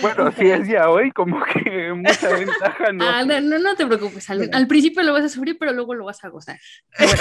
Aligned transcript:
Bueno, 0.00 0.30
si 0.30 0.48
es 0.48 0.68
ya 0.68 0.88
hoy, 0.88 1.10
como 1.10 1.42
que 1.44 1.92
mucha 1.96 2.28
ventaja 2.38 2.92
no. 2.92 3.04
Ah, 3.04 3.24
no, 3.24 3.40
no, 3.40 3.74
te 3.74 3.86
preocupes. 3.86 4.30
Al, 4.30 4.66
principio 4.68 5.02
lo 5.02 5.12
vas 5.12 5.24
a 5.24 5.28
sufrir, 5.28 5.56
pero 5.58 5.72
luego 5.72 5.94
lo 5.94 6.04
vas 6.04 6.22
a 6.24 6.28
gozar. 6.28 6.58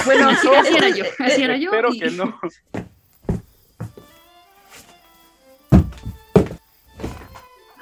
Bueno, 0.05 0.29
así, 0.29 0.47
era 0.75 0.89
yo. 0.89 1.05
Así 1.19 1.43
era 1.43 1.57
yo. 1.57 1.71
Espero 1.71 1.91
que 1.91 2.11
no. 2.11 2.39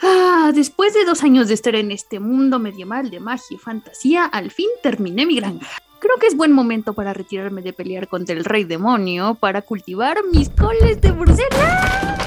Ah, 0.01 0.51
después 0.55 0.93
de 0.93 1.03
dos 1.03 1.23
años 1.23 1.49
de 1.49 1.55
estar 1.55 1.75
en 1.75 1.91
este 1.91 2.21
mundo 2.21 2.57
medieval 2.57 3.09
de 3.09 3.19
magia 3.19 3.55
y 3.55 3.57
fantasía, 3.57 4.25
al 4.25 4.49
fin 4.49 4.69
terminé 4.81 5.25
mi 5.25 5.35
granja. 5.35 5.67
Creo 5.99 6.15
que 6.15 6.27
es 6.27 6.37
buen 6.37 6.53
momento 6.53 6.93
para 6.93 7.13
retirarme 7.13 7.61
de 7.61 7.73
pelear 7.73 8.07
contra 8.07 8.33
el 8.33 8.45
rey 8.45 8.63
demonio 8.63 9.35
para 9.35 9.61
cultivar 9.61 10.19
mis 10.31 10.49
coles 10.49 11.01
de 11.01 11.11
Bruselas. 11.11 12.18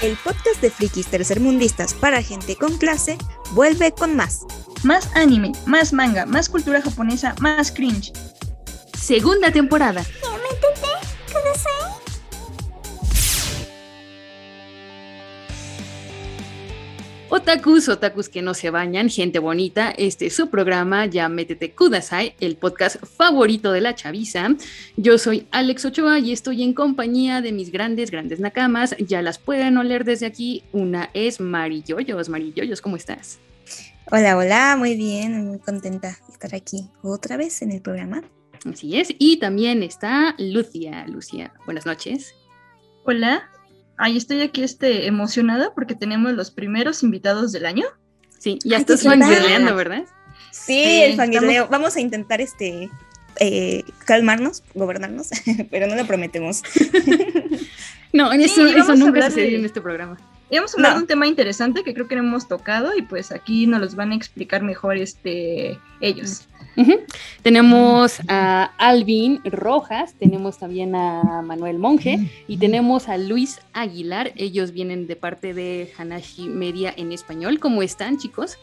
El 0.00 0.16
podcast 0.24 0.62
de 0.62 0.70
frikis 0.70 1.06
tercermundistas 1.08 1.92
para 1.92 2.22
gente 2.22 2.56
con 2.56 2.78
clase 2.78 3.18
vuelve 3.52 3.92
con 3.92 4.16
más. 4.16 4.46
Más 4.82 5.14
anime, 5.14 5.52
más 5.66 5.92
manga, 5.92 6.24
más 6.24 6.48
cultura 6.48 6.80
japonesa, 6.80 7.34
más 7.40 7.70
cringe. 7.70 8.12
Segunda 8.94 9.52
temporada. 9.52 10.02
Otakus, 17.32 17.88
otakus 17.88 18.28
que 18.28 18.42
no 18.42 18.54
se 18.54 18.70
bañan, 18.70 19.08
gente 19.08 19.38
bonita, 19.38 19.92
este 19.92 20.26
es 20.26 20.34
su 20.34 20.50
programa, 20.50 21.06
ya 21.06 21.28
métete 21.28 21.70
Kudasai, 21.70 22.34
el 22.40 22.56
podcast 22.56 22.96
favorito 23.06 23.70
de 23.70 23.80
la 23.80 23.94
chaviza. 23.94 24.48
Yo 24.96 25.16
soy 25.16 25.46
Alex 25.52 25.84
Ochoa 25.84 26.18
y 26.18 26.32
estoy 26.32 26.64
en 26.64 26.74
compañía 26.74 27.40
de 27.40 27.52
mis 27.52 27.70
grandes, 27.70 28.10
grandes 28.10 28.40
nakamas, 28.40 28.96
ya 28.98 29.22
las 29.22 29.38
pueden 29.38 29.76
oler 29.76 30.04
desde 30.04 30.26
aquí. 30.26 30.64
Una 30.72 31.08
es 31.14 31.38
Marilloyos, 31.38 32.28
Marilloyos, 32.28 32.80
¿cómo 32.80 32.96
estás? 32.96 33.38
Hola, 34.10 34.36
hola, 34.36 34.74
muy 34.76 34.96
bien, 34.96 35.46
muy 35.46 35.60
contenta 35.60 36.08
de 36.26 36.32
estar 36.32 36.52
aquí 36.52 36.88
otra 37.00 37.36
vez 37.36 37.62
en 37.62 37.70
el 37.70 37.80
programa. 37.80 38.24
Así 38.64 38.98
es, 38.98 39.14
y 39.20 39.36
también 39.36 39.84
está 39.84 40.34
Lucia, 40.36 41.06
Lucia, 41.06 41.54
buenas 41.64 41.86
noches. 41.86 42.34
Hola, 43.04 43.48
Ay, 44.02 44.16
estoy 44.16 44.40
aquí 44.40 44.62
este, 44.62 45.06
emocionada 45.06 45.74
porque 45.74 45.94
tenemos 45.94 46.32
los 46.32 46.50
primeros 46.50 47.02
invitados 47.02 47.52
del 47.52 47.66
año. 47.66 47.84
Sí, 48.38 48.58
ya 48.64 48.78
estás 48.78 49.02
fangirleando, 49.02 49.76
¿verdad? 49.76 50.04
Sí, 50.50 51.02
el 51.02 51.16
fangirleo. 51.16 51.68
Vamos 51.68 51.96
a 51.96 52.00
intentar 52.00 52.40
este 52.40 52.88
eh, 53.38 53.84
calmarnos, 54.06 54.62
gobernarnos, 54.74 55.28
pero 55.70 55.86
no 55.86 55.96
lo 55.96 56.06
prometemos. 56.06 56.62
no, 58.14 58.32
eso, 58.32 58.66
eso 58.66 58.96
nunca 58.96 59.28
sucedió 59.28 59.58
en 59.58 59.66
este 59.66 59.82
programa. 59.82 60.16
Y 60.50 60.56
vamos 60.56 60.74
a 60.74 60.78
hablar 60.78 60.94
de 60.94 61.00
un 61.00 61.06
tema 61.06 61.26
interesante 61.28 61.84
que 61.84 61.94
creo 61.94 62.08
que 62.08 62.16
no 62.16 62.22
hemos 62.22 62.48
tocado 62.48 62.96
y 62.96 63.02
pues 63.02 63.30
aquí 63.30 63.68
nos 63.68 63.80
los 63.80 63.94
van 63.94 64.10
a 64.10 64.16
explicar 64.16 64.62
mejor 64.62 64.96
este, 64.96 65.78
ellos. 66.00 66.48
Tenemos 67.42 68.20
a 68.28 68.70
Alvin 68.78 69.40
Rojas, 69.44 70.14
tenemos 70.14 70.58
también 70.58 70.94
a 70.94 71.42
Manuel 71.42 71.78
Monge 71.78 72.18
y 72.48 72.56
tenemos 72.56 73.08
a 73.08 73.16
Luis 73.16 73.60
Aguilar. 73.72 74.32
Ellos 74.36 74.72
vienen 74.72 75.06
de 75.06 75.16
parte 75.16 75.54
de 75.54 75.92
Hanashi 75.96 76.48
Media 76.48 76.92
en 76.96 77.12
español. 77.12 77.60
¿Cómo 77.60 77.82
están, 77.82 78.18
chicos? 78.18 78.58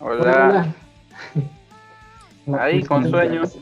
Hola. 0.00 0.74
Ahí 2.58 2.78
pues, 2.78 2.88
con 2.88 3.08
sueños. 3.08 3.56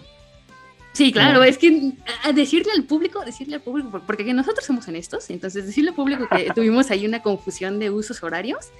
Sí, 0.93 1.13
claro, 1.13 1.45
es 1.45 1.57
que 1.57 1.93
decirle 2.35 2.73
al 2.75 2.85
público, 2.85 3.25
decirle 3.25 3.57
al 3.57 3.63
público, 3.63 4.03
porque 4.07 4.35
nosotros 4.35 4.65
somos 4.65 4.89
honestos, 4.89 5.31
entonces 5.31 5.67
decirle 5.67 5.91
al 5.91 5.97
público 5.97 6.29
que 6.29 6.51
tuvimos 6.55 6.91
ahí 6.91 7.07
una 7.07 7.23
confusión 7.23 7.79
de 7.79 7.91
usos 7.91 8.23
horarios, 8.23 8.71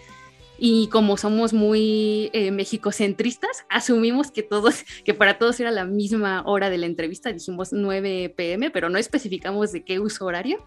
y 0.63 0.89
como 0.89 1.17
somos 1.17 1.55
muy 1.55 2.29
eh, 2.35 2.51
mexicocentristas, 2.51 3.65
asumimos 3.71 4.31
que 4.31 4.43
todos, 4.43 4.85
que 5.05 5.15
para 5.15 5.39
todos 5.39 5.59
era 5.59 5.71
la 5.71 5.87
misma 5.87 6.43
hora 6.45 6.69
de 6.69 6.79
la 6.79 6.87
entrevista, 6.87 7.33
dijimos 7.33 7.73
9 7.73 8.35
pm, 8.37 8.71
pero 8.71 8.91
no 8.91 8.99
especificamos 8.99 9.73
de 9.73 9.83
qué 9.83 9.99
uso 9.99 10.27
horario. 10.27 10.65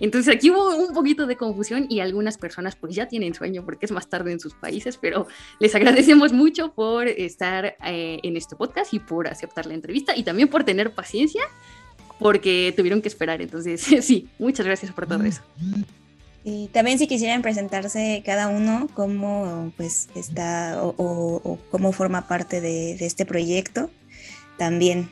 Entonces 0.00 0.34
aquí 0.34 0.50
hubo 0.50 0.76
un 0.76 0.92
poquito 0.92 1.26
de 1.26 1.36
confusión 1.36 1.86
y 1.88 2.00
algunas 2.00 2.38
personas 2.38 2.74
pues 2.74 2.94
ya 2.94 3.06
tienen 3.06 3.34
sueño 3.34 3.64
porque 3.64 3.86
es 3.86 3.92
más 3.92 4.08
tarde 4.08 4.32
en 4.32 4.40
sus 4.40 4.54
países, 4.54 4.96
pero 4.96 5.26
les 5.58 5.74
agradecemos 5.74 6.32
mucho 6.32 6.72
por 6.72 7.06
estar 7.06 7.76
eh, 7.84 8.18
en 8.22 8.36
este 8.36 8.56
podcast 8.56 8.92
y 8.94 8.98
por 8.98 9.28
aceptar 9.28 9.66
la 9.66 9.74
entrevista 9.74 10.16
y 10.16 10.24
también 10.24 10.48
por 10.48 10.64
tener 10.64 10.94
paciencia 10.94 11.42
porque 12.18 12.72
tuvieron 12.76 13.02
que 13.02 13.08
esperar. 13.08 13.42
Entonces 13.42 13.80
sí, 14.02 14.28
muchas 14.38 14.66
gracias 14.66 14.92
por 14.92 15.06
todo 15.06 15.24
eso. 15.24 15.42
Y 16.42 16.68
también 16.68 16.98
si 16.98 17.06
quisieran 17.06 17.42
presentarse 17.42 18.22
cada 18.24 18.48
uno, 18.48 18.88
cómo 18.94 19.72
pues 19.76 20.08
está 20.14 20.78
o, 20.82 21.58
cómo 21.70 21.92
forma 21.92 22.26
parte 22.28 22.60
de, 22.60 22.92
este 22.92 23.26
proyecto, 23.26 23.90
también 24.56 25.10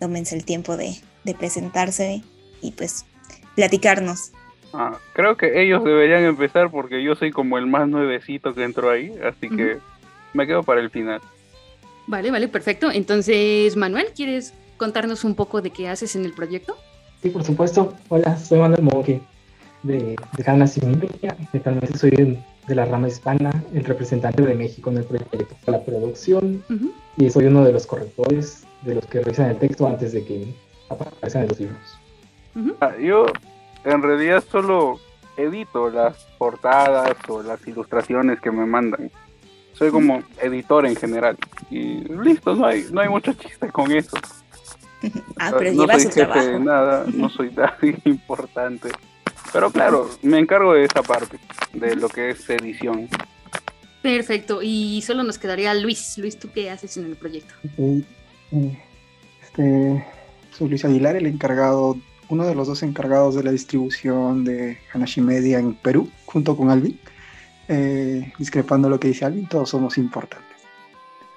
tómense 0.00 0.34
el 0.34 0.44
tiempo 0.44 0.76
de, 0.76 0.96
presentarse 1.38 2.22
y 2.60 2.72
pues 2.72 3.06
platicarnos. 3.54 4.32
Ah, 4.72 4.98
creo 5.12 5.36
que 5.36 5.62
ellos 5.62 5.84
deberían 5.84 6.24
empezar 6.24 6.70
porque 6.70 7.02
yo 7.02 7.14
soy 7.14 7.30
como 7.30 7.58
el 7.58 7.66
más 7.66 7.88
nuevecito 7.88 8.54
que 8.54 8.64
entró 8.64 8.90
ahí, 8.90 9.12
así 9.24 9.48
que 9.48 9.78
me 10.32 10.46
quedo 10.46 10.62
para 10.62 10.80
el 10.80 10.90
final. 10.90 11.20
Vale, 12.06 12.30
vale, 12.30 12.48
perfecto. 12.48 12.90
Entonces, 12.90 13.76
Manuel, 13.76 14.08
¿quieres 14.14 14.52
contarnos 14.76 15.24
un 15.24 15.34
poco 15.36 15.62
de 15.62 15.70
qué 15.70 15.88
haces 15.88 16.16
en 16.16 16.24
el 16.24 16.32
proyecto? 16.32 16.76
Sí, 17.22 17.30
por 17.30 17.44
supuesto. 17.44 17.94
Hola, 18.08 18.36
soy 18.36 18.58
Manuel 18.58 18.82
Moque 18.82 19.20
de, 19.84 20.16
de 20.36 20.44
Hanna 20.46 20.64
Actualmente 21.52 21.98
soy 21.98 22.10
de, 22.10 22.74
la 22.74 22.86
rama 22.86 23.08
hispana, 23.08 23.62
el 23.74 23.84
representante 23.84 24.42
de 24.42 24.54
México 24.54 24.90
en 24.90 24.98
el 24.98 25.04
proyecto 25.04 25.38
de 25.38 25.72
la 25.72 25.84
producción 25.84 26.64
y 27.16 27.30
soy 27.30 27.44
uno 27.44 27.62
de 27.62 27.72
los 27.72 27.86
correctores 27.86 28.64
de 28.82 28.96
los 28.96 29.06
que 29.06 29.20
revisan 29.20 29.50
el 29.50 29.58
texto 29.58 29.86
antes 29.86 30.12
de 30.12 30.24
que 30.24 30.54
aparezcan 30.88 31.42
en 31.42 31.48
los 31.48 31.60
libros. 31.60 31.93
Ah, 32.80 32.92
yo 33.00 33.26
en 33.84 34.02
realidad 34.02 34.44
solo 34.50 35.00
edito 35.36 35.90
las 35.90 36.16
portadas 36.38 37.16
o 37.28 37.42
las 37.42 37.66
ilustraciones 37.66 38.40
que 38.40 38.50
me 38.50 38.66
mandan. 38.66 39.10
Soy 39.72 39.90
como 39.90 40.22
editor 40.40 40.86
en 40.86 40.94
general. 40.94 41.36
Y 41.70 42.04
listo, 42.08 42.54
no 42.54 42.66
hay, 42.66 42.86
no 42.92 43.00
hay 43.00 43.08
mucho 43.08 43.32
chiste 43.32 43.68
con 43.70 43.90
eso. 43.90 44.16
ah, 45.38 45.52
pero 45.58 45.72
no 45.72 45.86
soy 45.86 46.12
jefe 46.12 46.46
de 46.46 46.60
nada, 46.60 47.04
no 47.12 47.28
soy 47.28 47.50
tan 47.54 47.72
importante. 48.04 48.90
Pero 49.52 49.70
claro, 49.70 50.10
me 50.22 50.38
encargo 50.38 50.74
de 50.74 50.84
esa 50.84 51.02
parte, 51.02 51.38
de 51.72 51.94
lo 51.96 52.08
que 52.08 52.30
es 52.30 52.48
edición. 52.50 53.08
Perfecto, 54.02 54.60
y 54.62 55.00
solo 55.02 55.22
nos 55.22 55.38
quedaría 55.38 55.72
Luis. 55.74 56.18
Luis, 56.18 56.38
¿tú 56.38 56.50
qué 56.52 56.70
haces 56.70 56.96
en 56.96 57.06
el 57.06 57.16
proyecto? 57.16 57.54
Este, 59.42 60.04
soy 60.50 60.68
Luis 60.68 60.84
Aguilar, 60.84 61.16
el 61.16 61.26
encargado, 61.26 61.96
uno 62.34 62.44
de 62.44 62.54
los 62.54 62.68
dos 62.68 62.82
encargados 62.82 63.34
de 63.34 63.42
la 63.42 63.50
distribución 63.50 64.44
de 64.44 64.78
Hanashi 64.92 65.20
Media 65.20 65.58
en 65.58 65.74
Perú, 65.74 66.10
junto 66.26 66.56
con 66.56 66.70
Alvin. 66.70 66.98
Eh, 67.68 68.32
discrepando 68.38 68.90
lo 68.90 69.00
que 69.00 69.08
dice 69.08 69.24
Alvin, 69.24 69.48
todos 69.48 69.70
somos 69.70 69.96
importantes, 69.96 70.58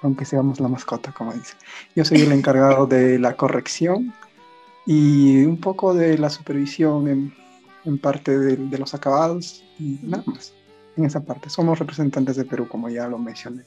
aunque 0.02 0.26
seamos 0.26 0.60
la 0.60 0.68
mascota, 0.68 1.10
como 1.12 1.32
dice. 1.32 1.54
Yo 1.96 2.04
soy 2.04 2.20
el 2.20 2.32
encargado 2.32 2.86
de 2.86 3.18
la 3.18 3.34
corrección 3.34 4.12
y 4.84 5.44
un 5.44 5.58
poco 5.58 5.94
de 5.94 6.18
la 6.18 6.28
supervisión 6.28 7.08
en 7.08 7.32
en 7.88 7.98
parte 7.98 8.38
de, 8.38 8.78
los 8.78 8.94
acabados 8.94 9.64
y 9.78 9.98
nada 10.02 10.22
más. 10.26 10.52
En 10.96 11.04
esa 11.04 11.24
parte. 11.24 11.48
Somos 11.48 11.78
representantes 11.78 12.36
de 12.36 12.44
Perú, 12.44 12.68
como 12.68 12.88
ya 12.88 13.06
lo 13.08 13.18
mencioné. 13.18 13.62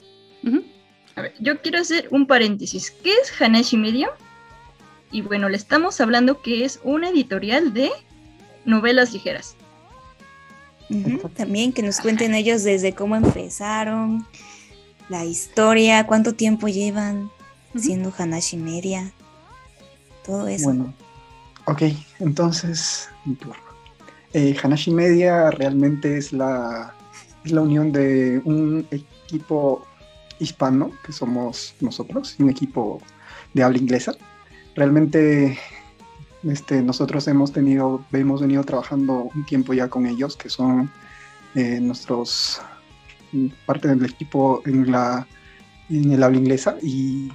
A 1.16 1.22
ver, 1.22 1.34
yo 1.40 1.60
quiero 1.62 1.80
hacer 1.80 2.08
un 2.12 2.28
paréntesis. 2.28 2.92
¿Qué 2.92 3.14
es 3.14 3.42
Hanashi 3.42 3.78
Media? 3.78 4.10
Y 5.12 5.22
bueno, 5.22 5.50
le 5.50 5.58
estamos 5.58 6.00
hablando 6.00 6.42
que 6.42 6.66
es 6.66 6.80
una 6.84 7.10
editorial 7.10 7.74
de 7.74 7.92
novelas 8.66 9.14
ligeras. 9.14 9.56
También 11.36 11.72
que 11.72 11.84
nos 11.84 12.00
cuenten 12.00 12.36
ellos 12.36 12.64
desde 12.64 12.94
cómo 12.94 13.16
empezaron, 13.16 14.28
la 15.10 15.24
historia, 15.26 16.06
cuánto 16.06 16.34
tiempo 16.34 16.68
llevan 16.68 17.30
siendo 17.76 18.14
Hanashi 18.18 18.58
Media, 18.58 19.12
todo 20.26 20.48
eso. 20.48 20.66
Bueno, 20.66 20.94
ok, 21.66 21.84
entonces, 22.20 23.10
eh, 24.34 24.56
Hanashi 24.62 24.92
Media 24.92 25.50
realmente 25.52 26.18
es 26.18 26.34
la, 26.34 26.94
la 27.46 27.62
unión 27.62 27.92
de 27.92 28.42
un 28.44 28.86
equipo 28.92 29.86
hispano, 30.40 30.92
que 31.06 31.14
somos 31.14 31.76
nosotros, 31.80 32.36
y 32.38 32.44
un 32.44 32.50
equipo 32.50 33.02
de 33.54 33.64
habla 33.64 33.78
inglesa. 33.78 34.16
Realmente 34.76 35.58
este, 36.44 36.82
nosotros 36.82 37.28
hemos 37.28 37.52
tenido, 37.52 38.04
hemos 38.12 38.42
venido 38.42 38.64
trabajando 38.64 39.30
un 39.36 39.46
tiempo 39.46 39.74
ya 39.74 39.90
con 39.90 40.06
ellos, 40.06 40.36
que 40.36 40.50
son 40.50 40.92
eh, 41.56 41.80
nuestros 41.82 42.62
parte 43.66 43.88
del 43.88 44.04
equipo 44.06 44.62
en 44.66 44.92
la 44.92 45.26
en 45.90 46.12
el 46.12 46.24
habla 46.24 46.38
inglesa 46.38 46.78
y 46.82 47.32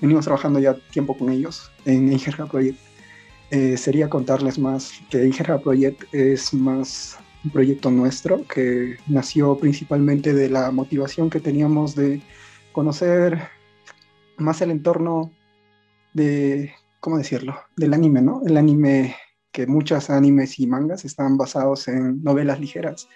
venimos 0.00 0.24
trabajando 0.24 0.58
ya 0.60 0.74
tiempo 0.92 1.16
con 1.16 1.30
ellos 1.30 1.70
en 1.84 2.12
Ingerga 2.12 2.46
Project. 2.46 2.78
Eh, 3.50 3.76
sería 3.76 4.08
contarles 4.08 4.58
más 4.58 4.92
que 5.10 5.26
Ingerha 5.26 5.58
Project 5.58 6.04
es 6.14 6.54
más 6.54 7.18
un 7.44 7.50
proyecto 7.50 7.90
nuestro 7.90 8.46
que 8.46 8.96
nació 9.08 9.56
principalmente 9.58 10.34
de 10.34 10.48
la 10.48 10.70
motivación 10.70 11.30
que 11.30 11.40
teníamos 11.40 11.96
de 11.96 12.22
conocer 12.72 13.48
más 14.36 14.60
el 14.62 14.70
entorno 14.70 15.32
de, 16.12 16.72
¿cómo 17.00 17.18
decirlo?, 17.18 17.56
del 17.76 17.94
anime, 17.94 18.22
¿no? 18.22 18.42
El 18.46 18.56
anime 18.56 19.16
que 19.52 19.66
muchos 19.66 20.10
animes 20.10 20.58
y 20.60 20.66
mangas 20.66 21.04
están 21.04 21.36
basados 21.36 21.88
en 21.88 22.22
novelas 22.22 22.60
ligeras 22.60 23.08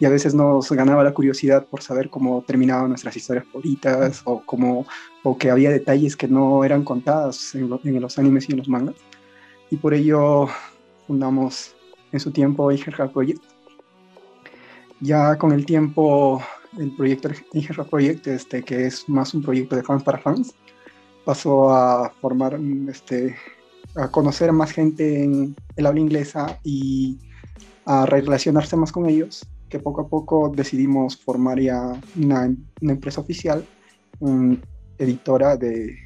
y 0.00 0.06
a 0.06 0.08
veces 0.08 0.34
nos 0.34 0.70
ganaba 0.72 1.04
la 1.04 1.12
curiosidad 1.12 1.66
por 1.66 1.82
saber 1.82 2.08
cómo 2.08 2.42
terminaban 2.46 2.88
nuestras 2.88 3.16
historias 3.16 3.44
favoritas 3.46 4.22
o, 4.24 4.42
cómo, 4.44 4.86
o 5.22 5.36
que 5.36 5.50
había 5.50 5.70
detalles 5.70 6.16
que 6.16 6.28
no 6.28 6.64
eran 6.64 6.84
contadas 6.84 7.54
en, 7.54 7.68
los 7.68 8.18
animes 8.18 8.48
y 8.48 8.52
en 8.52 8.58
los 8.58 8.68
mangas. 8.68 8.96
Y 9.70 9.76
por 9.76 9.92
ello 9.92 10.48
fundamos 11.06 11.74
en 12.10 12.20
su 12.20 12.30
tiempo 12.30 12.72
Ingerha 12.72 13.10
Project. 13.10 13.42
Ya 15.00 15.36
con 15.36 15.52
el 15.52 15.66
tiempo 15.66 16.42
el 16.78 16.94
proyecto 16.96 17.28
Ingerha 17.52 17.84
Project, 17.84 18.26
este, 18.28 18.62
que 18.62 18.86
es 18.86 19.08
más 19.08 19.34
un 19.34 19.42
proyecto 19.42 19.76
de 19.76 19.82
fans 19.82 20.02
para 20.02 20.18
fans, 20.18 20.54
pasó 21.24 21.70
a 21.70 22.10
formar 22.20 22.58
este, 22.88 23.36
a 23.94 24.08
conocer 24.10 24.52
más 24.52 24.72
gente 24.72 25.22
en 25.22 25.54
el 25.76 25.86
habla 25.86 26.00
inglesa 26.00 26.58
y 26.64 27.18
a 27.84 28.06
relacionarse 28.06 28.76
más 28.76 28.92
con 28.92 29.06
ellos, 29.06 29.46
que 29.68 29.78
poco 29.78 30.02
a 30.02 30.08
poco 30.08 30.52
decidimos 30.54 31.16
formar 31.16 31.60
ya 31.60 32.00
una, 32.16 32.54
empresa 32.80 33.20
oficial, 33.20 33.66
una 34.20 34.58
editora 34.98 35.56
de 35.56 35.96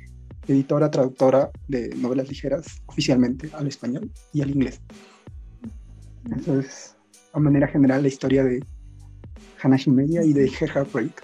editora 0.48 0.90
traductora 0.90 1.50
de 1.66 1.88
novelas 1.96 2.28
ligeras 2.28 2.80
oficialmente 2.86 3.50
al 3.52 3.66
español 3.66 4.10
y 4.32 4.42
al 4.42 4.50
inglés. 4.50 4.80
Eso 6.36 6.60
es 6.60 6.96
a 7.32 7.40
manera 7.40 7.66
general 7.66 8.02
la 8.02 8.08
historia 8.08 8.44
de 8.44 8.64
Hanashi 9.62 9.90
Media 9.90 10.22
y 10.22 10.32
de 10.32 10.48
Jeja 10.48 10.84
Project. 10.84 11.20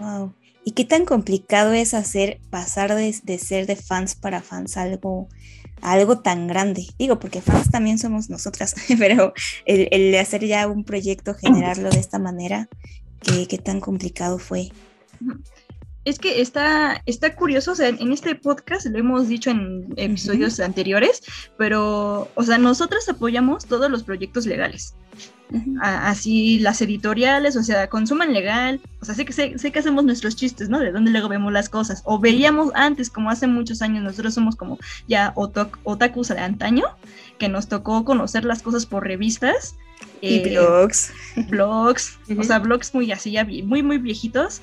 Wow. 0.00 0.32
¿Y 0.64 0.72
qué 0.72 0.84
tan 0.84 1.04
complicado 1.04 1.72
es 1.74 1.92
hacer 1.92 2.40
pasar 2.50 2.94
de, 2.94 3.38
ser 3.38 3.66
de 3.66 3.76
fans 3.76 4.14
para 4.14 4.40
fans 4.40 4.76
algo, 4.76 5.28
algo 5.82 6.20
tan 6.20 6.46
grande? 6.46 6.86
Digo, 6.98 7.18
porque 7.18 7.42
fans 7.42 7.70
también 7.70 7.98
somos 7.98 8.30
nosotras, 8.30 8.74
pero 8.98 9.34
el, 9.66 10.14
hacer 10.16 10.46
ya 10.46 10.66
un 10.66 10.84
proyecto, 10.84 11.34
generarlo 11.34 11.90
de 11.90 12.00
esta 12.00 12.18
manera, 12.18 12.68
¿qué, 13.20 13.46
qué 13.46 13.58
tan 13.58 13.80
complicado 13.80 14.38
fue? 14.38 14.70
Es 16.04 16.18
que 16.18 16.40
está, 16.40 17.02
está 17.06 17.34
curioso, 17.34 17.72
o 17.72 17.74
sea, 17.74 17.88
en 17.88 18.12
este 18.12 18.34
podcast 18.34 18.86
lo 18.86 18.98
hemos 18.98 19.28
dicho 19.28 19.50
en 19.50 19.86
episodios 19.96 20.60
anteriores, 20.60 21.22
pero, 21.56 22.28
o 22.34 22.42
sea, 22.42 22.58
nosotros 22.58 23.08
apoyamos 23.08 23.66
todos 23.66 23.90
los 23.90 24.02
proyectos 24.02 24.46
legales 24.46 24.94
así 25.80 26.58
las 26.58 26.80
editoriales, 26.80 27.56
o 27.56 27.62
sea, 27.62 27.88
consuman 27.88 28.32
legal, 28.32 28.80
o 29.00 29.04
sea, 29.04 29.14
sé 29.14 29.24
que, 29.24 29.32
sé, 29.32 29.72
que 29.72 29.78
hacemos 29.78 30.04
nuestros 30.04 30.36
chistes, 30.36 30.68
¿no? 30.68 30.78
De 30.80 30.92
dónde 30.92 31.10
luego 31.10 31.28
vemos 31.28 31.52
las 31.52 31.68
cosas, 31.68 32.02
o 32.04 32.18
veíamos 32.18 32.70
antes, 32.74 33.10
como 33.10 33.30
hace 33.30 33.46
muchos 33.46 33.82
años, 33.82 34.02
nosotros 34.02 34.34
somos 34.34 34.56
como 34.56 34.78
ya 35.06 35.32
otakus 35.34 36.28
de 36.28 36.38
antaño, 36.38 36.84
que 37.38 37.48
nos 37.48 37.68
tocó 37.68 38.04
conocer 38.04 38.44
las 38.44 38.62
cosas 38.62 38.86
por 38.86 39.04
revistas. 39.04 39.76
Y 40.20 40.36
eh, 40.36 40.50
blogs. 40.50 41.12
Blogs, 41.48 42.18
o 42.36 42.42
sea, 42.42 42.58
blogs 42.58 42.94
muy 42.94 43.12
así, 43.12 43.32
ya 43.32 43.44
muy, 43.44 43.82
muy 43.82 43.98
viejitos, 43.98 44.62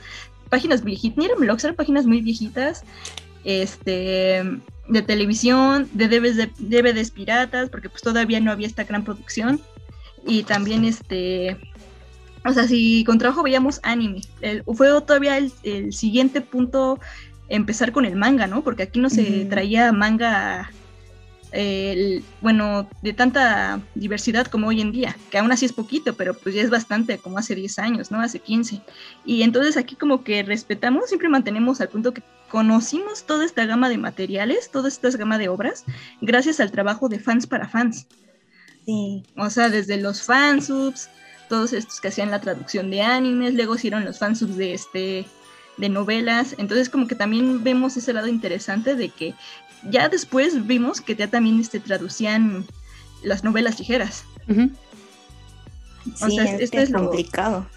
páginas 0.51 0.83
viejitas, 0.83 1.17
ni 1.17 1.25
eran 1.25 1.39
blogs, 1.39 1.63
eran 1.63 1.75
páginas 1.75 2.05
muy 2.05 2.21
viejitas, 2.21 2.83
este 3.43 4.43
de 4.87 5.01
televisión, 5.01 5.89
de 5.93 6.09
DVDs, 6.09 6.49
DVDs 6.59 7.11
piratas, 7.11 7.69
porque 7.69 7.89
pues 7.89 8.03
todavía 8.03 8.39
no 8.41 8.51
había 8.51 8.67
esta 8.67 8.83
gran 8.83 9.03
producción. 9.03 9.61
Y 10.27 10.43
también 10.43 10.85
este 10.85 11.57
o 12.45 12.53
sea 12.53 12.67
si 12.67 13.03
con 13.05 13.17
trabajo 13.17 13.43
veíamos 13.43 13.79
anime 13.83 14.21
fue 14.75 14.89
todavía 15.01 15.37
el, 15.37 15.93
siguiente 15.93 16.41
punto 16.41 16.99
empezar 17.49 17.91
con 17.91 18.05
el 18.05 18.15
manga 18.15 18.47
no 18.47 18.63
porque 18.63 18.83
aquí 18.83 18.99
no 18.99 19.09
se 19.09 19.45
traía 19.45 19.91
manga 19.91 20.71
bueno 22.41 22.87
de 23.01 23.11
tanta 23.13 23.81
diversidad 23.93 24.47
como 24.47 24.67
hoy 24.67 24.79
en 24.79 24.91
día 24.91 25.17
que 25.29 25.37
aún 25.37 25.51
así 25.51 25.65
es 25.65 25.73
poquito 25.73 26.13
pero 26.13 26.33
pues 26.33 26.55
ya 26.55 26.61
es 26.61 26.69
bastante 26.69 27.17
como 27.17 27.37
hace 27.37 27.55
10 27.55 27.79
años 27.79 28.09
no 28.09 28.21
hace 28.21 28.39
15 28.39 28.81
y 29.25 29.43
entonces 29.43 29.75
aquí 29.75 29.95
como 29.95 30.23
que 30.23 30.43
respetamos 30.43 31.09
siempre 31.09 31.27
mantenemos 31.27 31.81
al 31.81 31.89
punto 31.89 32.13
que 32.13 32.23
conocimos 32.49 33.25
toda 33.25 33.43
esta 33.43 33.65
gama 33.65 33.89
de 33.89 33.97
materiales 33.97 34.71
toda 34.71 34.87
esta 34.87 35.09
gama 35.09 35.37
de 35.37 35.49
obras 35.49 35.83
gracias 36.21 36.61
al 36.61 36.71
trabajo 36.71 37.09
de 37.09 37.19
fans 37.19 37.47
para 37.47 37.67
fans. 37.67 38.07
O 39.37 39.49
sea, 39.49 39.69
desde 39.69 39.97
los 39.97 40.23
fansubs, 40.23 41.09
todos 41.49 41.73
estos 41.73 42.01
que 42.01 42.07
hacían 42.07 42.31
la 42.31 42.41
traducción 42.41 42.89
de 42.89 43.01
animes, 43.01 43.53
luego 43.53 43.75
hicieron 43.75 44.05
los 44.05 44.19
fansubs 44.19 44.57
de 44.57 44.73
este 44.73 45.25
de 45.77 45.89
novelas, 45.89 46.53
entonces 46.59 46.89
como 46.89 47.07
que 47.07 47.15
también 47.15 47.63
vemos 47.63 47.95
ese 47.97 48.13
lado 48.13 48.27
interesante 48.27 48.95
de 48.95 49.09
que 49.09 49.33
ya 49.89 50.09
después 50.09 50.67
vimos 50.67 51.01
que 51.01 51.15
ya 51.15 51.27
también 51.27 51.59
este, 51.59 51.79
traducían 51.79 52.65
las 53.23 53.43
novelas 53.43 53.79
ligeras. 53.79 54.23
o 54.47 56.29
sea, 56.29 56.55
esto 56.57 56.77
es, 56.77 56.91
complicado. 56.91 57.67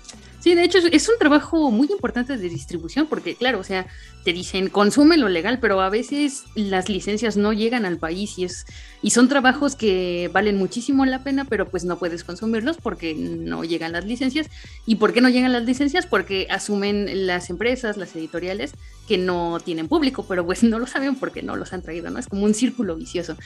Sí, 0.44 0.54
de 0.54 0.62
hecho 0.62 0.76
es 0.92 1.08
un 1.08 1.16
trabajo 1.18 1.70
muy 1.70 1.88
importante 1.90 2.36
de 2.36 2.48
distribución 2.50 3.06
porque, 3.06 3.34
claro, 3.34 3.60
o 3.60 3.64
sea, 3.64 3.86
te 4.24 4.34
dicen 4.34 4.68
consume 4.68 5.16
lo 5.16 5.30
legal, 5.30 5.58
pero 5.58 5.80
a 5.80 5.88
veces 5.88 6.44
las 6.54 6.90
licencias 6.90 7.38
no 7.38 7.54
llegan 7.54 7.86
al 7.86 7.96
país 7.96 8.38
y 8.38 8.44
es 8.44 8.66
y 9.00 9.12
son 9.12 9.28
trabajos 9.30 9.74
que 9.74 10.28
valen 10.34 10.58
muchísimo 10.58 11.06
la 11.06 11.24
pena, 11.24 11.46
pero 11.46 11.70
pues 11.70 11.84
no 11.84 11.98
puedes 11.98 12.24
consumirlos 12.24 12.76
porque 12.76 13.14
no 13.14 13.64
llegan 13.64 13.92
las 13.92 14.04
licencias. 14.04 14.48
¿Y 14.84 14.96
por 14.96 15.14
qué 15.14 15.22
no 15.22 15.30
llegan 15.30 15.52
las 15.52 15.64
licencias? 15.64 16.04
Porque 16.04 16.46
asumen 16.50 17.26
las 17.26 17.48
empresas, 17.48 17.96
las 17.96 18.14
editoriales 18.14 18.72
que 19.06 19.18
no 19.18 19.58
tienen 19.62 19.88
público, 19.88 20.24
pero 20.26 20.44
pues 20.44 20.62
no 20.62 20.78
lo 20.78 20.86
saben 20.86 21.16
porque 21.16 21.42
no 21.42 21.56
los 21.56 21.72
han 21.72 21.82
traído, 21.82 22.10
¿no? 22.10 22.18
Es 22.18 22.26
como 22.26 22.44
un 22.44 22.54
círculo 22.54 22.96
vicioso. 22.96 23.36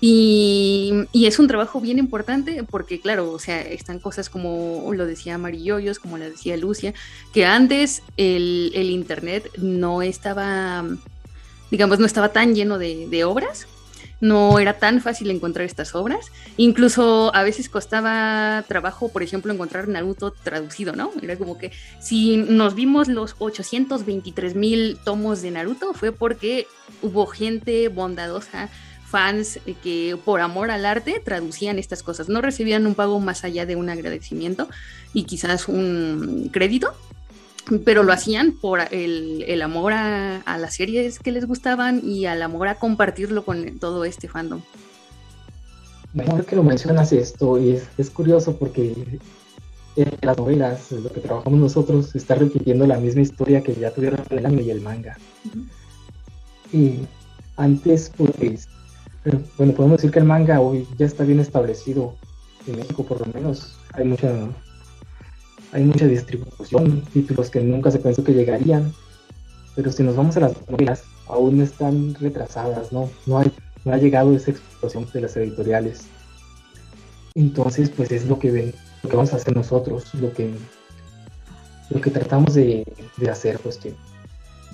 Y, 0.00 1.06
es 1.12 1.38
un 1.38 1.48
trabajo 1.48 1.80
bien 1.80 1.98
importante 1.98 2.62
porque, 2.64 3.00
claro, 3.00 3.32
o 3.32 3.38
sea, 3.38 3.60
están 3.60 3.98
cosas 3.98 4.30
como 4.30 4.88
lo 4.94 5.06
decía 5.06 5.36
Marilloyos, 5.36 5.98
como 5.98 6.16
lo 6.18 6.24
decía 6.24 6.56
Lucia, 6.56 6.94
que 7.32 7.44
antes 7.44 8.02
el, 8.16 8.72
Internet 8.74 9.50
no 9.58 10.02
estaba, 10.02 10.84
digamos, 11.70 11.98
no 11.98 12.06
estaba 12.06 12.30
tan 12.30 12.54
lleno 12.54 12.78
de, 12.78 13.24
obras, 13.24 13.66
no 14.20 14.58
era 14.58 14.78
tan 14.78 15.00
fácil 15.00 15.30
encontrar 15.30 15.66
estas 15.66 15.94
obras. 15.94 16.30
Incluso 16.56 17.34
a 17.34 17.42
veces 17.42 17.68
costaba 17.68 18.64
trabajo, 18.68 19.10
por 19.10 19.22
ejemplo, 19.22 19.52
encontrar 19.52 19.88
Naruto 19.88 20.30
traducido, 20.30 20.94
¿no? 20.94 21.10
Era 21.22 21.36
como 21.36 21.58
que 21.58 21.72
si 22.00 22.36
nos 22.36 22.74
vimos 22.74 23.08
los 23.08 23.36
823 23.38 24.54
mil 24.54 24.98
tomos 25.04 25.42
de 25.42 25.50
Naruto 25.50 25.94
fue 25.94 26.12
porque 26.12 26.66
hubo 27.02 27.26
gente 27.26 27.88
bondadosa, 27.88 28.68
fans 29.08 29.58
que 29.82 30.18
por 30.24 30.40
amor 30.40 30.70
al 30.70 30.84
arte 30.84 31.20
traducían 31.24 31.78
estas 31.78 32.02
cosas. 32.02 32.28
No 32.28 32.42
recibían 32.42 32.86
un 32.86 32.94
pago 32.94 33.18
más 33.20 33.44
allá 33.44 33.66
de 33.66 33.76
un 33.76 33.88
agradecimiento 33.88 34.68
y 35.14 35.24
quizás 35.24 35.68
un 35.68 36.50
crédito, 36.52 36.94
pero 37.84 38.02
lo 38.02 38.12
hacían 38.12 38.52
por 38.52 38.80
el, 38.90 39.62
amor 39.62 39.92
a, 39.92 40.58
las 40.58 40.74
series 40.74 41.18
que 41.18 41.32
les 41.32 41.46
gustaban 41.46 42.00
y 42.04 42.26
al 42.26 42.42
amor 42.42 42.68
a 42.68 42.76
compartirlo 42.76 43.44
con 43.44 43.78
todo 43.78 44.04
este 44.04 44.28
fandom. 44.28 44.62
Mejor 46.14 46.44
que 46.46 46.56
lo 46.56 46.62
mencionas 46.62 47.12
esto, 47.12 47.58
y 47.58 47.80
es, 47.98 48.10
curioso 48.10 48.56
porque 48.56 48.94
en 49.96 50.12
las 50.22 50.38
novelas, 50.38 50.90
lo 50.92 51.10
que 51.10 51.20
trabajamos 51.20 51.60
nosotros, 51.60 52.14
está 52.14 52.34
repitiendo 52.34 52.86
la 52.86 52.98
misma 52.98 53.22
historia 53.22 53.62
que 53.62 53.74
ya 53.74 53.90
tuvieron 53.90 54.20
el 54.30 54.46
anime 54.46 54.62
y 54.62 54.70
el 54.70 54.80
manga. 54.80 55.18
Y 56.72 57.00
antes, 57.56 58.10
pues, 58.16 58.68
bueno, 59.56 59.74
podemos 59.74 59.98
decir 59.98 60.10
que 60.10 60.20
el 60.20 60.24
manga 60.24 60.60
hoy 60.60 60.86
ya 60.96 61.06
está 61.06 61.24
bien 61.24 61.40
establecido 61.40 62.14
en 62.66 62.76
México, 62.76 63.04
por 63.04 63.20
lo 63.26 63.32
menos. 63.32 63.76
Hay 63.92 64.04
mucha 64.04 64.32
hay 65.72 65.84
mucha 65.84 66.06
distribución, 66.06 67.02
títulos 67.12 67.50
que 67.50 67.60
nunca 67.60 67.90
se 67.90 67.98
pensó 67.98 68.24
que 68.24 68.32
llegarían, 68.32 68.92
pero 69.76 69.92
si 69.92 70.02
nos 70.02 70.16
vamos 70.16 70.36
a 70.36 70.40
las 70.40 70.68
novelas, 70.68 71.04
aún 71.26 71.60
están 71.60 72.14
retrasadas, 72.14 72.92
¿no? 72.92 73.10
No, 73.26 73.38
hay, 73.38 73.52
no 73.84 73.92
ha 73.92 73.98
llegado 73.98 74.34
esa 74.34 74.50
explosión 74.50 75.06
de 75.12 75.20
las 75.20 75.36
editoriales. 75.36 76.06
Entonces, 77.34 77.90
pues 77.90 78.10
es 78.10 78.26
lo 78.26 78.38
que, 78.38 78.50
ven, 78.50 78.74
lo 79.02 79.10
que 79.10 79.16
vamos 79.16 79.32
a 79.32 79.36
hacer 79.36 79.54
nosotros, 79.54 80.12
lo 80.14 80.32
que, 80.32 80.52
lo 81.90 82.00
que 82.00 82.10
tratamos 82.10 82.54
de, 82.54 82.84
hacer, 83.30 83.58
pues 83.60 83.76
que, 83.76 83.94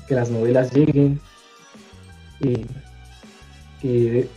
que, 0.08 0.14
las 0.14 0.30
novelas 0.30 0.72
lleguen, 0.72 1.20
y 2.40 2.64
que 3.80 4.28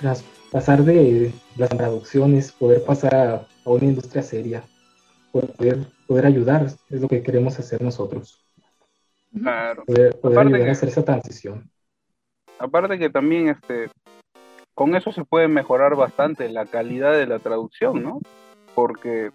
tras 0.00 0.24
pasar 0.50 0.84
de 0.84 1.32
las 1.56 1.70
traducciones, 1.70 2.52
poder 2.52 2.82
pasar 2.84 3.14
a 3.14 3.46
una 3.64 3.84
industria 3.84 4.22
seria, 4.22 4.64
poder, 5.32 5.78
poder 6.06 6.26
ayudar, 6.26 6.66
es 6.66 7.00
lo 7.00 7.08
que 7.08 7.22
queremos 7.22 7.58
hacer 7.58 7.82
nosotros. 7.82 8.44
Claro. 9.32 9.84
Poder, 9.86 10.16
ayudar 10.24 10.68
a 10.68 10.72
hacer 10.72 10.88
esa 10.88 11.04
transición. 11.04 11.70
Aparte 12.58 12.98
que 12.98 13.08
también 13.08 13.48
este 13.48 13.88
con 14.74 14.94
eso 14.94 15.12
se 15.12 15.24
puede 15.24 15.46
mejorar 15.46 15.94
bastante 15.94 16.48
la 16.48 16.64
calidad 16.64 17.12
de 17.12 17.26
la 17.26 17.38
traducción, 17.38 18.02
¿no? 18.02 18.20
Porque, 18.74 19.30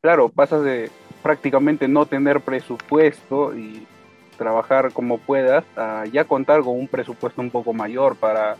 claro, 0.00 0.28
pasas 0.28 0.64
de 0.64 0.90
prácticamente 1.22 1.86
no 1.86 2.06
tener 2.06 2.40
presupuesto 2.40 3.56
y 3.56 3.86
trabajar 4.36 4.92
como 4.92 5.18
puedas 5.18 5.64
a 5.76 6.04
ya 6.06 6.24
contar 6.24 6.62
con 6.62 6.76
un 6.76 6.88
presupuesto 6.88 7.40
un 7.40 7.50
poco 7.50 7.72
mayor 7.72 8.16
para 8.16 8.56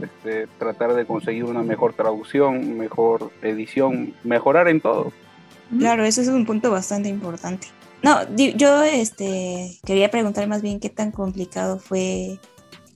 este, 0.00 0.48
tratar 0.58 0.94
de 0.94 1.06
conseguir 1.06 1.44
una 1.44 1.62
mejor 1.62 1.92
traducción, 1.92 2.76
mejor 2.76 3.30
edición, 3.42 4.14
mejorar 4.24 4.66
en 4.66 4.80
todo. 4.80 5.12
Claro, 5.78 6.04
eso 6.04 6.20
es 6.20 6.28
un 6.28 6.44
punto 6.44 6.70
bastante 6.70 7.08
importante. 7.08 7.68
No, 8.02 8.18
yo 8.36 8.82
este, 8.82 9.78
quería 9.84 10.10
preguntar 10.10 10.48
más 10.48 10.60
bien 10.60 10.80
qué 10.80 10.90
tan 10.90 11.12
complicado 11.12 11.78
fue 11.78 12.38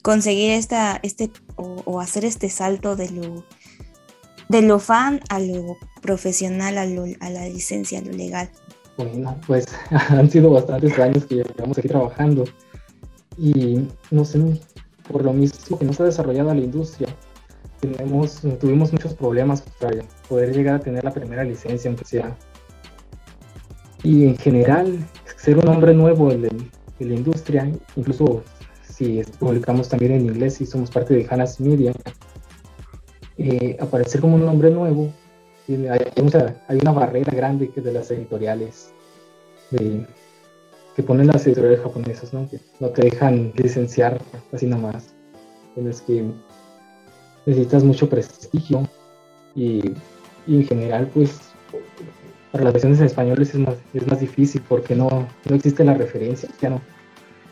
conseguir 0.02 0.50
esta, 0.52 0.98
este, 1.02 1.30
o, 1.56 2.00
hacer 2.00 2.24
este 2.24 2.48
salto 2.50 2.96
de 2.96 3.10
lo, 3.10 3.44
de 4.48 4.62
lo 4.62 4.78
fan 4.78 5.20
a 5.28 5.38
lo 5.38 5.76
profesional, 6.02 6.78
a, 6.78 6.82
a 6.82 7.30
la 7.30 7.48
licencia, 7.48 8.00
a 8.00 8.02
lo 8.02 8.12
legal. 8.12 8.50
Bueno, 8.96 9.36
pues 9.46 9.66
han 9.90 10.28
sido 10.30 10.50
bastantes 10.50 10.98
años 10.98 11.24
que 11.26 11.36
llevamos 11.36 11.78
aquí 11.78 11.88
trabajando 11.88 12.44
y 13.38 13.88
no 14.10 14.24
sé, 14.24 14.40
por 15.10 15.24
lo 15.24 15.32
mismo 15.32 15.78
que 15.78 15.84
no 15.84 15.92
se 15.92 16.02
ha 16.02 16.06
desarrollado 16.06 16.52
la 16.54 16.60
industria, 16.60 17.08
tenemos, 17.80 18.40
tuvimos 18.60 18.92
muchos 18.92 19.14
problemas 19.14 19.62
para 19.78 20.02
poder 20.28 20.54
llegar 20.54 20.76
a 20.76 20.78
tener 20.80 21.04
la 21.04 21.12
primera 21.12 21.44
licencia, 21.44 21.88
aunque 21.88 22.04
sea 22.04 22.36
y 24.06 24.24
en 24.24 24.36
general, 24.36 25.04
ser 25.36 25.58
un 25.58 25.66
hombre 25.66 25.92
nuevo 25.92 26.30
en, 26.30 26.42
la 26.42 27.14
industria, 27.14 27.68
incluso 27.96 28.44
si 28.88 29.20
publicamos 29.40 29.88
también 29.88 30.12
en 30.12 30.26
inglés 30.26 30.60
y 30.60 30.66
somos 30.66 30.92
parte 30.92 31.12
de 31.12 31.26
Hanas 31.28 31.58
Media, 31.58 31.92
eh, 33.36 33.76
aparecer 33.80 34.20
como 34.20 34.36
un 34.36 34.48
hombre 34.48 34.70
nuevo, 34.70 35.12
hay, 35.68 36.78
una 36.80 36.92
barrera 36.92 37.32
grande 37.34 37.68
que 37.70 37.80
de 37.80 37.92
las 37.92 38.08
editoriales 38.12 38.92
que 39.70 41.02
ponen 41.02 41.26
las 41.26 41.44
editoriales 41.44 41.80
japonesas, 41.80 42.32
¿no? 42.32 42.48
que 42.48 42.60
no 42.78 42.90
te 42.90 43.02
dejan 43.02 43.52
licenciar 43.56 44.20
así 44.52 44.66
nomás. 44.66 45.14
Tienes 45.74 46.00
que 46.02 46.24
necesitas 47.44 47.82
mucho 47.82 48.08
prestigio 48.08 48.88
y 49.56 49.82
en 50.46 50.64
general 50.64 51.10
pues 51.12 51.45
para 52.56 52.64
las 52.64 52.72
versiones 52.72 53.00
en 53.00 53.06
español 53.06 53.42
es 53.42 53.54
más, 53.54 53.74
es 53.92 54.06
más 54.06 54.18
difícil 54.18 54.62
porque 54.66 54.96
no, 54.96 55.28
no 55.44 55.56
existe 55.56 55.84
la 55.84 55.92
referencia, 55.92 56.48
ya 56.58 56.70
no, 56.70 56.80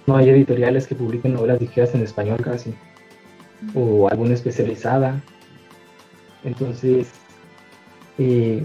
no 0.06 0.16
hay 0.16 0.30
editoriales 0.30 0.86
que 0.86 0.94
publiquen 0.94 1.34
novelas 1.34 1.60
ligeras 1.60 1.94
en 1.94 2.00
español 2.00 2.40
casi, 2.42 2.72
o 3.74 4.08
alguna 4.08 4.32
especializada. 4.32 5.20
Entonces, 6.42 7.08
eh, 8.16 8.62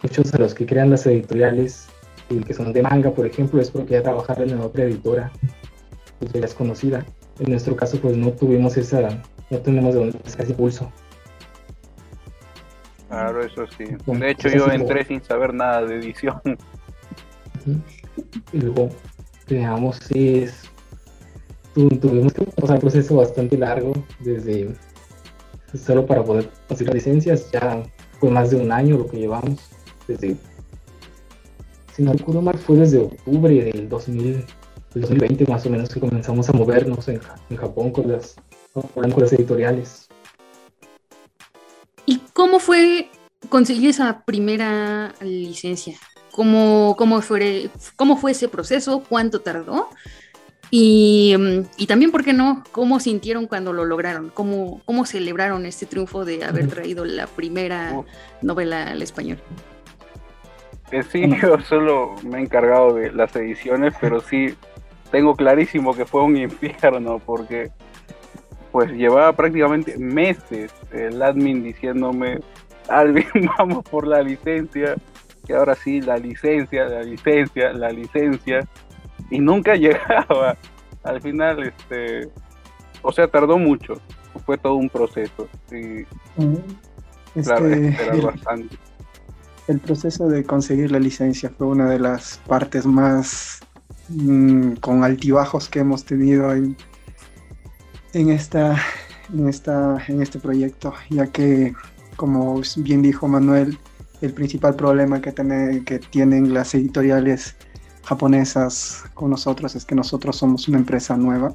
muchos 0.00 0.30
de 0.30 0.38
los 0.38 0.54
que 0.54 0.64
crean 0.64 0.90
las 0.90 1.06
editoriales, 1.06 1.88
y 2.30 2.38
que 2.38 2.54
son 2.54 2.72
de 2.72 2.80
manga, 2.80 3.10
por 3.10 3.26
ejemplo, 3.26 3.60
es 3.60 3.72
porque 3.72 3.94
ya 3.94 4.02
trabajar 4.02 4.40
en 4.42 4.56
la 4.56 4.64
otra 4.64 4.84
editora, 4.84 5.32
pues 6.20 6.32
ya 6.34 6.40
es 6.40 6.54
conocida. 6.54 7.04
En 7.40 7.50
nuestro 7.50 7.74
caso, 7.74 7.98
pues 7.98 8.16
no 8.16 8.30
tuvimos 8.30 8.76
esa, 8.76 9.08
no 9.50 9.58
tenemos 9.58 9.94
de 9.94 10.00
dónde 10.00 10.18
ese 10.24 10.44
impulso. 10.44 10.92
Claro, 13.14 13.44
eso 13.44 13.64
sí. 13.78 13.84
De 14.06 14.30
hecho, 14.30 14.48
yo 14.48 14.66
entré 14.72 15.04
sin 15.04 15.22
saber 15.22 15.54
nada 15.54 15.86
de 15.86 15.98
edición. 15.98 16.40
Y 18.52 18.58
luego, 18.58 18.88
veamos, 19.48 20.00
es. 20.10 20.64
Tuvimos 21.74 22.32
que 22.32 22.44
pasar 22.44 22.76
un 22.76 22.80
proceso 22.80 23.16
bastante 23.16 23.56
largo, 23.56 23.92
desde 24.18 24.74
solo 25.74 26.04
para 26.06 26.24
poder 26.24 26.50
conseguir 26.66 26.92
licencias, 26.94 27.50
ya 27.52 27.84
fue 28.18 28.30
más 28.30 28.50
de 28.50 28.56
un 28.56 28.72
año 28.72 28.98
lo 28.98 29.06
que 29.06 29.18
llevamos, 29.18 29.60
desde. 30.08 30.36
Si 31.92 32.02
no 32.02 32.12
recuerdo 32.14 32.42
mal, 32.42 32.58
fue 32.58 32.78
desde 32.78 32.98
octubre 32.98 33.54
del 33.54 33.88
2000, 33.88 34.44
2020 34.94 35.46
más 35.46 35.64
o 35.64 35.70
menos 35.70 35.88
que 35.88 36.00
comenzamos 36.00 36.48
a 36.48 36.52
movernos 36.52 37.06
en, 37.06 37.20
en 37.48 37.56
Japón 37.56 37.92
con 37.92 38.10
las, 38.10 38.34
con 38.72 39.20
las 39.20 39.32
editoriales. 39.32 40.08
¿Y 42.06 42.20
cómo 42.32 42.58
fue 42.58 43.08
conseguir 43.48 43.90
esa 43.90 44.24
primera 44.24 45.14
licencia? 45.20 45.96
¿Cómo, 46.32 46.94
cómo, 46.98 47.22
fue, 47.22 47.70
cómo 47.96 48.16
fue 48.16 48.32
ese 48.32 48.48
proceso? 48.48 49.04
¿Cuánto 49.08 49.40
tardó? 49.40 49.88
Y, 50.70 51.36
y, 51.76 51.86
también, 51.86 52.10
¿por 52.10 52.24
qué 52.24 52.32
no? 52.32 52.64
¿Cómo 52.72 52.98
sintieron 52.98 53.46
cuando 53.46 53.72
lo 53.72 53.84
lograron? 53.84 54.30
¿Cómo, 54.30 54.82
cómo 54.84 55.06
celebraron 55.06 55.66
este 55.66 55.86
triunfo 55.86 56.24
de 56.24 56.42
haber 56.44 56.66
traído 56.68 57.04
la 57.04 57.28
primera 57.28 58.02
novela 58.42 58.90
al 58.90 59.00
español? 59.00 59.38
Eh, 60.90 61.02
sí, 61.02 61.24
yo 61.40 61.60
solo 61.68 62.16
me 62.24 62.38
he 62.38 62.42
encargado 62.42 62.94
de 62.94 63.12
las 63.12 63.34
ediciones, 63.36 63.94
pero 64.00 64.20
sí 64.20 64.54
tengo 65.10 65.36
clarísimo 65.36 65.94
que 65.94 66.04
fue 66.04 66.22
un 66.22 66.36
infierno 66.38 67.20
porque 67.24 67.70
pues 68.74 68.90
llevaba 68.90 69.32
prácticamente 69.32 69.96
meses 69.98 70.72
el 70.90 71.22
admin 71.22 71.62
diciéndome, 71.62 72.40
Alvin, 72.88 73.24
vamos 73.58 73.84
por 73.84 74.04
la 74.04 74.20
licencia, 74.20 74.96
y 75.46 75.52
ahora 75.52 75.76
sí, 75.76 76.00
la 76.00 76.16
licencia, 76.16 76.86
la 76.86 77.04
licencia, 77.04 77.72
la 77.72 77.90
licencia, 77.90 78.66
y 79.30 79.38
nunca 79.38 79.76
llegaba. 79.76 80.56
Al 81.04 81.22
final, 81.22 81.62
este, 81.62 82.28
o 83.00 83.12
sea, 83.12 83.28
tardó 83.28 83.58
mucho, 83.58 83.94
fue 84.44 84.58
todo 84.58 84.74
un 84.74 84.88
proceso. 84.88 85.46
Y, 85.70 86.04
claro, 87.44 87.66
el, 87.66 88.22
bastante. 88.22 88.76
El 89.68 89.78
proceso 89.78 90.26
de 90.26 90.42
conseguir 90.42 90.90
la 90.90 90.98
licencia 90.98 91.48
fue 91.56 91.68
una 91.68 91.88
de 91.88 92.00
las 92.00 92.40
partes 92.48 92.86
más 92.86 93.60
mm, 94.08 94.72
con 94.80 95.04
altibajos 95.04 95.68
que 95.68 95.78
hemos 95.78 96.04
tenido 96.04 96.52
en, 96.52 96.76
en, 98.14 98.30
esta, 98.30 98.76
en, 99.32 99.48
esta, 99.48 100.02
en 100.08 100.22
este 100.22 100.38
proyecto, 100.38 100.94
ya 101.10 101.26
que, 101.26 101.74
como 102.16 102.62
bien 102.76 103.02
dijo 103.02 103.28
Manuel, 103.28 103.78
el 104.20 104.32
principal 104.32 104.76
problema 104.76 105.20
que, 105.20 105.34
que 105.84 105.98
tienen 105.98 106.54
las 106.54 106.74
editoriales 106.74 107.56
japonesas 108.04 109.04
con 109.14 109.30
nosotros 109.30 109.74
es 109.74 109.84
que 109.84 109.94
nosotros 109.94 110.36
somos 110.36 110.68
una 110.68 110.78
empresa 110.78 111.16
nueva, 111.16 111.54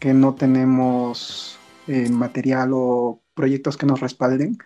que 0.00 0.12
no 0.12 0.34
tenemos 0.34 1.58
eh, 1.86 2.08
material 2.10 2.70
o 2.74 3.22
proyectos 3.34 3.76
que 3.76 3.86
nos 3.86 4.00
respalden. 4.00 4.58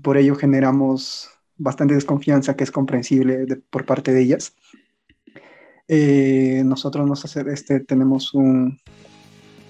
Por 0.00 0.16
ello 0.16 0.36
generamos 0.36 1.30
bastante 1.56 1.94
desconfianza 1.94 2.54
que 2.54 2.64
es 2.64 2.70
comprensible 2.70 3.46
por 3.70 3.84
parte 3.84 4.12
de 4.12 4.22
ellas. 4.22 4.54
Eh, 5.88 6.62
nosotros 6.64 7.06
nos 7.06 7.24
este, 7.36 7.80
tenemos 7.80 8.34
un, 8.34 8.78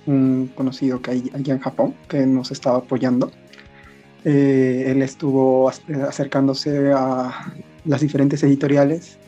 un 0.08 0.50
conocido 0.54 1.00
que 1.02 1.10
hay 1.12 1.30
allá 1.34 1.54
en 1.54 1.60
Japón 1.60 1.94
que 2.08 2.26
nos 2.26 2.50
estaba 2.50 2.78
apoyando. 2.78 3.30
Eh, 4.24 4.86
él 4.88 5.02
estuvo 5.02 5.68
acercándose 5.68 6.92
a 6.92 7.52
las 7.84 8.00
diferentes 8.00 8.42
editoriales 8.42 9.18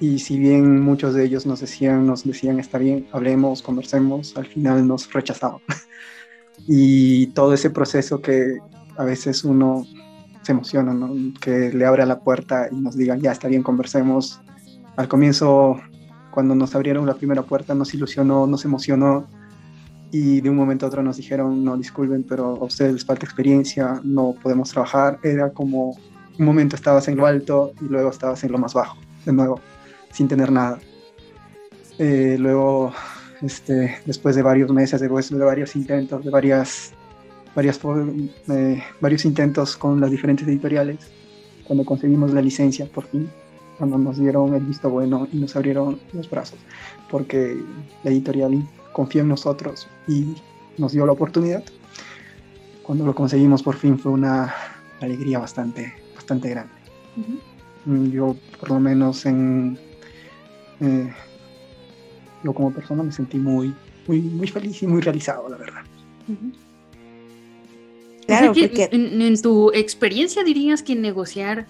y 0.00 0.18
si 0.18 0.38
bien 0.38 0.80
muchos 0.80 1.14
de 1.14 1.24
ellos 1.24 1.46
nos 1.46 1.60
decían, 1.60 2.06
nos 2.06 2.24
decían 2.24 2.58
está 2.58 2.78
bien, 2.78 3.06
hablemos, 3.12 3.62
conversemos, 3.62 4.36
al 4.36 4.46
final 4.46 4.86
nos 4.88 5.12
rechazaban. 5.12 5.60
y 6.66 7.28
todo 7.28 7.54
ese 7.54 7.70
proceso 7.70 8.20
que 8.20 8.58
a 8.96 9.04
veces 9.04 9.44
uno 9.44 9.86
se 10.42 10.52
emociona, 10.52 10.94
que 11.40 11.70
le 11.72 11.86
abra 11.86 12.06
la 12.06 12.20
puerta 12.20 12.68
y 12.70 12.76
nos 12.76 12.96
digan 12.96 13.20
ya 13.20 13.32
está 13.32 13.48
bien, 13.48 13.62
conversemos. 13.62 14.40
Al 14.96 15.08
comienzo, 15.08 15.80
cuando 16.30 16.54
nos 16.54 16.74
abrieron 16.74 17.06
la 17.06 17.14
primera 17.14 17.42
puerta, 17.42 17.74
nos 17.74 17.92
ilusionó, 17.94 18.46
nos 18.46 18.64
emocionó 18.64 19.26
y 20.16 20.40
de 20.40 20.48
un 20.48 20.54
momento 20.54 20.86
a 20.86 20.88
otro 20.88 21.02
nos 21.02 21.16
dijeron, 21.16 21.64
no, 21.64 21.76
disculpen, 21.76 22.22
pero 22.22 22.56
a 22.60 22.64
ustedes 22.66 22.92
les 22.92 23.04
falta 23.04 23.26
experiencia, 23.26 24.00
no 24.04 24.36
podemos 24.40 24.70
trabajar. 24.70 25.18
Era 25.24 25.50
como 25.50 25.98
un 26.38 26.46
momento 26.46 26.76
estabas 26.76 27.08
en 27.08 27.16
lo 27.16 27.26
alto 27.26 27.72
y 27.80 27.86
luego 27.86 28.10
estabas 28.10 28.44
en 28.44 28.52
lo 28.52 28.58
más 28.58 28.74
bajo, 28.74 28.96
de 29.26 29.32
nuevo, 29.32 29.60
sin 30.12 30.28
tener 30.28 30.52
nada. 30.52 30.78
Eh, 31.98 32.36
luego, 32.38 32.92
este, 33.42 33.96
después 34.06 34.36
de 34.36 34.42
varios 34.42 34.70
meses, 34.70 35.00
después 35.00 35.28
de 35.30 35.44
varios 35.44 35.74
intentos, 35.74 36.24
de 36.24 36.30
varias, 36.30 36.92
varias, 37.56 37.80
eh, 38.50 38.84
varios 39.00 39.24
intentos 39.24 39.76
con 39.76 40.00
las 40.00 40.12
diferentes 40.12 40.46
editoriales, 40.46 41.10
cuando 41.64 41.84
conseguimos 41.84 42.32
la 42.32 42.40
licencia, 42.40 42.86
por 42.86 43.06
fin, 43.06 43.28
cuando 43.78 43.98
nos 43.98 44.20
dieron 44.20 44.54
el 44.54 44.62
visto 44.62 44.88
bueno 44.88 45.26
y 45.32 45.38
nos 45.38 45.56
abrieron 45.56 45.98
los 46.12 46.30
brazos, 46.30 46.60
porque 47.10 47.60
la 48.04 48.12
editorial 48.12 48.64
confió 48.94 49.20
en 49.22 49.28
nosotros 49.28 49.86
y 50.08 50.34
nos 50.78 50.92
dio 50.92 51.04
la 51.04 51.12
oportunidad. 51.12 51.62
Cuando 52.82 53.04
lo 53.04 53.14
conseguimos 53.14 53.62
por 53.62 53.76
fin 53.76 53.98
fue 53.98 54.12
una 54.12 54.54
alegría 55.00 55.38
bastante, 55.38 55.92
bastante 56.14 56.48
grande. 56.48 56.72
Mm, 57.84 58.10
yo 58.10 58.36
por 58.58 58.70
lo 58.70 58.80
menos 58.80 59.26
en... 59.26 59.78
Eh, 60.80 61.12
yo 62.42 62.52
como 62.52 62.72
persona 62.72 63.02
me 63.02 63.12
sentí 63.12 63.38
muy, 63.38 63.74
muy, 64.06 64.20
muy 64.20 64.46
feliz 64.46 64.82
y 64.82 64.86
muy 64.86 65.00
realizado, 65.00 65.48
la 65.48 65.56
verdad. 65.56 65.82
Claro, 68.26 68.48
porque... 68.48 68.88
en, 68.92 69.42
tu 69.42 69.72
experiencia 69.72 70.44
dirías 70.44 70.82
que 70.82 70.94
negociar 70.94 71.66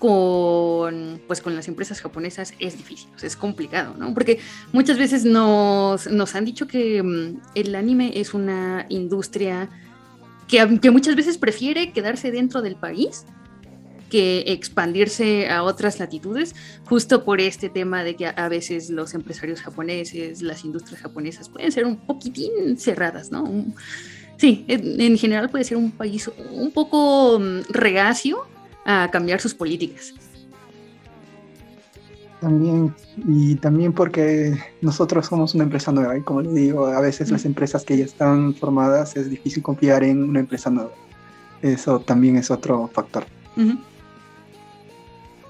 con, 0.00 1.20
pues, 1.26 1.40
con 1.42 1.54
las 1.54 1.68
empresas 1.68 2.00
japonesas 2.00 2.54
es 2.58 2.76
difícil, 2.76 3.08
es 3.22 3.36
complicado, 3.36 3.94
¿no? 3.98 4.12
Porque 4.14 4.40
muchas 4.72 4.98
veces 4.98 5.24
nos, 5.24 6.08
nos 6.08 6.34
han 6.34 6.46
dicho 6.46 6.66
que 6.66 7.02
mm, 7.02 7.40
el 7.54 7.74
anime 7.74 8.12
es 8.14 8.34
una 8.34 8.86
industria 8.88 9.68
que, 10.48 10.80
que, 10.80 10.90
muchas 10.90 11.14
veces 11.14 11.36
prefiere 11.36 11.92
quedarse 11.92 12.32
dentro 12.32 12.62
del 12.62 12.76
país 12.76 13.26
que 14.08 14.44
expandirse 14.48 15.48
a 15.48 15.62
otras 15.62 16.00
latitudes, 16.00 16.56
justo 16.84 17.22
por 17.22 17.40
este 17.40 17.68
tema 17.68 18.02
de 18.02 18.16
que 18.16 18.26
a, 18.26 18.48
veces 18.48 18.90
los 18.90 19.14
empresarios 19.14 19.60
japoneses, 19.60 20.42
las 20.42 20.64
industrias 20.64 21.00
japonesas 21.00 21.48
pueden 21.48 21.70
ser 21.70 21.84
un 21.84 21.96
poquitín 21.96 22.76
cerradas, 22.76 23.30
¿no? 23.30 23.44
sí, 24.38 24.64
en 24.66 25.16
general 25.16 25.50
puede 25.50 25.64
ser 25.64 25.76
un 25.76 25.92
país 25.92 26.28
un 26.50 26.72
poco 26.72 27.38
mm, 27.38 27.70
reacio 27.70 28.46
a 28.84 29.08
cambiar 29.10 29.40
sus 29.40 29.54
políticas. 29.54 30.14
También, 32.40 32.94
y 33.26 33.56
también 33.56 33.92
porque 33.92 34.56
nosotros 34.80 35.26
somos 35.26 35.54
una 35.54 35.64
empresa 35.64 35.92
nueva 35.92 36.16
y 36.16 36.22
como 36.22 36.40
le 36.40 36.52
digo, 36.52 36.86
a 36.86 37.00
veces 37.00 37.30
las 37.30 37.44
empresas 37.44 37.84
que 37.84 37.98
ya 37.98 38.04
están 38.04 38.54
formadas 38.54 39.14
es 39.16 39.28
difícil 39.28 39.62
confiar 39.62 40.02
en 40.04 40.22
una 40.22 40.40
empresa 40.40 40.70
nueva. 40.70 40.92
Eso 41.60 42.00
también 42.00 42.36
es 42.36 42.50
otro 42.50 42.88
factor. 42.88 43.26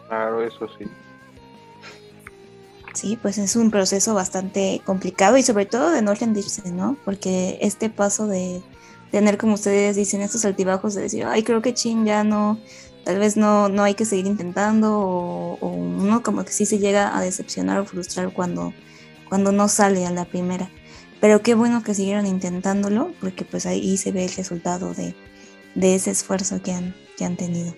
Claro, 0.08 0.42
eso 0.42 0.66
sí. 0.76 0.84
Sí, 2.92 3.16
pues 3.22 3.38
es 3.38 3.54
un 3.54 3.70
proceso 3.70 4.14
bastante 4.14 4.82
complicado 4.84 5.36
y 5.36 5.44
sobre 5.44 5.66
todo 5.66 5.92
de 5.92 6.02
no 6.02 6.12
rendirse, 6.12 6.72
¿no? 6.72 6.96
Porque 7.04 7.58
este 7.62 7.88
paso 7.88 8.26
de 8.26 8.62
tener, 9.12 9.38
como 9.38 9.54
ustedes 9.54 9.94
dicen, 9.94 10.20
estos 10.20 10.44
altibajos 10.44 10.94
de 10.94 11.02
decir, 11.02 11.24
ay, 11.24 11.44
creo 11.44 11.62
que 11.62 11.72
Chin 11.72 12.04
ya 12.04 12.24
no, 12.24 12.58
tal 13.04 13.18
vez 13.18 13.36
no, 13.36 13.68
no 13.68 13.82
hay 13.82 13.94
que 13.94 14.04
seguir 14.04 14.26
intentando 14.26 14.98
o, 14.98 15.66
uno 15.66 16.22
como 16.22 16.44
que 16.44 16.52
sí 16.52 16.66
se 16.66 16.78
llega 16.78 17.16
a 17.16 17.20
decepcionar 17.20 17.78
o 17.80 17.84
frustrar 17.84 18.32
cuando, 18.32 18.72
cuando 19.28 19.52
no 19.52 19.68
sale 19.68 20.06
a 20.06 20.10
la 20.10 20.24
primera. 20.24 20.70
Pero 21.20 21.42
qué 21.42 21.54
bueno 21.54 21.82
que 21.82 21.94
siguieron 21.94 22.26
intentándolo 22.26 23.12
porque 23.20 23.44
pues 23.44 23.66
ahí 23.66 23.96
se 23.96 24.12
ve 24.12 24.24
el 24.24 24.32
resultado 24.32 24.94
de, 24.94 25.14
ese 25.94 26.10
esfuerzo 26.10 26.62
que 26.62 26.72
han, 26.72 26.94
que 27.16 27.24
han 27.24 27.36
tenido. 27.36 27.74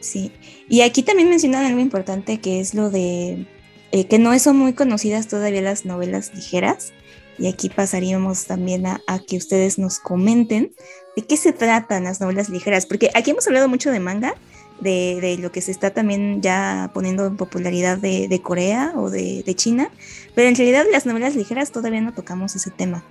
Sí, 0.00 0.32
y 0.68 0.82
aquí 0.82 1.02
también 1.02 1.28
mencionan 1.28 1.64
algo 1.64 1.80
importante 1.80 2.40
que 2.40 2.60
es 2.60 2.74
lo 2.74 2.90
de 2.90 3.46
eh, 3.92 4.06
que 4.06 4.18
no 4.18 4.38
son 4.38 4.56
muy 4.56 4.72
conocidas 4.72 5.26
todavía 5.26 5.62
las 5.62 5.84
novelas 5.84 6.32
ligeras. 6.34 6.92
Y 7.40 7.48
aquí 7.48 7.70
pasaríamos 7.70 8.44
también 8.44 8.84
a, 8.86 9.00
que 9.26 9.38
ustedes 9.38 9.78
nos 9.78 9.98
comenten 9.98 10.72
de 11.16 11.22
qué 11.22 11.38
se 11.38 11.54
tratan 11.54 12.04
las 12.04 12.20
novelas 12.20 12.50
ligeras, 12.50 12.84
porque 12.84 13.10
aquí 13.14 13.30
hemos 13.30 13.46
hablado 13.46 13.66
mucho 13.66 13.90
de 13.90 13.98
manga, 13.98 14.34
de, 14.80 15.38
lo 15.40 15.50
que 15.50 15.62
se 15.62 15.70
está 15.70 15.90
también 15.90 16.42
ya 16.42 16.90
poniendo 16.92 17.26
en 17.26 17.36
popularidad 17.36 17.96
de, 17.96 18.40
Corea 18.42 18.92
o 18.94 19.08
de, 19.08 19.42
China, 19.56 19.88
pero 20.34 20.48
en 20.48 20.54
realidad 20.54 20.84
las 20.92 21.06
novelas 21.06 21.34
ligeras 21.34 21.72
todavía 21.72 22.02
no 22.02 22.12
tocamos 22.12 22.54
ese 22.56 22.70
tema. 22.70 23.02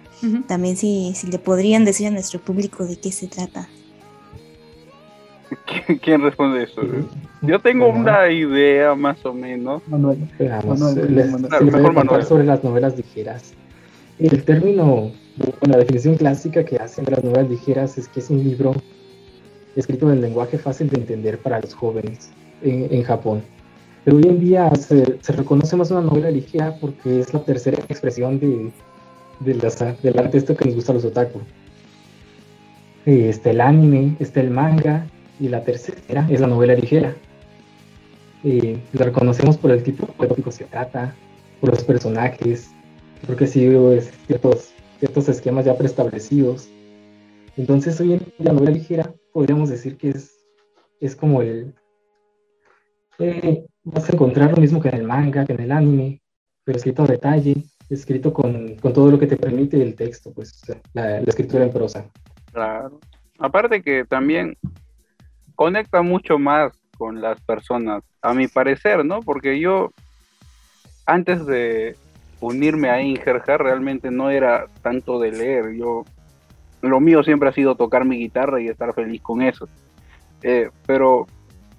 También 0.48 0.78
si, 0.78 1.14
si 1.16 1.28
le 1.28 1.40
podrían 1.40 1.84
decir 1.84 2.06
a 2.06 2.12
nuestro 2.12 2.40
público 2.40 2.86
de 2.86 3.00
qué 3.00 3.12
se 3.12 3.28
trata. 3.28 3.68
¿Quién 6.04 6.22
responde 6.22 6.64
eso? 6.64 6.82
Yo 7.42 7.60
tengo 7.60 7.88
una 7.88 8.30
idea 8.30 8.94
más 8.94 9.26
o 9.26 9.34
menos. 9.34 9.82
Manuel. 9.88 10.20
Manuel, 10.68 12.24
sobre 12.26 12.44
las 12.44 12.64
novelas 12.64 12.96
ligeras. 12.96 13.54
El 14.20 14.44
término, 14.44 15.12
la 15.62 15.78
definición 15.78 16.16
clásica 16.16 16.66
que 16.66 16.76
hacen 16.76 17.06
de 17.06 17.12
las 17.12 17.24
novelas 17.24 17.50
ligeras 17.50 17.98
es 17.98 18.10
que 18.10 18.20
es 18.20 18.30
un 18.30 18.44
libro 18.44 18.76
escrito 19.78 20.12
en 20.12 20.20
lenguaje 20.20 20.58
fácil 20.58 20.90
de 20.90 20.98
entender 20.98 21.38
para 21.38 21.62
los 21.62 21.74
jóvenes 21.74 22.30
en, 22.62 23.02
Japón. 23.04 23.42
Pero 24.04 24.18
hoy 24.18 24.24
en 24.24 24.42
día 24.42 24.70
se, 24.76 25.06
reconoce 25.32 25.78
más 25.78 25.90
una 25.92 26.02
novela 26.02 26.30
ligera 26.30 26.76
porque 26.82 27.22
es 27.22 27.34
la 27.34 27.40
tercera 27.46 27.78
expresión 27.88 28.42
de, 28.42 28.72
de 29.40 29.96
del 30.04 30.20
arte 30.20 30.38
esto 30.38 30.58
que 30.58 30.66
nos 30.66 30.76
gusta 30.76 30.92
a 30.92 30.96
los 30.96 31.06
otaku. 31.06 31.40
Eh, 33.06 33.30
está 33.30 33.52
el 33.52 33.62
anime, 33.62 34.18
está 34.20 34.42
el 34.42 34.50
manga 34.50 35.08
y 35.40 35.48
la 35.48 35.64
tercera 35.64 36.28
es 36.30 36.42
la 36.42 36.48
novela 36.48 36.76
ligera. 36.76 37.16
Eh, 38.44 38.78
la 38.92 39.06
reconocemos 39.06 39.58
por 39.58 39.72
el 39.72 39.82
tipo 39.82 40.10
de 40.20 40.44
que 40.44 40.52
se 40.52 40.66
trata, 40.66 41.16
por 41.62 41.70
los 41.70 41.86
personajes, 41.86 42.72
porque 43.26 43.48
sigue 43.48 44.02
ciertos, 44.28 44.74
ciertos 45.00 45.30
esquemas 45.30 45.66
ya 45.66 45.78
preestablecidos. 45.78 46.70
Entonces, 47.58 48.00
hoy 48.00 48.14
en 48.14 48.22
la 48.38 48.54
novela 48.54 48.72
ligera 48.72 49.14
podríamos 49.34 49.70
decir 49.70 49.98
que 49.98 50.10
es, 50.10 50.38
es 51.00 51.16
como 51.16 51.42
el... 51.42 51.74
Eh, 53.20 53.66
vas 53.84 54.10
a 54.10 54.14
encontrar 54.14 54.52
lo 54.52 54.58
mismo 54.58 54.82
que 54.82 54.90
en 54.90 54.96
el 54.96 55.04
manga, 55.04 55.46
que 55.46 55.54
en 55.54 55.60
el 55.62 55.72
anime, 55.72 56.22
pero 56.64 56.78
escrito 56.78 57.04
a 57.04 57.08
detalle, 57.08 57.64
escrito 57.90 58.34
con, 58.34 58.76
con 58.76 58.94
todo 58.94 59.12
lo 59.12 59.20
que 59.20 59.28
te 59.28 59.36
permite 59.36 59.82
el 59.82 59.96
texto, 59.96 60.32
pues 60.34 60.62
la 60.94 61.20
escritura 61.20 61.66
en 61.66 61.72
prosa. 61.72 62.10
Claro. 62.54 63.00
Aparte 63.40 63.82
que 63.82 64.06
también 64.06 64.58
conecta 65.56 66.02
mucho 66.02 66.40
más 66.40 66.72
con 66.98 67.22
las 67.22 67.40
personas, 67.42 68.04
a 68.22 68.34
mi 68.34 68.48
parecer, 68.48 69.06
¿no? 69.06 69.22
Porque 69.22 69.60
yo, 69.60 69.92
antes 71.06 71.46
de, 71.46 71.96
unirme 72.40 72.90
a 72.90 73.02
Ingerja 73.02 73.58
realmente 73.58 74.12
no 74.12 74.30
era 74.30 74.68
tanto 74.82 75.20
de 75.20 75.32
leer. 75.32 75.74
Yo, 75.74 76.06
lo 76.82 77.00
mío 77.00 77.24
siempre 77.24 77.50
ha 77.50 77.54
sido 77.54 77.76
tocar 77.76 78.06
mi 78.06 78.18
guitarra 78.18 78.62
y 78.62 78.68
estar 78.68 78.94
feliz 78.94 79.22
con 79.22 79.42
eso. 79.42 79.68
Eh, 80.42 80.70
pero 80.86 81.28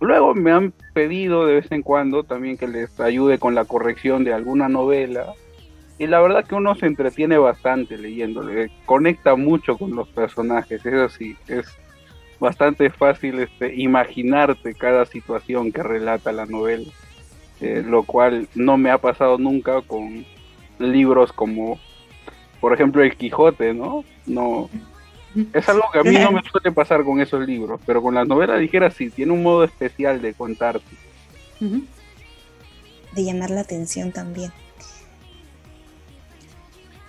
luego 0.00 0.34
me 0.34 0.52
han 0.52 0.72
pedido 0.92 1.46
de 1.46 1.54
vez 1.54 1.72
en 1.72 1.82
cuando 1.82 2.24
también 2.24 2.56
que 2.56 2.68
les 2.68 2.98
ayude 3.00 3.38
con 3.38 3.54
la 3.54 3.64
corrección 3.64 4.24
de 4.24 4.32
alguna 4.32 4.68
novela. 4.68 5.32
Y 5.98 6.06
la 6.06 6.20
verdad 6.20 6.46
que 6.46 6.54
uno 6.54 6.74
se 6.74 6.86
entretiene 6.86 7.36
bastante 7.36 7.98
leyéndole, 7.98 8.70
conecta 8.86 9.36
mucho 9.36 9.76
con 9.76 9.94
los 9.94 10.08
personajes, 10.08 10.84
eso 10.86 11.10
sí, 11.10 11.36
es 11.46 11.66
bastante 12.38 12.88
fácil 12.88 13.38
este, 13.40 13.74
imaginarte 13.74 14.74
cada 14.74 15.04
situación 15.04 15.72
que 15.72 15.82
relata 15.82 16.32
la 16.32 16.46
novela, 16.46 16.90
eh, 17.60 17.84
lo 17.86 18.04
cual 18.04 18.48
no 18.54 18.78
me 18.78 18.90
ha 18.90 18.96
pasado 18.96 19.36
nunca 19.36 19.82
con 19.82 20.24
libros 20.80 21.32
como, 21.32 21.78
por 22.60 22.72
ejemplo, 22.72 23.02
El 23.02 23.16
Quijote, 23.16 23.74
¿no? 23.74 24.04
No. 24.26 24.68
Es 25.52 25.68
algo 25.68 25.84
que 25.92 26.00
a 26.00 26.02
mí 26.02 26.18
no 26.18 26.32
me 26.32 26.42
suele 26.50 26.72
pasar 26.72 27.04
con 27.04 27.20
esos 27.20 27.46
libros, 27.46 27.80
pero 27.86 28.02
con 28.02 28.14
las 28.14 28.26
novelas 28.26 28.60
ligeras 28.60 28.94
sí, 28.94 29.10
tiene 29.10 29.32
un 29.32 29.42
modo 29.42 29.64
especial 29.64 30.20
de 30.20 30.34
contarte. 30.34 30.96
De 33.12 33.24
llamar 33.24 33.50
la 33.50 33.60
atención 33.60 34.12
también. 34.12 34.50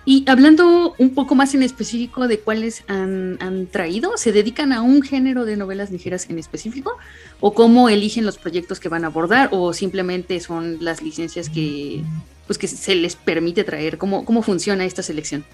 Y 0.03 0.25
hablando 0.27 0.95
un 0.97 1.13
poco 1.13 1.35
más 1.35 1.53
en 1.53 1.61
específico 1.61 2.27
de 2.27 2.39
cuáles 2.39 2.83
han, 2.87 3.37
han, 3.39 3.67
traído, 3.67 4.17
¿se 4.17 4.31
dedican 4.31 4.73
a 4.73 4.81
un 4.81 5.03
género 5.03 5.45
de 5.45 5.55
novelas 5.55 5.91
ligeras 5.91 6.27
en 6.29 6.39
específico? 6.39 6.97
¿O 7.39 7.53
cómo 7.53 7.87
eligen 7.87 8.25
los 8.25 8.39
proyectos 8.39 8.79
que 8.79 8.89
van 8.89 9.03
a 9.03 9.07
abordar? 9.07 9.49
¿O 9.51 9.73
simplemente 9.73 10.39
son 10.39 10.83
las 10.83 11.03
licencias 11.03 11.49
que, 11.49 12.03
pues 12.51 12.57
que 12.57 12.67
se 12.67 12.95
les 12.95 13.15
permite 13.15 13.63
traer? 13.63 13.97
¿Cómo, 13.97 14.25
cómo 14.25 14.41
funciona 14.41 14.83
esta 14.83 15.01
selección? 15.01 15.45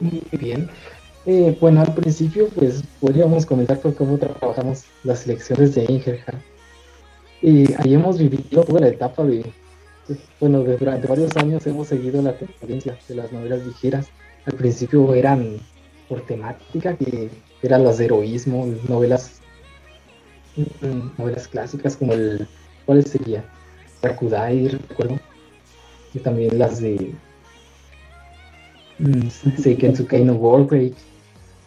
Muy 0.00 0.22
bien. 0.32 0.68
Eh, 1.24 1.56
bueno, 1.58 1.80
al 1.80 1.94
principio, 1.94 2.50
pues 2.50 2.82
podríamos 3.00 3.46
comentar 3.46 3.80
por 3.80 3.94
cómo 3.94 4.18
trabajamos 4.18 4.84
las 5.02 5.20
selecciones 5.20 5.74
de 5.74 5.86
Ingerja. 5.88 6.34
Y 7.40 7.72
ahí 7.78 7.94
hemos 7.94 8.18
vivido 8.18 8.64
toda 8.64 8.80
la 8.80 8.88
etapa 8.88 9.24
de, 9.24 9.50
pues, 10.06 10.18
bueno, 10.38 10.62
durante 10.62 11.06
varios 11.06 11.34
años 11.38 11.66
hemos 11.66 11.88
seguido 11.88 12.20
la 12.20 12.36
tendencia 12.36 12.98
de 13.08 13.14
las 13.14 13.32
novelas 13.32 13.64
ligeras. 13.66 14.08
Al 14.44 14.52
principio 14.56 15.14
eran 15.14 15.56
por 16.06 16.20
temática, 16.26 16.94
que 16.98 17.30
eran 17.62 17.82
las 17.82 17.96
de 17.96 18.04
heroísmo, 18.04 18.66
novelas, 18.90 19.40
mm, 20.56 21.16
novelas 21.16 21.48
clásicas 21.48 21.96
como 21.96 22.12
el, 22.12 22.46
¿cuál 22.84 23.06
sería? 23.06 23.42
Rakudai, 24.04 24.68
recuerdo. 24.68 25.18
Y 26.12 26.18
también 26.20 26.58
las 26.58 26.80
de 26.80 27.12
mm, 28.98 29.28
Seiken 29.58 29.94
Tsukei 29.94 30.24
no 30.24 30.34
Warbreak. 30.34 30.94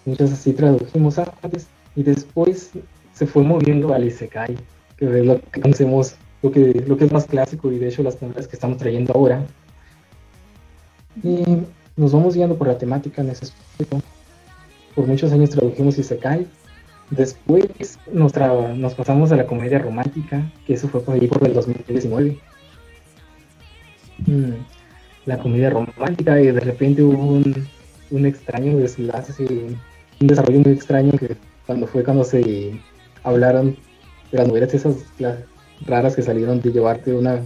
Muchas 0.06 0.32
así 0.32 0.54
tradujimos 0.54 1.20
antes. 1.20 1.68
Y 1.96 2.04
después 2.04 2.72
se 3.14 3.26
fue 3.26 3.44
moviendo 3.44 3.94
al 3.94 4.06
Isekai, 4.06 4.56
que 4.96 5.06
es 5.06 5.26
lo 5.26 5.42
que 5.52 5.62
conocemos, 5.62 6.16
lo 6.44 6.52
que, 6.52 6.84
lo 6.88 6.96
que 6.96 7.06
es 7.06 7.12
más 7.12 7.26
clásico 7.26 7.72
y 7.72 7.80
de 7.80 7.90
hecho 7.90 8.04
las 8.04 8.22
novelas 8.22 8.48
que 8.48 8.56
estamos 8.56 8.78
trayendo 8.78 9.14
ahora. 9.14 9.46
Y 11.24 11.44
nos 11.96 12.12
vamos 12.12 12.36
guiando 12.36 12.56
por 12.56 12.68
la 12.68 12.78
temática 12.78 13.22
en 13.22 13.32
ese 13.32 13.46
aspecto. 13.46 14.00
Por 14.96 15.08
muchos 15.08 15.32
años 15.32 15.50
tradujimos 15.50 15.98
Isekai. 15.98 16.48
Después 17.10 18.00
nos, 18.12 18.34
nos 18.36 18.94
pasamos 18.96 19.32
a 19.32 19.38
la 19.38 19.46
comedia 19.46 19.80
romántica, 19.80 20.52
que 20.66 20.74
eso 20.74 20.88
fue 20.90 21.02
por 21.02 21.16
ahí 21.16 21.28
por 21.28 21.46
el 21.48 21.54
2019. 21.54 22.38
Mm, 24.26 24.52
la 25.26 25.38
comedia 25.38 25.70
romántica 25.70 26.40
y 26.42 26.48
de 26.48 26.60
repente 26.60 27.04
hubo 27.04 27.24
un, 27.24 27.68
un 28.12 28.26
extraño 28.26 28.78
desenlace, 28.78 29.46
un 30.20 30.28
desarrollo 30.28 30.60
muy 30.60 30.74
extraño 30.74 31.12
que 31.12 31.36
cuando 31.66 31.88
fue 31.88 32.04
cuando 32.04 32.24
se 32.24 32.80
hablaron 33.24 33.78
de 34.32 34.38
las 34.38 34.48
novelas 34.48 34.74
esas 34.74 34.96
raras 35.86 36.16
que 36.16 36.22
salieron 36.22 36.62
de 36.62 36.72
llevarte 36.72 37.14
una 37.14 37.42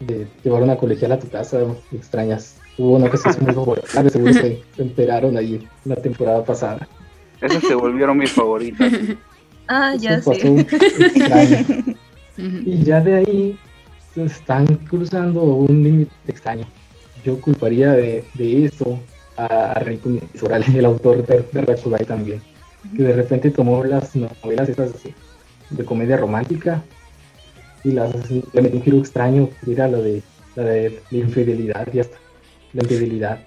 de 0.00 0.26
llevar 0.42 0.62
una 0.62 0.76
colegial 0.76 1.12
a 1.12 1.18
tu 1.18 1.28
casa 1.28 1.60
extrañas 1.92 2.56
hubo 2.78 2.96
una 2.96 3.08
cosa 3.08 3.34
muy 3.40 3.54
favorable 3.54 4.10
seguro 4.10 4.32
se, 4.32 4.62
enteraron 4.78 5.36
ahí 5.36 5.66
la 5.84 5.96
temporada 5.96 6.44
pasada 6.44 6.86
esas 7.44 7.62
se 7.62 7.74
volvieron 7.74 8.18
mis 8.18 8.32
favoritas. 8.32 8.92
Ah 9.66 9.94
ya 9.98 10.20
sé. 10.20 10.36
y 12.36 12.84
ya 12.84 13.00
de 13.00 13.14
ahí 13.14 13.58
se 14.14 14.24
están 14.24 14.66
cruzando 14.66 15.42
un 15.42 15.82
límite 15.82 16.12
extraño. 16.28 16.66
Yo 17.24 17.40
culparía 17.40 17.92
de, 17.92 18.26
de 18.34 18.66
eso 18.66 19.00
a, 19.38 19.80
Rico 19.80 20.10
el 20.10 20.84
autor 20.84 21.26
de, 21.26 21.46
de 21.50 22.04
también 22.04 22.42
que 22.96 23.02
de 23.02 23.12
repente 23.12 23.50
tomó 23.50 23.82
las 23.84 24.14
novelas 24.14 24.68
esas 24.68 24.92
de 25.70 25.84
comedia 25.84 26.16
romántica 26.16 26.82
y 27.82 27.92
las, 27.92 28.30
le 28.30 28.62
metió 28.62 28.78
un 28.78 28.82
giro 28.82 28.98
extraño, 28.98 29.48
era 29.66 29.88
lo 29.88 30.02
de 30.02 30.22
la 30.56 30.64
de 30.64 31.00
la 31.10 31.18
infidelidad 31.18 31.88
y 31.92 32.00
hasta 32.00 32.16
la 32.72 32.82
infidelidad. 32.82 33.40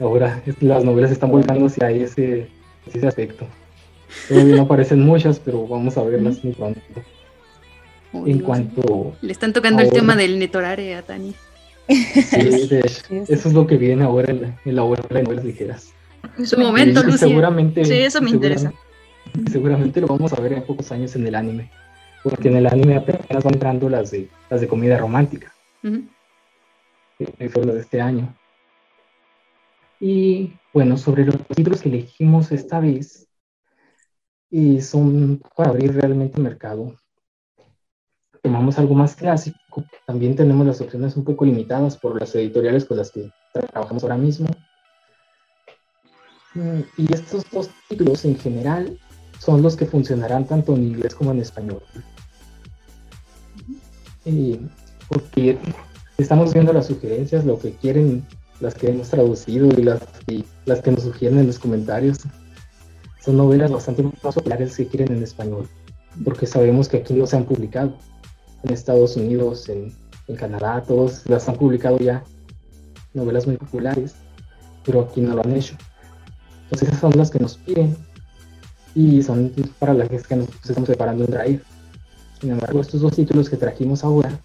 Ahora 0.00 0.42
las 0.60 0.84
novelas 0.84 1.10
están 1.10 1.30
volcando 1.30 1.66
hacia 1.66 1.90
ese, 1.90 2.48
ese 2.92 3.06
aspecto. 3.06 3.46
Todavía 4.28 4.56
no 4.56 4.62
aparecen 4.62 5.00
muchas, 5.00 5.38
pero 5.38 5.66
vamos 5.66 5.96
a 5.96 6.02
verlas 6.02 6.42
muy 6.44 6.52
pronto. 6.52 6.80
en 8.12 8.38
cuanto. 8.40 9.16
Le 9.20 9.32
están 9.32 9.52
tocando 9.52 9.82
el 9.82 9.90
tema 9.90 10.16
del 10.16 10.38
netorare 10.38 10.94
a 10.94 11.02
Tani. 11.02 11.34
Sí, 11.88 12.68
eso 13.28 13.48
es 13.48 13.52
lo 13.52 13.66
que 13.66 13.76
viene 13.76 14.04
ahora 14.04 14.32
en, 14.32 14.56
en 14.64 14.76
la 14.76 14.84
obra 14.84 15.02
de 15.10 15.22
novelas 15.22 15.44
ligeras. 15.44 15.92
En 16.38 16.46
su 16.46 16.58
momento, 16.58 17.02
Lucia. 17.02 17.28
Seguramente, 17.28 17.84
sí, 17.84 17.98
eso 17.98 18.22
me 18.22 18.30
interesa. 18.30 18.72
Seguramente 19.50 20.00
lo 20.00 20.06
vamos 20.06 20.32
a 20.32 20.40
ver 20.40 20.54
en 20.54 20.62
pocos 20.62 20.90
años 20.92 21.14
en 21.16 21.26
el 21.26 21.34
anime. 21.34 21.70
Porque 22.22 22.48
en 22.48 22.56
el 22.56 22.66
anime 22.66 22.96
apenas 22.96 23.44
van 23.44 23.54
entrando 23.54 23.88
las 23.90 24.10
de, 24.10 24.28
las 24.48 24.60
de 24.60 24.68
comida 24.68 24.96
romántica. 24.96 25.52
Eso 27.18 27.60
es 27.60 27.66
lo 27.66 27.74
de 27.74 27.80
este 27.80 28.00
año. 28.00 28.34
Y 30.06 30.52
bueno, 30.74 30.98
sobre 30.98 31.24
los 31.24 31.36
títulos 31.48 31.80
que 31.80 31.88
elegimos 31.88 32.52
esta 32.52 32.78
vez, 32.78 33.26
y 34.50 34.82
son 34.82 35.40
para 35.56 35.70
abrir 35.70 35.94
realmente 35.94 36.36
el 36.36 36.42
mercado. 36.42 36.94
Tomamos 38.42 38.78
algo 38.78 38.94
más 38.94 39.16
clásico. 39.16 39.82
También 40.06 40.36
tenemos 40.36 40.66
las 40.66 40.82
opciones 40.82 41.16
un 41.16 41.24
poco 41.24 41.46
limitadas 41.46 41.96
por 41.96 42.20
las 42.20 42.34
editoriales 42.34 42.84
con 42.84 42.98
las 42.98 43.10
que 43.10 43.32
trabajamos 43.54 44.02
ahora 44.02 44.18
mismo. 44.18 44.46
Mm, 46.52 46.80
y 46.98 47.10
estos 47.10 47.50
dos 47.50 47.70
títulos 47.88 48.26
en 48.26 48.38
general 48.38 49.00
son 49.38 49.62
los 49.62 49.74
que 49.74 49.86
funcionarán 49.86 50.46
tanto 50.46 50.74
en 50.74 50.84
inglés 50.84 51.14
como 51.14 51.30
en 51.30 51.40
español. 51.40 51.82
porque 55.08 55.58
estamos 56.18 56.52
viendo 56.52 56.74
las 56.74 56.88
sugerencias, 56.88 57.46
lo 57.46 57.58
que 57.58 57.72
quieren, 57.72 58.26
las 58.60 58.74
que 58.74 58.90
hemos 58.90 59.08
traducido 59.08 59.68
y 59.68 59.82
las, 59.82 60.00
las 60.64 60.80
que 60.80 60.90
nos 60.90 61.02
sugieren 61.02 61.38
en 61.38 61.46
los 61.46 61.58
comentarios. 61.58 62.18
Son 63.20 63.36
novelas 63.36 63.70
bastante 63.70 64.02
más 64.02 64.34
populares 64.34 64.76
que 64.76 64.86
quieren 64.86 65.16
en 65.16 65.22
español, 65.22 65.68
porque 66.24 66.46
sabemos 66.46 66.88
que 66.88 66.98
aquí 66.98 67.14
no 67.14 67.26
se 67.26 67.36
han 67.36 67.44
publicado. 67.44 67.96
En 68.62 68.72
Estados 68.72 69.16
Unidos, 69.16 69.68
en, 69.68 69.92
en 70.28 70.36
Canadá, 70.36 70.82
todos 70.82 71.26
las 71.26 71.48
han 71.48 71.56
publicado 71.56 71.98
ya, 71.98 72.22
novelas 73.12 73.46
muy 73.46 73.56
populares, 73.56 74.14
pero 74.84 75.02
aquí 75.02 75.20
no 75.20 75.34
lo 75.34 75.42
han 75.42 75.56
hecho. 75.56 75.76
Entonces 76.64 76.88
esas 76.88 77.00
son 77.00 77.12
las 77.16 77.30
que 77.30 77.38
nos 77.38 77.56
piden 77.58 77.96
y 78.94 79.22
son 79.22 79.52
para 79.78 79.94
las 79.94 80.08
que 80.08 80.36
nos 80.36 80.48
estamos 80.62 80.88
preparando 80.88 81.24
en 81.24 81.30
Drive. 81.30 81.60
Sin 82.40 82.50
embargo, 82.50 82.80
estos 82.80 83.00
dos 83.00 83.14
títulos 83.14 83.48
que 83.48 83.56
trajimos 83.56 84.04
ahora 84.04 84.38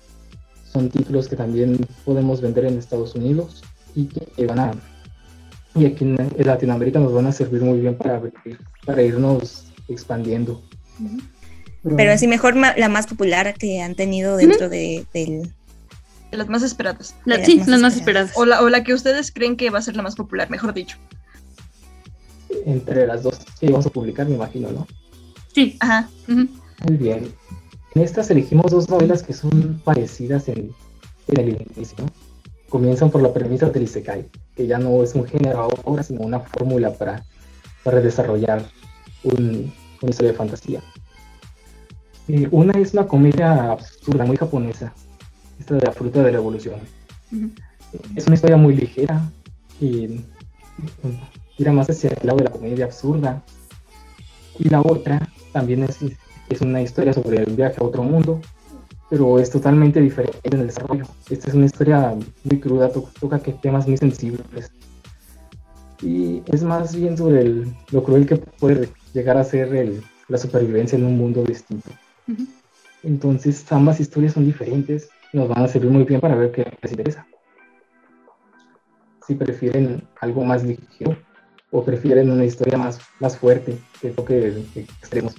son 0.72 0.90
títulos 0.90 1.28
que 1.28 1.36
también 1.36 1.86
podemos 2.06 2.42
vender 2.42 2.66
en 2.66 2.78
Estados 2.78 3.16
Unidos 3.16 3.64
y 3.96 4.06
que 4.06 4.46
van 4.46 4.60
a 4.60 4.72
y 5.76 5.86
aquí 5.86 6.04
en, 6.04 6.18
Latinoamérica 6.38 7.00
nos 7.00 7.14
van 7.14 7.28
a 7.28 7.32
servir 7.32 7.62
muy 7.62 7.80
bien 7.80 7.96
para, 7.96 8.22
para 8.86 9.02
irnos 9.02 9.66
expandiendo. 9.88 10.62
Pero 11.96 12.12
así 12.12 12.28
mejor 12.28 12.56
la 12.56 12.90
más 12.90 13.08
popular 13.08 13.54
que 13.54 13.82
han 13.82 13.96
tenido 13.96 14.36
dentro 14.36 14.68
de, 14.68 15.06
del... 15.14 15.44
De 16.32 16.38
las 16.38 16.50
más 16.50 16.64
esperadas. 16.64 17.16
sí, 17.46 17.62
las 17.66 17.82
más 17.82 17.96
esperadas. 17.96 18.32
O, 18.36 18.46
la, 18.46 18.62
o 18.62 18.70
la 18.70 18.84
que 18.84 18.94
ustedes 18.94 19.32
creen 19.32 19.56
que 19.56 19.70
va 19.70 19.80
a 19.80 19.82
ser 19.82 19.96
la 19.96 20.04
más 20.04 20.16
popular, 20.16 20.50
mejor 20.50 20.74
dicho 20.74 20.98
entre 22.66 23.08
las 23.08 23.24
dos 23.24 23.40
que 23.60 23.70
vamos 23.70 23.86
a 23.86 23.90
publicar, 23.90 24.28
me 24.28 24.36
imagino, 24.36 24.72
¿no? 24.72 24.88
Sí. 25.54 25.78
Ajá. 25.80 26.10
Muy 26.28 26.98
bien. 26.98 27.32
En 27.96 28.02
estas 28.02 28.30
elegimos 28.30 28.72
dos 28.72 28.90
novelas 28.90 29.24
que 29.24 29.34
son 29.34 29.82
parecidas 29.84 30.48
en, 30.48 30.74
el 31.28 31.50
inicio. 31.76 32.06
Comienzan 32.70 33.10
por 33.10 33.22
la 33.22 33.34
premisa 33.34 33.70
del 33.70 33.84
Isekai, 33.84 34.30
que 34.56 34.68
ya 34.68 34.78
no 34.78 35.04
es 35.04 35.16
un 35.16 35.26
género 35.26 35.70
ahora, 35.84 36.04
sino 36.04 36.22
una 36.22 36.40
fórmula 36.40 36.94
para, 36.94 37.24
para 37.84 38.00
desarrollar 38.00 38.64
un, 39.24 39.74
una 40.02 40.10
historia 40.10 40.32
de 40.32 40.38
fantasía. 40.38 40.82
Eh, 42.28 42.48
una 42.52 42.80
es 42.80 42.94
una 42.94 43.08
comedia 43.08 43.72
absurda, 43.72 44.24
muy 44.24 44.38
japonesa, 44.38 44.94
esta 45.60 45.76
de 45.76 45.82
la 45.82 45.92
fruta 45.92 46.22
de 46.22 46.32
la 46.32 46.38
evolución. 46.38 46.80
Es 48.16 48.28
una 48.28 48.36
historia 48.36 48.58
muy 48.58 48.76
ligera 48.76 49.32
y 49.82 50.22
tira 51.58 51.72
más 51.72 51.90
hacia 51.90 52.12
el 52.12 52.28
lado 52.28 52.38
de 52.38 52.44
la 52.46 52.52
comedia 52.52 52.86
absurda. 52.86 53.44
Y 54.60 54.70
la 54.70 54.82
otra 54.82 55.28
también 55.54 55.84
es, 55.84 55.98
es 56.50 56.62
una 56.62 56.82
historia 56.82 57.14
sobre 57.14 57.38
el 57.38 57.56
viaje 57.56 57.78
a 57.80 57.84
otro 57.84 58.04
mundo, 58.04 58.42
pero 59.10 59.40
es 59.40 59.50
totalmente 59.50 60.00
diferente 60.00 60.40
en 60.44 60.60
el 60.60 60.68
desarrollo. 60.68 61.06
Esta 61.30 61.50
es 61.50 61.56
una 61.56 61.66
historia 61.66 62.16
muy 62.44 62.60
cruda, 62.60 62.92
toca 62.92 63.40
que 63.40 63.54
temas 63.54 63.88
muy 63.88 63.98
sensibles. 63.98 64.72
Y 66.02 66.42
es 66.46 66.64
más 66.64 66.96
bien 66.96 67.18
sobre 67.18 67.66
lo 67.92 68.04
cruel 68.04 68.26
que 68.26 68.38
puede 68.38 68.90
llegar 69.14 69.38
a 69.38 69.44
ser 69.44 70.02
la 70.28 70.38
supervivencia 70.38 70.98
en 70.98 71.06
un 71.06 71.18
mundo 71.18 71.44
distinto. 71.44 71.90
Entonces, 73.04 73.70
ambas 73.72 74.00
historias 74.00 74.34
son 74.34 74.46
diferentes 74.46 75.10
nos 75.34 75.48
van 75.48 75.64
a 75.64 75.68
servir 75.68 75.92
muy 75.92 76.04
bien 76.04 76.20
para 76.20 76.36
ver 76.36 76.52
qué 76.52 76.66
les 76.82 76.92
interesa. 76.92 77.28
Si 79.28 79.36
prefieren 79.36 80.08
algo 80.22 80.44
más 80.44 80.64
ligero, 80.64 81.16
o 81.72 81.84
prefieren 81.84 82.32
una 82.32 82.46
historia 82.46 82.78
más, 82.78 83.00
más 83.20 83.38
fuerte 83.38 83.78
que 84.02 84.10
toque 84.10 84.64
extremos. 84.76 85.36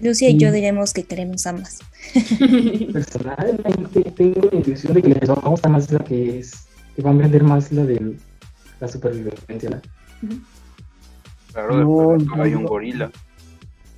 Lucia 0.00 0.30
y 0.30 0.38
yo 0.38 0.52
diremos 0.52 0.92
que 0.92 1.04
queremos 1.04 1.46
ambas. 1.46 1.80
Personalmente 2.92 4.02
tengo 4.12 4.48
la 4.50 4.58
intuición 4.58 4.94
de 4.94 5.02
que 5.02 5.08
les 5.08 5.28
va 5.28 5.34
a 5.34 5.48
gustar 5.48 5.72
más 5.72 5.90
la 5.90 5.98
que 6.00 6.38
es, 6.38 6.68
que 6.94 7.02
van 7.02 7.18
a 7.18 7.22
vender 7.22 7.42
más 7.42 7.72
la 7.72 7.84
de 7.84 8.16
la 8.80 8.88
supervivencia. 8.88 9.80
Claro, 11.52 12.16
hay 12.36 12.54
un 12.54 12.64
gorila. 12.64 13.10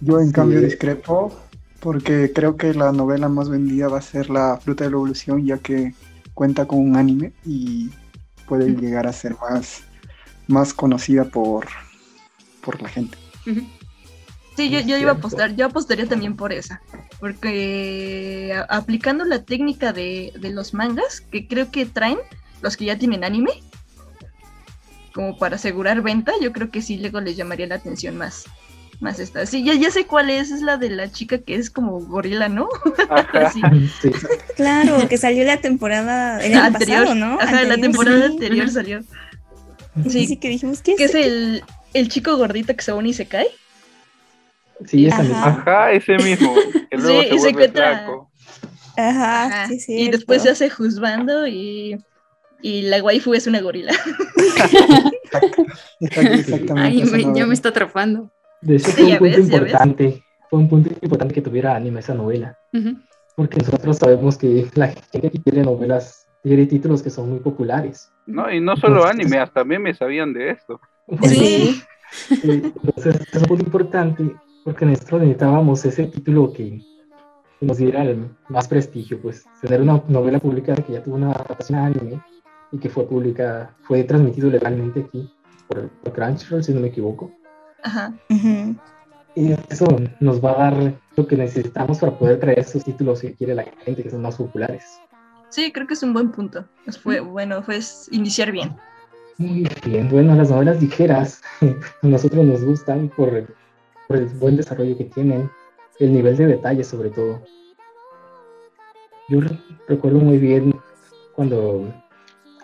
Yo 0.00 0.20
en 0.20 0.32
cambio 0.32 0.62
discrepo 0.62 1.34
porque 1.80 2.32
creo 2.34 2.56
que 2.56 2.72
la 2.74 2.92
novela 2.92 3.28
más 3.28 3.48
vendida 3.48 3.88
va 3.88 3.98
a 3.98 4.02
ser 4.02 4.30
La 4.30 4.58
fruta 4.58 4.84
de 4.84 4.90
la 4.90 4.96
evolución 4.96 5.44
ya 5.44 5.58
que 5.58 5.94
cuenta 6.34 6.66
con 6.66 6.78
un 6.78 6.96
anime 6.96 7.32
y 7.44 7.90
puede 8.46 8.74
llegar 8.74 9.06
a 9.06 9.12
ser 9.12 9.36
más, 9.40 9.82
más 10.46 10.72
conocida 10.72 11.24
por, 11.24 11.66
por 12.62 12.80
la 12.80 12.88
gente. 12.88 13.18
Sí, 14.60 14.68
yo, 14.68 14.80
yo, 14.80 14.98
iba 14.98 15.12
a 15.12 15.14
apostar, 15.14 15.56
yo 15.56 15.64
apostaría 15.64 16.04
también 16.04 16.36
por 16.36 16.52
esa, 16.52 16.82
porque 17.18 18.54
aplicando 18.68 19.24
la 19.24 19.42
técnica 19.42 19.94
de, 19.94 20.34
los 20.38 20.74
mangas, 20.74 21.22
que 21.22 21.48
creo 21.48 21.70
que 21.70 21.86
traen 21.86 22.18
los 22.60 22.76
que 22.76 22.84
ya 22.84 22.98
tienen 22.98 23.24
anime, 23.24 23.52
como 25.14 25.38
para 25.38 25.56
asegurar 25.56 26.02
venta, 26.02 26.32
yo 26.42 26.52
creo 26.52 26.70
que 26.70 26.82
sí 26.82 26.98
luego 26.98 27.22
les 27.22 27.38
llamaría 27.38 27.68
la 27.68 27.76
atención 27.76 28.18
más, 28.18 28.44
más 29.00 29.18
esta. 29.18 29.46
Sí, 29.46 29.64
ya, 29.64 29.72
ya 29.72 29.90
sé 29.90 30.04
cuál 30.04 30.28
es, 30.28 30.50
es 30.50 30.60
la 30.60 30.76
de 30.76 30.90
la 30.90 31.10
chica 31.10 31.38
que 31.38 31.54
es 31.54 31.70
como 31.70 31.98
gorila, 31.98 32.50
¿no? 32.50 32.68
Claro, 34.56 35.08
que 35.08 35.16
salió 35.16 35.42
la 35.44 35.56
temporada 35.56 36.38
el 36.44 36.52
anterior, 36.52 37.04
pasado, 37.04 37.14
¿no? 37.14 37.40
Ajá, 37.40 37.62
la 37.62 37.78
temporada 37.78 38.26
anterior 38.26 38.68
salió. 38.68 39.00
Sí, 40.06 40.26
sí, 40.26 40.36
que 40.36 40.50
dijimos 40.50 40.82
que 40.82 40.92
es. 40.92 41.00
es 41.00 41.14
el, 41.14 41.64
el, 41.94 42.10
chico 42.10 42.36
gordito 42.36 42.76
que 42.76 42.82
se 42.82 42.92
une 42.92 43.08
y 43.08 43.14
se 43.14 43.24
cae. 43.24 43.48
Sí, 44.86 45.06
ese 45.06 45.22
mismo. 45.22 45.36
Ajá, 45.36 45.92
ese 45.92 46.16
mismo. 46.18 46.54
Que 46.90 46.96
luego 46.96 47.22
sí, 47.22 47.28
se 47.28 47.34
y 47.34 47.38
se 47.38 47.48
encuentra. 47.50 48.06
Ajá, 48.96 49.46
Ajá. 49.46 49.68
Sí, 49.68 49.80
sí. 49.80 49.94
Y 49.94 50.10
después 50.10 50.42
se 50.42 50.50
hace 50.50 50.70
juzgando 50.70 51.46
y, 51.46 51.98
y 52.62 52.82
la 52.82 53.02
waifu 53.02 53.34
es 53.34 53.46
una 53.46 53.60
gorila. 53.60 53.92
Ay, 56.76 57.04
me, 57.04 57.34
ya 57.34 57.46
me 57.46 57.54
está 57.54 57.70
atrapando. 57.70 58.30
De 58.60 58.76
hecho, 58.76 58.90
fue 58.90 59.04
un 59.04 59.18
punto 59.18 59.40
importante. 59.40 60.24
Fue 60.48 60.58
un 60.58 60.68
punto 60.68 60.90
importante 61.00 61.34
que 61.34 61.42
tuviera 61.42 61.76
anime 61.76 62.00
esa 62.00 62.14
novela. 62.14 62.58
Porque 63.36 63.58
nosotros 63.58 63.98
sabemos 63.98 64.36
que 64.36 64.66
la 64.74 64.88
gente 64.88 65.30
que 65.30 65.42
quiere 65.42 65.62
novelas, 65.62 66.26
quiere 66.42 66.66
títulos 66.66 67.02
que 67.02 67.10
son 67.10 67.30
muy 67.30 67.38
populares. 67.38 68.10
No, 68.26 68.50
y 68.50 68.60
no 68.60 68.76
solo 68.76 69.06
anime, 69.06 69.38
hasta 69.38 69.64
me 69.64 69.94
sabían 69.94 70.32
de 70.32 70.50
esto. 70.50 70.80
Sí. 71.22 71.80
Entonces 72.42 73.20
es 73.32 73.48
muy 73.48 73.60
importante 73.60 74.34
porque 74.70 74.86
nosotros 74.86 75.22
necesitábamos 75.22 75.84
ese 75.84 76.06
título 76.06 76.52
que 76.52 76.80
nos 77.60 77.78
diera 77.78 78.04
el 78.04 78.30
más 78.48 78.68
prestigio, 78.68 79.20
pues 79.20 79.44
tener 79.60 79.82
una 79.82 80.00
novela 80.06 80.38
publicada 80.38 80.80
que 80.80 80.92
ya 80.92 81.02
tuvo 81.02 81.16
una 81.16 81.32
adaptación 81.32 81.76
a 81.76 81.86
anime 81.86 82.22
y 82.70 82.78
que 82.78 82.88
fue 82.88 83.04
publicada, 83.04 83.74
fue 83.82 84.04
transmitido 84.04 84.48
legalmente 84.48 85.00
aquí 85.00 85.28
por, 85.66 85.88
por 85.88 86.12
Crunchyroll, 86.12 86.62
si 86.62 86.72
no 86.72 86.78
me 86.78 86.86
equivoco. 86.86 87.32
Ajá. 87.82 88.14
Y 89.34 89.50
eso 89.68 89.86
nos 90.20 90.40
va 90.44 90.52
a 90.52 90.70
dar 90.70 90.94
lo 91.16 91.26
que 91.26 91.36
necesitamos 91.36 91.98
para 91.98 92.16
poder 92.16 92.38
traer 92.38 92.60
esos 92.60 92.84
títulos 92.84 93.22
que 93.22 93.34
quiere 93.34 93.56
la 93.56 93.64
gente, 93.84 94.04
que 94.04 94.10
son 94.10 94.22
más 94.22 94.36
populares. 94.36 94.84
Sí, 95.48 95.72
creo 95.72 95.88
que 95.88 95.94
es 95.94 96.02
un 96.04 96.12
buen 96.12 96.30
punto. 96.30 96.64
Nos 96.86 96.96
fue, 96.96 97.18
bueno, 97.18 97.60
fue 97.64 97.80
iniciar 98.12 98.52
bien. 98.52 98.76
Muy 99.36 99.66
bien, 99.84 100.08
bueno, 100.08 100.36
las 100.36 100.50
novelas 100.50 100.80
ligeras 100.80 101.42
a 101.60 102.06
nosotros 102.06 102.44
nos 102.44 102.64
gustan 102.64 103.08
por, 103.08 103.48
por 104.10 104.18
el 104.18 104.26
buen 104.26 104.56
desarrollo 104.56 104.98
que 104.98 105.04
tienen, 105.04 105.48
el 106.00 106.12
nivel 106.12 106.36
de 106.36 106.46
detalle 106.46 106.82
sobre 106.82 107.10
todo. 107.10 107.40
Yo 109.28 109.38
recuerdo 109.86 110.18
muy 110.18 110.36
bien 110.36 110.74
cuando 111.36 111.94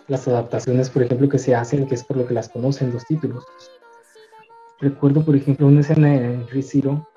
las 0.09 0.27
adaptaciones, 0.27 0.89
por 0.89 1.03
ejemplo, 1.03 1.29
que 1.29 1.39
se 1.39 1.55
hacen, 1.55 1.87
que 1.87 1.95
es 1.95 2.03
por 2.03 2.17
lo 2.17 2.27
que 2.27 2.33
las 2.33 2.49
conocen 2.49 2.91
los 2.91 3.05
títulos. 3.05 3.45
Recuerdo, 4.81 5.23
por 5.23 5.37
ejemplo, 5.37 5.67
una 5.67 5.79
escena 5.79 6.13
en 6.13 6.45
Riziro, 6.49 7.07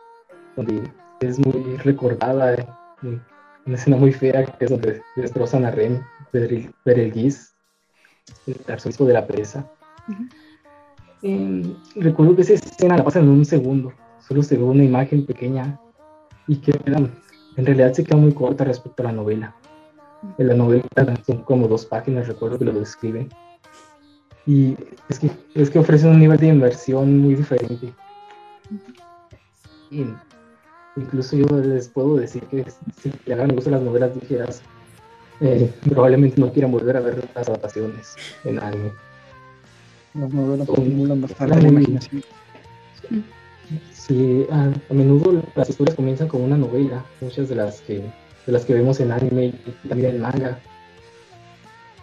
donde 0.55 0.89
es 1.19 1.37
muy 1.41 1.77
recordada, 1.79 2.97
una 3.03 3.75
escena 3.75 3.97
muy 3.97 4.13
fea, 4.13 4.45
que 4.45 4.65
es 4.65 4.71
donde 4.71 5.03
destrozan 5.17 5.65
a 5.65 5.73
Ren, 5.73 6.05
Berelguis, 6.85 7.53
el 8.47 8.57
arzobispo 8.69 9.07
de 9.07 9.13
la 9.13 9.27
presa. 9.27 9.69
recuerdo 11.97 12.37
que 12.37 12.43
esa 12.43 12.55
escena 12.55 12.97
la 12.97 13.03
pasan 13.03 13.25
en 13.25 13.31
un 13.31 13.45
segundo, 13.45 13.93
solo 14.31 14.45
se 14.45 14.57
ve 14.57 14.63
una 14.63 14.85
imagen 14.85 15.27
pequeña 15.27 15.77
y 16.47 16.57
que 16.59 16.71
en 16.87 17.67
realidad 17.67 17.93
se 17.93 18.05
queda 18.05 18.17
muy 18.17 18.33
corta 18.33 18.63
respecto 18.63 19.03
a 19.03 19.07
la 19.07 19.13
novela. 19.13 19.57
En 20.39 20.47
la 20.47 20.55
novela 20.55 20.85
son 21.27 21.43
como 21.43 21.67
dos 21.67 21.85
páginas, 21.85 22.29
recuerdo 22.29 22.57
que 22.57 22.65
lo 22.67 22.73
describen. 22.73 23.29
Y 24.47 24.77
es 25.09 25.19
que, 25.19 25.33
es 25.57 25.69
que 25.69 25.81
ofrece 25.81 26.07
un 26.07 26.21
nivel 26.21 26.39
de 26.39 26.47
inversión 26.47 27.19
muy 27.19 27.35
diferente. 27.35 27.93
incluso 30.95 31.37
yo 31.37 31.47
les 31.59 31.89
puedo 31.89 32.15
decir 32.15 32.45
que 32.45 32.65
si 33.03 33.13
le 33.27 33.35
hagan 33.35 33.53
gusto 33.53 33.71
las 33.71 33.83
novelas 33.83 34.15
ligeras, 34.15 34.63
eh, 35.41 35.73
probablemente 35.89 36.41
no 36.41 36.53
quieran 36.53 36.71
volver 36.71 36.97
a 36.97 37.01
ver 37.01 37.29
las 37.35 37.49
adaptaciones 37.49 38.15
en 38.45 38.61
anime. 38.61 38.93
Las 40.15 40.33
novelas 40.33 40.69
estimulan 40.69 41.21
bastante 41.21 41.63
la 41.63 41.69
imaginación. 41.69 42.23
Sí, 43.09 43.25
a, 44.51 44.95
menudo 44.95 45.43
las 45.55 45.69
historias 45.71 45.97
comienzan 45.97 46.29
con 46.29 46.43
una 46.43 46.57
novela, 46.57 47.05
muchas 47.21 47.49
de 47.49 47.55
las 47.55 47.81
que, 47.83 47.99
de 48.47 48.53
las 48.53 48.65
que 48.65 48.75
vemos 48.75 49.01
en 49.01 49.13
anime 49.13 49.55
y 49.67 49.89
también 49.89 50.17
en 50.17 50.21
manga. 50.23 50.59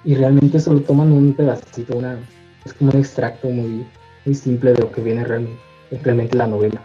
Y 0.03 0.15
realmente 0.15 0.59
solo 0.59 0.81
toman 0.81 1.11
un 1.11 1.33
pedacito, 1.33 1.97
una, 1.97 2.17
es 2.65 2.73
como 2.73 2.91
un 2.91 2.99
extracto 2.99 3.49
muy, 3.49 3.85
muy 4.25 4.35
simple 4.35 4.73
de 4.73 4.79
lo 4.79 4.91
que 4.91 5.01
viene 5.01 5.25
realmente 5.25 6.37
la 6.37 6.47
novela. 6.47 6.81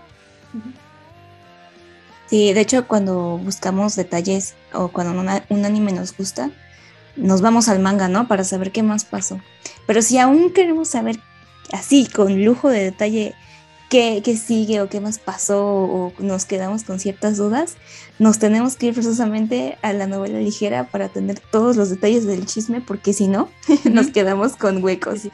Sí, 2.26 2.52
de 2.52 2.60
hecho 2.60 2.88
cuando 2.88 3.38
buscamos 3.38 3.94
detalles 3.94 4.54
o 4.72 4.88
cuando 4.88 5.20
un 5.48 5.64
anime 5.64 5.92
nos 5.92 6.16
gusta, 6.16 6.50
nos 7.16 7.42
vamos 7.42 7.68
al 7.68 7.78
manga, 7.78 8.08
¿no? 8.08 8.26
Para 8.26 8.44
saber 8.44 8.72
qué 8.72 8.82
más 8.82 9.04
pasó. 9.04 9.38
Pero 9.86 10.02
si 10.02 10.18
aún 10.18 10.52
queremos 10.52 10.88
saber 10.88 11.18
así, 11.72 12.06
con 12.06 12.44
lujo 12.44 12.70
de 12.70 12.84
detalle, 12.84 13.34
qué, 13.92 14.22
qué, 14.24 14.38
sigue 14.38 14.80
o 14.80 14.88
qué 14.88 15.02
más 15.02 15.18
pasó 15.18 15.62
o 15.62 16.14
nos 16.18 16.46
quedamos 16.46 16.82
con 16.82 16.98
ciertas 16.98 17.36
dudas, 17.36 17.76
nos 18.18 18.38
tenemos 18.38 18.76
que 18.76 18.86
ir 18.86 18.94
precisamente 18.94 19.76
a 19.82 19.92
la 19.92 20.06
novela 20.06 20.40
ligera 20.40 20.88
para 20.88 21.10
tener 21.10 21.40
todos 21.40 21.76
los 21.76 21.90
detalles 21.90 22.24
del 22.26 22.46
chisme, 22.46 22.80
porque 22.80 23.12
si 23.12 23.28
no, 23.28 23.50
nos 23.92 24.06
quedamos 24.06 24.56
con 24.56 24.82
huecos. 24.82 25.28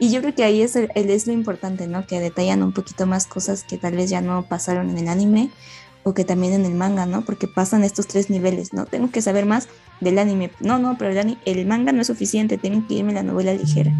Y 0.00 0.10
yo 0.10 0.20
creo 0.20 0.34
que 0.34 0.42
ahí 0.42 0.62
es, 0.62 0.74
el, 0.74 0.90
es 0.96 1.28
lo 1.28 1.32
importante, 1.32 1.86
¿no? 1.86 2.04
Que 2.04 2.18
detallan 2.18 2.64
un 2.64 2.72
poquito 2.72 3.06
más 3.06 3.28
cosas 3.28 3.62
que 3.62 3.78
tal 3.78 3.94
vez 3.94 4.10
ya 4.10 4.20
no 4.20 4.48
pasaron 4.48 4.90
en 4.90 4.98
el 4.98 5.06
anime 5.06 5.50
o 6.02 6.12
que 6.12 6.24
también 6.24 6.54
en 6.54 6.66
el 6.66 6.74
manga, 6.74 7.06
¿no? 7.06 7.24
Porque 7.24 7.46
pasan 7.46 7.84
estos 7.84 8.08
tres 8.08 8.30
niveles, 8.30 8.72
¿no? 8.72 8.84
Tengo 8.86 9.12
que 9.12 9.22
saber 9.22 9.46
más 9.46 9.68
del 10.00 10.18
anime. 10.18 10.50
No, 10.58 10.80
no, 10.80 10.98
pero 10.98 11.12
el, 11.12 11.38
el 11.44 11.66
manga 11.66 11.92
no 11.92 12.00
es 12.00 12.08
suficiente, 12.08 12.58
tengo 12.58 12.84
que 12.88 12.94
irme 12.94 13.12
a 13.12 13.16
la 13.16 13.22
novela 13.22 13.54
ligera 13.54 13.92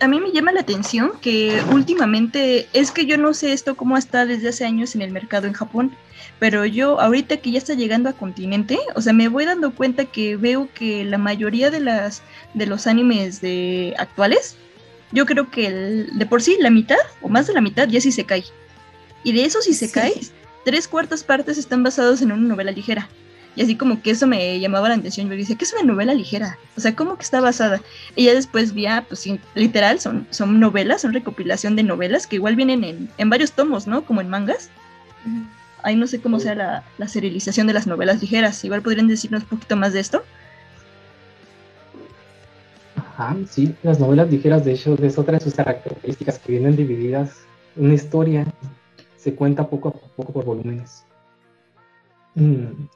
a 0.00 0.08
mí 0.08 0.20
me 0.20 0.32
llama 0.32 0.52
la 0.52 0.60
atención 0.60 1.12
que 1.20 1.62
últimamente, 1.72 2.68
es 2.72 2.90
que 2.90 3.06
yo 3.06 3.16
no 3.16 3.32
sé 3.34 3.52
esto 3.52 3.76
cómo 3.76 3.96
está 3.96 4.26
desde 4.26 4.48
hace 4.48 4.64
años 4.64 4.94
en 4.94 5.02
el 5.02 5.10
mercado 5.10 5.46
en 5.46 5.52
Japón, 5.52 5.96
pero 6.38 6.66
yo 6.66 7.00
ahorita 7.00 7.38
que 7.38 7.52
ya 7.52 7.58
está 7.58 7.74
llegando 7.74 8.08
a 8.08 8.12
continente, 8.12 8.78
o 8.94 9.00
sea, 9.00 9.12
me 9.12 9.28
voy 9.28 9.46
dando 9.46 9.74
cuenta 9.74 10.04
que 10.04 10.36
veo 10.36 10.68
que 10.74 11.04
la 11.04 11.18
mayoría 11.18 11.70
de 11.70 11.80
las 11.80 12.22
de 12.54 12.66
los 12.66 12.86
animes 12.86 13.40
de 13.40 13.94
actuales, 13.98 14.56
yo 15.12 15.24
creo 15.24 15.50
que 15.50 15.70
de 15.70 16.26
por 16.26 16.42
sí 16.42 16.56
la 16.60 16.70
mitad 16.70 16.98
o 17.22 17.28
más 17.28 17.46
de 17.46 17.54
la 17.54 17.60
mitad 17.60 17.88
ya 17.88 18.00
sí 18.00 18.12
se 18.12 18.24
cae. 18.24 18.44
Y 19.24 19.32
de 19.32 19.44
esos 19.44 19.64
si 19.64 19.72
se 19.74 19.90
cae, 19.90 20.14
tres 20.64 20.88
cuartas 20.88 21.24
partes 21.24 21.58
están 21.58 21.82
basados 21.82 22.20
en 22.22 22.32
una 22.32 22.46
novela 22.48 22.70
ligera. 22.70 23.08
Y 23.56 23.62
así 23.62 23.74
como 23.74 24.02
que 24.02 24.10
eso 24.10 24.26
me 24.26 24.60
llamaba 24.60 24.90
la 24.90 24.96
atención. 24.96 25.28
Yo 25.30 25.34
dije, 25.34 25.56
¿qué 25.56 25.64
es 25.64 25.72
una 25.72 25.82
novela 25.82 26.12
ligera? 26.12 26.58
O 26.76 26.80
sea, 26.80 26.94
¿cómo 26.94 27.16
que 27.16 27.22
está 27.22 27.40
basada? 27.40 27.80
Y 28.14 28.26
ya 28.26 28.34
después 28.34 28.74
vi, 28.74 28.84
ah, 28.86 29.06
pues 29.08 29.26
literal, 29.54 29.98
son, 29.98 30.26
son 30.30 30.60
novelas, 30.60 31.00
son 31.00 31.14
recopilación 31.14 31.74
de 31.74 31.82
novelas 31.82 32.26
que 32.26 32.36
igual 32.36 32.54
vienen 32.54 32.84
en, 32.84 33.08
en 33.16 33.30
varios 33.30 33.52
tomos, 33.52 33.86
¿no? 33.86 34.04
Como 34.04 34.20
en 34.20 34.28
mangas. 34.28 34.68
Ahí 35.82 35.96
no 35.96 36.06
sé 36.06 36.20
cómo 36.20 36.38
sea 36.38 36.54
la, 36.54 36.84
la, 36.98 37.08
serialización 37.08 37.66
de 37.66 37.72
las 37.72 37.86
novelas 37.86 38.20
ligeras. 38.20 38.62
Igual 38.62 38.82
podrían 38.82 39.08
decirnos 39.08 39.42
un 39.44 39.48
poquito 39.48 39.74
más 39.74 39.94
de 39.94 40.00
esto. 40.00 40.22
Ajá, 42.96 43.34
sí, 43.48 43.74
las 43.82 43.98
novelas 43.98 44.30
ligeras, 44.30 44.66
de 44.66 44.74
hecho, 44.74 44.98
es 45.02 45.18
otra 45.18 45.38
de 45.38 45.44
sus 45.44 45.54
características 45.54 46.38
que 46.38 46.52
vienen 46.52 46.76
divididas. 46.76 47.46
Una 47.74 47.94
historia 47.94 48.46
se 49.16 49.34
cuenta 49.34 49.66
poco 49.66 49.88
a 49.88 49.92
poco 49.92 50.32
por 50.32 50.44
volúmenes. 50.44 51.04
Mm, 52.34 52.86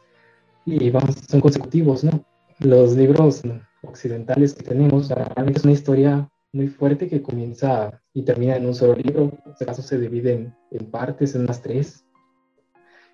y 0.66 0.92
son 1.28 1.40
consecutivos, 1.40 2.04
¿no? 2.04 2.24
Los 2.58 2.96
libros 2.96 3.42
occidentales 3.82 4.54
que 4.54 4.62
tenemos, 4.62 5.08
realmente 5.08 5.58
es 5.58 5.64
una 5.64 5.72
historia 5.72 6.28
muy 6.52 6.68
fuerte 6.68 7.08
que 7.08 7.22
comienza 7.22 8.00
y 8.12 8.22
termina 8.22 8.56
en 8.56 8.66
un 8.66 8.74
solo 8.74 8.94
libro, 8.94 9.32
en 9.44 9.52
este 9.52 9.66
caso 9.66 9.82
se 9.82 9.98
divide 9.98 10.52
en, 10.70 10.86
partes, 10.90 11.34
en 11.34 11.42
unas 11.42 11.62
tres. 11.62 12.04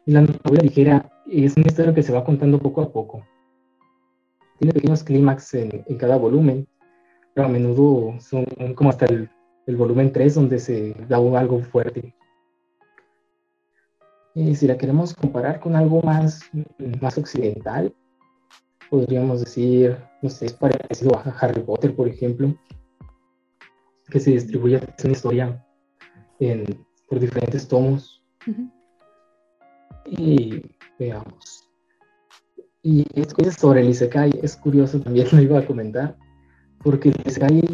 Y 0.07 0.13
la 0.13 0.23
novela 0.23 0.63
ligera 0.63 1.11
es 1.27 1.57
una 1.57 1.67
historia 1.67 1.95
que 1.95 2.03
se 2.03 2.13
va 2.13 2.25
contando 2.25 2.59
poco 2.59 2.83
a 2.83 2.93
poco. 2.93 3.27
Tiene 4.59 4.73
pequeños 4.73 5.05
clímax 5.05 5.55
en, 5.55 5.85
en, 5.87 5.99
cada 5.99 6.17
volumen, 6.17 6.67
pero 7.35 7.47
a 7.47 7.51
menudo 7.51 8.15
son 8.21 8.47
como 8.75 8.91
hasta 8.91 9.05
el, 9.07 9.29
el 9.67 9.77
volumen 9.77 10.13
3 10.13 10.35
donde 10.35 10.59
se 10.59 10.95
da 11.09 11.19
algo 11.19 11.61
fuerte. 11.61 12.15
Y 14.37 14.55
si 14.55 14.67
la 14.67 14.77
queremos 14.77 15.15
comparar 15.15 15.61
con 15.61 15.75
algo 15.75 16.03
más, 16.03 16.43
más 17.01 17.17
occidental, 17.17 17.97
podríamos 18.91 19.41
decir, 19.41 19.97
no 20.21 20.29
sé, 20.29 20.45
es 20.45 20.53
parecido 20.53 21.17
a 21.17 21.23
Harry 21.41 21.63
Potter, 21.63 21.97
por 21.97 22.07
ejemplo, 22.07 22.55
que 24.11 24.21
se 24.21 24.33
distribuye 24.33 24.79
una 25.03 25.13
historia 25.13 25.67
en, 26.39 26.67
por 27.09 27.19
diferentes 27.19 27.67
tomos. 27.67 28.23
Y 30.05 30.63
veamos. 30.99 31.71
Y 32.83 33.07
es 33.17 33.55
sobre 33.55 33.81
el 33.81 33.89
Isekai, 33.89 34.39
es 34.43 34.55
curioso, 34.59 35.01
también 35.01 35.29
lo 35.33 35.41
iba 35.41 35.61
a 35.61 35.67
comentar, 35.67 36.15
porque 36.87 37.13
Isekai 37.25 37.65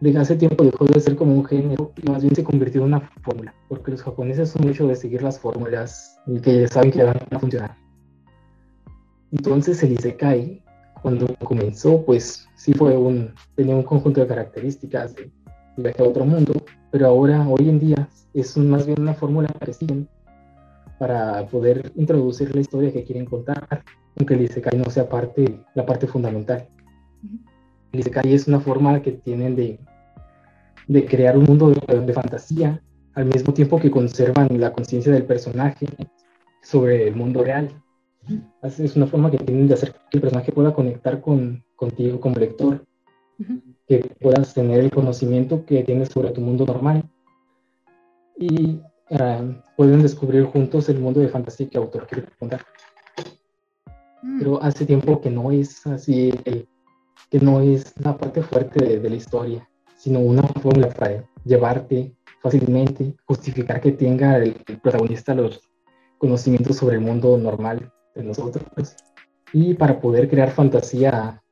desde 0.00 0.18
hace 0.18 0.34
tiempo 0.34 0.64
dejó 0.64 0.86
de 0.86 0.98
ser 0.98 1.14
como 1.14 1.34
un 1.34 1.44
género 1.44 1.92
y 2.02 2.10
más 2.10 2.22
bien 2.22 2.34
se 2.34 2.42
convirtió 2.42 2.80
en 2.80 2.86
una 2.86 3.00
fórmula, 3.22 3.54
porque 3.68 3.90
los 3.90 4.02
japoneses 4.02 4.48
son 4.48 4.66
mucho 4.66 4.88
de 4.88 4.96
seguir 4.96 5.22
las 5.22 5.38
fórmulas 5.38 6.18
y 6.26 6.40
que 6.40 6.66
saben 6.68 6.90
que 6.90 7.04
van 7.04 7.18
a 7.30 7.38
funcionar. 7.38 7.76
Entonces 9.30 9.82
el 9.82 9.92
Isekai, 9.92 10.64
cuando 11.02 11.26
comenzó, 11.44 12.02
pues 12.06 12.48
sí 12.54 12.72
fue 12.72 12.96
un, 12.96 13.34
tenía 13.56 13.76
un 13.76 13.82
conjunto 13.82 14.22
de 14.22 14.26
características 14.26 15.16
de 15.16 15.30
viaje 15.76 16.02
a 16.02 16.08
otro 16.08 16.24
mundo, 16.24 16.54
pero 16.90 17.08
ahora, 17.08 17.46
hoy 17.46 17.68
en 17.68 17.78
día, 17.78 18.08
es 18.32 18.56
más 18.56 18.86
bien 18.86 19.02
una 19.02 19.12
fórmula 19.12 19.50
que 19.62 19.74
siguen 19.74 20.08
para 20.98 21.46
poder 21.46 21.92
introducir 21.94 22.54
la 22.54 22.62
historia 22.62 22.90
que 22.90 23.04
quieren 23.04 23.26
contar, 23.26 23.84
aunque 24.16 24.32
el 24.32 24.42
Isekai 24.42 24.78
no 24.78 24.88
sea 24.88 25.10
parte, 25.10 25.60
la 25.74 25.84
parte 25.84 26.06
fundamental. 26.06 26.66
El 27.92 28.00
Isekai 28.00 28.32
es 28.32 28.48
una 28.48 28.60
forma 28.60 29.00
que 29.02 29.12
tienen 29.12 29.54
de 29.54 29.78
de 30.86 31.06
crear 31.06 31.36
un 31.36 31.44
mundo 31.44 31.70
de, 31.70 32.12
fantasía, 32.12 32.82
al 33.14 33.26
mismo 33.26 33.52
tiempo 33.52 33.78
que 33.78 33.90
conservan 33.90 34.48
la 34.60 34.72
conciencia 34.72 35.12
del 35.12 35.24
personaje 35.24 35.86
sobre 36.62 37.08
el 37.08 37.16
mundo 37.16 37.42
real. 37.42 37.68
Es 38.62 38.96
una 38.96 39.06
forma 39.06 39.30
que 39.30 39.38
tienen 39.38 39.68
de 39.68 39.74
hacer 39.74 39.92
que 40.10 40.18
el 40.18 40.20
personaje 40.20 40.52
pueda 40.52 40.72
conectar 40.72 41.20
con, 41.20 41.64
contigo 41.76 42.20
como 42.20 42.36
lector 42.36 42.84
que 43.88 43.98
puedas 44.20 44.54
tener 44.54 44.78
el 44.80 44.90
conocimiento 44.90 45.64
que 45.66 45.82
tienes 45.82 46.10
sobre 46.10 46.30
tu 46.30 46.40
mundo 46.40 46.64
normal 46.64 47.02
y 48.38 48.80
uh, 49.10 49.54
pueden 49.76 50.00
descubrir 50.00 50.44
juntos 50.44 50.88
el 50.88 51.00
mundo 51.00 51.18
de 51.18 51.28
fantasía 51.28 51.68
que 51.68 51.76
el 51.76 51.84
autor 51.84 52.06
quiere 52.06 52.28
contar. 52.38 52.64
Mm. 54.22 54.38
Pero 54.38 54.62
hace 54.62 54.86
tiempo 54.86 55.20
que 55.20 55.30
no 55.30 55.50
es 55.50 55.84
así, 55.88 56.32
el, 56.44 56.68
que 57.32 57.40
no 57.40 57.62
es 57.62 57.94
la 57.98 58.14
parte 58.18 58.42
fuerte 58.42 58.84
de, 58.84 59.00
de 59.00 59.08
la 59.08 59.16
historia, 59.16 59.66
sino 59.96 60.18
una 60.20 60.42
fórmula 60.42 60.90
para 60.90 61.24
llevarte 61.46 62.14
fácilmente, 62.42 63.16
justificar 63.24 63.80
que 63.80 63.92
tenga 63.92 64.36
el, 64.36 64.54
el, 64.66 64.78
protagonista 64.78 65.34
los 65.34 65.62
conocimientos 66.18 66.76
sobre 66.76 66.96
el 66.96 67.00
mundo 67.00 67.38
normal 67.38 67.90
de 68.14 68.22
nosotros 68.22 68.64
y 69.54 69.72
para 69.72 69.98
poder 69.98 70.28
crear 70.28 70.50
fantasía, 70.50 71.42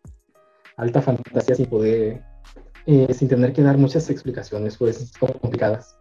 alta 0.76 1.00
fantasía 1.00 1.54
sin 1.54 1.66
poder, 1.66 2.22
eh, 2.84 3.14
sin 3.14 3.28
tener 3.28 3.54
que 3.54 3.62
dar 3.62 3.78
muchas 3.78 4.10
explicaciones 4.10 4.76
pues 4.76 5.10
complicadas 5.40 5.96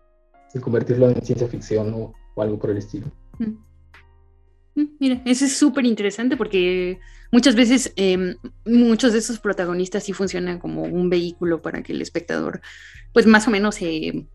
sin 0.50 0.60
convertirlo 0.60 1.10
en 1.10 1.22
ciencia 1.22 1.48
ficción 1.48 1.94
o, 1.94 2.14
algo 2.36 2.60
por 2.60 2.72
el 2.72 2.78
estilo. 2.78 3.08
Mm. 3.38 3.69
Mm, 4.80 4.96
mira, 5.00 5.22
eso 5.26 5.46
es 5.46 5.58
súper 5.58 5.86
interesante 5.86 6.38
porque 6.38 7.00
muchas 7.32 7.56
veces 7.56 7.94
em, 7.96 8.36
muchos 8.66 9.14
de 9.14 9.20
esos 9.20 9.40
protagonistas 9.40 10.04
sí 10.04 10.14
funcionan 10.14 10.60
como 10.60 10.84
un 10.84 11.10
vehículo 11.10 11.62
para 11.62 11.84
que 11.84 11.92
el 11.94 12.02
espectador 12.02 12.62
pues 13.14 13.26
más 13.26 13.48
o 13.48 13.52
menos 13.52 13.76
se, 13.76 14.28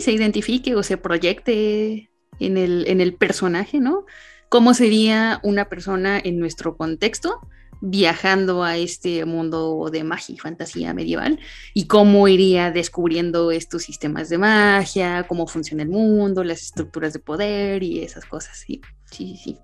se 0.00 0.12
identifique 0.12 0.74
o 0.74 0.82
se 0.82 0.96
proyecte 0.96 2.10
en 2.38 2.56
el, 2.56 2.86
en 2.86 3.00
el 3.00 3.14
personaje, 3.14 3.80
¿no? 3.80 4.06
¿Cómo 4.48 4.72
sería 4.72 5.40
una 5.42 5.68
persona 5.68 6.20
en 6.22 6.38
nuestro 6.38 6.76
contexto? 6.76 7.40
viajando 7.80 8.64
a 8.64 8.76
este 8.76 9.24
mundo 9.24 9.88
de 9.92 10.02
magia 10.02 10.34
y 10.34 10.38
fantasía 10.38 10.92
medieval 10.94 11.38
y 11.74 11.86
cómo 11.86 12.26
iría 12.26 12.72
descubriendo 12.72 13.52
estos 13.52 13.84
sistemas 13.84 14.28
de 14.28 14.38
magia, 14.38 15.26
cómo 15.28 15.46
funciona 15.46 15.84
el 15.84 15.88
mundo, 15.88 16.42
las 16.42 16.62
estructuras 16.62 17.12
de 17.12 17.20
poder 17.20 17.84
y 17.84 18.00
esas 18.00 18.24
cosas. 18.24 18.58
Sí, 18.66 18.80
sí, 19.12 19.36
sí. 19.36 19.58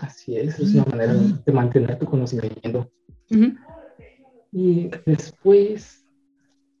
Así 0.00 0.36
es, 0.36 0.58
es 0.60 0.74
una 0.74 0.84
manera 0.84 1.14
de 1.14 1.52
mantener 1.52 1.98
tu 1.98 2.06
conocimiento. 2.06 2.90
Y 4.52 4.88
después, 5.04 6.06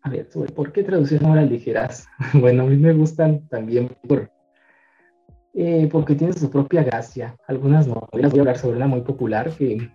a 0.02 0.10
ver, 0.10 0.28
por 0.54 0.72
qué 0.72 0.84
traducción 0.84 1.24
ahora 1.24 1.42
ligeras. 1.42 2.06
Bueno, 2.34 2.62
a 2.62 2.66
mí 2.66 2.76
me 2.76 2.92
gustan 2.92 3.48
también 3.48 3.88
por 4.06 4.30
eh, 5.54 5.88
porque 5.90 6.14
tiene 6.14 6.32
su 6.32 6.50
propia 6.50 6.82
gracia. 6.82 7.36
Algunas 7.46 7.86
novelas, 7.86 8.30
voy 8.30 8.40
a 8.40 8.42
hablar 8.42 8.58
sobre 8.58 8.76
una 8.76 8.86
muy 8.86 9.02
popular 9.02 9.50
que, 9.50 9.90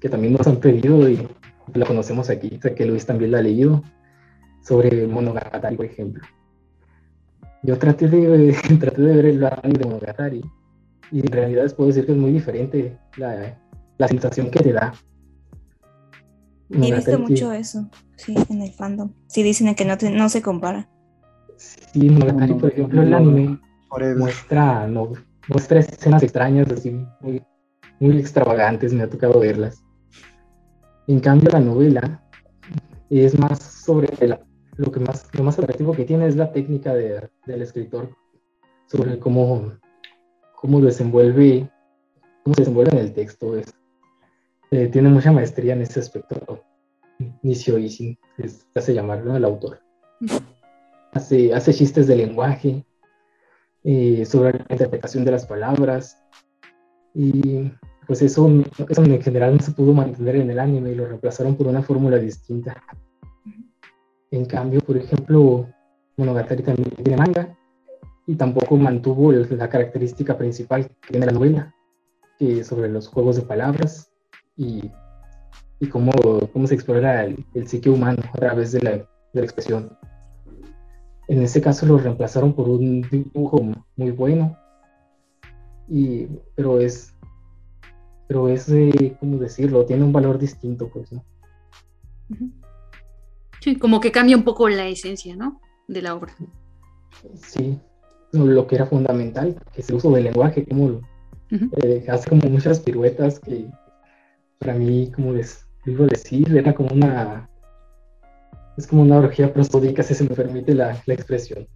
que 0.00 0.08
también 0.08 0.34
nos 0.34 0.46
han 0.46 0.56
pedido 0.56 1.08
y 1.08 1.26
la 1.74 1.86
conocemos 1.86 2.30
aquí, 2.30 2.58
sé 2.62 2.74
que 2.74 2.86
Luis 2.86 3.04
también 3.04 3.32
la 3.32 3.38
ha 3.38 3.42
leído, 3.42 3.82
sobre 4.62 5.06
Monogatari, 5.06 5.76
por 5.76 5.86
ejemplo. 5.86 6.22
Yo 7.62 7.76
traté 7.78 8.08
de, 8.08 8.56
traté 8.80 9.02
de 9.02 9.16
ver 9.16 9.26
el 9.26 9.44
anime 9.44 9.78
de 9.78 9.84
Monogatari 9.84 10.42
y 11.10 11.20
en 11.20 11.32
realidad 11.32 11.62
les 11.62 11.74
puedo 11.74 11.88
decir 11.88 12.06
que 12.06 12.12
es 12.12 12.18
muy 12.18 12.32
diferente 12.32 12.98
la, 13.16 13.58
la 13.98 14.08
sensación 14.08 14.50
que 14.50 14.60
te 14.60 14.72
da. 14.72 14.92
He 16.70 16.94
visto 16.94 17.18
mucho 17.18 17.52
eso, 17.52 17.88
sí, 18.16 18.34
en 18.50 18.62
el 18.62 18.72
fandom. 18.72 19.12
Sí, 19.26 19.42
dicen 19.42 19.74
que 19.74 19.84
no, 19.84 19.96
no 20.12 20.28
se 20.28 20.42
compara. 20.42 20.88
Sí, 21.56 22.10
Monogatari, 22.10 22.54
por 22.54 22.70
ejemplo, 22.70 23.02
el 23.02 23.14
anime 23.14 23.58
muestra, 24.16 24.86
no, 24.86 25.12
muestra 25.48 25.80
escenas 25.80 26.22
extrañas, 26.22 26.70
así 26.70 26.90
muy, 27.20 27.42
muy 28.00 28.18
extravagantes, 28.18 28.92
me 28.92 29.02
ha 29.02 29.10
tocado 29.10 29.40
verlas. 29.40 29.82
En 31.06 31.20
cambio, 31.20 31.50
la 31.50 31.60
novela 31.60 32.22
es 33.08 33.38
más 33.38 33.58
sobre 33.58 34.08
lo 34.76 34.92
que 34.92 35.00
más, 35.00 35.26
lo 35.32 35.42
más 35.42 35.58
atractivo 35.58 35.94
que 35.94 36.04
tiene 36.04 36.26
es 36.26 36.36
la 36.36 36.52
técnica 36.52 36.94
de, 36.94 37.28
del 37.46 37.62
escritor, 37.62 38.10
sobre 38.86 39.18
cómo, 39.18 39.72
cómo 40.60 40.80
desenvuelve, 40.80 41.70
cómo 42.42 42.54
se 42.54 42.62
desenvuelve 42.62 42.92
en 42.92 42.98
el 42.98 43.12
texto. 43.12 43.56
Es, 43.56 43.72
eh, 44.70 44.88
tiene 44.88 45.08
mucha 45.08 45.32
maestría 45.32 45.74
en 45.74 45.82
ese 45.82 46.00
aspecto. 46.00 46.64
Nishio 47.42 47.78
Isin, 47.78 48.18
se 48.36 48.64
hace 48.74 48.94
llamar 48.94 49.26
el 49.26 49.44
autor. 49.44 49.80
Hace, 51.10 51.54
hace 51.54 51.72
chistes 51.72 52.06
de 52.06 52.14
lenguaje, 52.14 52.84
eh, 53.82 54.26
sobre 54.26 54.58
la 54.58 54.66
interpretación 54.68 55.24
de 55.24 55.30
las 55.30 55.46
palabras. 55.46 56.22
Y 57.14 57.72
pues 58.06 58.20
eso, 58.20 58.46
eso 58.88 59.04
en 59.04 59.22
general 59.22 59.56
no 59.56 59.62
se 59.62 59.72
pudo 59.72 59.94
mantener 59.94 60.36
en 60.36 60.50
el 60.50 60.58
anime 60.58 60.90
y 60.90 60.94
lo 60.94 61.06
reemplazaron 61.06 61.56
por 61.56 61.66
una 61.66 61.82
fórmula 61.82 62.18
distinta. 62.18 62.84
En 64.30 64.44
cambio, 64.44 64.80
por 64.80 64.98
ejemplo, 64.98 65.66
Monogatari 66.18 66.62
también 66.62 66.90
tiene 66.90 67.16
manga 67.16 67.57
y 68.28 68.36
tampoco 68.36 68.76
mantuvo 68.76 69.32
la 69.32 69.68
característica 69.70 70.36
principal 70.36 70.86
que 71.00 71.12
tiene 71.12 71.24
la 71.24 71.32
novela, 71.32 71.74
que 72.38 72.62
sobre 72.62 72.90
los 72.90 73.08
juegos 73.08 73.36
de 73.36 73.42
palabras 73.42 74.12
y, 74.54 74.90
y 75.80 75.86
cómo, 75.86 76.12
cómo 76.52 76.66
se 76.66 76.74
explora 76.74 77.24
el, 77.24 77.42
el 77.54 77.66
psique 77.66 77.88
humano 77.88 78.22
a 78.34 78.38
través 78.38 78.72
de 78.72 78.82
la, 78.82 78.90
de 78.90 79.06
la 79.32 79.42
expresión. 79.42 79.96
En 81.26 81.42
ese 81.42 81.62
caso 81.62 81.86
lo 81.86 81.96
reemplazaron 81.96 82.52
por 82.52 82.68
un 82.68 83.00
dibujo 83.00 83.62
muy 83.96 84.10
bueno, 84.10 84.54
y, 85.88 86.26
pero 86.54 86.80
es, 86.80 87.16
pero 88.26 88.50
es, 88.50 88.68
eh, 88.68 89.16
¿cómo 89.18 89.38
decirlo? 89.38 89.86
Tiene 89.86 90.04
un 90.04 90.12
valor 90.12 90.38
distinto, 90.38 90.90
pues, 90.90 91.10
¿no? 91.12 91.24
Sí, 93.62 93.76
como 93.76 94.00
que 94.00 94.12
cambia 94.12 94.36
un 94.36 94.44
poco 94.44 94.68
la 94.68 94.86
esencia, 94.86 95.34
¿no? 95.34 95.62
De 95.86 96.02
la 96.02 96.14
obra. 96.14 96.34
Sí, 97.34 97.80
lo 98.32 98.66
que 98.66 98.76
era 98.76 98.86
fundamental, 98.86 99.56
que 99.72 99.80
es 99.80 99.88
el 99.88 99.96
uso 99.96 100.10
del 100.10 100.24
lenguaje, 100.24 100.64
como 100.66 101.00
eh, 101.50 102.04
hace 102.08 102.28
como 102.28 102.48
muchas 102.48 102.80
piruetas 102.80 103.40
que 103.40 103.66
para 104.58 104.74
mí, 104.74 105.10
como 105.14 105.32
les 105.32 105.66
digo 105.84 106.06
decir, 106.06 106.56
era 106.56 106.74
como 106.74 106.90
una 106.90 107.48
es 108.76 108.86
como 108.86 109.02
una 109.02 109.18
orgía 109.18 109.52
prostódica, 109.52 110.02
si 110.04 110.14
se 110.14 110.24
me 110.24 110.34
permite 110.36 110.72
la, 110.72 111.02
expresión. 111.08 111.66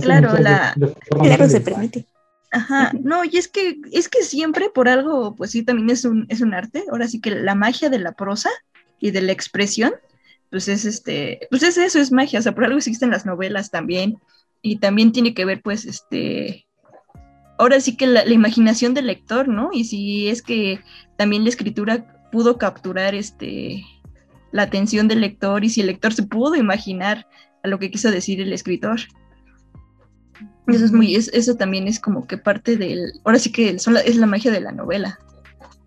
claro, 0.00 0.36
la... 0.38 0.74
Claro, 1.22 1.48
se 1.48 1.60
permite. 1.60 2.04
Ajá, 2.50 2.90
no, 3.00 3.24
y 3.24 3.36
es 3.36 3.46
que, 3.46 3.80
es 3.92 4.08
que 4.08 4.24
siempre 4.24 4.70
por 4.70 4.88
algo, 4.88 5.36
pues 5.36 5.52
sí, 5.52 5.62
también 5.62 5.88
es 5.90 6.04
un, 6.04 6.26
es 6.28 6.40
un 6.40 6.52
arte. 6.52 6.84
Ahora 6.90 7.06
sí 7.06 7.20
que 7.20 7.30
la 7.30 7.54
magia 7.54 7.90
de 7.90 8.00
la 8.00 8.10
prosa 8.10 8.50
y 8.98 9.12
de 9.12 9.22
la 9.22 9.30
expresión, 9.30 9.92
pues 10.50 10.68
es 10.68 10.84
este, 10.84 11.46
pues 11.50 11.62
es 11.62 11.78
eso, 11.78 11.98
es 11.98 12.12
magia. 12.12 12.40
O 12.40 12.42
sea, 12.42 12.54
por 12.54 12.64
algo 12.64 12.78
existen 12.78 13.10
las 13.10 13.26
novelas 13.26 13.70
también. 13.70 14.18
Y 14.62 14.76
también 14.76 15.12
tiene 15.12 15.32
que 15.32 15.44
ver, 15.44 15.62
pues, 15.62 15.86
este, 15.86 16.66
ahora 17.58 17.80
sí 17.80 17.96
que 17.96 18.06
la, 18.06 18.24
la 18.24 18.34
imaginación 18.34 18.92
del 18.92 19.06
lector, 19.06 19.48
¿no? 19.48 19.70
Y 19.72 19.84
si 19.84 20.28
es 20.28 20.42
que 20.42 20.80
también 21.16 21.44
la 21.44 21.50
escritura 21.50 22.28
pudo 22.30 22.58
capturar 22.58 23.14
este, 23.14 23.84
la 24.52 24.62
atención 24.62 25.08
del 25.08 25.20
lector 25.20 25.64
y 25.64 25.70
si 25.70 25.80
el 25.80 25.86
lector 25.86 26.12
se 26.12 26.24
pudo 26.24 26.56
imaginar 26.56 27.26
a 27.62 27.68
lo 27.68 27.78
que 27.78 27.90
quiso 27.90 28.10
decir 28.10 28.40
el 28.40 28.52
escritor. 28.52 29.00
Eso 30.66 30.84
es 30.84 30.92
muy, 30.92 31.14
eso 31.14 31.54
también 31.56 31.88
es 31.88 31.98
como 31.98 32.26
que 32.26 32.38
parte 32.38 32.76
del, 32.76 33.12
ahora 33.24 33.38
sí 33.38 33.50
que 33.50 33.70
es 33.70 34.16
la 34.16 34.26
magia 34.26 34.52
de 34.52 34.60
la 34.60 34.72
novela. 34.72 35.18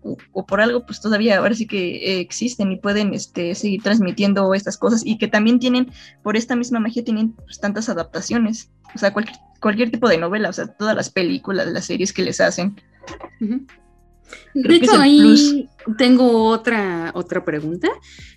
O, 0.04 0.44
por 0.44 0.60
algo, 0.60 0.84
pues 0.84 1.00
todavía 1.00 1.38
ahora 1.38 1.54
sí 1.54 1.66
que 1.66 1.96
eh, 1.96 2.20
existen 2.20 2.70
y 2.70 2.76
pueden 2.76 3.14
este, 3.14 3.54
seguir 3.54 3.82
transmitiendo 3.82 4.52
estas 4.54 4.76
cosas 4.76 5.02
y 5.04 5.16
que 5.18 5.28
también 5.28 5.58
tienen, 5.58 5.90
por 6.22 6.36
esta 6.36 6.56
misma 6.56 6.78
magia, 6.78 7.04
tienen 7.04 7.32
pues, 7.32 7.58
tantas 7.58 7.88
adaptaciones. 7.88 8.70
O 8.94 8.98
sea, 8.98 9.12
cualquier, 9.12 9.38
cualquier 9.60 9.90
tipo 9.90 10.08
de 10.08 10.18
novela, 10.18 10.50
o 10.50 10.52
sea, 10.52 10.66
todas 10.66 10.94
las 10.94 11.10
películas, 11.10 11.66
las 11.68 11.86
series 11.86 12.12
que 12.12 12.22
les 12.22 12.40
hacen. 12.40 12.76
De 14.54 14.76
hecho, 14.76 14.96
ahí 14.96 15.68
tengo 15.98 16.48
otra, 16.48 17.10
otra 17.14 17.44
pregunta 17.44 17.88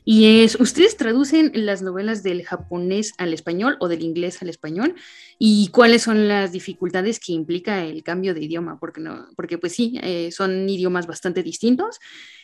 y 0.03 0.41
es, 0.43 0.59
¿ustedes 0.59 0.97
traducen 0.97 1.51
las 1.53 1.81
novelas 1.81 2.23
del 2.23 2.43
japonés 2.43 3.13
al 3.17 3.33
español 3.33 3.77
o 3.79 3.87
del 3.87 4.01
inglés 4.01 4.41
al 4.41 4.49
español? 4.49 4.95
¿Y 5.37 5.69
cuáles 5.69 6.01
son 6.01 6.27
las 6.27 6.51
dificultades 6.51 7.19
que 7.19 7.33
implica 7.33 7.83
el 7.83 8.03
cambio 8.03 8.33
de 8.33 8.43
idioma? 8.43 8.79
Porque, 8.79 9.01
no, 9.01 9.27
porque 9.35 9.57
pues 9.57 9.73
sí, 9.73 9.99
eh, 10.01 10.31
son 10.31 10.67
idiomas 10.67 11.07
bastante 11.07 11.43
distintos, 11.43 11.99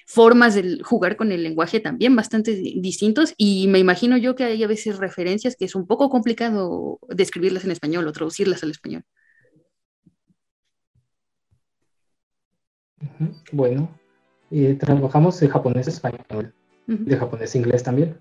formas 0.05 0.55
de 0.55 0.79
jugar 0.83 1.15
con 1.15 1.31
el 1.31 1.43
lenguaje 1.43 1.79
también 1.79 2.15
bastante 2.15 2.51
distintos 2.51 3.33
y 3.37 3.67
me 3.67 3.79
imagino 3.79 4.17
yo 4.17 4.35
que 4.35 4.43
hay 4.43 4.63
a 4.63 4.67
veces 4.67 4.97
referencias 4.97 5.55
que 5.55 5.65
es 5.65 5.75
un 5.75 5.87
poco 5.87 6.09
complicado 6.09 6.99
describirlas 7.09 7.65
en 7.65 7.71
español 7.71 8.07
o 8.07 8.11
traducirlas 8.11 8.63
al 8.63 8.71
español. 8.71 9.03
Bueno, 13.51 13.89
eh, 14.51 14.75
trabajamos 14.75 15.39
de 15.39 15.49
japonés 15.49 15.87
español, 15.87 16.53
de 16.87 17.17
japonés 17.17 17.55
inglés 17.55 17.83
también. 17.83 18.17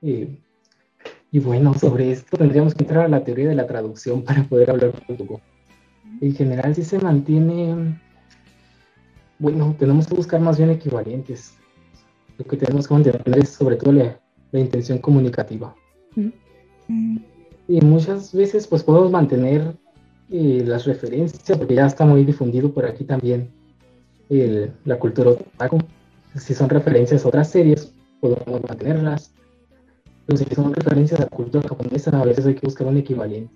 y 0.00 1.38
bueno, 1.40 1.74
sobre 1.74 2.12
esto 2.12 2.36
tendríamos 2.36 2.74
que 2.74 2.84
entrar 2.84 3.04
a 3.06 3.08
la 3.08 3.24
teoría 3.24 3.48
de 3.48 3.54
la 3.54 3.66
traducción 3.66 4.22
para 4.22 4.44
poder 4.44 4.70
hablar 4.70 4.92
un 5.08 5.16
poco. 5.16 5.40
En 6.20 6.34
general, 6.34 6.74
si 6.74 6.84
se 6.84 6.98
mantiene, 6.98 8.00
bueno, 9.38 9.74
tenemos 9.78 10.06
que 10.06 10.14
buscar 10.14 10.40
más 10.40 10.58
bien 10.58 10.70
equivalentes. 10.70 11.56
Lo 12.38 12.44
que 12.44 12.56
tenemos 12.56 12.88
que 12.88 12.94
mantener 12.94 13.38
es 13.38 13.50
sobre 13.50 13.76
todo 13.76 13.92
la, 13.92 14.20
intención 14.52 14.98
comunicativa. 14.98 15.74
Mm. 16.14 17.18
Y 17.66 17.80
muchas 17.80 18.32
veces 18.32 18.66
pues 18.68 18.84
podemos 18.84 19.10
mantener 19.10 19.76
eh, 20.30 20.62
las 20.66 20.84
referencias, 20.84 21.58
porque 21.58 21.74
ya 21.74 21.86
está 21.86 22.04
muy 22.04 22.24
difundido 22.24 22.72
por 22.72 22.86
aquí 22.86 23.04
también 23.04 23.50
la 24.84 24.98
cultura 24.98 25.30
otaku. 25.30 25.78
Si 26.36 26.54
son 26.54 26.68
referencias 26.68 27.24
a 27.24 27.28
otras 27.28 27.50
series, 27.50 27.92
podemos 28.20 28.62
mantenerlas. 28.66 29.32
Pero 30.26 30.38
si 30.38 30.54
son 30.54 30.72
referencias 30.72 31.20
a 31.20 31.24
la 31.24 31.28
cultura 31.28 31.68
japonesa, 31.68 32.10
a 32.18 32.24
veces 32.24 32.46
hay 32.46 32.54
que 32.54 32.66
buscar 32.66 32.86
un 32.86 32.96
equivalente. 32.96 33.52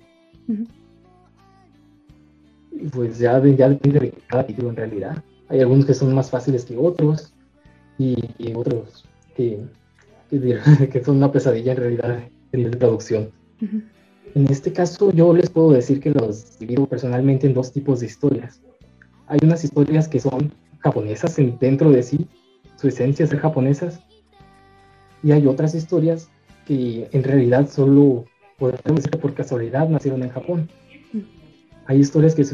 Pues 2.93 3.19
ya, 3.19 3.43
ya 3.45 3.69
depende 3.69 4.01
de 4.01 4.15
cada 4.29 4.47
título 4.47 4.71
en 4.71 4.77
realidad. 4.77 5.25
Hay 5.49 5.61
algunos 5.61 5.87
que 5.87 5.95
son 5.95 6.15
más 6.15 6.31
fáciles 6.31 6.65
que 6.65 6.77
otros 6.77 7.33
y, 7.99 8.17
otros 8.55 9.05
que, 9.35 9.61
que, 10.31 11.05
son 11.05 11.17
una 11.17 11.33
pesadilla 11.33 11.73
en 11.73 11.79
realidad 11.79 12.21
en 12.53 12.71
la 12.71 12.79
traducción. 12.79 13.31
En 14.35 14.47
este 14.51 14.73
caso 14.73 15.13
yo 15.13 15.33
les 15.33 15.51
puedo 15.51 15.73
decir 15.73 16.01
que 16.01 16.11
los 16.11 16.59
divido 16.59 16.87
personalmente 16.87 17.47
en 17.47 17.55
dos 17.55 17.73
tipos 17.73 18.01
de 18.01 18.07
historias. 18.07 18.61
Hay 19.27 19.39
unas 19.43 19.65
historias 19.65 20.09
que 20.09 20.21
son 20.21 20.53
japonesas 20.81 21.37
dentro 21.61 21.91
de 21.91 22.03
sí, 22.03 22.27
su 22.77 22.89
esencia 22.89 23.25
es 23.25 23.31
ser 23.31 23.41
japonesas, 23.41 24.01
y 25.23 25.33
hay 25.33 25.47
otras 25.47 25.75
historias 25.75 26.29
que 26.67 27.09
en 27.13 27.25
realidad 27.25 27.69
solo 27.69 28.25
podemos 28.59 28.97
decir 28.97 29.11
que 29.11 29.19
por 29.19 29.35
casualidad 29.35 29.89
nacieron 29.89 30.23
en 30.23 30.31
Japón. 30.31 30.69
Hay 31.87 31.99
historias 31.99 32.35
que, 32.35 32.45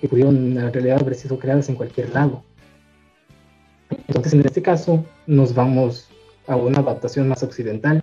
que 0.00 0.08
pudieron 0.08 0.36
en 0.36 0.72
realidad 0.72 1.00
haber 1.00 1.14
sido 1.14 1.38
creadas 1.38 1.68
en 1.68 1.76
cualquier 1.76 2.12
lado. 2.12 2.44
Entonces, 4.08 4.34
en 4.34 4.44
este 4.44 4.62
caso, 4.62 5.04
nos 5.26 5.54
vamos 5.54 6.08
a 6.46 6.56
una 6.56 6.78
adaptación 6.78 7.28
más 7.28 7.42
occidental 7.42 8.02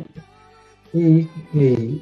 y, 0.93 1.27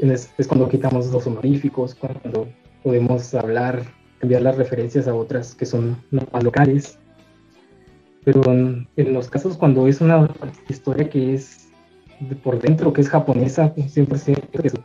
es, 0.01 0.29
cuando 0.47 0.69
quitamos 0.69 1.11
los 1.11 1.27
honoríficos, 1.27 1.95
cuando 1.95 2.47
podemos 2.83 3.33
hablar, 3.33 3.83
cambiar 4.19 4.41
las 4.41 4.57
referencias 4.57 5.07
a 5.07 5.15
otras 5.15 5.55
que 5.55 5.65
son 5.65 5.97
más 6.11 6.43
locales. 6.43 6.97
Pero 8.23 8.41
en, 8.45 8.87
los 9.13 9.29
casos 9.29 9.57
cuando 9.57 9.87
es 9.87 10.01
una 10.01 10.29
historia 10.69 11.09
que 11.09 11.33
es 11.33 11.69
por 12.43 12.59
dentro, 12.59 12.91
que 12.93 13.01
es 13.01 13.09
japonesa, 13.09 13.73
siempre 13.87 14.19
que 14.51 14.69
su, 14.69 14.77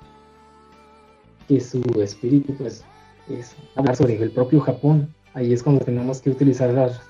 que 1.49 1.61
su 1.61 1.83
espíritu 2.01 2.55
pues, 2.55 2.85
es 3.29 3.57
hablar 3.75 3.97
sobre 3.97 4.17
el 4.21 4.31
propio 4.31 4.61
Japón. 4.61 5.13
Ahí 5.35 5.53
es 5.53 5.63
cuando 5.63 5.85
tenemos 5.85 6.21
que 6.21 6.31
utilizar 6.31 6.71
las 6.71 7.01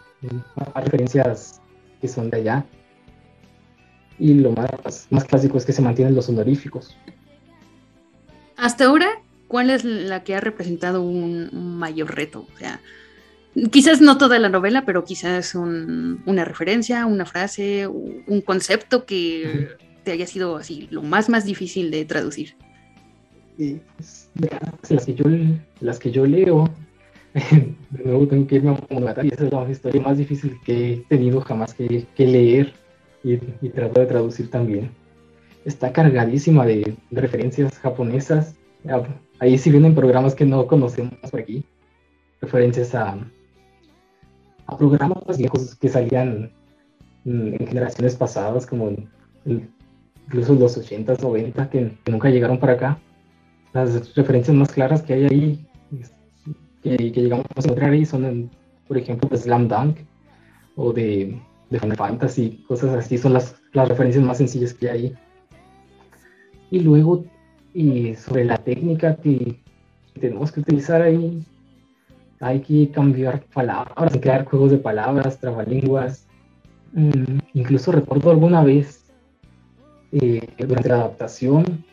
referencias 0.75 1.61
que 2.01 2.09
son 2.09 2.31
de 2.31 2.39
allá. 2.39 2.67
Y 4.23 4.35
lo 4.35 4.53
más, 4.53 5.09
más 5.11 5.25
clásico 5.25 5.59
es 5.59 5.65
que 5.65 5.73
se 5.73 5.83
mantienen 5.83 6.15
los 6.15 6.29
honoríficos. 6.29 6.97
Hasta 8.57 8.85
ahora, 8.85 9.09
¿cuál 9.49 9.69
es 9.69 9.83
la 9.83 10.23
que 10.23 10.37
ha 10.37 10.41
representado 10.41 11.03
un, 11.03 11.51
mayor 11.53 12.15
reto? 12.15 12.47
O 12.55 12.57
sea, 12.57 12.81
quizás 13.73 14.01
no 14.01 14.19
toda 14.19 14.39
la 14.39 14.49
novela, 14.49 14.85
pero 14.87 15.05
quizás 15.05 15.57
una 15.57 16.45
referencia, 16.45 17.05
una 17.05 17.27
frase, 17.27 17.89
un 17.89 18.41
concepto 18.43 19.07
que 19.07 19.71
te 20.05 20.13
haya 20.13 20.29
sido 20.29 20.57
así 20.57 20.87
lo 20.93 21.03
más 21.03 21.29
más 21.29 21.45
difícil 21.45 21.91
de 21.91 22.05
traducir. 22.05 22.55
Sí, 23.59 23.81
pues, 23.97 24.31
las, 24.89 25.05
que 25.05 25.15
yo, 25.15 25.25
las 25.81 25.99
que 25.99 26.13
yo 26.13 26.27
leo 26.27 26.71
de 27.91 28.05
nuevo 28.05 28.29
tengo 28.29 28.47
que 28.47 28.55
irme 28.55 28.71
a 28.71 28.81
Monogatari, 28.89 29.31
esa 29.31 29.47
es 29.47 29.53
la 29.53 29.69
historia 29.69 30.01
más 30.01 30.17
difícil 30.17 30.61
que 30.65 30.93
he 30.93 30.97
tenido 31.09 31.41
jamás 31.41 31.75
que, 31.75 32.07
leer 32.19 32.73
y, 33.25 33.35
y 33.35 33.69
de 33.69 34.07
traducir 34.07 34.51
también. 34.51 34.91
Está 35.65 35.93
cargadísima 35.93 36.67
de, 36.67 36.97
referencias 37.11 37.79
japonesas. 37.79 38.57
Ahí 39.39 39.59
sí 39.59 39.71
vienen 39.71 39.95
programas 39.95 40.35
que 40.35 40.45
no 40.45 40.67
conocemos 40.67 41.15
por 41.31 41.41
aquí. 41.41 41.65
Referencias 42.41 42.95
a, 42.95 43.17
a 44.67 44.77
programas 44.77 45.39
viejos 45.39 45.77
que 45.77 45.89
salían 45.89 46.51
en, 47.25 47.67
generaciones 47.67 48.17
pasadas, 48.17 48.67
como 48.67 48.89
en, 48.89 49.71
incluso 50.27 50.55
los 50.55 50.77
80s, 50.77 51.23
90 51.23 51.71
que, 51.71 51.93
que 52.03 52.13
nunca 52.13 52.31
llegaron 52.31 52.59
para 52.59 52.73
acá. 52.73 52.99
Las 53.73 54.15
referencias 54.15 54.57
más 54.57 54.73
claras 54.73 55.03
que 55.03 55.15
hay 55.15 55.25
ahí 55.27 55.67
que, 56.83 56.97
llegamos 56.97 57.47
a 57.55 57.61
encontrar 57.61 57.91
ahí 57.91 58.05
son, 58.05 58.51
por 58.89 58.99
ejemplo, 58.99 59.29
de 59.29 59.37
Slam 59.37 59.69
Dunk 59.69 59.99
o 60.77 60.93
de, 60.93 61.41
de 61.73 61.81
Final 61.81 61.97
Fantasy, 61.97 62.65
cosas 62.69 62.95
así, 62.95 63.19
son 63.19 63.33
las, 63.33 63.57
las 63.73 63.89
referencias 63.89 64.25
más 64.25 64.39
sencillas 64.39 64.75
que 64.75 64.91
hay. 64.91 65.15
Y 66.71 66.81
luego, 66.81 67.25
y 67.75 68.15
sobre 68.15 68.45
la 68.45 68.59
técnica 68.59 69.17
que 69.17 69.59
tenemos 70.21 70.53
que 70.53 70.61
utilizar 70.61 71.03
ahí, 71.03 71.43
hay 72.41 72.61
que 72.61 72.91
cambiar 72.91 73.43
palabras, 73.55 74.19
crear 74.21 74.45
juegos 74.45 74.71
de 74.73 74.79
palabras, 74.79 75.39
trabalenguas. 75.39 76.27
Mm, 76.93 77.39
incluso 77.55 77.93
recuerdo 77.93 78.31
alguna 78.31 78.63
vez, 78.63 79.05
eh, 80.13 80.47
durante 80.59 80.89
la 80.89 80.97
adaptación, 80.97 81.85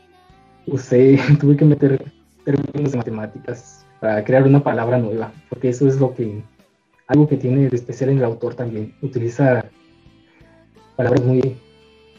usé, 0.66 1.18
tuve 1.40 1.56
que 1.56 1.66
meter 1.66 2.12
términos 2.44 2.92
de 2.92 2.98
matemáticas 2.98 3.86
para 4.02 4.24
crear 4.24 4.44
una 4.44 4.62
palabra 4.62 4.98
nueva, 4.98 5.32
porque 5.50 5.70
eso 5.70 5.88
es 5.88 6.00
lo 6.00 6.14
que, 6.14 6.42
algo 7.10 7.28
que 7.28 7.36
tiene 7.38 7.70
de 7.70 7.76
especial 7.76 8.12
en 8.12 8.20
el 8.20 8.24
autor 8.24 8.56
también, 8.56 8.96
utiliza 9.02 9.66
palabras 10.96 11.24
muy, 11.26 11.58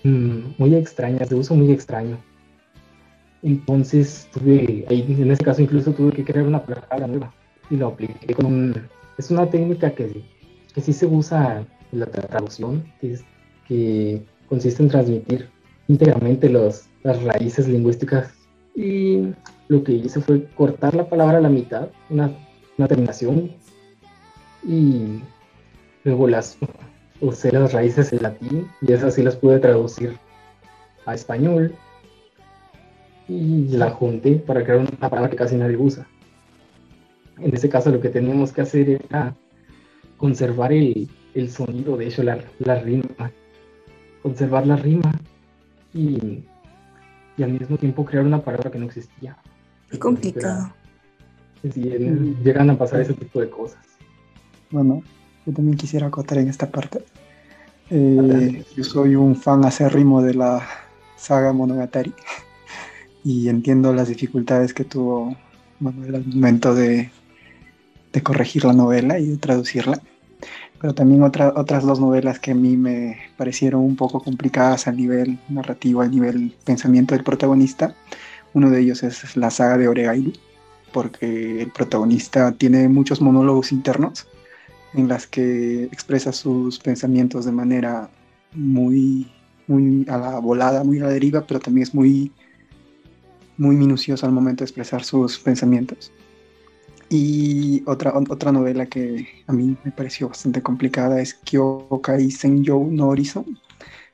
mm, 0.04 0.54
muy 0.58 0.74
extrañas, 0.74 1.30
de 1.30 1.36
uso 1.36 1.54
muy 1.54 1.72
extraño. 1.72 2.18
Entonces, 3.42 4.28
tuve, 4.32 4.84
ahí, 4.88 5.06
en 5.08 5.30
ese 5.30 5.42
caso 5.42 5.62
incluso 5.62 5.92
tuve 5.92 6.12
que 6.12 6.24
crear 6.24 6.46
una 6.46 6.62
palabra 6.62 7.06
nueva 7.06 7.32
y 7.70 7.76
lo 7.76 7.86
apliqué 7.86 8.34
con 8.34 8.46
un, 8.46 8.74
es 9.16 9.30
una 9.30 9.48
técnica 9.48 9.92
que, 9.92 10.22
que 10.74 10.80
sí 10.80 10.92
se 10.92 11.06
usa 11.06 11.64
en 11.92 12.00
la 12.00 12.06
traducción, 12.06 12.84
que, 13.00 13.12
es, 13.12 13.24
que 13.66 14.22
consiste 14.48 14.82
en 14.82 14.88
transmitir 14.90 15.48
íntegramente 15.88 16.48
los, 16.48 16.86
las 17.04 17.22
raíces 17.22 17.68
lingüísticas 17.68 18.32
y 18.74 19.32
lo 19.68 19.84
que 19.84 19.92
hice 19.92 20.20
fue 20.20 20.44
cortar 20.56 20.94
la 20.94 21.08
palabra 21.08 21.38
a 21.38 21.40
la 21.40 21.48
mitad, 21.48 21.88
una, 22.08 22.36
terminación, 22.88 23.52
y 24.62 25.20
luego 26.04 26.28
las 26.28 26.58
usé 27.20 27.52
las 27.52 27.72
raíces 27.72 28.12
en 28.12 28.22
latín 28.22 28.68
y 28.80 28.92
esas 28.92 29.14
sí 29.14 29.22
las 29.22 29.36
pude 29.36 29.58
traducir 29.58 30.16
a 31.06 31.14
español 31.14 31.74
y 33.28 33.68
la 33.68 33.90
junté 33.90 34.36
para 34.36 34.64
crear 34.64 34.78
una 34.78 35.08
palabra 35.08 35.30
que 35.30 35.36
casi 35.36 35.56
nadie 35.56 35.76
usa. 35.76 36.06
En 37.38 37.54
este 37.54 37.68
caso 37.68 37.90
lo 37.90 38.00
que 38.00 38.08
teníamos 38.08 38.52
que 38.52 38.62
hacer 38.62 38.88
era 38.88 39.34
conservar 40.16 40.72
el, 40.72 41.08
sonido, 41.48 41.96
de 41.96 42.08
hecho 42.08 42.22
la, 42.22 42.38
la 42.58 42.80
rima, 42.80 43.30
conservar 44.22 44.66
la 44.66 44.76
rima 44.76 45.12
y, 45.94 46.42
y 47.36 47.42
al 47.42 47.52
mismo 47.52 47.78
tiempo 47.78 48.04
crear 48.04 48.24
una 48.24 48.42
palabra 48.42 48.70
que 48.70 48.78
no 48.78 48.86
existía. 48.86 49.36
Es 49.90 49.98
complicado. 49.98 50.72
Sí, 51.62 51.82
llegan 52.42 52.70
a 52.70 52.78
pasar 52.78 53.00
ese 53.00 53.14
tipo 53.14 53.40
de 53.40 53.50
cosas. 53.50 53.89
Bueno, 54.70 55.02
yo 55.46 55.52
también 55.52 55.76
quisiera 55.76 56.06
acotar 56.06 56.38
en 56.38 56.48
esta 56.48 56.70
parte. 56.70 57.02
Eh, 57.90 58.64
yo 58.76 58.84
soy 58.84 59.16
un 59.16 59.34
fan 59.34 59.64
acérrimo 59.64 60.22
de 60.22 60.34
la 60.34 60.66
saga 61.16 61.52
Monogatari 61.52 62.14
y 63.24 63.48
entiendo 63.48 63.92
las 63.92 64.08
dificultades 64.08 64.72
que 64.72 64.84
tuvo 64.84 65.36
Manuel 65.80 66.14
al 66.14 66.26
momento 66.26 66.74
de, 66.74 67.10
de, 68.12 68.22
corregir 68.22 68.64
la 68.64 68.72
novela 68.72 69.18
y 69.18 69.26
de 69.26 69.36
traducirla. 69.38 70.00
Pero 70.80 70.94
también 70.94 71.22
otra, 71.24 71.52
otras 71.56 71.84
dos 71.84 72.00
novelas 72.00 72.38
que 72.38 72.52
a 72.52 72.54
mí 72.54 72.76
me 72.76 73.18
parecieron 73.36 73.82
un 73.82 73.96
poco 73.96 74.20
complicadas 74.20 74.86
a 74.86 74.92
nivel 74.92 75.38
narrativo, 75.48 76.00
a 76.00 76.06
nivel 76.06 76.54
pensamiento 76.64 77.14
del 77.14 77.24
protagonista, 77.24 77.94
uno 78.54 78.70
de 78.70 78.80
ellos 78.80 79.02
es 79.02 79.36
la 79.36 79.50
saga 79.50 79.76
de 79.76 79.88
Oregairu, 79.88 80.32
porque 80.92 81.60
el 81.62 81.70
protagonista 81.70 82.52
tiene 82.52 82.88
muchos 82.88 83.20
monólogos 83.20 83.72
internos 83.72 84.26
en 84.94 85.08
las 85.08 85.26
que 85.26 85.84
expresa 85.84 86.32
sus 86.32 86.78
pensamientos 86.78 87.44
de 87.44 87.52
manera 87.52 88.10
muy, 88.52 89.30
muy 89.66 90.04
a 90.08 90.18
la 90.18 90.38
volada, 90.40 90.84
muy 90.84 90.98
a 90.98 91.04
la 91.04 91.10
deriva, 91.10 91.46
pero 91.46 91.60
también 91.60 91.84
es 91.84 91.94
muy, 91.94 92.32
muy 93.56 93.76
minucioso 93.76 94.26
al 94.26 94.32
momento 94.32 94.64
de 94.64 94.66
expresar 94.66 95.04
sus 95.04 95.38
pensamientos. 95.38 96.12
Y 97.08 97.82
otra, 97.86 98.12
otra 98.16 98.52
novela 98.52 98.86
que 98.86 99.26
a 99.46 99.52
mí 99.52 99.76
me 99.84 99.90
pareció 99.90 100.28
bastante 100.28 100.62
complicada 100.62 101.20
es 101.20 101.34
Kyokai 101.34 102.30
Senjou 102.30 102.90
no 102.90 103.08
Horizon, 103.08 103.58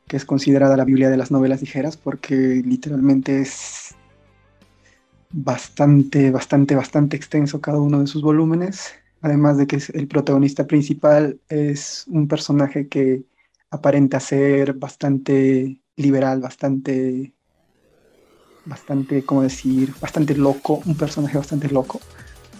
que 0.08 0.16
es 0.16 0.24
considerada 0.24 0.76
la 0.76 0.84
Biblia 0.84 1.10
de 1.10 1.18
las 1.18 1.30
novelas 1.30 1.60
ligeras 1.60 1.96
porque 1.96 2.62
literalmente 2.64 3.40
es 3.40 3.94
bastante, 5.30 6.30
bastante, 6.30 6.74
bastante 6.74 7.16
extenso 7.16 7.60
cada 7.60 7.80
uno 7.80 8.00
de 8.00 8.06
sus 8.06 8.22
volúmenes. 8.22 8.94
Además 9.26 9.58
de 9.58 9.66
que 9.66 9.82
el 9.94 10.06
protagonista 10.06 10.68
principal 10.68 11.40
es 11.48 12.04
un 12.06 12.28
personaje 12.28 12.86
que 12.86 13.24
aparenta 13.70 14.20
ser 14.20 14.74
bastante 14.74 15.80
liberal, 15.96 16.40
bastante, 16.40 17.34
bastante, 18.64 19.24
¿cómo 19.24 19.42
decir? 19.42 19.92
Bastante 20.00 20.36
loco, 20.36 20.80
un 20.86 20.96
personaje 20.96 21.36
bastante 21.36 21.68
loco, 21.68 22.00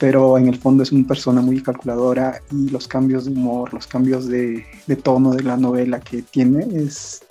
pero 0.01 0.39
en 0.39 0.49
el 0.49 0.59
fondo 0.59 0.83
es 0.83 0.91
una 0.91 1.07
persona 1.07 1.41
muy 1.41 1.63
calculadora 1.63 2.41
y 2.51 2.69
los 2.71 2.89
cambios 2.89 3.27
de 3.27 3.31
humor, 3.31 3.73
los 3.73 3.87
cambios 3.87 4.27
de, 4.27 4.67
de 4.89 4.97
tono 4.97 5.35
de 5.35 5.45
la 5.45 5.57
novela 5.57 6.01
que 6.01 6.23
tiene 6.23 6.67
es, 6.75 7.23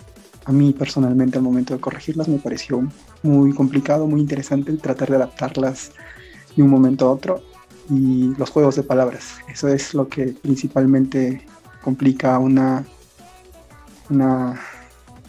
a 0.45 0.53
mí 0.53 0.71
personalmente 0.71 1.37
al 1.37 1.43
momento 1.43 1.73
de 1.73 1.81
corregirlas 1.81 2.29
me 2.29 2.37
pareció 2.37 2.87
muy 3.21 3.53
complicado, 3.53 4.07
muy 4.07 4.21
interesante 4.21 4.71
el 4.71 4.79
tratar 4.79 5.09
de 5.09 5.17
adaptarlas 5.17 5.91
de 6.55 6.63
un 6.63 6.69
momento 6.69 7.09
a 7.09 7.11
otro 7.11 7.43
y 7.89 8.33
los 8.37 8.49
juegos 8.49 8.75
de 8.75 8.83
palabras. 8.83 9.37
Eso 9.51 9.67
es 9.67 9.93
lo 9.93 10.07
que 10.07 10.27
principalmente 10.27 11.45
complica 11.83 12.39
una, 12.39 12.83
una, 14.09 14.59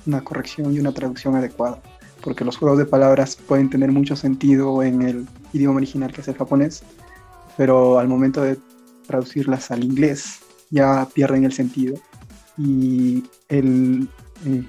una 0.07 0.25
corrección 0.25 0.73
y 0.73 0.79
una 0.79 0.93
traducción 0.93 1.37
adecuada, 1.37 1.81
porque 2.23 2.45
los 2.45 2.57
juegos 2.57 2.79
de 2.79 2.87
palabras 2.87 3.37
pueden 3.37 3.69
tener 3.69 3.93
mucho 3.93 4.17
sentido 4.17 4.83
en 4.83 5.03
el 5.03 5.27
idioma 5.53 5.77
original 5.77 6.13
que 6.13 6.23
es 6.23 6.29
el 6.29 6.37
japonés, 6.37 6.83
pero 7.57 7.99
al 7.99 8.09
momento 8.09 8.43
de 8.43 8.59
traducirlas 9.07 9.71
al 9.71 9.85
inglés 9.85 10.41
ya 10.71 11.09
pierden 11.13 11.45
el 11.45 11.53
sentido. 11.53 11.97
Y, 12.59 13.25
el, 13.49 14.09
eh, 14.47 14.65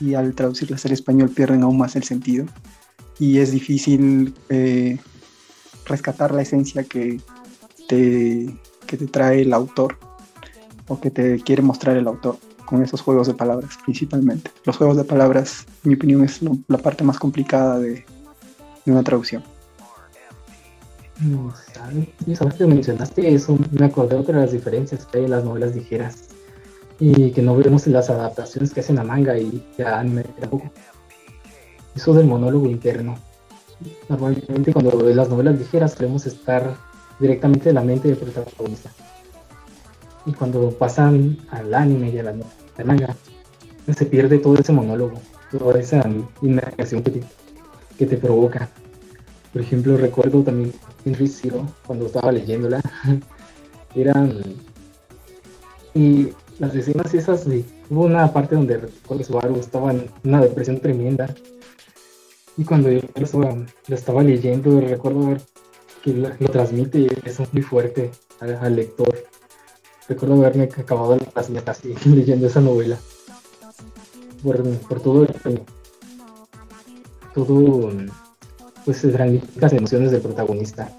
y 0.00 0.14
al 0.14 0.34
traducirlas 0.34 0.84
al 0.86 0.92
español 0.92 1.30
pierden 1.30 1.62
aún 1.62 1.78
más 1.78 1.96
el 1.96 2.04
sentido. 2.04 2.46
Y 3.18 3.38
es 3.38 3.52
difícil 3.52 4.34
eh, 4.48 4.98
rescatar 5.86 6.32
la 6.32 6.42
esencia 6.42 6.84
que 6.84 7.20
que 7.96 8.96
te 8.96 9.06
trae 9.06 9.42
el 9.42 9.52
autor 9.52 9.98
o 10.88 11.00
que 11.00 11.10
te 11.10 11.40
quiere 11.40 11.62
mostrar 11.62 11.96
el 11.96 12.06
autor 12.06 12.36
con 12.72 12.82
esos 12.82 13.02
juegos 13.02 13.26
de 13.26 13.34
palabras 13.34 13.78
principalmente. 13.84 14.50
Los 14.64 14.78
juegos 14.78 14.96
de 14.96 15.04
palabras, 15.04 15.66
en 15.84 15.90
mi 15.90 15.94
opinión, 15.94 16.24
es 16.24 16.40
la 16.68 16.78
parte 16.78 17.04
más 17.04 17.18
complicada 17.18 17.78
de, 17.78 18.04
una 18.86 19.02
traducción. 19.02 19.42
No, 21.20 21.52
¿sabes? 21.72 22.08
sabes 22.38 22.54
que 22.54 22.66
mencionaste 22.66 23.32
eso, 23.32 23.58
me 23.70 23.84
acordé 23.84 24.16
otra 24.16 24.36
de 24.36 24.42
las 24.44 24.52
diferencias 24.52 25.04
que 25.04 25.18
en 25.18 25.30
las 25.30 25.44
novelas 25.44 25.76
ligeras 25.76 26.30
y 26.98 27.30
que 27.30 27.42
no 27.42 27.54
vemos 27.56 27.86
en 27.86 27.92
las 27.92 28.08
adaptaciones 28.08 28.72
que 28.72 28.80
hacen 28.80 28.98
a 28.98 29.04
manga 29.04 29.38
y 29.38 29.62
a 29.84 30.00
anime 30.00 30.24
tampoco. 30.40 30.70
Eso 31.94 32.14
del 32.14 32.26
monólogo 32.26 32.66
interno. 32.66 33.18
Normalmente 34.08 34.72
cuando 34.72 35.08
en 35.08 35.16
las 35.16 35.28
novelas 35.28 35.58
ligeras 35.58 35.94
queremos 35.94 36.24
estar 36.24 36.74
directamente 37.18 37.68
en 37.68 37.74
la 37.76 37.82
mente 37.82 38.08
del 38.08 38.16
protagonista. 38.16 38.90
Y 40.26 40.32
cuando 40.32 40.70
pasan 40.70 41.38
al 41.50 41.74
anime 41.74 42.10
y 42.10 42.18
a 42.18 42.22
la, 42.22 42.34
manga, 42.84 43.16
se 43.94 44.06
pierde 44.06 44.38
todo 44.38 44.56
ese 44.56 44.72
monólogo, 44.72 45.20
toda 45.50 45.80
esa 45.80 46.04
inmersión 46.42 47.02
que 47.02 48.06
te, 48.06 48.16
provoca. 48.16 48.68
Por 49.52 49.62
ejemplo, 49.62 49.96
recuerdo 49.96 50.42
también 50.42 50.72
en 51.04 51.28
Zero, 51.28 51.66
cuando 51.86 52.06
estaba 52.06 52.32
leyéndola, 52.32 52.80
eran. 53.94 54.40
Y 55.94 56.28
las 56.58 56.74
escenas 56.74 57.12
esas 57.12 57.44
de. 57.44 57.64
Hubo 57.90 58.04
una 58.04 58.32
parte 58.32 58.54
donde 58.54 58.78
recuerdo 58.78 59.24
Subaru 59.24 59.56
estaba 59.56 59.90
en 59.90 60.08
una 60.24 60.40
depresión 60.40 60.80
tremenda 60.80 61.28
y 62.56 62.64
cuando 62.64 62.90
yo 62.90 63.00
lo 63.16 63.94
estaba, 63.94 64.22
leyendo, 64.22 64.80
recuerdo 64.80 65.36
que 66.02 66.12
lo, 66.12 66.30
transmite 66.50 67.08
eso 67.24 67.46
muy 67.52 67.62
fuerte 67.62 68.10
al, 68.40 68.76
lector. 68.76 69.24
Recuerdo 70.08 70.34
haberme 70.36 70.64
acabado 70.64 71.16
las 71.34 71.68
así 71.68 71.94
leyendo 72.04 72.46
esa 72.46 72.60
novela. 72.60 72.98
Por, 74.42 74.62
por 74.62 75.00
todo 75.00 75.22
el, 75.22 75.62
todo 77.32 77.92
pues 78.84 79.04
las 79.56 79.72
emociones 79.72 80.10
del 80.10 80.20
protagonista. 80.20 80.90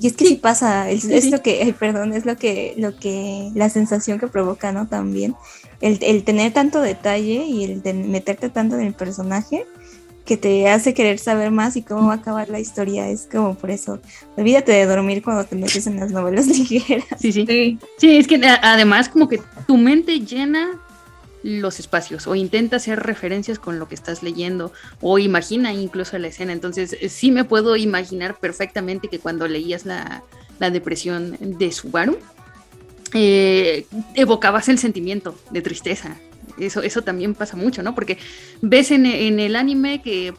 Y 0.00 0.06
es 0.06 0.12
que 0.12 0.26
sí 0.26 0.36
pasa, 0.36 0.88
es, 0.90 1.30
lo 1.30 1.42
que, 1.42 1.74
perdón, 1.78 2.12
es 2.12 2.24
lo 2.24 2.36
que, 2.36 2.74
lo 2.76 2.96
que, 2.96 3.50
la 3.56 3.68
sensación 3.68 4.20
que 4.20 4.28
provoca, 4.28 4.70
¿no? 4.70 4.86
También, 4.86 5.34
el, 5.80 5.98
el 6.02 6.22
tener 6.22 6.52
tanto 6.52 6.80
detalle 6.80 7.44
y 7.44 7.64
el 7.64 7.82
de 7.82 7.94
meterte 7.94 8.48
tanto 8.48 8.76
en 8.76 8.86
el 8.86 8.94
personaje 8.94 9.66
que 10.28 10.36
te 10.36 10.68
hace 10.68 10.92
querer 10.92 11.18
saber 11.18 11.50
más 11.50 11.74
y 11.76 11.82
cómo 11.82 12.08
va 12.08 12.12
a 12.12 12.16
acabar 12.16 12.50
la 12.50 12.60
historia. 12.60 13.08
Es 13.08 13.26
como 13.32 13.54
por 13.54 13.70
eso, 13.70 13.98
olvídate 14.36 14.72
de 14.72 14.84
dormir 14.84 15.22
cuando 15.22 15.44
te 15.44 15.56
metes 15.56 15.86
en 15.86 15.98
las 15.98 16.10
novelas 16.10 16.46
ligeras. 16.58 17.06
Sí, 17.18 17.32
sí. 17.32 17.46
Sí, 17.46 17.78
sí 17.96 18.18
es 18.18 18.28
que 18.28 18.38
además 18.62 19.08
como 19.08 19.26
que 19.26 19.40
tu 19.66 19.78
mente 19.78 20.20
llena 20.20 20.78
los 21.42 21.80
espacios 21.80 22.26
o 22.26 22.34
intenta 22.34 22.76
hacer 22.76 23.00
referencias 23.00 23.58
con 23.58 23.78
lo 23.78 23.88
que 23.88 23.94
estás 23.94 24.22
leyendo 24.22 24.70
o 25.00 25.18
imagina 25.18 25.72
incluso 25.72 26.18
la 26.18 26.28
escena. 26.28 26.52
Entonces 26.52 26.94
eh, 27.00 27.08
sí 27.08 27.30
me 27.30 27.44
puedo 27.44 27.76
imaginar 27.76 28.38
perfectamente 28.38 29.08
que 29.08 29.20
cuando 29.20 29.48
leías 29.48 29.86
la, 29.86 30.22
depresión 30.58 31.38
de 31.40 31.72
Subaru, 31.72 32.18
eh, 33.14 33.86
evocabas 34.14 34.68
el 34.68 34.78
sentimiento 34.78 35.34
de 35.50 35.62
tristeza. 35.62 36.18
Eso, 36.60 36.82
eso 36.82 37.02
también 37.02 37.34
pasa 37.34 37.56
mucho, 37.56 37.82
¿no? 37.82 37.94
Porque 37.94 38.18
ves 38.60 38.90
en, 38.90 39.06
el 39.06 39.56
anime 39.56 40.02
que 40.02 40.34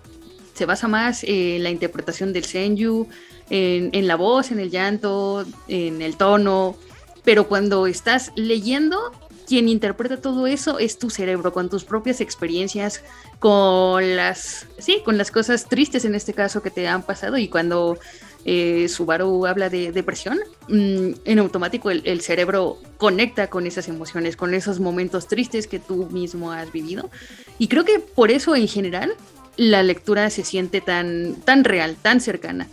se 0.53 0.65
basa 0.65 0.87
más 0.87 1.23
en 1.23 1.63
la 1.63 1.69
interpretación 1.69 2.33
del 2.33 2.45
senju, 2.45 3.07
en, 3.49 3.89
en 3.93 4.07
la 4.07 4.15
voz, 4.15 4.51
en 4.51 4.59
el 4.59 4.69
llanto, 4.69 5.45
en 5.67 6.01
el 6.01 6.17
tono, 6.17 6.75
pero 7.23 7.47
cuando 7.47 7.87
estás 7.87 8.31
leyendo 8.35 9.11
quien 9.49 9.67
interpreta 9.67 10.21
todo 10.21 10.45
eso 10.45 10.77
es 10.77 10.99
tu 10.99 11.09
cerebro, 11.09 11.51
con 11.51 11.69
tus 11.69 11.83
propias 11.83 12.21
experiencias, 12.21 13.01
con 13.39 14.15
las, 14.15 14.67
sí, 14.77 15.01
con 15.03 15.17
las 15.17 15.31
cosas 15.31 15.65
tristes 15.65 16.05
en 16.05 16.13
este 16.13 16.35
caso 16.35 16.61
que 16.61 16.69
te 16.69 16.87
han 16.87 17.01
pasado 17.01 17.35
y 17.35 17.47
cuando 17.47 17.97
eh, 18.45 18.87
Subaru 18.87 19.45
habla 19.45 19.69
de 19.69 19.91
depresión, 19.91 20.39
mm, 20.67 21.11
en 21.25 21.39
automático 21.39 21.89
el, 21.91 22.21
cerebro 22.21 22.79
conecta 22.97 23.47
con 23.47 23.67
esas 23.67 23.87
emociones, 23.87 24.35
con 24.35 24.53
esos 24.53 24.79
momentos 24.79 25.27
tristes 25.27 25.67
que 25.67 25.79
tú 25.79 26.07
mismo 26.11 26.51
has 26.51 26.71
vivido. 26.71 27.09
Y 27.57 27.67
creo 27.67 27.85
que 27.85 27.99
por 27.99 28.31
eso 28.31 28.55
en 28.55 28.67
general 28.67 29.13
la 29.57 29.83
lectura 29.83 30.29
se 30.29 30.43
siente 30.43 30.81
tan, 30.81 31.35
tan 31.43 31.63
real, 31.63 31.97
tan 32.01 32.21
cercana 32.21 32.67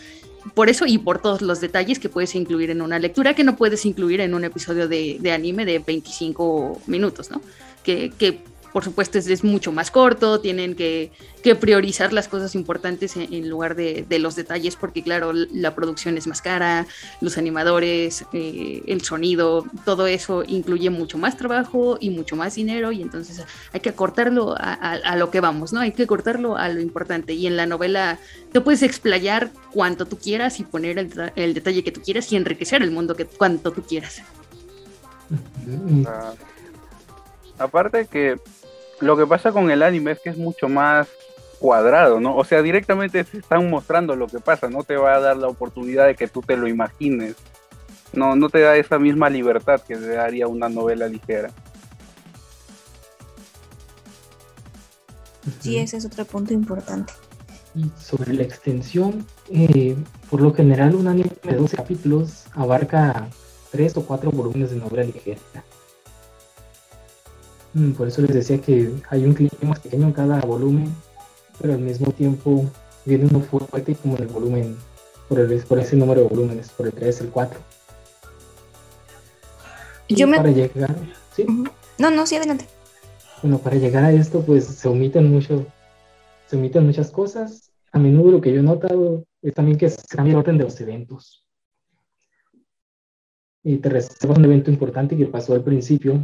por 0.54 0.68
eso 0.68 0.86
y 0.86 0.98
por 0.98 1.20
todos 1.20 1.42
los 1.42 1.60
detalles 1.60 1.98
que 1.98 2.08
puedes 2.08 2.34
incluir 2.34 2.70
en 2.70 2.80
una 2.80 2.98
lectura 2.98 3.34
que 3.34 3.44
no 3.44 3.56
puedes 3.56 3.84
incluir 3.84 4.20
en 4.20 4.34
un 4.34 4.44
episodio 4.44 4.88
de, 4.88 5.18
anime 5.32 5.64
de 5.64 5.78
25 5.80 6.82
minutos, 6.86 7.30
¿no? 7.30 7.40
Que, 7.82 8.12
que 8.16 8.40
por 8.76 8.84
supuesto 8.84 9.16
es, 9.16 9.42
mucho 9.42 9.72
más 9.72 9.90
corto, 9.90 10.40
tienen 10.40 10.74
que, 10.74 11.10
priorizar 11.58 12.12
las 12.12 12.28
cosas 12.28 12.54
importantes 12.54 13.16
en, 13.16 13.48
lugar 13.48 13.74
de, 13.74 14.18
los 14.18 14.36
detalles, 14.36 14.76
porque 14.76 15.02
claro, 15.02 15.32
la 15.32 15.74
producción 15.74 16.18
es 16.18 16.26
más 16.26 16.42
cara, 16.42 16.86
los 17.22 17.38
animadores, 17.38 18.26
eh, 18.34 18.82
el 18.86 19.00
sonido, 19.00 19.64
todo 19.86 20.06
eso 20.06 20.44
incluye 20.46 20.90
mucho 20.90 21.16
más 21.16 21.38
trabajo 21.38 21.96
y 21.98 22.10
mucho 22.10 22.36
más 22.36 22.56
dinero, 22.56 22.92
y 22.92 23.00
entonces 23.00 23.46
hay 23.72 23.80
que 23.80 23.88
acortarlo 23.88 24.54
a, 24.58 25.16
lo 25.16 25.30
que 25.30 25.40
vamos, 25.40 25.72
¿no? 25.72 25.80
Hay 25.80 25.92
que 25.92 26.06
cortarlo 26.06 26.58
a 26.58 26.68
lo 26.68 26.82
importante. 26.82 27.32
Y 27.32 27.46
en 27.46 27.56
la 27.56 27.64
novela 27.64 28.18
te 28.52 28.60
puedes 28.60 28.82
explayar 28.82 29.52
cuanto 29.72 30.04
tú 30.04 30.18
quieras 30.18 30.60
y 30.60 30.64
poner 30.64 30.98
el, 30.98 31.54
detalle 31.54 31.82
que 31.82 31.92
tú 31.92 32.02
quieras 32.02 32.30
y 32.30 32.36
enriquecer 32.36 32.82
el 32.82 32.90
mundo 32.90 33.16
que 33.16 33.24
cuanto 33.24 33.72
tú 33.72 33.80
quieras. 33.80 34.20
Ah, 36.06 36.34
aparte 37.58 38.06
que 38.06 38.36
lo 39.00 39.16
que 39.16 39.26
pasa 39.26 39.52
con 39.52 39.70
el 39.70 39.82
anime 39.82 40.12
es 40.12 40.20
que 40.20 40.30
es 40.30 40.38
mucho 40.38 40.68
más 40.68 41.08
cuadrado, 41.58 42.20
¿no? 42.20 42.36
O 42.36 42.44
sea, 42.44 42.62
directamente 42.62 43.24
se 43.24 43.38
están 43.38 43.68
mostrando 43.70 44.14
lo 44.16 44.26
que 44.26 44.40
pasa, 44.40 44.68
no 44.68 44.84
te 44.84 44.96
va 44.96 45.14
a 45.14 45.20
dar 45.20 45.36
la 45.36 45.48
oportunidad 45.48 46.06
de 46.06 46.14
que 46.14 46.28
tú 46.28 46.42
te 46.42 46.56
lo 46.56 46.68
imagines. 46.68 47.36
No, 48.12 48.36
no 48.36 48.48
te 48.48 48.60
da 48.60 48.76
esa 48.76 48.98
misma 48.98 49.28
libertad 49.28 49.80
que 49.80 49.96
te 49.96 50.08
daría 50.08 50.48
una 50.48 50.68
novela 50.68 51.08
ligera. 51.08 51.50
Sí, 55.60 55.76
ese 55.78 55.96
es 55.96 56.04
otro 56.04 56.24
punto 56.24 56.52
importante. 56.52 57.12
Y 57.74 57.90
sobre 58.00 58.32
la 58.32 58.42
extensión, 58.42 59.26
eh, 59.50 59.96
por 60.30 60.40
lo 60.40 60.54
general 60.54 60.94
un 60.94 61.08
anime 61.08 61.30
de 61.42 61.54
12 61.54 61.76
capítulos 61.76 62.46
abarca 62.54 63.28
3 63.70 63.96
o 63.98 64.06
4 64.06 64.30
volúmenes 64.30 64.70
de 64.70 64.76
novela 64.76 65.04
ligera. 65.04 65.40
Mm, 67.76 67.92
por 67.92 68.08
eso 68.08 68.22
les 68.22 68.32
decía 68.32 68.58
que 68.58 68.90
hay 69.10 69.24
un 69.26 69.34
clima 69.34 69.52
más 69.64 69.80
pequeño 69.80 70.06
en 70.06 70.12
cada 70.14 70.40
volumen, 70.40 70.90
pero 71.60 71.74
al 71.74 71.80
mismo 71.80 72.10
tiempo 72.10 72.64
viene 73.04 73.26
uno 73.26 73.40
fuerte 73.40 73.94
como 73.96 74.16
en 74.16 74.22
el 74.22 74.28
volumen, 74.28 74.76
por, 75.28 75.40
el, 75.40 75.62
por 75.64 75.78
ese 75.78 75.94
número 75.94 76.22
de 76.22 76.28
volúmenes, 76.28 76.70
por 76.70 76.86
el 76.86 76.94
3, 76.94 77.20
el 77.20 77.28
4. 77.28 77.60
Yo 80.08 80.26
me... 80.26 80.38
Para 80.38 80.52
llegar, 80.52 80.96
¿sí? 81.34 81.44
No, 81.98 82.10
no, 82.10 82.26
sí, 82.26 82.36
adelante. 82.36 82.64
Bueno, 83.42 83.58
para 83.58 83.76
llegar 83.76 84.04
a 84.04 84.12
esto, 84.12 84.40
pues 84.40 84.64
se 84.64 84.88
omiten 84.88 85.30
mucho, 85.30 85.66
se 86.46 86.56
omiten 86.56 86.86
muchas 86.86 87.10
cosas. 87.10 87.72
A 87.92 87.98
menudo 87.98 88.30
lo 88.30 88.40
que 88.40 88.54
yo 88.54 88.60
he 88.60 88.62
notado 88.62 89.26
es 89.42 89.52
también 89.52 89.76
que 89.76 89.90
se 89.90 90.00
cambia 90.08 90.32
el 90.32 90.38
orden 90.38 90.56
de 90.56 90.64
los 90.64 90.80
eventos. 90.80 91.46
y 93.62 93.76
te 93.78 93.90
reservas 93.90 94.38
un 94.38 94.46
evento 94.46 94.70
importante 94.70 95.14
que 95.14 95.26
pasó 95.26 95.52
al 95.52 95.62
principio 95.62 96.22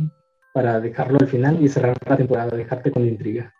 para 0.53 0.80
dejarlo 0.80 1.18
al 1.20 1.28
final 1.28 1.62
y 1.62 1.68
cerrar 1.68 1.96
la 2.07 2.16
temporada, 2.16 2.57
dejarte 2.57 2.90
con 2.90 3.05
la 3.05 3.11
intriga. 3.11 3.55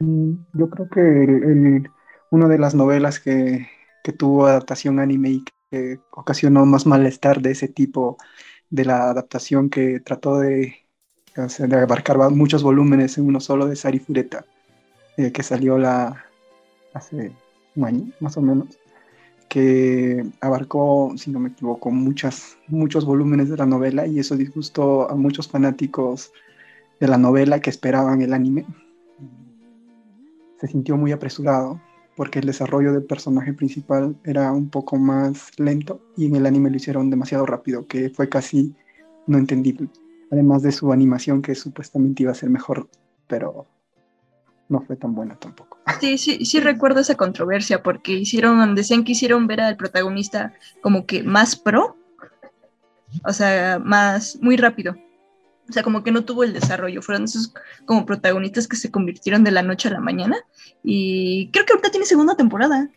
Mm, 0.00 0.34
yo 0.54 0.70
creo 0.70 0.88
que 0.88 1.00
el, 1.00 1.90
una 2.30 2.48
de 2.48 2.58
las 2.58 2.74
novelas 2.74 3.20
que, 3.20 3.68
que, 4.02 4.12
tuvo 4.12 4.46
adaptación 4.46 4.98
anime 5.00 5.30
y 5.30 5.44
que 5.70 6.00
ocasionó 6.10 6.64
más 6.66 6.86
malestar 6.86 7.40
de 7.40 7.52
ese 7.52 7.68
tipo 7.68 8.16
de 8.70 8.84
la 8.84 9.10
adaptación 9.10 9.68
que 9.70 10.00
trató 10.00 10.38
de, 10.38 10.74
de 11.58 11.76
abarcar 11.76 12.18
muchos 12.30 12.62
volúmenes 12.62 13.18
en 13.18 13.26
uno 13.26 13.40
solo 13.40 13.66
de 13.66 13.76
Sari 13.76 13.98
Fureta, 13.98 14.44
eh, 15.16 15.32
que 15.32 15.42
salió 15.42 15.78
la, 15.78 16.24
hace 16.94 17.32
un 17.76 17.84
año 17.84 18.12
más 18.20 18.36
o 18.36 18.42
menos 18.42 18.78
que 19.52 20.24
abarcó, 20.40 21.12
si 21.18 21.30
no 21.30 21.38
me 21.38 21.50
equivoco, 21.50 21.90
muchas, 21.90 22.56
muchos 22.68 23.04
volúmenes 23.04 23.50
de 23.50 23.58
la 23.58 23.66
novela 23.66 24.06
y 24.06 24.18
eso 24.18 24.34
disgustó 24.34 25.10
a 25.10 25.14
muchos 25.14 25.46
fanáticos 25.46 26.32
de 26.98 27.06
la 27.06 27.18
novela 27.18 27.60
que 27.60 27.68
esperaban 27.68 28.22
el 28.22 28.32
anime. 28.32 28.64
Se 30.58 30.68
sintió 30.68 30.96
muy 30.96 31.12
apresurado 31.12 31.78
porque 32.16 32.38
el 32.38 32.46
desarrollo 32.46 32.94
del 32.94 33.04
personaje 33.04 33.52
principal 33.52 34.16
era 34.24 34.50
un 34.52 34.70
poco 34.70 34.96
más 34.96 35.50
lento 35.58 36.00
y 36.16 36.24
en 36.24 36.36
el 36.36 36.46
anime 36.46 36.70
lo 36.70 36.76
hicieron 36.76 37.10
demasiado 37.10 37.44
rápido, 37.44 37.86
que 37.86 38.08
fue 38.08 38.30
casi 38.30 38.74
no 39.26 39.36
entendible. 39.36 39.90
Además 40.30 40.62
de 40.62 40.72
su 40.72 40.94
animación 40.94 41.42
que 41.42 41.54
supuestamente 41.54 42.22
iba 42.22 42.32
a 42.32 42.36
ser 42.36 42.48
mejor, 42.48 42.88
pero 43.26 43.66
no 44.72 44.80
fue 44.80 44.96
tan 44.96 45.14
buena 45.14 45.36
tampoco. 45.36 45.78
Sí, 46.00 46.18
sí, 46.18 46.44
sí 46.44 46.58
recuerdo 46.58 47.00
esa 47.00 47.14
controversia 47.14 47.82
porque 47.82 48.12
hicieron, 48.12 48.74
decían 48.74 49.04
que 49.04 49.12
hicieron 49.12 49.46
ver 49.46 49.60
al 49.60 49.76
protagonista 49.76 50.52
como 50.80 51.06
que 51.06 51.22
más 51.22 51.54
pro, 51.54 51.96
o 53.24 53.32
sea, 53.32 53.78
más, 53.78 54.38
muy 54.40 54.56
rápido. 54.56 54.96
O 55.68 55.72
sea, 55.72 55.84
como 55.84 56.02
que 56.02 56.10
no 56.10 56.24
tuvo 56.24 56.42
el 56.42 56.52
desarrollo. 56.52 57.02
Fueron 57.02 57.24
esos 57.24 57.54
como 57.84 58.04
protagonistas 58.04 58.66
que 58.66 58.76
se 58.76 58.90
convirtieron 58.90 59.44
de 59.44 59.52
la 59.52 59.62
noche 59.62 59.88
a 59.88 59.92
la 59.92 60.00
mañana. 60.00 60.36
Y 60.82 61.50
creo 61.52 61.64
que 61.64 61.72
ahorita 61.72 61.90
tiene 61.90 62.06
segunda 62.06 62.36
temporada. 62.36 62.90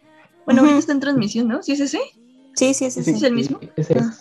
Bueno, 0.46 0.62
ahorita 0.62 0.80
está 0.80 0.94
en 0.94 1.00
transmisión, 1.00 1.48
¿no? 1.48 1.62
¿Sí 1.62 1.74
es 1.74 1.80
ese? 1.82 2.00
Sí, 2.56 2.74
sí, 2.74 2.86
es 2.86 2.98
ese. 2.98 3.12
¿Es 3.12 3.22
el 3.22 3.34
mismo? 3.34 3.60
Ah. 3.96 4.16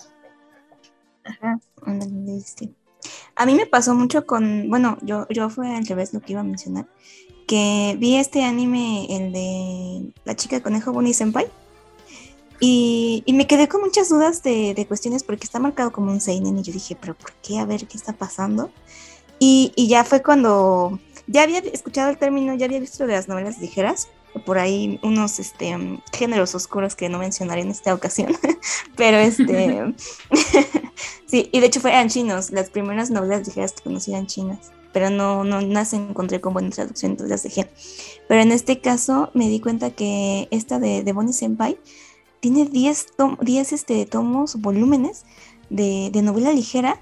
Ajá. 1.25 1.61
A 3.37 3.47
mí 3.47 3.55
me 3.55 3.67
pasó 3.67 3.95
mucho 3.95 4.27
con, 4.27 4.69
bueno, 4.69 4.99
yo, 5.03 5.27
yo 5.31 5.49
fue 5.49 5.75
al 5.75 5.87
revés 5.87 6.13
lo 6.13 6.21
que 6.21 6.33
iba 6.33 6.43
a 6.43 6.45
mencionar 6.45 6.87
que 7.47 7.97
vi 7.99 8.17
este 8.17 8.45
anime, 8.45 9.07
el 9.11 9.33
de 9.33 10.13
La 10.25 10.37
chica 10.37 10.63
conejo 10.63 10.93
Bonnie 10.93 11.15
Senpai, 11.15 11.47
y, 12.61 13.23
y, 13.27 13.33
me 13.33 13.47
quedé 13.47 13.69
con 13.69 13.83
muchas 13.83 14.09
dudas 14.09 14.43
de, 14.43 14.75
de, 14.75 14.87
cuestiones 14.87 15.23
porque 15.23 15.45
está 15.45 15.59
marcado 15.59 15.93
como 15.93 16.13
un 16.13 16.21
seinen 16.21 16.57
y 16.59 16.63
yo 16.63 16.73
dije, 16.73 16.97
pero 16.99 17.15
¿por 17.15 17.33
qué? 17.43 17.59
A 17.59 17.67
ver 17.67 17.87
qué 17.87 17.97
está 17.97 18.13
pasando. 18.13 18.71
Y, 19.39 19.73
y 19.77 19.89
ya 19.89 20.05
fue 20.05 20.23
cuando 20.23 20.99
ya 21.27 21.43
había 21.43 21.59
escuchado 21.59 22.11
el 22.11 22.17
término, 22.17 22.55
ya 22.55 22.67
había 22.67 22.81
visto 22.81 23.07
de 23.07 23.15
las 23.15 23.29
novelas 23.29 23.59
ligeras, 23.59 24.09
por 24.47 24.59
ahí 24.59 24.99
unos 25.03 25.39
este, 25.41 25.77
géneros 26.13 26.55
oscuros 26.55 26.95
que 26.95 27.09
no 27.09 27.19
mencionaré 27.19 27.63
en 27.63 27.71
esta 27.71 27.93
ocasión, 27.93 28.35
pero 28.97 29.19
este, 29.19 29.95
sí, 31.27 31.51
y 31.53 31.61
de 31.61 31.67
hecho 31.67 31.81
fueron 31.81 32.09
chinos, 32.09 32.51
las 32.51 32.71
primeras 32.71 33.11
novelas 33.11 33.47
ligeras 33.47 33.73
que 33.73 33.83
conocí 33.83 34.13
eran 34.13 34.27
chinas 34.27 34.71
pero 34.95 35.11
no, 35.11 35.43
no 35.45 35.61
las 35.61 35.93
encontré 35.93 36.41
con 36.41 36.55
buena 36.55 36.71
traducción, 36.71 37.11
entonces 37.11 37.31
las 37.31 37.43
dejé. 37.43 37.69
Pero 38.29 38.41
en 38.41 38.53
este 38.53 38.81
caso 38.81 39.31
me 39.35 39.49
di 39.49 39.61
cuenta 39.61 39.91
que 39.91 40.49
esta 40.53 40.79
de, 40.79 41.03
de 41.03 41.13
Bonnie 41.13 41.35
Senpai 41.35 41.79
tiene 42.41 42.65
10, 42.65 43.07
10 43.41 43.73
este, 43.73 44.07
tomos, 44.07 44.57
volúmenes 44.61 45.25
de, 45.69 46.11
de, 46.13 46.23
novela 46.23 46.53
ligera. 46.53 47.01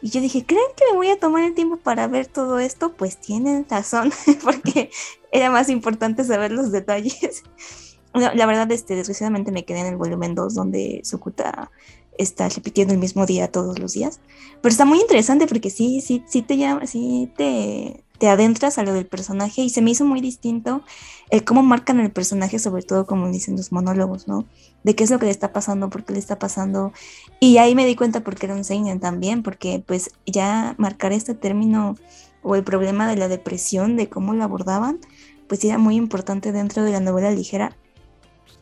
Y 0.00 0.08
yo 0.08 0.20
dije, 0.20 0.46
¿creen 0.46 0.64
que 0.76 0.84
me 0.90 0.96
voy 0.96 1.08
a 1.08 1.20
tomar 1.20 1.44
el 1.44 1.54
tiempo 1.54 1.76
para 1.76 2.08
ver 2.08 2.26
todo 2.26 2.58
esto? 2.58 2.94
Pues 2.94 3.18
tienen 3.18 3.66
razón, 3.68 4.12
porque 4.42 4.90
era 5.30 5.50
más 5.50 5.68
importante 5.68 6.24
saber 6.24 6.52
los 6.52 6.72
detalles. 6.72 7.42
la 8.14 8.46
verdad, 8.46 8.70
este, 8.72 8.94
desgraciadamente 8.94 9.52
me 9.52 9.66
quedé 9.66 9.80
en 9.80 9.86
el 9.86 9.96
volumen 9.96 10.34
2, 10.34 10.54
donde 10.54 11.02
Sukuta 11.04 11.70
está 12.18 12.48
repitiendo 12.48 12.94
el 12.94 13.00
mismo 13.00 13.26
día 13.26 13.50
todos 13.50 13.78
los 13.78 13.92
días. 13.92 14.20
Pero 14.60 14.70
está 14.70 14.84
muy 14.84 15.00
interesante 15.00 15.46
porque 15.46 15.70
sí, 15.70 16.00
sí, 16.00 16.22
sí 16.26 16.42
te 16.42 16.56
llama, 16.56 16.86
sí 16.86 17.30
te, 17.36 18.04
te 18.18 18.28
adentras 18.28 18.78
a 18.78 18.82
lo 18.82 18.92
del 18.92 19.06
personaje 19.06 19.62
y 19.62 19.70
se 19.70 19.82
me 19.82 19.90
hizo 19.90 20.04
muy 20.04 20.20
distinto 20.20 20.82
el 21.30 21.44
cómo 21.44 21.62
marcan 21.62 22.00
el 22.00 22.10
personaje, 22.10 22.58
sobre 22.58 22.82
todo 22.82 23.06
como 23.06 23.30
dicen 23.30 23.56
los 23.56 23.72
monólogos, 23.72 24.28
¿no? 24.28 24.46
De 24.84 24.94
qué 24.94 25.04
es 25.04 25.10
lo 25.10 25.18
que 25.18 25.26
le 25.26 25.32
está 25.32 25.52
pasando, 25.52 25.90
por 25.90 26.04
qué 26.04 26.12
le 26.12 26.18
está 26.18 26.38
pasando. 26.38 26.92
Y 27.40 27.58
ahí 27.58 27.74
me 27.74 27.86
di 27.86 27.96
cuenta 27.96 28.20
porque 28.20 28.46
era 28.46 28.54
un 28.54 28.64
seinen 28.64 29.00
también, 29.00 29.42
porque 29.42 29.82
pues 29.84 30.10
ya 30.26 30.74
marcar 30.78 31.12
este 31.12 31.34
término 31.34 31.96
o 32.42 32.54
el 32.54 32.62
problema 32.62 33.08
de 33.08 33.16
la 33.16 33.28
depresión, 33.28 33.96
de 33.96 34.08
cómo 34.08 34.32
lo 34.34 34.44
abordaban, 34.44 35.00
pues 35.48 35.64
era 35.64 35.78
muy 35.78 35.96
importante 35.96 36.52
dentro 36.52 36.84
de 36.84 36.92
la 36.92 37.00
novela 37.00 37.30
ligera. 37.30 37.76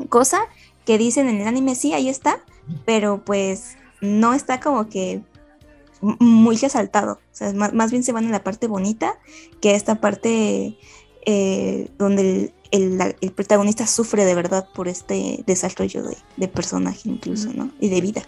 Cosa 0.08 0.40
que 0.84 0.98
dicen 0.98 1.28
en 1.28 1.40
el 1.40 1.46
anime, 1.46 1.74
sí, 1.74 1.92
ahí 1.92 2.08
está, 2.08 2.42
pero 2.84 3.24
pues 3.24 3.76
no 4.00 4.34
está 4.34 4.60
como 4.60 4.88
que 4.88 5.22
muy 6.00 6.56
resaltado. 6.56 7.14
O 7.14 7.36
sea, 7.36 7.52
más, 7.52 7.90
bien 7.90 8.02
se 8.02 8.12
van 8.12 8.26
a 8.26 8.30
la 8.30 8.44
parte 8.44 8.66
bonita 8.66 9.18
que 9.60 9.74
esta 9.74 10.00
parte 10.00 10.76
eh, 11.26 11.88
donde 11.98 12.52
el, 12.70 13.32
protagonista 13.34 13.86
sufre 13.86 14.24
de 14.24 14.34
verdad 14.34 14.68
por 14.74 14.88
este 14.88 15.42
desarrollo 15.46 16.02
de, 16.02 16.16
de 16.36 16.48
personaje 16.48 17.08
incluso, 17.08 17.52
¿no? 17.54 17.70
Y 17.80 17.88
de 17.88 18.00
vida. 18.00 18.22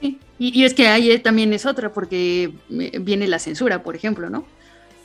Sí. 0.00 0.18
Y, 0.38 0.60
y, 0.60 0.64
es 0.64 0.74
que 0.74 0.88
ahí 0.88 1.18
también 1.18 1.52
es 1.52 1.66
otra, 1.66 1.92
porque 1.92 2.52
eh, 2.70 2.98
viene 3.00 3.26
la 3.26 3.38
censura, 3.38 3.82
por 3.82 3.96
ejemplo, 3.96 4.30
¿no? 4.30 4.44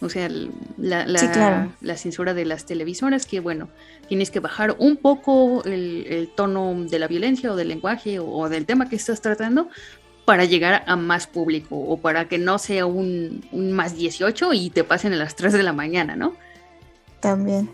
O 0.04 0.10
sea, 0.10 0.30
la, 0.78 1.06
la, 1.08 1.98
censura 1.98 2.34
de 2.34 2.44
las 2.44 2.66
televisoras, 2.66 3.26
que 3.26 3.40
bueno, 3.40 3.70
tienes 4.10 4.32
que 4.32 4.42
bajar 4.42 4.76
un 4.80 4.98
poco 4.98 5.64
el, 5.64 6.30
tono 6.36 6.76
de 6.84 7.00
la 7.00 7.08
violencia 7.08 7.52
o 7.54 7.56
del 7.56 7.70
lenguaje 7.70 8.20
o, 8.20 8.50
del 8.50 8.66
tema 8.66 8.90
que 8.90 8.98
estás 8.98 9.22
tratando 9.22 9.70
para 10.26 10.44
llegar 10.44 10.84
a 10.88 10.98
más 10.98 11.26
público 11.26 11.78
o 11.78 11.98
para 11.98 12.28
que 12.28 12.38
no 12.38 12.60
sea 12.60 12.86
un, 12.86 13.44
más 13.54 13.96
18 13.96 14.54
y 14.54 14.70
te 14.72 14.84
pasen 14.84 15.14
a 15.14 15.16
las 15.16 15.36
3 15.36 15.54
de 15.54 15.64
la 15.64 15.72
mañana, 15.72 16.18
¿no? 16.18 16.36
También. 17.22 17.70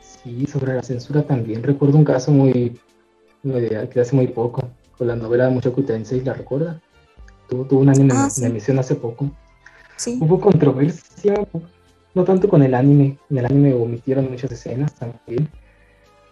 Sí, 0.00 0.46
sobre 0.46 0.74
la 0.74 0.82
censura 0.82 1.22
también. 1.22 1.62
Recuerdo 1.62 1.98
un 1.98 2.04
caso 2.04 2.32
muy, 2.32 2.80
que 3.44 4.00
hace 4.00 4.16
muy 4.16 4.26
poco, 4.26 4.68
con 4.98 5.06
la 5.06 5.14
novela 5.14 5.44
de 5.44 5.50
Mucho 5.50 5.72
y 5.76 6.20
¿la 6.22 6.34
recuerda? 6.34 6.80
Tuvo, 7.48 7.80
un 7.80 7.88
anime 7.88 8.12
ah, 8.14 8.28
en 8.36 8.44
emisión 8.44 8.78
hace 8.78 8.94
poco. 8.94 9.30
Hubo 10.20 10.40
controversia, 10.40 11.46
no 12.14 12.24
tanto 12.24 12.48
con 12.48 12.62
el 12.62 12.74
anime, 12.74 13.18
en 13.30 13.38
el 13.38 13.46
anime 13.46 13.74
omitieron 13.74 14.30
muchas 14.30 14.52
escenas 14.52 14.94
también, 14.94 15.48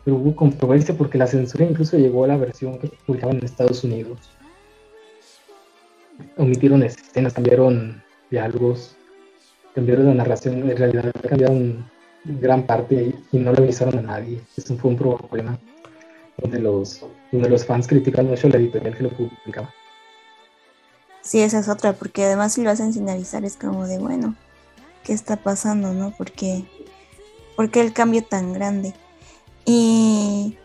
pero 0.04 0.16
hubo 0.16 0.36
controversia 0.36 0.96
porque 0.96 1.18
la 1.18 1.26
censura 1.26 1.64
incluso 1.64 1.96
llegó 1.96 2.24
a 2.24 2.28
la 2.28 2.36
versión 2.36 2.78
que 2.78 2.90
publicaban 3.06 3.38
en 3.38 3.44
Estados 3.44 3.82
Unidos. 3.84 4.18
Omitieron 6.36 6.82
escenas, 6.82 7.32
cambiaron 7.32 8.02
diálogos, 8.30 8.96
cambiaron 9.74 10.06
la 10.06 10.14
narración, 10.14 10.70
en 10.70 10.76
realidad 10.76 11.12
cambiaron 11.26 11.90
gran 12.24 12.64
parte 12.64 13.14
y 13.32 13.38
no 13.38 13.52
le 13.52 13.62
avisaron 13.62 13.98
a 13.98 14.02
nadie. 14.02 14.40
Eso 14.56 14.76
fue 14.76 14.90
un 14.90 14.96
problema 14.96 15.58
donde 16.38 16.58
los, 16.58 17.04
donde 17.32 17.48
los 17.48 17.64
fans 17.64 17.86
critican 17.86 18.26
mucho 18.26 18.48
la 18.48 18.56
editorial 18.56 18.96
que 18.96 19.02
lo 19.04 19.10
publicaba. 19.10 19.72
Sí, 21.24 21.40
esa 21.40 21.58
es 21.58 21.68
otra, 21.68 21.94
porque 21.94 22.24
además 22.24 22.52
si 22.52 22.62
lo 22.62 22.70
hacen 22.70 22.92
sin 22.92 23.08
avisar 23.08 23.44
es 23.44 23.56
como 23.56 23.86
de, 23.86 23.98
bueno, 23.98 24.36
¿qué 25.04 25.14
está 25.14 25.36
pasando, 25.36 25.94
no? 25.94 26.12
Porque, 26.16 26.64
porque 27.56 27.80
el 27.80 27.94
cambio 27.94 28.22
tan 28.22 28.52
grande. 28.52 28.94
Y, 29.64 30.58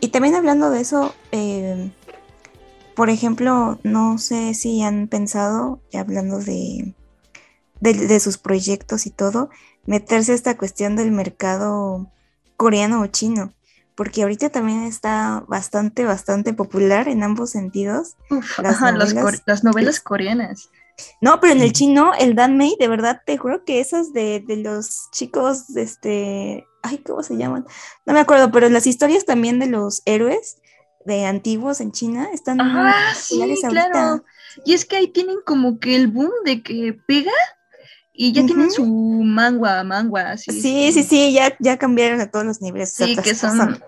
y 0.00 0.08
también 0.08 0.36
hablando 0.36 0.70
de 0.70 0.80
eso, 0.80 1.12
eh, 1.32 1.90
por 2.94 3.10
ejemplo, 3.10 3.80
no 3.82 4.18
sé 4.18 4.54
si 4.54 4.82
han 4.82 5.08
pensado, 5.08 5.80
hablando 5.92 6.38
de, 6.38 6.94
de, 7.80 7.94
de, 7.94 8.20
sus 8.20 8.38
proyectos 8.38 9.06
y 9.06 9.10
todo, 9.10 9.50
meterse 9.84 10.30
a 10.30 10.36
esta 10.36 10.56
cuestión 10.56 10.94
del 10.94 11.10
mercado 11.10 12.06
coreano 12.56 13.00
o 13.00 13.06
chino 13.08 13.52
porque 13.94 14.22
ahorita 14.22 14.50
también 14.50 14.84
está 14.84 15.44
bastante, 15.46 16.04
bastante 16.04 16.52
popular 16.52 17.08
en 17.08 17.22
ambos 17.22 17.50
sentidos. 17.50 18.16
las, 18.62 18.80
novelas, 18.80 19.42
las, 19.46 19.64
novelas 19.64 20.00
coreanas. 20.00 20.70
No, 21.20 21.40
pero 21.40 21.52
en 21.52 21.60
el 21.60 21.72
chino, 21.72 22.12
el 22.18 22.34
Danmei, 22.34 22.76
de 22.78 22.88
verdad 22.88 23.22
te 23.24 23.36
juro 23.36 23.64
que 23.64 23.80
esas 23.80 24.12
de, 24.12 24.44
de, 24.46 24.56
los 24.56 25.10
chicos, 25.10 25.76
este, 25.76 26.66
ay, 26.82 26.98
¿cómo 26.98 27.22
se 27.22 27.36
llaman? 27.36 27.66
No 28.06 28.12
me 28.12 28.20
acuerdo, 28.20 28.50
pero 28.52 28.68
las 28.68 28.86
historias 28.86 29.24
también 29.24 29.58
de 29.58 29.66
los 29.66 30.02
héroes 30.04 30.58
de 31.04 31.26
antiguos 31.26 31.80
en 31.80 31.92
China 31.92 32.28
están 32.32 32.60
ah, 32.60 33.12
sí, 33.14 33.40
claro. 33.68 34.24
Y 34.64 34.74
es 34.74 34.84
que 34.84 34.96
ahí 34.96 35.08
tienen 35.08 35.38
como 35.44 35.78
que 35.78 35.96
el 35.96 36.08
boom 36.08 36.30
de 36.44 36.62
que 36.62 36.96
pega 37.06 37.32
Y 38.16 38.32
ya 38.32 38.46
tienen 38.46 38.70
su 38.70 38.86
mangua, 38.86 39.82
mangua, 39.82 40.36
sí. 40.36 40.52
Sí, 40.52 40.92
sí, 40.92 41.02
sí, 41.02 41.32
ya, 41.32 41.56
ya 41.58 41.76
cambiaron 41.76 42.20
a 42.20 42.30
todos 42.30 42.46
los 42.46 42.62
niveles. 42.62 42.92
Sí, 42.92 43.16
que 43.16 43.34
son, 43.34 43.82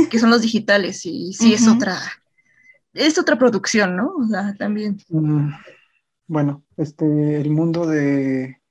que 0.10 0.18
son 0.18 0.30
los 0.30 0.40
digitales, 0.40 1.04
y 1.04 1.34
sí, 1.34 1.52
es 1.52 1.68
otra, 1.68 1.98
es 2.94 3.18
otra 3.18 3.38
producción, 3.38 3.94
¿no? 3.94 4.14
O 4.16 4.26
sea, 4.26 4.54
también. 4.58 4.96
Mm, 5.10 5.50
bueno, 6.26 6.64
este, 6.78 7.38
el 7.38 7.50
mundo 7.50 7.86
de 7.86 8.62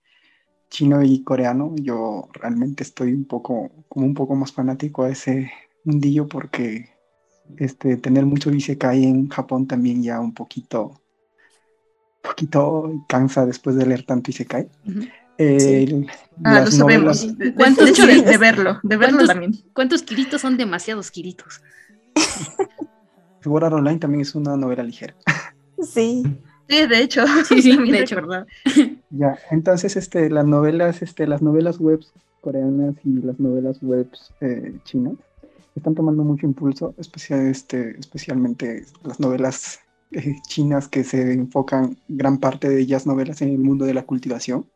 chino 0.69 1.03
y 1.03 1.23
coreano, 1.23 1.75
yo 1.75 2.27
realmente 2.33 2.81
estoy 2.81 3.13
un 3.13 3.25
poco, 3.25 3.85
como 3.87 4.07
un 4.07 4.15
poco 4.15 4.33
más 4.33 4.51
fanático 4.51 5.03
a 5.03 5.09
ese 5.09 5.51
mundillo 5.83 6.27
porque 6.27 6.89
este, 7.57 7.97
tener 7.97 8.25
mucho 8.25 8.51
isekai 8.51 9.03
en 9.05 9.29
Japón 9.29 9.67
también 9.67 10.01
ya 10.01 10.19
un 10.19 10.33
poquito 10.33 10.99
poquito 12.27 13.05
cansa 13.07 13.45
después 13.45 13.75
de 13.75 13.85
leer 13.85 14.03
tanto 14.03 14.31
Isekai. 14.31 14.67
Eh, 15.37 16.05
ah, 16.43 16.61
lo 16.61 16.71
sabemos. 16.71 17.27
¿Cuántos 17.55 17.89
hecho 17.89 18.05
de, 18.05 18.37
verlo, 18.37 18.79
de 18.83 18.97
verlo 18.97 19.25
también. 19.25 19.53
¿Cuántos 19.73 20.03
kiritos 20.03 20.41
son 20.41 20.57
demasiados 20.57 21.11
kiritos? 21.11 21.61
Sword 23.41 23.63
Online 23.73 23.99
también 23.99 24.21
es 24.21 24.35
una 24.35 24.55
novela 24.55 24.83
ligera. 24.83 25.15
Sí. 25.81 26.23
Sí, 26.67 26.87
de 26.87 26.99
hecho. 26.99 27.25
Sí, 27.47 27.61
sí, 27.61 27.77
de 27.91 27.99
hecho. 27.99 28.15
¿verdad? 28.15 28.47
Ya, 29.09 29.37
entonces 29.51 29.95
este, 29.95 30.29
las 30.29 30.45
novelas, 30.45 31.01
este, 31.01 31.27
las 31.27 31.41
novelas 31.41 31.79
webs 31.79 32.13
coreanas 32.41 32.95
y 33.03 33.21
las 33.21 33.39
novelas 33.39 33.79
webs 33.81 34.33
eh, 34.41 34.77
chinas 34.83 35.15
están 35.75 35.93
tomando 35.93 36.23
mucho 36.23 36.45
impulso, 36.45 36.95
especial, 36.97 37.47
este, 37.47 37.99
especialmente 37.99 38.85
las 39.03 39.19
novelas 39.19 39.79
eh, 40.11 40.35
chinas 40.47 40.87
que 40.87 41.03
se 41.03 41.33
enfocan 41.33 41.97
gran 42.07 42.39
parte 42.39 42.69
de 42.69 42.81
ellas 42.81 43.05
novelas 43.05 43.41
en 43.41 43.49
el 43.49 43.59
mundo 43.59 43.85
de 43.85 43.93
la 43.93 44.03
cultivación, 44.03 44.69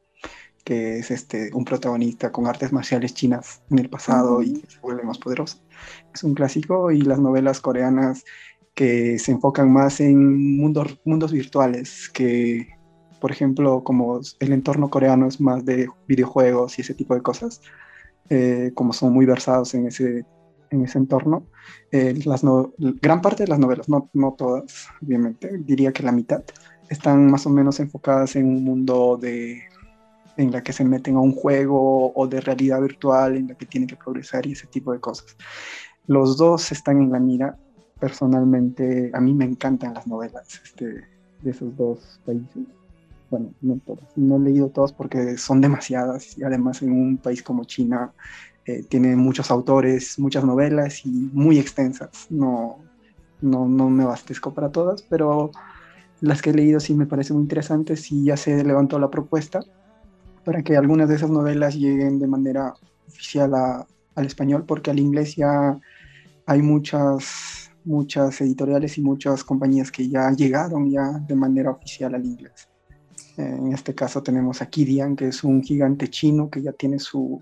que 0.63 0.99
es 0.99 1.11
este, 1.11 1.51
un 1.53 1.65
protagonista 1.65 2.31
con 2.31 2.47
artes 2.47 2.71
marciales 2.71 3.13
chinas 3.13 3.61
en 3.69 3.79
el 3.79 3.89
pasado 3.89 4.41
y 4.43 4.63
se 4.67 4.79
vuelve 4.81 5.03
más 5.03 5.17
poderoso. 5.17 5.57
Es 6.13 6.23
un 6.23 6.35
clásico 6.35 6.91
y 6.91 7.01
las 7.01 7.19
novelas 7.19 7.61
coreanas 7.61 8.25
que 8.75 9.19
se 9.19 9.31
enfocan 9.31 9.71
más 9.71 9.99
en 9.99 10.57
mundos, 10.57 10.99
mundos 11.03 11.31
virtuales, 11.31 12.09
que 12.09 12.67
por 13.19 13.31
ejemplo 13.31 13.83
como 13.83 14.21
el 14.39 14.53
entorno 14.53 14.89
coreano 14.89 15.27
es 15.27 15.41
más 15.41 15.65
de 15.65 15.89
videojuegos 16.07 16.77
y 16.77 16.81
ese 16.81 16.93
tipo 16.93 17.13
de 17.15 17.21
cosas, 17.21 17.61
eh, 18.29 18.71
como 18.75 18.93
son 18.93 19.13
muy 19.13 19.25
versados 19.25 19.73
en 19.73 19.87
ese 19.87 20.25
en 20.69 20.83
ese 20.83 20.97
entorno. 20.97 21.47
Eh, 21.91 22.19
las 22.25 22.41
gran 23.01 23.21
parte 23.21 23.43
de 23.43 23.49
las 23.49 23.59
novelas, 23.59 23.89
no, 23.89 24.09
no 24.13 24.35
todas, 24.37 24.87
obviamente, 25.01 25.57
diría 25.59 25.91
que 25.91 26.03
la 26.03 26.11
mitad, 26.11 26.43
están 26.89 27.29
más 27.29 27.45
o 27.45 27.49
menos 27.49 27.79
enfocadas 27.79 28.35
en 28.35 28.45
un 28.47 28.63
mundo 28.63 29.17
de, 29.21 29.61
en 30.37 30.51
la 30.51 30.63
que 30.63 30.73
se 30.73 30.83
meten 30.85 31.15
a 31.15 31.19
un 31.19 31.33
juego 31.33 32.13
o 32.13 32.27
de 32.27 32.41
realidad 32.41 32.81
virtual 32.81 33.35
en 33.35 33.49
la 33.49 33.55
que 33.55 33.65
tienen 33.65 33.87
que 33.87 33.95
progresar 33.95 34.45
y 34.45 34.53
ese 34.53 34.67
tipo 34.67 34.91
de 34.93 34.99
cosas. 34.99 35.35
Los 36.07 36.37
dos 36.37 36.71
están 36.71 36.97
en 37.01 37.11
la 37.11 37.19
mira. 37.19 37.57
Personalmente, 37.99 39.11
a 39.13 39.19
mí 39.19 39.33
me 39.33 39.43
encantan 39.43 39.93
las 39.93 40.07
novelas 40.07 40.61
este, 40.63 40.85
de 41.41 41.51
esos 41.51 41.75
dos 41.75 42.21
países. 42.25 42.63
Bueno, 43.29 43.53
no 43.61 43.79
todas, 43.85 44.05
no 44.15 44.37
he 44.37 44.39
leído 44.39 44.69
todas 44.69 44.93
porque 44.93 45.37
son 45.37 45.61
demasiadas 45.61 46.37
y 46.37 46.43
además 46.43 46.81
en 46.81 46.93
un 46.93 47.17
país 47.17 47.43
como 47.43 47.65
China 47.65 48.13
eh, 48.69 48.83
tiene 48.87 49.15
muchos 49.15 49.49
autores, 49.49 50.19
muchas 50.19 50.43
novelas 50.43 51.03
y 51.03 51.09
muy 51.09 51.57
extensas. 51.57 52.27
No, 52.29 52.77
no, 53.41 53.67
no 53.67 53.89
me 53.89 54.03
abastezco 54.03 54.53
para 54.53 54.69
todas, 54.71 55.01
pero 55.01 55.49
las 56.21 56.41
que 56.41 56.51
he 56.51 56.53
leído 56.53 56.79
sí 56.79 56.93
me 56.93 57.07
parecen 57.07 57.37
muy 57.37 57.43
interesantes 57.43 58.11
y 58.11 58.25
ya 58.25 58.37
se 58.37 58.63
levantó 58.63 58.99
la 58.99 59.09
propuesta 59.09 59.61
para 60.45 60.61
que 60.61 60.77
algunas 60.77 61.09
de 61.09 61.15
esas 61.15 61.31
novelas 61.31 61.75
lleguen 61.75 62.19
de 62.19 62.27
manera 62.27 62.75
oficial 63.07 63.51
al 64.15 64.25
español, 64.25 64.65
porque 64.67 64.91
al 64.91 64.99
inglés 64.99 65.35
ya 65.35 65.79
hay 66.45 66.61
muchas, 66.61 67.71
muchas 67.85 68.39
editoriales 68.41 68.99
y 68.99 69.01
muchas 69.01 69.43
compañías 69.43 69.91
que 69.91 70.07
ya 70.07 70.29
llegaron 70.29 70.91
ya 70.91 71.07
de 71.27 71.35
manera 71.35 71.71
oficial 71.71 72.13
al 72.13 72.25
inglés. 72.25 72.67
En 73.35 73.73
este 73.73 73.95
caso 73.95 74.21
tenemos 74.21 74.61
a 74.61 74.67
Kidian, 74.67 75.15
que 75.15 75.29
es 75.29 75.43
un 75.43 75.63
gigante 75.63 76.07
chino 76.09 76.51
que 76.51 76.61
ya 76.61 76.73
tiene 76.73 76.99
su, 76.99 77.41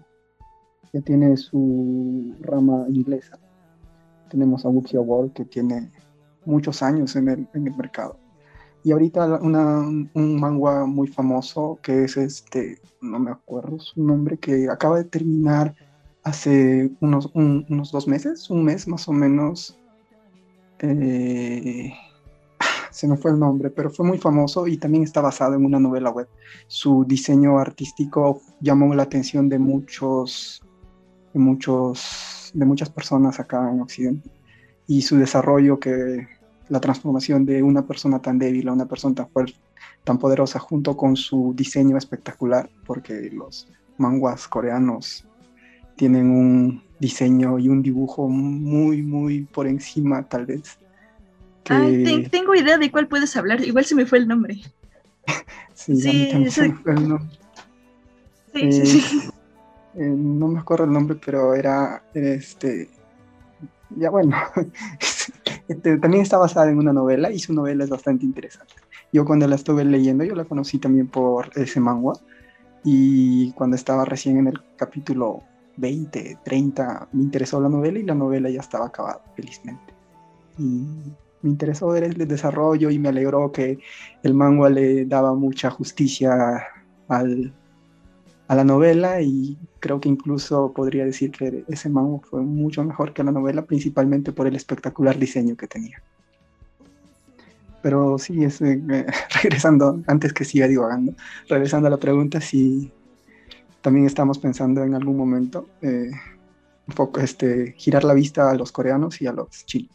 ya 0.97 1.01
tiene 1.03 1.37
su 1.37 2.35
rama 2.41 2.85
inglesa. 2.89 3.37
Tenemos 4.29 4.65
a 4.65 4.69
Wuxia 4.69 4.99
World 4.99 5.33
que 5.33 5.45
tiene 5.45 5.91
muchos 6.45 6.81
años 6.81 7.15
en 7.15 7.29
el, 7.29 7.47
en 7.53 7.67
el 7.67 7.75
mercado. 7.75 8.17
Y 8.83 8.91
ahorita 8.91 9.39
una, 9.41 9.79
un 9.79 10.39
manga 10.39 10.85
muy 10.85 11.07
famoso 11.07 11.79
que 11.83 12.05
es 12.05 12.17
este, 12.17 12.79
no 13.01 13.19
me 13.19 13.31
acuerdo 13.31 13.79
su 13.79 14.03
nombre, 14.03 14.37
que 14.37 14.69
acaba 14.69 14.97
de 14.97 15.03
terminar 15.03 15.75
hace 16.23 16.91
unos, 16.99 17.29
unos 17.33 17.91
dos 17.91 18.07
meses, 18.07 18.49
un 18.49 18.63
mes 18.63 18.87
más 18.87 19.07
o 19.07 19.13
menos. 19.13 19.77
Eh, 20.79 21.91
se 22.91 23.07
me 23.07 23.17
fue 23.17 23.31
el 23.31 23.39
nombre, 23.39 23.69
pero 23.69 23.89
fue 23.89 24.05
muy 24.05 24.17
famoso 24.17 24.67
y 24.67 24.77
también 24.77 25.03
está 25.03 25.21
basado 25.21 25.55
en 25.55 25.65
una 25.65 25.79
novela 25.79 26.09
web. 26.09 26.27
Su 26.67 27.05
diseño 27.05 27.59
artístico 27.59 28.41
llamó 28.61 28.93
la 28.95 29.03
atención 29.03 29.49
de 29.49 29.59
muchos 29.59 30.63
de, 31.37 31.43
muchos, 31.43 32.51
de 32.53 32.65
muchas 32.65 32.89
personas 32.89 33.39
acá 33.39 33.69
en 33.71 33.81
Occidente. 33.81 34.29
Y 34.87 35.01
su 35.01 35.17
desarrollo, 35.17 35.79
que 35.79 36.27
la 36.69 36.79
transformación 36.79 37.45
de 37.45 37.63
una 37.63 37.85
persona 37.85 38.19
tan 38.19 38.39
débil 38.39 38.67
a 38.67 38.73
una 38.73 38.85
persona 38.85 39.15
tan 39.15 39.29
fuerte, 39.29 39.55
tan 40.03 40.17
poderosa, 40.17 40.59
junto 40.59 40.97
con 40.97 41.15
su 41.15 41.53
diseño 41.55 41.97
espectacular, 41.97 42.69
porque 42.85 43.29
los 43.31 43.67
manguas 43.97 44.47
coreanos 44.47 45.25
tienen 45.95 46.29
un 46.29 46.83
diseño 46.99 47.59
y 47.59 47.69
un 47.69 47.81
dibujo 47.81 48.27
muy, 48.27 49.01
muy 49.01 49.43
por 49.43 49.67
encima, 49.67 50.23
tal 50.23 50.45
vez. 50.45 50.77
tengo 51.63 52.55
idea 52.55 52.77
de 52.77 52.91
cuál 52.91 53.07
puedes 53.07 53.35
hablar, 53.35 53.61
igual 53.61 53.85
se 53.85 53.95
me 53.95 54.05
fue 54.05 54.19
el 54.19 54.27
nombre. 54.27 54.61
sí, 55.73 56.01
sí, 56.01 56.29
se 56.49 56.69
me 56.69 56.75
fue 56.75 56.93
el 56.93 57.09
nombre. 57.09 57.37
Sí, 58.53 58.71
sí, 58.71 59.01
sí. 59.01 59.29
Eh, 59.97 60.05
no 60.15 60.47
me 60.47 60.59
acuerdo 60.59 60.85
el 60.85 60.91
nombre, 60.91 61.17
pero 61.23 61.55
era, 61.55 62.03
este, 62.13 62.87
ya 63.95 64.11
bueno, 64.11 64.37
este, 65.67 65.97
también 65.97 66.21
está 66.21 66.37
basada 66.37 66.69
en 66.69 66.77
una 66.77 66.93
novela 66.93 67.31
y 67.31 67.39
su 67.39 67.51
novela 67.53 67.83
es 67.83 67.89
bastante 67.89 68.23
interesante. 68.23 68.75
Yo 69.11 69.25
cuando 69.25 69.47
la 69.47 69.55
estuve 69.55 69.83
leyendo, 69.85 70.23
yo 70.23 70.35
la 70.35 70.45
conocí 70.45 70.77
también 70.77 71.07
por 71.07 71.49
ese 71.55 71.79
manga 71.79 72.13
y 72.83 73.51
cuando 73.53 73.75
estaba 73.75 74.05
recién 74.05 74.37
en 74.37 74.47
el 74.47 74.61
capítulo 74.75 75.41
20, 75.77 76.39
30, 76.43 77.09
me 77.13 77.23
interesó 77.23 77.59
la 77.59 77.69
novela 77.69 77.97
y 77.97 78.03
la 78.03 78.13
novela 78.13 78.51
ya 78.51 78.59
estaba 78.59 78.87
acabada, 78.87 79.21
felizmente. 79.35 79.93
Y 80.59 80.85
me 81.41 81.49
interesó 81.49 81.87
ver 81.87 82.03
el 82.03 82.27
desarrollo 82.27 82.91
y 82.91 82.99
me 82.99 83.09
alegró 83.09 83.51
que 83.51 83.79
el 84.21 84.33
manga 84.35 84.69
le 84.69 85.05
daba 85.05 85.33
mucha 85.33 85.71
justicia 85.71 86.63
al, 87.07 87.51
a 88.47 88.55
la 88.55 88.63
novela 88.63 89.21
y 89.21 89.57
creo 89.79 89.99
que 89.99 90.09
incluso 90.09 90.71
podría 90.73 91.05
decir 91.05 91.31
que 91.31 91.65
ese 91.67 91.89
manga 91.89 92.19
fue 92.29 92.41
mucho 92.41 92.83
mejor 92.83 93.13
que 93.13 93.23
la 93.23 93.31
novela, 93.31 93.65
principalmente 93.65 94.31
por 94.31 94.47
el 94.47 94.55
espectacular 94.55 95.17
diseño 95.17 95.57
que 95.57 95.67
tenía. 95.67 96.01
Pero 97.81 98.17
sí, 98.17 98.43
es, 98.43 98.61
eh, 98.61 98.81
regresando, 99.43 100.01
antes 100.07 100.33
que 100.33 100.45
siga 100.45 100.67
divagando, 100.67 101.13
regresando 101.49 101.87
a 101.87 101.91
la 101.91 101.97
pregunta, 101.97 102.39
si 102.39 102.91
también 103.81 104.05
estamos 104.05 104.39
pensando 104.39 104.83
en 104.83 104.95
algún 104.95 105.17
momento 105.17 105.67
eh, 105.81 106.11
un 106.87 106.95
poco 106.95 107.19
este, 107.19 107.73
girar 107.77 108.03
la 108.03 108.13
vista 108.13 108.49
a 108.49 108.55
los 108.55 108.71
coreanos 108.71 109.21
y 109.21 109.27
a 109.27 109.33
los 109.33 109.65
chinos. 109.65 109.91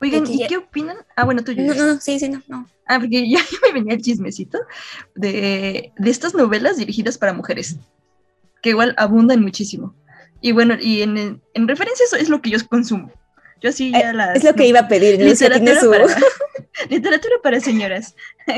Oigan, 0.00 0.26
¿y 0.26 0.46
qué 0.46 0.56
opinan? 0.56 0.96
Ah, 1.16 1.24
bueno, 1.24 1.42
tú 1.42 1.52
No, 1.56 1.74
no, 1.74 1.86
no, 1.86 2.00
sí, 2.00 2.18
sí, 2.18 2.28
no, 2.28 2.42
no. 2.48 2.66
Ah, 2.86 3.00
porque 3.00 3.28
ya, 3.30 3.40
me 3.62 3.72
venía 3.72 3.94
el 3.94 4.02
chismecito 4.02 4.58
de, 5.14 5.92
de, 5.96 6.10
estas 6.10 6.34
novelas 6.34 6.76
dirigidas 6.76 7.18
para 7.18 7.32
mujeres, 7.32 7.76
que 8.62 8.70
igual 8.70 8.94
abundan 8.96 9.40
muchísimo. 9.40 9.94
Y 10.40 10.52
bueno, 10.52 10.76
y 10.80 11.02
en, 11.02 11.40
en 11.54 11.68
referencia 11.68 12.04
eso 12.04 12.16
es 12.16 12.28
lo 12.28 12.42
que 12.42 12.50
yo 12.50 12.58
consumo. 12.68 13.10
Yo 13.64 13.72
sí 13.72 13.92
ya 13.92 14.10
eh, 14.10 14.32
Es 14.34 14.44
lo 14.44 14.54
que 14.54 14.66
iba 14.66 14.80
a 14.80 14.88
pedir. 14.88 15.18
Literatura, 15.18 15.80
para, 15.88 16.06
literatura 16.90 17.34
para 17.42 17.60
señoras, 17.60 18.14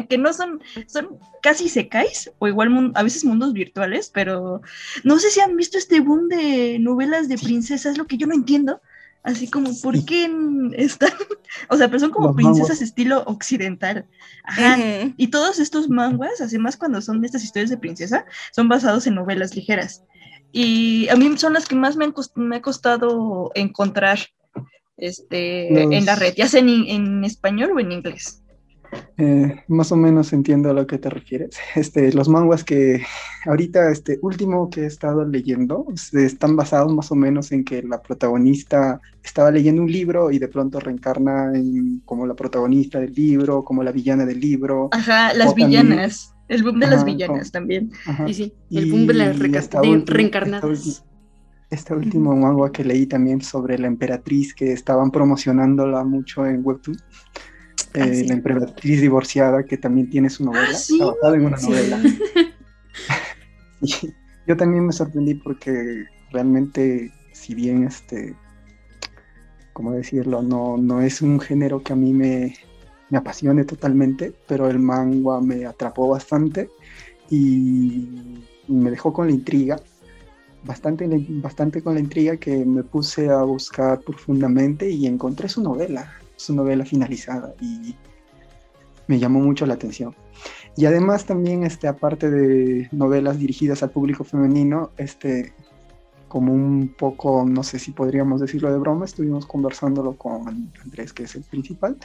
que 0.08 0.18
no 0.18 0.32
son, 0.32 0.60
son 0.88 1.18
casi 1.42 1.68
secáis, 1.68 2.30
o 2.38 2.48
igual 2.48 2.90
a 2.94 3.02
veces 3.04 3.24
mundos 3.24 3.52
virtuales, 3.52 4.10
pero 4.12 4.62
no 5.04 5.18
sé 5.20 5.30
si 5.30 5.40
han 5.40 5.56
visto 5.56 5.78
este 5.78 6.00
boom 6.00 6.28
de 6.28 6.78
novelas 6.80 7.28
de 7.28 7.38
princesas, 7.38 7.92
es 7.92 7.98
lo 7.98 8.08
que 8.08 8.16
yo 8.16 8.26
no 8.26 8.34
entiendo 8.34 8.80
Así 9.26 9.50
como, 9.50 9.76
¿por 9.82 10.04
qué 10.04 10.30
están? 10.76 11.10
O 11.68 11.76
sea, 11.76 11.88
pero 11.88 12.00
son 12.00 12.10
como 12.10 12.34
princesas 12.36 12.82
estilo 12.82 13.22
occidental. 13.24 14.04
Ajá. 14.44 14.76
Y 15.16 15.28
todos 15.28 15.58
estos 15.58 15.88
manguas, 15.88 16.40
además 16.40 16.76
cuando 16.76 17.00
son 17.00 17.24
estas 17.24 17.42
historias 17.42 17.70
de 17.70 17.78
princesa, 17.78 18.26
son 18.52 18.68
basados 18.68 19.06
en 19.06 19.14
novelas 19.14 19.56
ligeras. 19.56 20.04
Y 20.52 21.08
a 21.08 21.16
mí 21.16 21.36
son 21.38 21.54
las 21.54 21.66
que 21.66 21.74
más 21.74 21.96
me, 21.96 22.04
han 22.04 22.14
me 22.34 22.56
ha 22.56 22.62
costado 22.62 23.50
encontrar 23.54 24.18
este, 24.98 25.82
en 25.82 26.04
la 26.04 26.14
red, 26.14 26.34
ya 26.36 26.46
sea 26.46 26.60
en, 26.60 26.68
en, 26.68 27.24
español 27.24 27.72
o 27.74 27.80
en 27.80 27.92
inglés. 27.92 28.42
Eh, 29.18 29.64
más 29.68 29.92
o 29.92 29.96
menos 29.96 30.32
entiendo 30.32 30.70
a 30.70 30.74
lo 30.74 30.86
que 30.86 30.98
te 30.98 31.08
refieres. 31.08 31.56
Este, 31.74 32.12
los 32.12 32.28
manguas 32.28 32.64
que 32.64 33.02
ahorita, 33.46 33.90
este 33.90 34.18
último 34.22 34.68
que 34.68 34.82
he 34.82 34.86
estado 34.86 35.24
leyendo, 35.24 35.86
están 36.12 36.56
basados 36.56 36.92
más 36.92 37.10
o 37.10 37.14
menos 37.14 37.52
en 37.52 37.64
que 37.64 37.82
la 37.82 38.00
protagonista 38.02 39.00
estaba 39.22 39.50
leyendo 39.50 39.82
un 39.82 39.90
libro 39.90 40.30
y 40.30 40.38
de 40.38 40.48
pronto 40.48 40.80
reencarna 40.80 41.52
en, 41.54 42.00
como 42.04 42.26
la 42.26 42.34
protagonista 42.34 43.00
del 43.00 43.14
libro, 43.14 43.64
como 43.64 43.82
la 43.82 43.92
villana 43.92 44.26
del 44.26 44.40
libro. 44.40 44.88
Ajá, 44.92 45.32
las 45.34 45.54
villanas. 45.54 46.34
el 46.48 46.62
boom 46.62 46.80
de 46.80 46.86
las 46.86 47.04
villanas 47.04 47.50
también. 47.50 47.90
Y 48.26 48.34
sí, 48.34 48.54
el 48.70 48.90
boom 48.90 49.06
de 49.06 49.14
las 49.14 49.38
reencarnadas. 49.38 51.04
Este 51.68 51.94
último 51.94 52.36
manga 52.36 52.70
que 52.70 52.84
leí 52.84 53.06
también 53.06 53.40
sobre 53.40 53.76
la 53.76 53.88
emperatriz 53.88 54.54
que 54.54 54.72
estaban 54.72 55.10
promocionándola 55.10 56.04
mucho 56.04 56.46
en 56.46 56.60
Webtoon 56.64 56.96
eh, 57.96 58.24
la 58.26 58.34
emperatriz 58.34 59.00
divorciada, 59.00 59.64
que 59.64 59.78
también 59.78 60.10
tiene 60.10 60.28
su 60.28 60.44
novela, 60.44 60.68
ah, 60.68 60.72
está 60.72 61.34
en 61.34 61.46
una 61.46 61.56
novela. 61.56 62.02
yo 64.46 64.56
también 64.56 64.86
me 64.86 64.92
sorprendí 64.92 65.34
porque 65.34 66.04
realmente, 66.30 67.10
si 67.32 67.54
bien 67.54 67.84
este, 67.84 68.34
¿cómo 69.72 69.92
decirlo? 69.92 70.42
No, 70.42 70.76
no 70.76 71.00
es 71.00 71.22
un 71.22 71.40
género 71.40 71.82
que 71.82 71.94
a 71.94 71.96
mí 71.96 72.12
me, 72.12 72.54
me 73.08 73.18
apasione 73.18 73.64
totalmente, 73.64 74.34
pero 74.46 74.68
el 74.68 74.78
manga 74.78 75.40
me 75.40 75.64
atrapó 75.64 76.08
bastante 76.08 76.68
y 77.30 78.42
me 78.68 78.90
dejó 78.90 79.12
con 79.12 79.28
la 79.28 79.32
intriga, 79.32 79.80
bastante, 80.64 81.08
bastante 81.28 81.82
con 81.82 81.94
la 81.94 82.00
intriga 82.00 82.36
que 82.36 82.64
me 82.64 82.82
puse 82.82 83.30
a 83.30 83.42
buscar 83.42 84.00
profundamente 84.00 84.90
y 84.90 85.06
encontré 85.06 85.48
su 85.48 85.62
novela 85.62 86.12
su 86.36 86.54
novela 86.54 86.84
finalizada 86.84 87.54
y 87.60 87.94
me 89.08 89.18
llamó 89.18 89.40
mucho 89.40 89.66
la 89.66 89.74
atención. 89.74 90.14
Y 90.76 90.84
además 90.84 91.24
también, 91.24 91.64
este, 91.64 91.88
aparte 91.88 92.30
de 92.30 92.88
novelas 92.92 93.38
dirigidas 93.38 93.82
al 93.82 93.90
público 93.90 94.24
femenino, 94.24 94.90
este, 94.98 95.54
como 96.28 96.52
un 96.52 96.94
poco, 96.96 97.44
no 97.46 97.62
sé 97.62 97.78
si 97.78 97.92
podríamos 97.92 98.40
decirlo 98.40 98.70
de 98.70 98.78
broma, 98.78 99.06
estuvimos 99.06 99.46
conversándolo 99.46 100.14
con 100.14 100.70
Andrés, 100.82 101.12
que 101.12 101.22
es 101.22 101.34
el 101.34 101.44
principal, 101.44 101.96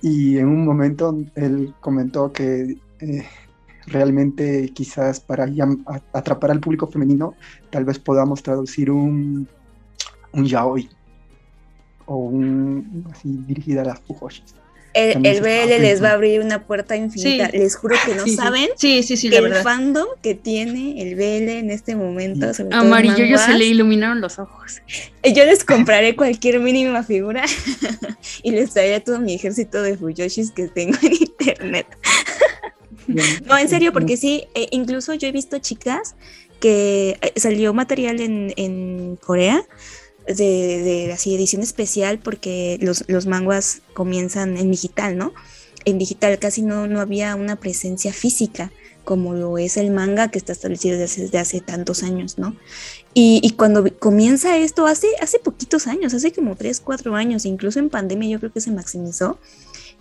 y 0.00 0.38
en 0.38 0.46
un 0.46 0.64
momento 0.64 1.18
él 1.34 1.74
comentó 1.80 2.32
que 2.32 2.78
eh, 3.00 3.26
realmente 3.86 4.70
quizás 4.70 5.20
para 5.20 5.46
atrapar 6.12 6.50
al 6.50 6.60
público 6.60 6.86
femenino, 6.86 7.34
tal 7.70 7.84
vez 7.84 7.98
podamos 7.98 8.42
traducir 8.42 8.90
un, 8.90 9.46
un 10.32 10.44
yaoi, 10.46 10.88
o 12.06 12.16
un, 12.16 13.04
así 13.12 13.28
dirigida 13.46 13.82
a 13.82 13.84
las 13.84 14.00
fujoshis. 14.00 14.54
El, 14.96 15.42
BL 15.42 15.82
les 15.82 16.02
va 16.02 16.10
a 16.10 16.12
abrir 16.14 16.40
una 16.40 16.66
puerta 16.66 16.96
infinita. 16.96 17.50
Les 17.50 17.76
juro 17.76 17.96
que 18.06 18.14
no 18.14 18.26
saben 18.26 18.68
sí, 18.76 19.02
sí, 19.02 19.18
sí, 19.18 19.28
el 19.28 19.54
fandom 19.56 20.06
que 20.22 20.34
tiene 20.34 21.02
el 21.02 21.16
BL 21.16 21.50
en 21.50 21.70
este 21.70 21.94
momento. 21.94 22.50
Amarillo 22.70 23.36
se 23.36 23.52
le 23.52 23.66
iluminaron 23.66 24.22
los 24.22 24.38
ojos. 24.38 24.80
Yo 25.22 25.44
les 25.44 25.64
compraré 25.64 26.16
cualquier 26.16 26.60
mínima 26.60 27.02
figura 27.02 27.44
y 28.42 28.52
les 28.52 28.72
traeré 28.72 29.00
todo 29.00 29.20
mi 29.20 29.34
ejército 29.34 29.82
de 29.82 29.98
Fuyoshis 29.98 30.50
que 30.50 30.68
tengo 30.68 30.96
en 31.02 31.12
internet. 31.12 31.86
no, 33.06 33.58
en 33.58 33.68
serio, 33.68 33.92
porque 33.92 34.16
sí, 34.16 34.44
eh, 34.54 34.68
incluso 34.70 35.12
yo 35.12 35.28
he 35.28 35.32
visto 35.32 35.58
chicas 35.58 36.16
que 36.58 37.18
eh, 37.20 37.32
salió 37.36 37.74
material 37.74 38.20
en, 38.20 38.54
en 38.56 39.16
Corea 39.16 39.62
de, 40.26 41.10
así 41.12 41.34
edición 41.34 41.62
especial 41.62 42.18
porque 42.18 42.78
los, 42.80 43.04
los 43.08 43.26
manguas 43.26 43.82
comienzan 43.94 44.56
en 44.56 44.70
digital, 44.70 45.16
¿no? 45.16 45.32
En 45.84 45.98
digital 45.98 46.38
casi 46.38 46.62
no, 46.62 46.86
no 46.86 47.00
había 47.00 47.34
una 47.36 47.56
presencia 47.56 48.12
física 48.12 48.72
como 49.06 49.34
lo 49.34 49.56
es 49.56 49.76
el 49.76 49.92
manga 49.92 50.32
que 50.32 50.36
está 50.36 50.52
establecido 50.52 50.98
desde 50.98 51.38
hace, 51.38 51.60
tantos 51.60 52.02
años, 52.02 52.38
¿no? 52.38 52.56
Y, 53.14 53.54
cuando 53.56 53.86
comienza 53.98 54.58
esto 54.58 54.86
hace, 54.86 55.06
hace 55.22 55.38
poquitos 55.38 55.86
años, 55.86 56.12
hace 56.12 56.32
como 56.32 56.56
3, 56.56 56.80
4 56.80 57.14
años, 57.14 57.46
incluso 57.46 57.78
en 57.78 57.88
pandemia 57.88 58.28
yo 58.28 58.40
creo 58.40 58.52
que 58.52 58.60
se 58.60 58.72
maximizó, 58.72 59.38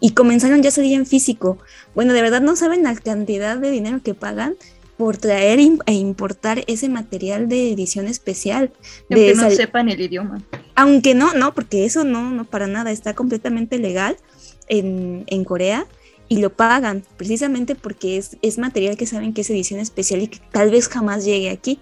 y 0.01 0.11
comenzaron 0.11 0.61
ya 0.61 0.69
a 0.69 0.71
salir 0.71 0.93
en 0.95 1.05
físico. 1.05 1.59
Bueno, 1.93 2.13
de 2.13 2.21
verdad 2.21 2.41
no 2.41 2.55
saben 2.55 2.83
la 2.83 2.95
cantidad 2.95 3.57
de 3.57 3.71
dinero 3.71 4.01
que 4.03 4.15
pagan 4.15 4.55
por 4.97 5.17
traer 5.17 5.59
e 5.59 5.93
importar 5.93 6.63
ese 6.67 6.89
material 6.89 7.49
de 7.49 7.71
edición 7.71 8.07
especial. 8.07 8.71
De 9.09 9.15
que 9.15 9.35
no 9.35 9.51
sepan 9.51 9.89
el 9.89 10.01
idioma. 10.01 10.41
Aunque 10.75 11.15
no, 11.15 11.33
no, 11.33 11.53
porque 11.53 11.85
eso 11.85 12.03
no, 12.03 12.31
no 12.31 12.45
para 12.45 12.67
nada, 12.67 12.91
está 12.91 13.13
completamente 13.13 13.77
legal 13.77 14.17
en, 14.67 15.23
en 15.27 15.43
Corea 15.43 15.85
y 16.27 16.37
lo 16.39 16.49
pagan 16.49 17.03
precisamente 17.17 17.75
porque 17.75 18.17
es, 18.17 18.37
es, 18.41 18.57
material 18.57 18.97
que 18.97 19.05
saben 19.05 19.33
que 19.33 19.41
es 19.41 19.49
edición 19.49 19.79
especial 19.79 20.21
y 20.23 20.27
que 20.27 20.39
tal 20.51 20.71
vez 20.71 20.87
jamás 20.87 21.23
llegue 21.23 21.51
aquí 21.51 21.79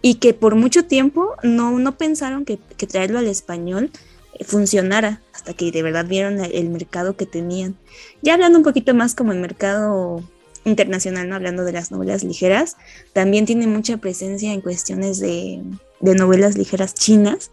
y 0.00 0.14
que 0.14 0.34
por 0.34 0.54
mucho 0.54 0.86
tiempo 0.86 1.34
no, 1.42 1.78
no 1.78 1.98
pensaron 1.98 2.44
que, 2.44 2.58
que 2.76 2.86
traerlo 2.86 3.18
al 3.18 3.26
español 3.26 3.90
eh, 4.34 4.44
funcionara 4.44 5.20
hasta 5.34 5.52
que 5.52 5.70
de 5.70 5.82
verdad 5.82 6.06
vieron 6.06 6.40
el 6.42 6.70
mercado 6.70 7.16
que 7.16 7.26
tenían. 7.26 7.76
Ya 8.22 8.34
hablando 8.34 8.58
un 8.58 8.64
poquito 8.64 8.94
más 8.94 9.14
como 9.14 9.32
el 9.32 9.40
mercado 9.40 10.22
internacional, 10.64 11.28
¿no? 11.28 11.34
hablando 11.34 11.64
de 11.64 11.72
las 11.72 11.90
novelas 11.90 12.24
ligeras, 12.24 12.76
también 13.12 13.46
tiene 13.46 13.66
mucha 13.66 13.96
presencia 13.96 14.52
en 14.52 14.60
cuestiones 14.60 15.18
de, 15.18 15.62
novelas 16.00 16.56
ligeras 16.56 16.94
chinas, 16.94 17.50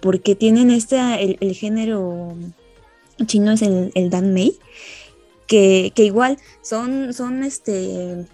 porque 0.00 0.34
tienen 0.34 0.70
este, 0.70 0.98
el, 1.40 1.54
género 1.54 2.34
chino 3.26 3.52
es 3.52 3.62
el, 3.62 3.90
el 3.94 4.10
danmei, 4.10 4.58
que, 5.46 5.92
que, 5.94 6.04
igual 6.04 6.38
son, 6.62 7.12
son 7.14 7.42
este, 7.42 8.26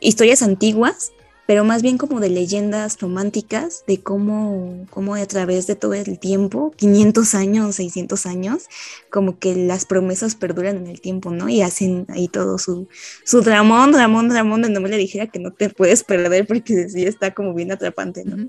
historias 0.00 0.42
antiguas, 0.42 1.12
pero 1.52 1.64
más 1.64 1.82
bien 1.82 1.98
como 1.98 2.18
de 2.18 2.30
leyendas 2.30 2.98
románticas, 2.98 3.84
de 3.86 4.00
cómo, 4.02 4.86
cómo 4.88 5.16
a 5.16 5.26
través 5.26 5.66
de 5.66 5.76
todo 5.76 5.92
el 5.92 6.18
tiempo, 6.18 6.72
500 6.78 7.34
años, 7.34 7.74
600 7.74 8.24
años, 8.24 8.68
como 9.10 9.38
que 9.38 9.54
las 9.54 9.84
promesas 9.84 10.34
perduran 10.34 10.78
en 10.78 10.86
el 10.86 11.02
tiempo, 11.02 11.30
¿no? 11.30 11.50
Y 11.50 11.60
hacen 11.60 12.06
ahí 12.08 12.26
todo 12.26 12.56
su, 12.56 12.88
su 13.26 13.42
dramón, 13.42 13.92
dramón, 13.92 14.30
dramón 14.30 14.62
de 14.62 14.70
novela 14.70 14.96
dijera 14.96 15.26
que 15.26 15.40
no 15.40 15.52
te 15.52 15.68
puedes 15.68 16.04
perder 16.04 16.46
porque 16.46 16.88
sí 16.88 17.04
está 17.04 17.34
como 17.34 17.52
bien 17.52 17.70
atrapante, 17.70 18.24
¿no? 18.24 18.48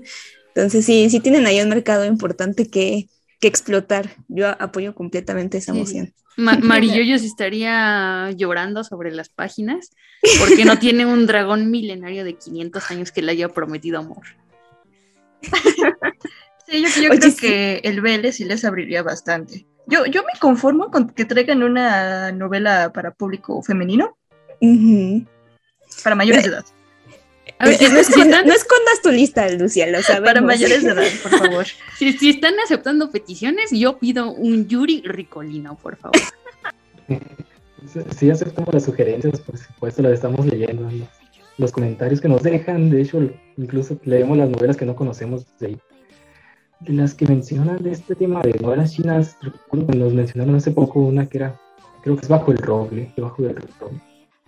Entonces 0.54 0.86
sí, 0.86 1.10
sí 1.10 1.20
tienen 1.20 1.44
ahí 1.44 1.60
un 1.60 1.68
mercado 1.68 2.06
importante 2.06 2.70
que, 2.70 3.10
que 3.38 3.48
explotar. 3.48 4.16
Yo 4.28 4.48
apoyo 4.48 4.94
completamente 4.94 5.58
esa 5.58 5.74
moción. 5.74 6.14
Marillo 6.62 7.14
estaría 7.14 8.30
llorando 8.32 8.84
sobre 8.84 9.12
las 9.12 9.28
páginas 9.28 9.90
porque 10.40 10.64
no 10.64 10.78
tiene 10.78 11.06
un 11.06 11.26
dragón 11.26 11.70
milenario 11.70 12.24
de 12.24 12.34
500 12.34 12.90
años 12.90 13.12
que 13.12 13.22
le 13.22 13.32
haya 13.32 13.48
prometido 13.48 13.98
amor. 13.98 14.24
Sí, 16.66 16.82
yo, 16.82 17.10
creo 17.10 17.36
que 17.36 17.80
el 17.84 18.00
BL 18.00 18.26
sí 18.32 18.44
les 18.44 18.64
abriría 18.64 19.02
bastante. 19.02 19.66
Yo, 19.86 20.06
yo 20.06 20.22
me 20.22 20.38
conformo 20.40 20.90
con 20.90 21.10
que 21.10 21.26
traigan 21.26 21.62
una 21.62 22.32
novela 22.32 22.90
para 22.90 23.12
público 23.12 23.62
femenino. 23.62 24.16
Para 26.02 26.16
mayores 26.16 26.44
de 26.44 26.48
edad. 26.48 26.64
A 27.58 27.66
ver, 27.66 27.80
no, 27.92 27.98
escondas, 27.98 29.02
tu 29.02 29.10
lista, 29.10 29.48
Lucia, 29.50 29.86
lo 29.86 30.02
sabemos. 30.02 30.28
Para 30.28 30.40
mayores 30.40 30.82
de 30.82 30.90
edad, 30.90 31.04
por 31.22 31.38
favor. 31.38 31.66
si, 31.98 32.12
si, 32.14 32.30
están 32.30 32.54
aceptando 32.64 33.10
peticiones, 33.10 33.70
yo 33.70 33.98
pido 33.98 34.32
un 34.32 34.66
Yuri 34.66 35.02
Ricolino, 35.04 35.76
por 35.76 35.96
favor. 35.96 36.20
Sí, 38.16 38.30
aceptamos 38.30 38.72
las 38.72 38.84
sugerencias, 38.84 39.40
por 39.42 39.58
supuesto, 39.58 40.02
las 40.02 40.14
estamos 40.14 40.46
leyendo. 40.46 40.88
Los, 41.58 41.70
comentarios 41.70 42.18
que 42.18 42.28
nos 42.28 42.42
dejan, 42.42 42.88
de 42.88 43.02
hecho, 43.02 43.20
incluso 43.58 44.00
leemos 44.04 44.38
las 44.38 44.48
novelas 44.48 44.78
que 44.78 44.86
no 44.86 44.96
conocemos 44.96 45.46
de 45.58 45.66
ahí. 45.66 45.78
De 46.80 46.94
las 46.94 47.14
que 47.14 47.26
mencionan 47.26 47.82
de 47.82 47.92
este 47.92 48.14
tema 48.14 48.40
de 48.40 48.54
novelas 48.54 48.94
chinas, 48.94 49.36
recuerdo 49.42 49.86
que 49.88 49.98
nos 49.98 50.14
mencionaron 50.14 50.56
hace 50.56 50.70
poco 50.70 51.00
una 51.00 51.26
que 51.26 51.38
era, 51.38 51.60
creo 52.02 52.16
que 52.16 52.22
es 52.22 52.28
Bajo 52.28 52.52
el 52.52 52.58
Roble, 52.58 53.12
Bajo 53.18 53.44
el 53.44 53.54
Roble 53.54 54.00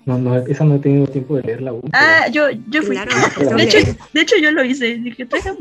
no, 0.06 0.18
no, 0.18 0.36
esa 0.36 0.64
no 0.64 0.76
he 0.76 0.78
tenido 0.78 1.06
tiempo 1.08 1.36
de 1.36 1.42
leerla 1.42 1.70
aún. 1.70 1.82
Ah, 1.92 2.28
yo, 2.30 2.48
yo 2.68 2.82
fui. 2.82 2.96
de, 2.96 3.62
hecho, 3.62 3.78
de 4.12 4.20
hecho, 4.20 4.36
yo 4.40 4.52
lo 4.52 4.64
hice. 4.64 4.94
Dije, 4.98 5.26
traigan. 5.26 5.58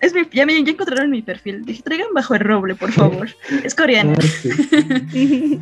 Es 0.00 0.12
mi, 0.12 0.20
ya, 0.32 0.44
me, 0.44 0.62
ya 0.62 0.70
encontraron 0.70 1.10
mi 1.10 1.22
perfil. 1.22 1.64
Dije, 1.64 1.82
traigan 1.82 2.08
bajo 2.12 2.34
el 2.34 2.40
roble, 2.40 2.74
por 2.74 2.92
favor. 2.92 3.28
Es 3.64 3.74
coreano. 3.74 4.12
Ah, 4.12 4.20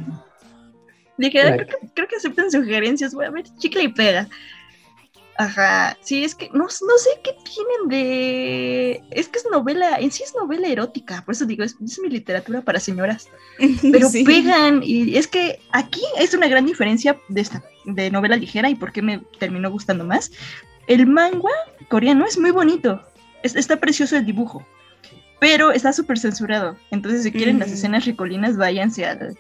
Dije, 1.17 1.41
creo, 1.41 1.57
que, 1.59 1.67
creo 1.95 2.09
que 2.09 2.17
aceptan 2.17 2.51
sugerencias. 2.51 3.15
Voy 3.15 3.27
a 3.27 3.31
ver, 3.31 3.45
chicle 3.59 3.85
y 3.85 3.89
pega. 3.89 4.29
Ajá, 5.37 5.97
sí, 6.03 6.25
es 6.25 6.35
que 6.35 6.51
no, 6.53 6.65
no 6.65 6.69
sé 6.69 7.11
qué 7.25 7.35
tienen 7.45 7.89
de... 7.89 9.03
Es 9.11 9.29
que 9.29 9.39
es 9.39 9.47
novela, 9.51 9.97
en 9.99 10.11
sí 10.11 10.23
es 10.23 10.35
novela 10.35 10.69
erótica, 10.69 11.23
por 11.25 11.35
eso 11.35 11.47
digo, 11.47 11.65
es, 11.65 11.77
mi 12.01 12.11
literatura 12.11 12.61
para 12.61 12.79
señoras. 12.79 13.29
Pero 13.93 14.09
pegan, 14.25 14.83
y 14.85 15.17
es 15.17 15.27
que 15.27 15.59
aquí 15.73 16.03
es 16.19 16.35
una 16.35 16.49
gran 16.49 16.67
diferencia 16.67 17.19
de 17.29 17.41
esta, 17.41 17.63
de 17.85 18.11
novela 18.11 18.37
ligera 18.37 18.69
y 18.69 18.75
por 18.75 18.93
qué 18.93 19.03
me 19.03 19.21
terminó 19.39 19.71
gustando 19.71 20.05
más. 20.05 20.31
El 20.87 21.07
manga 21.07 21.51
coreano 21.89 22.25
es 22.25 22.39
muy 22.39 22.51
bonito, 22.51 23.03
está 23.43 23.77
precioso 23.77 24.17
el 24.17 24.27
dibujo, 24.27 24.67
pero 25.41 25.73
está 25.73 25.93
súper 25.93 26.19
censurado. 26.19 26.77
Entonces, 26.91 27.23
si 27.23 27.33
quieren 27.33 27.59
las 27.59 27.71
escenas 27.71 28.05
ricolinas, 28.05 28.57
váyanse 28.57 29.07
al, 29.07 29.37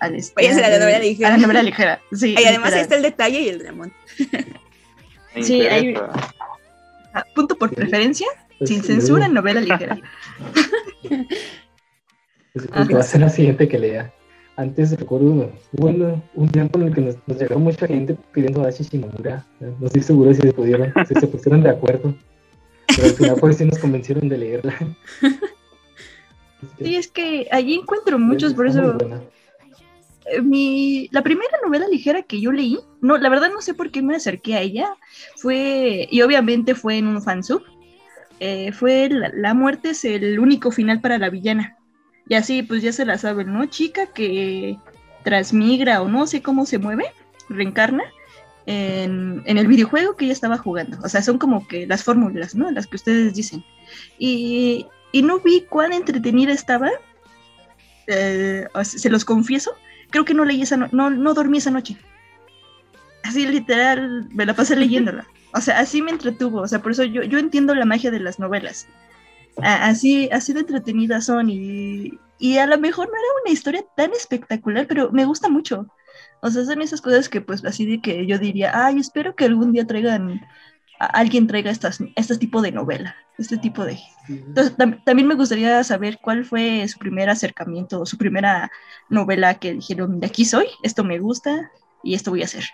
al 0.00 0.14
este, 0.14 0.48
a, 0.48 0.68
la 0.68 0.78
novela 0.78 0.98
ligera. 0.98 1.28
A 1.28 1.32
la 1.32 1.38
novela 1.38 1.62
ligera, 1.62 2.00
sí. 2.12 2.34
Y 2.38 2.44
además 2.44 2.74
está 2.74 2.96
el 2.96 3.02
detalle 3.02 3.40
y 3.40 3.48
el 3.48 3.58
dramón. 3.60 3.92
sí, 5.40 5.62
hay... 5.62 5.94
Ah, 7.12 7.24
punto 7.34 7.56
por 7.56 7.74
preferencia, 7.74 8.28
sin 8.64 8.84
censura 8.84 9.26
en 9.26 9.34
novela 9.34 9.60
ligera. 9.60 9.98
Va 12.56 13.00
a 13.00 13.02
ser 13.02 13.20
la 13.20 13.28
siguiente 13.28 13.68
que 13.68 13.78
lea. 13.78 14.12
Antes 14.60 14.90
recuerdo, 15.00 15.50
hubo 15.72 16.22
un 16.34 16.48
tiempo 16.50 16.78
en 16.78 16.88
el 16.88 16.94
que 16.94 17.00
nos, 17.00 17.16
llegó 17.40 17.58
mucha 17.58 17.86
gente 17.86 18.14
pidiendo 18.30 18.62
a 18.62 18.70
Shimamura. 18.70 19.46
No 19.58 19.86
estoy 19.86 20.02
seguro 20.02 20.34
si 20.34 20.42
se 20.42 20.52
pudieron, 20.52 20.92
si 21.08 21.14
se 21.14 21.26
pusieron 21.26 21.62
de 21.62 21.70
acuerdo. 21.70 22.14
Pero 22.86 23.08
al 23.08 23.14
final 23.14 23.36
por 23.36 23.50
eso 23.52 23.64
nos 23.64 23.78
convencieron 23.78 24.28
de 24.28 24.36
leerla. 24.36 24.74
Sí, 26.78 26.94
es 26.94 27.08
que 27.08 27.48
allí 27.50 27.72
encuentro 27.72 28.18
muchos, 28.18 28.52
por 28.52 28.66
eso. 28.66 28.98
Eh, 30.26 30.42
mi, 30.42 31.08
la 31.10 31.22
primera 31.22 31.56
novela 31.64 31.88
ligera 31.88 32.20
que 32.20 32.38
yo 32.38 32.52
leí, 32.52 32.78
no, 33.00 33.16
la 33.16 33.30
verdad 33.30 33.48
no 33.50 33.62
sé 33.62 33.72
por 33.72 33.90
qué 33.90 34.02
me 34.02 34.16
acerqué 34.16 34.56
a 34.56 34.60
ella, 34.60 34.94
fue, 35.36 36.06
y 36.10 36.20
obviamente 36.20 36.74
fue 36.74 36.98
en 36.98 37.06
un 37.06 37.22
fansub, 37.22 37.62
eh, 38.40 38.72
fue 38.72 39.08
la, 39.08 39.54
muerte 39.54 39.90
es 39.90 40.04
el 40.04 40.38
único 40.38 40.70
final 40.70 41.00
para 41.00 41.16
la 41.16 41.30
villana. 41.30 41.78
Y 42.28 42.34
así, 42.34 42.62
pues 42.62 42.82
ya 42.82 42.92
se 42.92 43.04
la 43.04 43.18
saben, 43.18 43.52
¿no? 43.52 43.66
Chica 43.66 44.06
que 44.06 44.78
transmigra 45.24 46.02
o 46.02 46.08
no 46.08 46.26
sé 46.26 46.42
cómo 46.42 46.66
se 46.66 46.78
mueve, 46.78 47.06
reencarna, 47.48 48.04
en, 48.66 49.42
en, 49.46 49.58
el 49.58 49.66
videojuego 49.66 50.16
que 50.16 50.26
ella 50.26 50.34
estaba 50.34 50.58
jugando. 50.58 50.98
O 51.02 51.08
sea, 51.08 51.22
son 51.22 51.38
como 51.38 51.66
que 51.66 51.86
las 51.86 52.04
fórmulas, 52.04 52.54
¿no? 52.54 52.70
Las 52.70 52.86
que 52.86 52.96
ustedes 52.96 53.34
dicen. 53.34 53.64
Y, 54.18 54.86
y 55.12 55.22
no 55.22 55.40
vi 55.40 55.62
cuán 55.62 55.92
entretenida 55.92 56.52
estaba. 56.52 56.90
Eh, 58.06 58.66
se 58.82 59.10
los 59.10 59.24
confieso. 59.24 59.72
Creo 60.10 60.24
que 60.24 60.34
no 60.34 60.44
leí 60.44 60.62
esa 60.62 60.76
no, 60.76 61.10
no 61.10 61.34
dormí 61.34 61.58
esa 61.58 61.70
noche. 61.70 61.96
Así 63.22 63.46
literal, 63.46 64.28
me 64.30 64.46
la 64.46 64.54
pasé 64.54 64.76
leyéndola. 64.76 65.26
O 65.52 65.60
sea, 65.60 65.80
así 65.80 66.00
me 66.00 66.12
entretuvo. 66.12 66.60
O 66.60 66.68
sea, 66.68 66.80
por 66.80 66.92
eso 66.92 67.02
yo, 67.02 67.24
yo 67.24 67.40
entiendo 67.40 67.74
la 67.74 67.84
magia 67.84 68.12
de 68.12 68.20
las 68.20 68.38
novelas. 68.38 68.86
Así, 69.58 70.28
así 70.32 70.52
de 70.52 70.60
entretenidas 70.60 71.26
son 71.26 71.50
y, 71.50 72.18
y 72.38 72.58
a 72.58 72.66
lo 72.66 72.78
mejor 72.78 73.06
no 73.06 73.14
era 73.14 73.42
una 73.44 73.52
historia 73.52 73.84
tan 73.96 74.12
espectacular, 74.12 74.86
pero 74.86 75.10
me 75.12 75.24
gusta 75.24 75.48
mucho. 75.48 75.86
O 76.42 76.50
sea, 76.50 76.64
son 76.64 76.80
esas 76.80 77.00
cosas 77.00 77.28
que 77.28 77.40
pues 77.40 77.64
así 77.64 77.86
de 77.86 78.00
que 78.00 78.26
yo 78.26 78.38
diría, 78.38 78.72
ay, 78.74 78.98
espero 78.98 79.34
que 79.34 79.44
algún 79.44 79.72
día 79.72 79.86
traigan, 79.86 80.40
alguien 80.98 81.46
traiga 81.46 81.70
estas, 81.70 82.00
este 82.16 82.38
tipo 82.38 82.62
de 82.62 82.72
novela, 82.72 83.14
este 83.38 83.58
tipo 83.58 83.84
de... 83.84 83.98
Entonces, 84.28 84.74
también 85.04 85.28
me 85.28 85.34
gustaría 85.34 85.82
saber 85.84 86.18
cuál 86.22 86.44
fue 86.44 86.86
su 86.88 86.98
primer 86.98 87.28
acercamiento, 87.28 88.06
su 88.06 88.16
primera 88.16 88.70
novela 89.08 89.54
que 89.54 89.74
dijeron, 89.74 90.20
de 90.20 90.26
aquí 90.28 90.44
soy, 90.44 90.66
esto 90.82 91.04
me 91.04 91.18
gusta 91.18 91.70
y 92.02 92.14
esto 92.14 92.30
voy 92.30 92.42
a 92.42 92.46
hacer. 92.46 92.64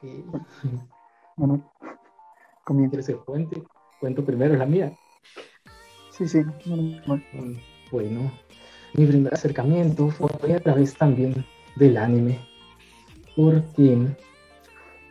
Bueno, 1.38 1.62
comienza 2.64 3.12
el 3.12 3.18
puente. 3.18 3.62
Cuento 4.00 4.24
primero 4.24 4.56
la 4.56 4.66
mía. 4.66 4.92
Sí, 6.10 6.26
sí. 6.26 6.40
Bueno, 7.92 8.32
mi 8.94 9.06
primer 9.06 9.32
acercamiento 9.32 10.08
fue 10.10 10.52
a 10.52 10.60
través 10.60 10.96
también 10.96 11.44
del 11.76 11.96
anime. 11.96 12.40
Porque 13.36 13.98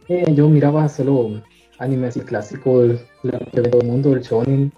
eh, 0.09 0.33
yo 0.33 0.49
miraba 0.49 0.89
solo 0.89 1.41
anime 1.79 2.07
así 2.07 2.19
clásico, 2.19 2.81
el, 2.81 2.99
que 3.53 3.61
ve 3.61 3.69
todo 3.69 3.81
el 3.81 3.87
mundo, 3.87 4.13
el 4.13 4.21
shonen. 4.21 4.73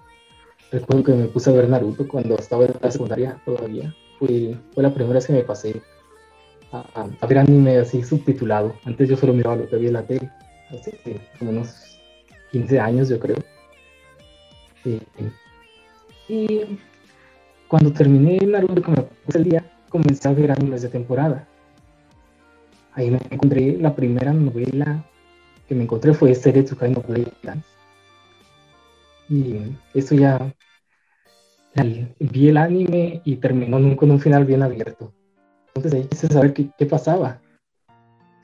Recuerdo 0.70 1.02
que 1.02 1.12
me 1.14 1.24
puse 1.26 1.50
a 1.50 1.54
ver 1.54 1.68
Naruto 1.68 2.06
cuando 2.06 2.36
estaba 2.36 2.64
en 2.64 2.74
la 2.80 2.92
secundaria 2.92 3.42
todavía. 3.44 3.92
Fue, 4.20 4.56
fue 4.72 4.84
la 4.84 4.94
primera 4.94 5.14
vez 5.14 5.26
que 5.26 5.32
me 5.32 5.42
pasé 5.42 5.82
a, 6.70 7.08
a, 7.20 7.26
ver 7.26 7.38
anime 7.38 7.78
así 7.78 8.04
subtitulado. 8.04 8.76
Antes 8.84 9.08
yo 9.08 9.16
solo 9.16 9.32
miraba 9.32 9.56
lo 9.56 9.68
que 9.68 9.74
había 9.74 9.88
en 9.88 9.94
la 9.94 10.06
tele. 10.06 10.30
Como 11.38 11.50
unos 11.50 11.98
15 12.52 12.80
años 12.80 13.08
yo 13.08 13.18
creo. 13.18 13.36
y 16.28 16.78
cuando 17.68 17.92
terminé 17.92 18.38
Naruto, 18.46 18.82
como 18.82 19.08
el 19.34 19.44
día, 19.44 19.64
comencé 19.88 20.28
a 20.28 20.32
ver 20.32 20.50
animes 20.50 20.82
de 20.82 20.88
temporada. 20.88 21.46
Ahí 22.92 23.10
me 23.10 23.18
encontré 23.30 23.76
la 23.78 23.94
primera 23.94 24.32
novela 24.32 25.04
que 25.68 25.74
me 25.74 25.84
encontré 25.84 26.12
fue 26.12 26.34
Seretsukai 26.34 26.90
no 26.90 27.00
Play 27.00 27.26
Y 29.28 29.76
eso 29.94 30.16
ya, 30.16 30.52
vi 32.18 32.48
el 32.48 32.56
anime 32.56 33.22
y 33.24 33.36
terminó 33.36 33.96
con 33.96 34.10
un 34.10 34.20
final 34.20 34.44
bien 34.44 34.62
abierto. 34.64 35.12
Entonces 35.68 35.94
ahí 35.94 36.08
quise 36.08 36.26
saber 36.26 36.52
qué 36.52 36.86
pasaba. 36.86 37.40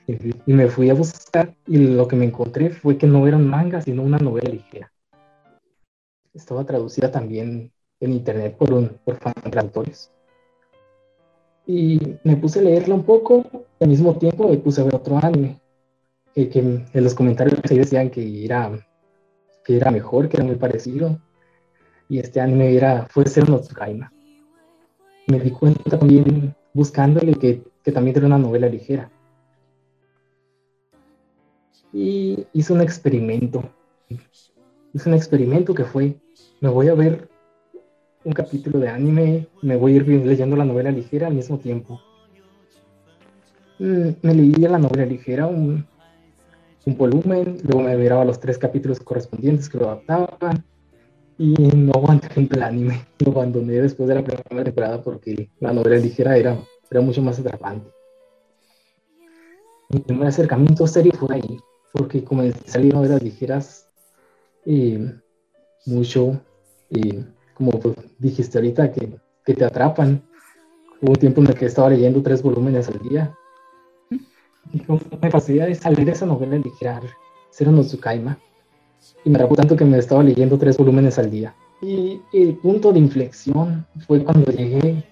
Y, 0.06 0.52
me 0.52 0.68
fui 0.68 0.88
a 0.88 0.94
buscar 0.94 1.54
y 1.66 1.78
lo 1.78 2.06
que 2.06 2.16
me 2.16 2.24
encontré 2.24 2.70
fue 2.70 2.96
que 2.96 3.06
no 3.06 3.26
era 3.26 3.36
un 3.36 3.48
manga, 3.48 3.80
sino 3.82 4.02
una 4.02 4.18
novela 4.18 4.50
ligera. 4.50 4.92
Estaba 6.32 6.64
traducida 6.64 7.10
también 7.10 7.72
en 7.98 8.12
internet 8.12 8.56
por, 8.56 8.72
un, 8.72 8.88
por 9.04 9.18
traductores. 9.18 10.12
Y 11.66 11.98
me 12.22 12.36
puse 12.36 12.60
a 12.60 12.62
leerla 12.62 12.94
un 12.94 13.02
poco 13.02 13.44
y 13.80 13.84
al 13.84 13.90
mismo 13.90 14.16
tiempo 14.16 14.48
me 14.48 14.58
puse 14.58 14.80
a 14.80 14.84
ver 14.84 14.94
otro 14.94 15.18
anime. 15.20 15.60
Que, 16.34 16.48
que 16.48 16.58
en 16.60 16.86
los 16.92 17.14
comentarios 17.14 17.58
ahí 17.68 17.78
decían 17.78 18.10
que 18.10 18.44
era, 18.44 18.86
que 19.64 19.76
era 19.76 19.90
mejor, 19.90 20.28
que 20.28 20.36
era 20.36 20.44
muy 20.44 20.56
parecido. 20.56 21.18
Y 22.08 22.20
este 22.20 22.40
anime 22.40 22.76
era, 22.76 23.06
fue 23.10 23.26
ser 23.26 23.48
no 23.48 23.58
Tsukaima. 23.58 24.12
Me 25.26 25.40
di 25.40 25.50
cuenta 25.50 25.98
también 25.98 26.54
buscándole 26.72 27.34
que, 27.34 27.64
que 27.82 27.90
también 27.90 28.16
era 28.16 28.26
una 28.26 28.38
novela 28.38 28.68
ligera. 28.68 29.10
Y 31.98 32.46
hice 32.52 32.74
un 32.74 32.82
experimento. 32.82 33.64
Hice 34.92 35.08
un 35.08 35.14
experimento 35.14 35.72
que 35.72 35.84
fue, 35.84 36.14
me 36.60 36.68
voy 36.68 36.88
a 36.88 36.94
ver 36.94 37.30
un 38.22 38.34
capítulo 38.34 38.78
de 38.78 38.90
anime, 38.90 39.46
me 39.62 39.76
voy 39.76 39.94
a 39.94 39.96
ir 39.96 40.06
leyendo 40.06 40.56
la 40.56 40.66
novela 40.66 40.90
ligera 40.90 41.28
al 41.28 41.34
mismo 41.34 41.58
tiempo. 41.58 41.98
Mm, 43.78 44.10
me 44.20 44.34
leí 44.34 44.52
la 44.56 44.78
novela 44.78 45.06
ligera, 45.06 45.46
un, 45.46 45.86
un 46.84 46.96
volumen, 46.98 47.56
luego 47.62 47.80
me 47.80 47.96
miraba 47.96 48.26
los 48.26 48.40
tres 48.40 48.58
capítulos 48.58 49.00
correspondientes 49.00 49.70
que 49.70 49.78
lo 49.78 49.86
adaptaban 49.86 50.62
y 51.38 51.54
no 51.54 51.92
aguanté 51.94 52.28
el 52.36 52.62
anime. 52.62 53.06
Lo 53.24 53.32
abandoné 53.32 53.72
después 53.72 54.06
de 54.06 54.16
la 54.16 54.22
primera 54.22 54.64
temporada 54.64 55.02
porque 55.02 55.48
la 55.60 55.72
novela 55.72 55.96
ligera 55.96 56.36
era, 56.36 56.58
era 56.90 57.00
mucho 57.00 57.22
más 57.22 57.38
atrapante. 57.38 57.88
Mi 59.88 60.00
primer 60.00 60.28
acercamiento 60.28 60.86
serio 60.86 61.12
fue 61.18 61.36
ahí, 61.36 61.58
porque 61.92 62.24
como 62.24 62.42
salieron 62.66 63.02
novelas 63.02 63.22
ligeras, 63.22 63.88
eh, 64.64 65.12
mucho, 65.86 66.40
eh, 66.90 67.24
como 67.54 67.70
pues, 67.72 67.96
dijiste 68.18 68.58
ahorita, 68.58 68.92
que, 68.92 69.16
que, 69.44 69.54
te 69.54 69.64
atrapan. 69.64 70.22
Hubo 71.00 71.12
un 71.12 71.16
tiempo 71.16 71.40
en 71.40 71.48
el 71.48 71.54
que 71.54 71.66
estaba 71.66 71.90
leyendo 71.90 72.22
tres 72.22 72.42
volúmenes 72.42 72.88
al 72.88 72.98
día. 73.00 73.34
Y 74.72 74.80
como 74.80 75.00
me 75.20 75.30
facilidad 75.30 75.66
de 75.66 75.74
salir 75.74 76.08
esa 76.08 76.26
novela 76.26 76.56
ligera, 76.56 77.00
Cero 77.50 77.70
no 77.70 77.82
Tsukaima. 77.82 78.38
Y 79.24 79.30
me 79.30 79.36
atrapó 79.36 79.54
tanto 79.54 79.76
que 79.76 79.84
me 79.84 79.98
estaba 79.98 80.22
leyendo 80.22 80.58
tres 80.58 80.76
volúmenes 80.76 81.18
al 81.18 81.30
día. 81.30 81.54
Y 81.82 82.20
el 82.32 82.56
punto 82.56 82.92
de 82.92 82.98
inflexión 82.98 83.86
fue 84.06 84.24
cuando 84.24 84.50
llegué 84.50 85.04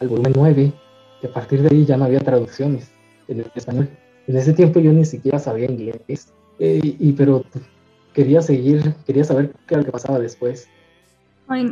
al 0.00 0.08
volumen 0.08 0.32
9, 0.36 0.72
que 1.20 1.26
a 1.26 1.32
partir 1.32 1.62
de 1.62 1.68
ahí 1.68 1.84
ya 1.84 1.96
no 1.96 2.04
había 2.04 2.20
traducciones 2.20 2.90
en 3.28 3.44
español. 3.54 3.88
En 4.26 4.36
ese 4.36 4.52
tiempo 4.52 4.80
yo 4.80 4.92
ni 4.92 5.04
siquiera 5.04 5.38
sabía 5.38 5.70
inglés, 5.70 6.32
eh, 6.58 6.80
y, 6.82 7.12
pero 7.12 7.44
quería 8.12 8.40
seguir, 8.40 8.94
quería 9.06 9.24
saber 9.24 9.52
qué 9.66 9.74
era 9.74 9.78
lo 9.78 9.86
que 9.86 9.92
pasaba 9.92 10.18
después. 10.18 10.68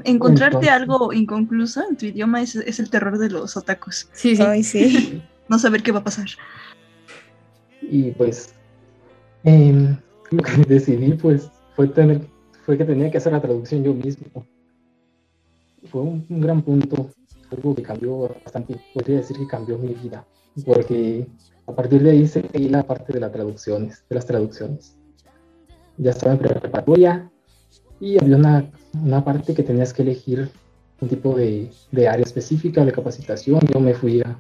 Encontrarte 0.05 0.69
algo 0.69 1.13
inconcluso 1.13 1.83
en 1.89 1.97
tu 1.97 2.07
idioma 2.07 2.43
es, 2.43 2.55
es, 2.55 2.81
el 2.81 2.91
terror 2.91 3.17
de 3.19 3.31
los 3.31 3.57
otakus. 3.57 4.09
Sí, 4.13 4.37
sí. 4.37 4.63
sí. 4.63 5.23
no 5.49 5.59
saber 5.59 5.83
qué 5.83 5.93
va 5.93 6.01
a 6.01 6.05
pasar. 6.05 6.29
Y 7.83 8.11
pues 8.11 8.55
eh, 9.45 9.97
lo 10.31 10.43
que 10.43 10.53
decidí 10.69 11.15
pues 11.15 11.51
fue 11.75 11.89
tener 11.89 12.27
fue 12.65 12.77
que 12.77 12.85
tenía 12.85 13.11
que 13.11 13.19
hacer 13.19 13.33
la 13.33 13.41
traducción 13.41 13.83
yo 13.83 13.95
mismo. 13.95 14.47
Fue 15.91 16.03
un, 16.03 16.27
un 16.29 16.41
gran 16.41 16.63
punto, 16.63 17.11
algo 17.51 17.75
que 17.75 17.83
cambió 17.83 18.29
bastante, 18.45 18.77
podría 18.95 19.17
decir 19.17 19.39
que 19.39 19.47
cambió 19.47 19.79
mi 19.79 19.95
vida, 19.95 20.25
porque 20.65 21.27
a 21.71 21.75
partir 21.75 22.03
de 22.03 22.11
ahí 22.11 22.27
seguí 22.27 22.69
la 22.69 22.83
parte 22.83 23.13
de 23.13 23.21
las 23.21 23.33
traducciones, 23.33 24.05
de 24.09 24.15
las 24.15 24.27
traducciones. 24.27 24.97
Ya 25.97 26.11
estaba 26.11 26.33
en 26.33 26.39
preparatoria 26.39 27.31
y 28.01 28.19
había 28.21 28.37
una, 28.37 28.71
una 29.03 29.25
parte 29.25 29.55
que 29.55 29.63
tenías 29.63 29.93
que 29.93 30.03
elegir 30.03 30.51
un 31.01 31.09
tipo 31.09 31.35
de, 31.35 31.71
de 31.93 32.09
área 32.09 32.25
específica 32.25 32.85
de 32.85 32.93
capacitación. 32.93 33.61
Yo 33.73 33.81
me 33.81 33.95
fui 33.95 34.21
a, 34.21 34.39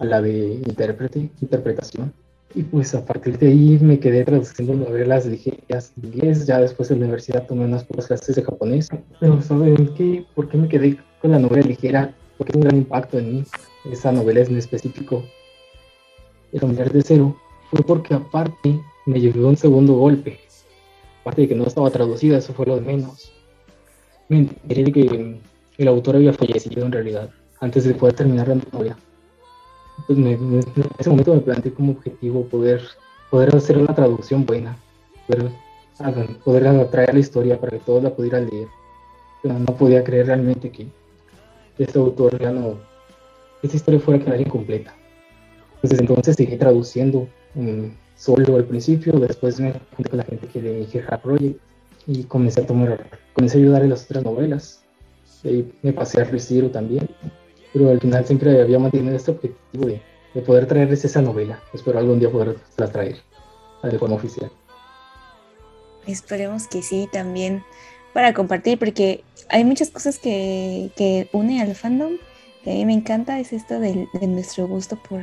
la 0.00 0.20
de 0.20 0.54
intérprete, 0.66 1.30
interpretación. 1.40 2.12
Y 2.54 2.64
pues 2.64 2.94
a 2.94 3.04
partir 3.04 3.38
de 3.38 3.48
ahí 3.48 3.78
me 3.80 4.00
quedé 4.00 4.24
traduciendo 4.24 4.74
novelas 4.74 5.26
ligeras 5.26 5.92
en 5.96 6.06
inglés. 6.06 6.46
Ya 6.46 6.60
después 6.60 6.88
de 6.88 6.96
la 6.96 7.02
universidad 7.02 7.46
tomé 7.46 7.64
unas 7.64 7.84
pocas 7.84 8.08
clases 8.08 8.34
de 8.36 8.42
japonés. 8.42 8.88
Pero 9.20 9.40
¿saben 9.40 9.94
qué? 9.94 10.24
¿Por 10.34 10.48
qué 10.48 10.58
me 10.58 10.68
quedé 10.68 10.98
con 11.20 11.30
la 11.30 11.38
novela 11.38 11.66
ligera, 11.66 12.14
porque 12.38 12.52
tiene 12.52 12.66
un 12.66 12.70
gran 12.70 12.78
impacto 12.80 13.18
en 13.18 13.34
mí, 13.34 13.44
esa 13.90 14.10
novela 14.10 14.40
en 14.40 14.56
específico, 14.56 15.22
El 16.52 16.60
familiar 16.60 16.92
de 16.92 17.02
cero, 17.02 17.36
fue 17.70 17.82
porque 17.82 18.14
aparte 18.14 18.80
me 19.06 19.20
llevó 19.20 19.48
un 19.48 19.56
segundo 19.56 19.94
golpe. 19.94 20.40
Aparte 21.20 21.42
de 21.42 21.48
que 21.48 21.54
no 21.54 21.64
estaba 21.64 21.90
traducida, 21.90 22.38
eso 22.38 22.52
fue 22.52 22.66
lo 22.66 22.76
de 22.76 22.82
menos. 22.82 23.32
Me 24.28 24.38
enteré 24.38 24.90
que 24.92 25.38
el 25.78 25.88
autor 25.88 26.16
había 26.16 26.32
fallecido 26.32 26.84
en 26.86 26.92
realidad, 26.92 27.30
antes 27.60 27.84
de 27.84 27.94
poder 27.94 28.14
terminar 28.14 28.48
la 28.48 28.56
novela. 28.72 28.96
Pues 30.06 30.18
en 30.18 30.60
ese 30.98 31.10
momento 31.10 31.34
me 31.34 31.40
planteé 31.40 31.72
como 31.72 31.92
objetivo 31.92 32.44
poder, 32.44 32.82
hacer 33.54 33.78
una 33.78 33.94
traducción 33.94 34.44
buena, 34.46 34.76
poder, 35.26 35.50
poder 36.44 36.66
atraer 36.68 37.14
la 37.14 37.20
historia 37.20 37.60
para 37.60 37.72
que 37.72 37.84
todos 37.84 38.02
la 38.02 38.10
pudieran 38.10 38.48
leer. 38.48 38.68
Pero 39.42 39.58
no 39.58 39.76
podía 39.76 40.02
creer 40.04 40.26
realmente 40.26 40.70
que 40.70 40.86
este 41.78 41.98
autor 41.98 42.38
ya 42.38 42.50
no, 42.50 42.78
esta 43.62 43.76
historia 43.76 44.00
fuera 44.00 44.20
a 44.20 44.24
quedar 44.24 44.40
incompleta. 44.40 44.94
Desde 45.82 45.98
entonces 45.98 46.36
seguí 46.36 46.56
traduciendo 46.56 47.28
mm, 47.54 47.86
solo 48.16 48.56
al 48.56 48.64
principio, 48.64 49.12
después 49.14 49.58
me 49.60 49.72
junté 49.96 50.10
con 50.10 50.18
la 50.18 50.24
gente 50.24 50.46
que 50.46 50.60
le 50.60 50.74
dije 50.80 51.02
Project 51.22 51.58
y 52.06 52.24
comencé 52.24 52.60
a 52.60 52.66
tomar, 52.66 53.06
comencé 53.32 53.58
a 53.58 53.60
ayudar 53.60 53.82
en 53.82 53.90
las 53.90 54.04
otras 54.04 54.24
novelas. 54.24 54.82
Y 55.42 55.64
me 55.82 55.92
pasé 55.92 56.20
a 56.20 56.24
Reciro 56.24 56.70
también, 56.70 57.08
pero 57.72 57.90
al 57.90 58.00
final 58.00 58.26
siempre 58.26 58.60
había 58.60 58.78
mantenido 58.78 59.16
este 59.16 59.30
objetivo 59.30 59.86
de, 59.86 60.02
de 60.34 60.40
poder 60.42 60.66
traerles 60.66 61.04
esa 61.04 61.22
novela. 61.22 61.60
Espero 61.72 61.98
algún 61.98 62.18
día 62.18 62.30
poderla 62.30 62.60
traer 62.92 63.16
al 63.82 63.98
forma 63.98 64.16
oficial. 64.16 64.50
Esperemos 66.06 66.66
que 66.66 66.82
sí 66.82 67.08
también 67.10 67.62
para 68.12 68.34
compartir, 68.34 68.78
porque 68.78 69.24
hay 69.48 69.64
muchas 69.64 69.90
cosas 69.90 70.18
que, 70.18 70.90
que 70.96 71.28
une 71.32 71.62
al 71.62 71.74
fandom 71.74 72.12
que 72.62 72.70
a 72.70 72.74
mí 72.74 72.84
me 72.84 72.92
encanta, 72.92 73.38
es 73.38 73.52
esto 73.52 73.80
de, 73.80 74.06
nuestro 74.22 74.66
gusto 74.68 74.96
por, 74.96 75.20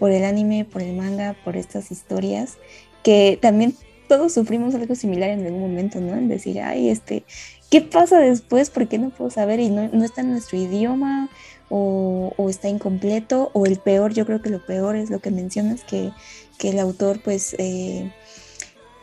por 0.00 0.10
el 0.10 0.24
anime, 0.24 0.64
por 0.64 0.82
el 0.82 0.96
manga, 0.96 1.36
por 1.44 1.56
estas 1.56 1.92
historias, 1.92 2.56
que 3.04 3.38
también 3.40 3.76
todos 4.08 4.32
sufrimos 4.32 4.74
algo 4.74 4.96
similar 4.96 5.30
en 5.30 5.46
algún 5.46 5.60
momento, 5.60 6.00
¿no? 6.00 6.14
En 6.14 6.26
decir, 6.26 6.60
ay, 6.60 6.88
este, 6.88 7.22
¿qué 7.70 7.82
pasa 7.82 8.18
después? 8.18 8.70
¿Por 8.70 8.88
qué 8.88 8.98
no 8.98 9.10
puedo 9.10 9.30
saber? 9.30 9.60
Y 9.60 9.68
no, 9.68 9.88
no 9.92 10.04
está 10.04 10.22
en 10.22 10.32
nuestro 10.32 10.58
idioma, 10.58 11.30
o, 11.68 12.48
está 12.48 12.68
incompleto, 12.68 13.50
o 13.52 13.66
el 13.66 13.78
peor, 13.78 14.12
yo 14.12 14.26
creo 14.26 14.42
que 14.42 14.50
lo 14.50 14.64
peor 14.64 14.96
es 14.96 15.10
lo 15.10 15.20
que 15.20 15.30
mencionas, 15.30 15.84
que, 15.84 16.10
que 16.58 16.70
el 16.70 16.80
autor 16.80 17.20
pues 17.22 17.54
eh, 17.58 18.10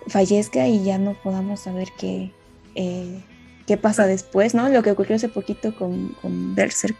fallezca 0.08 0.68
y 0.68 0.84
ya 0.84 0.98
no 0.98 1.14
podamos 1.14 1.62
saber 1.62 1.88
qué, 1.98 2.34
eh, 2.76 3.24
qué 3.66 3.78
pasa 3.78 4.06
después, 4.06 4.54
¿no? 4.54 4.68
Lo 4.68 4.84
que 4.84 4.92
ocurrió 4.92 5.16
hace 5.16 5.30
poquito 5.30 5.76
con, 5.76 6.10
con 6.22 6.56
Berserk. 6.56 6.98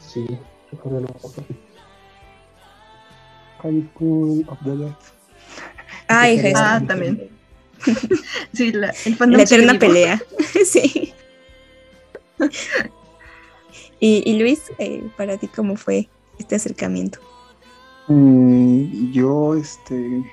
Sí, 0.00 0.26
recuerdo 0.70 1.00
lo 1.00 1.08
High 3.62 3.88
School 3.94 4.44
of 4.48 4.58
the 4.64 4.76
Dead. 4.76 4.94
Ay, 6.08 6.38
Jesús. 6.38 6.60
Ah, 6.62 6.82
también. 6.86 7.30
sí, 8.52 8.72
la, 8.72 8.92
el 9.04 9.16
la 9.32 9.42
eterna 9.42 9.78
pelea. 9.78 10.20
sí. 10.64 11.12
y, 14.00 14.22
y, 14.24 14.38
Luis, 14.38 14.62
eh, 14.78 15.02
para 15.16 15.36
ti, 15.36 15.48
¿cómo 15.48 15.76
fue 15.76 16.08
este 16.38 16.56
acercamiento? 16.56 17.18
Mm, 18.08 19.12
yo, 19.12 19.54
este, 19.54 20.24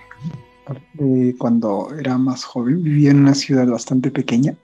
cuando 1.38 1.90
era 2.00 2.18
más 2.18 2.44
joven, 2.44 2.84
vivía 2.84 3.12
en 3.12 3.20
una 3.20 3.36
ciudad 3.36 3.68
bastante 3.68 4.12
pequeña, 4.12 4.56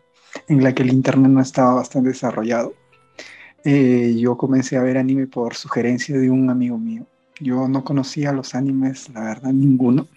en 0.47 0.64
la 0.64 0.74
que 0.74 0.84
el 0.84 0.93
internet 0.93 1.32
no 1.32 1.41
estaba 1.41 1.76
bastante 1.76 2.09
desarrollado. 2.09 2.74
Eh, 3.64 4.16
yo 4.18 4.38
comencé 4.38 4.78
a 4.78 4.82
ver 4.82 4.97
anime 4.97 5.28
por 5.28 5.55
sugerencia 5.55 6.18
de 6.18 6.32
un 6.32 6.49
amigo 6.49 6.78
mío. 6.78 7.05
Yo 7.40 7.68
no 7.68 7.84
conocía 7.84 8.32
los 8.32 8.54
animes, 8.56 9.10
la 9.10 9.22
verdad, 9.22 9.52
ninguno. 9.52 10.08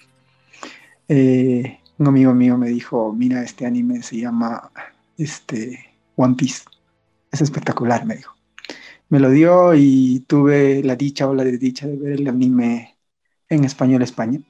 Eh, 1.08 1.78
un 1.98 2.06
amigo 2.06 2.34
mío 2.34 2.58
me 2.58 2.68
dijo, 2.68 3.12
mira, 3.12 3.42
este 3.42 3.66
anime 3.66 4.02
se 4.02 4.18
llama 4.18 4.70
este, 5.16 5.78
One 6.16 6.34
Piece. 6.34 6.64
Es 7.30 7.40
espectacular, 7.40 8.04
me 8.04 8.16
dijo. 8.16 8.34
Me 9.08 9.20
lo 9.20 9.30
dio 9.30 9.74
y 9.74 10.24
tuve 10.26 10.82
la 10.82 10.96
dicha 10.96 11.28
o 11.28 11.34
la 11.34 11.44
desdicha 11.44 11.86
de 11.86 11.96
ver 11.96 12.12
el 12.20 12.28
anime 12.28 12.96
en 13.48 13.64
español 13.64 14.02
España. 14.02 14.40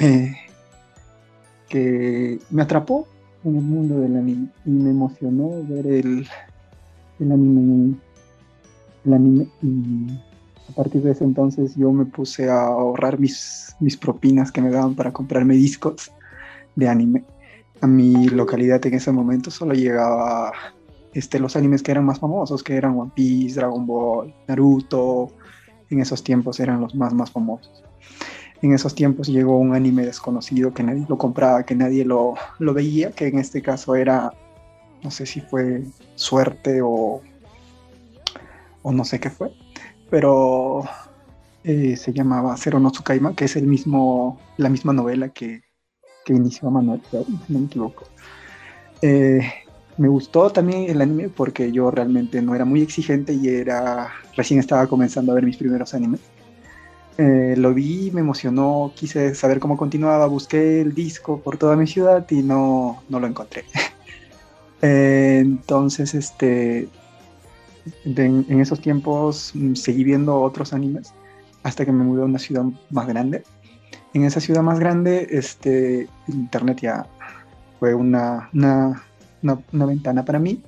Eh, 0.00 0.34
que 1.68 2.38
me 2.50 2.62
atrapó 2.62 3.06
en 3.44 3.56
el 3.56 3.62
mundo 3.62 4.00
del 4.00 4.16
anime 4.16 4.48
y 4.64 4.70
me 4.70 4.90
emocionó 4.90 5.62
ver 5.68 5.86
el, 5.86 6.26
el 7.20 7.32
anime, 7.32 7.96
el 9.04 9.12
anime 9.12 9.48
a 10.68 10.72
partir 10.72 11.02
de 11.02 11.12
ese 11.12 11.24
entonces 11.24 11.74
yo 11.76 11.92
me 11.92 12.06
puse 12.06 12.48
a 12.48 12.62
ahorrar 12.62 13.18
mis, 13.18 13.76
propinas 14.00 14.50
que 14.50 14.62
me 14.62 14.70
daban 14.70 14.94
para 14.94 15.12
comprarme 15.12 15.54
discos 15.54 16.10
de 16.74 16.88
anime. 16.88 17.24
A 17.80 17.86
mi 17.86 18.28
localidad 18.28 18.84
en 18.86 18.94
ese 18.94 19.12
momento 19.12 19.50
solo 19.50 19.74
llegaba 19.74 20.52
este, 21.12 21.38
los 21.38 21.54
animes 21.56 21.82
que 21.82 21.92
eran 21.92 22.04
más 22.04 22.18
famosos, 22.18 22.62
que 22.62 22.76
eran 22.76 22.98
One 22.98 23.12
Piece, 23.14 23.56
Dragon 23.56 23.86
Ball, 23.86 24.34
Naruto, 24.48 25.28
en 25.90 26.00
esos 26.00 26.24
tiempos 26.24 26.58
eran 26.60 26.80
los 26.80 26.94
más, 26.94 27.12
más 27.12 27.30
famosos. 27.30 27.84
En 28.62 28.72
esos 28.72 28.94
tiempos 28.94 29.28
llegó 29.28 29.58
un 29.58 29.74
anime 29.74 30.06
desconocido 30.06 30.72
que 30.72 30.82
nadie 30.82 31.04
lo 31.08 31.18
compraba, 31.18 31.64
que 31.64 31.74
nadie 31.74 32.04
lo, 32.04 32.34
veía, 32.58 33.12
que 33.12 33.26
en 33.26 33.38
este 33.38 33.60
caso 33.60 33.94
era, 33.94 34.32
no 35.02 35.10
sé 35.10 35.26
si 35.26 35.42
fue 35.42 35.82
suerte 36.14 36.80
o, 36.82 37.20
o 38.82 38.92
no 38.92 39.04
sé 39.04 39.20
qué 39.20 39.28
fue, 39.28 39.52
pero 40.10 40.84
eh, 41.64 41.96
se 41.96 42.12
llamaba 42.12 42.56
Zero 42.56 42.78
no 42.78 42.90
Tsukaima, 42.90 43.34
que 43.34 43.46
es 43.46 43.56
el 43.56 43.66
mismo, 43.66 44.38
la 44.56 44.68
misma 44.68 44.92
novela 44.92 45.30
que, 45.30 45.62
que 46.24 46.34
inició 46.34 46.70
Manuel, 46.70 47.02
si 47.10 47.52
no 47.52 47.58
me 47.60 47.66
equivoco. 47.66 48.04
Eh, 49.02 49.40
me 49.96 50.08
gustó 50.08 50.50
también 50.50 50.90
el 50.90 51.00
anime 51.00 51.28
porque 51.28 51.70
yo 51.70 51.90
realmente 51.90 52.42
no 52.42 52.54
era 52.54 52.64
muy 52.64 52.82
exigente 52.82 53.32
y 53.32 53.48
era 53.48 54.12
recién 54.36 54.58
estaba 54.58 54.86
comenzando 54.86 55.32
a 55.32 55.36
ver 55.36 55.44
mis 55.44 55.56
primeros 55.56 55.94
animes. 55.94 56.20
Eh, 57.16 57.54
lo 57.56 57.72
vi, 57.72 58.10
me 58.12 58.20
emocionó, 58.20 58.92
quise 58.96 59.34
saber 59.36 59.60
cómo 59.60 59.76
continuaba, 59.76 60.26
busqué 60.26 60.80
el 60.80 60.94
disco 60.94 61.40
por 61.40 61.58
toda 61.58 61.76
mi 61.76 61.86
ciudad 61.86 62.28
y 62.28 62.42
no, 62.42 63.02
no 63.08 63.20
lo 63.20 63.26
encontré. 63.26 63.64
Eh, 64.86 65.38
entonces, 65.38 66.12
este, 66.12 66.90
en 68.04 68.60
esos 68.60 68.80
tiempos 68.80 69.52
mm, 69.54 69.74
seguí 69.74 70.04
viendo 70.04 70.40
otros 70.40 70.72
animes 70.72 71.12
hasta 71.62 71.84
que 71.84 71.92
me 71.92 72.04
mudé 72.04 72.22
a 72.22 72.26
una 72.26 72.38
ciudad 72.38 72.64
más 72.90 73.06
grande. 73.06 73.42
En 74.12 74.24
esa 74.24 74.40
ciudad 74.40 74.62
más 74.62 74.78
grande, 74.78 75.26
este, 75.30 76.08
internet 76.28 76.80
ya 76.82 77.06
fue 77.80 77.94
una, 77.94 78.48
una, 78.52 79.02
una 79.72 79.86
ventana 79.86 80.24
para 80.24 80.38
mí. 80.38 80.62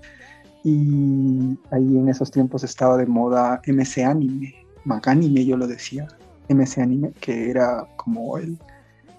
Y 0.65 1.57
ahí 1.71 1.97
en 1.97 2.09
esos 2.09 2.31
tiempos 2.31 2.65
estaba 2.65 2.97
de 2.97 3.07
moda 3.07 3.61
MC 3.67 4.05
Anime, 4.05 4.55
Maganime 4.85 5.45
yo 5.45 5.57
lo 5.57 5.67
decía, 5.67 6.09
MC 6.49 6.79
Anime, 6.79 7.13
que 7.21 7.51
era 7.51 7.87
como, 7.97 8.39
el, 8.39 8.59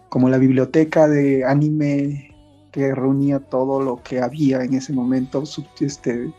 como 0.09 0.29
la 0.29 0.37
biblioteca 0.37 1.07
de 1.07 1.45
anime 1.45 2.33
que 2.71 2.93
reunía 2.93 3.39
todo 3.39 3.81
lo 3.81 4.01
que 4.03 4.19
había 4.19 4.61
en 4.63 4.73
ese 4.73 4.93
momento, 4.93 5.43
este, 5.79 6.33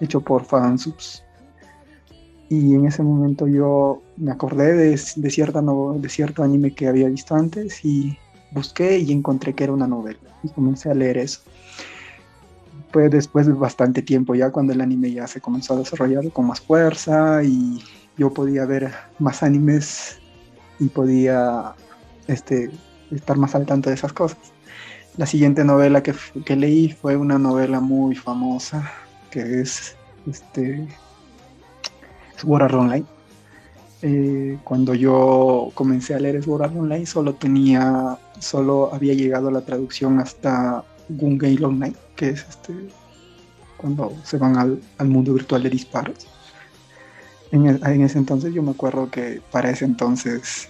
hecho 0.00 0.20
por 0.20 0.44
fansubs. 0.44 1.22
Y 2.48 2.74
en 2.74 2.86
ese 2.86 3.02
momento 3.02 3.48
yo 3.48 4.02
me 4.16 4.30
acordé 4.30 4.72
de, 4.74 5.00
de, 5.16 5.30
cierta 5.30 5.62
de 5.62 6.08
cierto 6.08 6.42
anime 6.42 6.74
que 6.74 6.86
había 6.86 7.08
visto 7.08 7.34
antes 7.34 7.84
y 7.84 8.16
busqué 8.52 8.98
y 8.98 9.10
encontré 9.10 9.54
que 9.54 9.64
era 9.64 9.72
una 9.72 9.88
novela 9.88 10.18
y 10.42 10.48
comencé 10.50 10.90
a 10.90 10.94
leer 10.94 11.18
eso. 11.18 11.40
Fue 12.92 13.08
después 13.08 13.46
de 13.46 13.52
bastante 13.52 14.00
tiempo 14.00 14.34
ya 14.34 14.50
cuando 14.50 14.72
el 14.72 14.80
anime 14.80 15.10
ya 15.10 15.26
se 15.26 15.40
comenzó 15.40 15.74
a 15.74 15.78
desarrollar 15.78 16.30
con 16.32 16.46
más 16.46 16.60
fuerza 16.60 17.42
y 17.42 17.82
yo 18.16 18.32
podía 18.32 18.64
ver 18.64 18.92
más 19.18 19.42
animes 19.42 20.18
y 20.78 20.86
podía 20.86 21.74
este, 22.28 22.70
estar 23.10 23.36
más 23.36 23.56
al 23.56 23.66
tanto 23.66 23.90
de 23.90 23.96
esas 23.96 24.12
cosas. 24.12 24.38
La 25.16 25.26
siguiente 25.26 25.64
novela 25.64 26.02
que, 26.02 26.14
que 26.44 26.54
leí 26.54 26.92
fue 26.92 27.16
una 27.16 27.38
novela 27.38 27.80
muy 27.80 28.14
famosa 28.14 28.88
que 29.36 29.60
es 29.60 29.94
este, 30.26 30.88
Sword 32.36 32.62
Art 32.62 32.74
Online. 32.74 33.04
Eh, 34.02 34.58
cuando 34.64 34.94
yo 34.94 35.70
comencé 35.74 36.14
a 36.14 36.18
leer 36.18 36.42
Sword 36.42 36.62
Art 36.62 36.76
Online 36.76 37.04
solo 37.04 37.34
tenía, 37.34 38.18
solo 38.38 38.94
había 38.94 39.12
llegado 39.12 39.50
la 39.50 39.60
traducción 39.60 40.20
hasta 40.20 40.84
Gun 41.08 41.36
Gale 41.36 41.64
Online, 41.64 41.96
que 42.14 42.30
es 42.30 42.46
este, 42.48 42.74
cuando 43.76 44.12
se 44.24 44.38
van 44.38 44.56
al, 44.56 44.80
al 44.98 45.08
mundo 45.08 45.34
virtual 45.34 45.62
de 45.62 45.70
disparos 45.70 46.26
en, 47.52 48.02
ese 48.02 48.18
entonces 48.18 48.52
yo 48.52 48.62
me 48.62 48.72
acuerdo 48.72 49.10
que 49.10 49.40
para 49.50 49.70
ese 49.70 49.84
entonces 49.84 50.68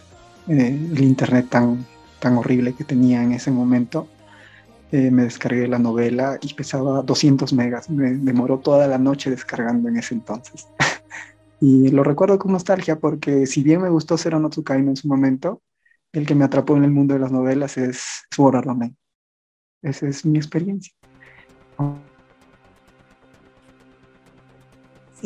eh, 0.49 0.69
el 0.93 1.03
internet 1.03 1.47
tan, 1.49 1.87
tan 2.21 2.37
horrible 2.37 2.75
que 2.75 2.85
tenía 2.85 3.23
en 3.23 3.33
ese 3.33 3.51
momento, 3.51 4.09
eh, 4.93 5.11
me 5.11 5.25
descargué 5.25 5.67
la 5.67 5.79
novela 5.79 6.39
y 6.41 6.55
pesaba 6.55 7.03
200 7.03 7.53
megas. 7.53 7.91
Me 7.91 8.13
demoró 8.13 8.59
toda 8.59 8.87
la 8.87 8.99
noche 8.99 9.31
descargando 9.31 9.89
en 9.89 9.97
ese 9.97 10.15
entonces. 10.15 10.69
y 11.61 11.91
lo 11.91 12.05
recuerdo 12.05 12.39
con 12.39 12.53
nostalgia 12.53 12.99
porque 12.99 13.47
si 13.47 13.63
bien 13.63 13.83
me 13.83 13.91
gustó 13.91 14.17
Zero 14.17 14.39
no 14.39 14.51
Tsukaima 14.51 14.91
en 14.91 14.97
su 14.97 15.09
momento, 15.09 15.63
el 16.13 16.27
que 16.27 16.35
me 16.35 16.45
atrapó 16.45 16.77
en 16.77 16.85
el 16.85 16.91
mundo 16.91 17.15
de 17.15 17.21
las 17.21 17.33
novelas 17.33 17.77
es 17.77 18.25
Sword 18.31 18.69
Online. 18.69 18.95
Esa 19.83 20.09
es 20.09 20.25
mi 20.25 20.39
experiencia. 20.39 20.93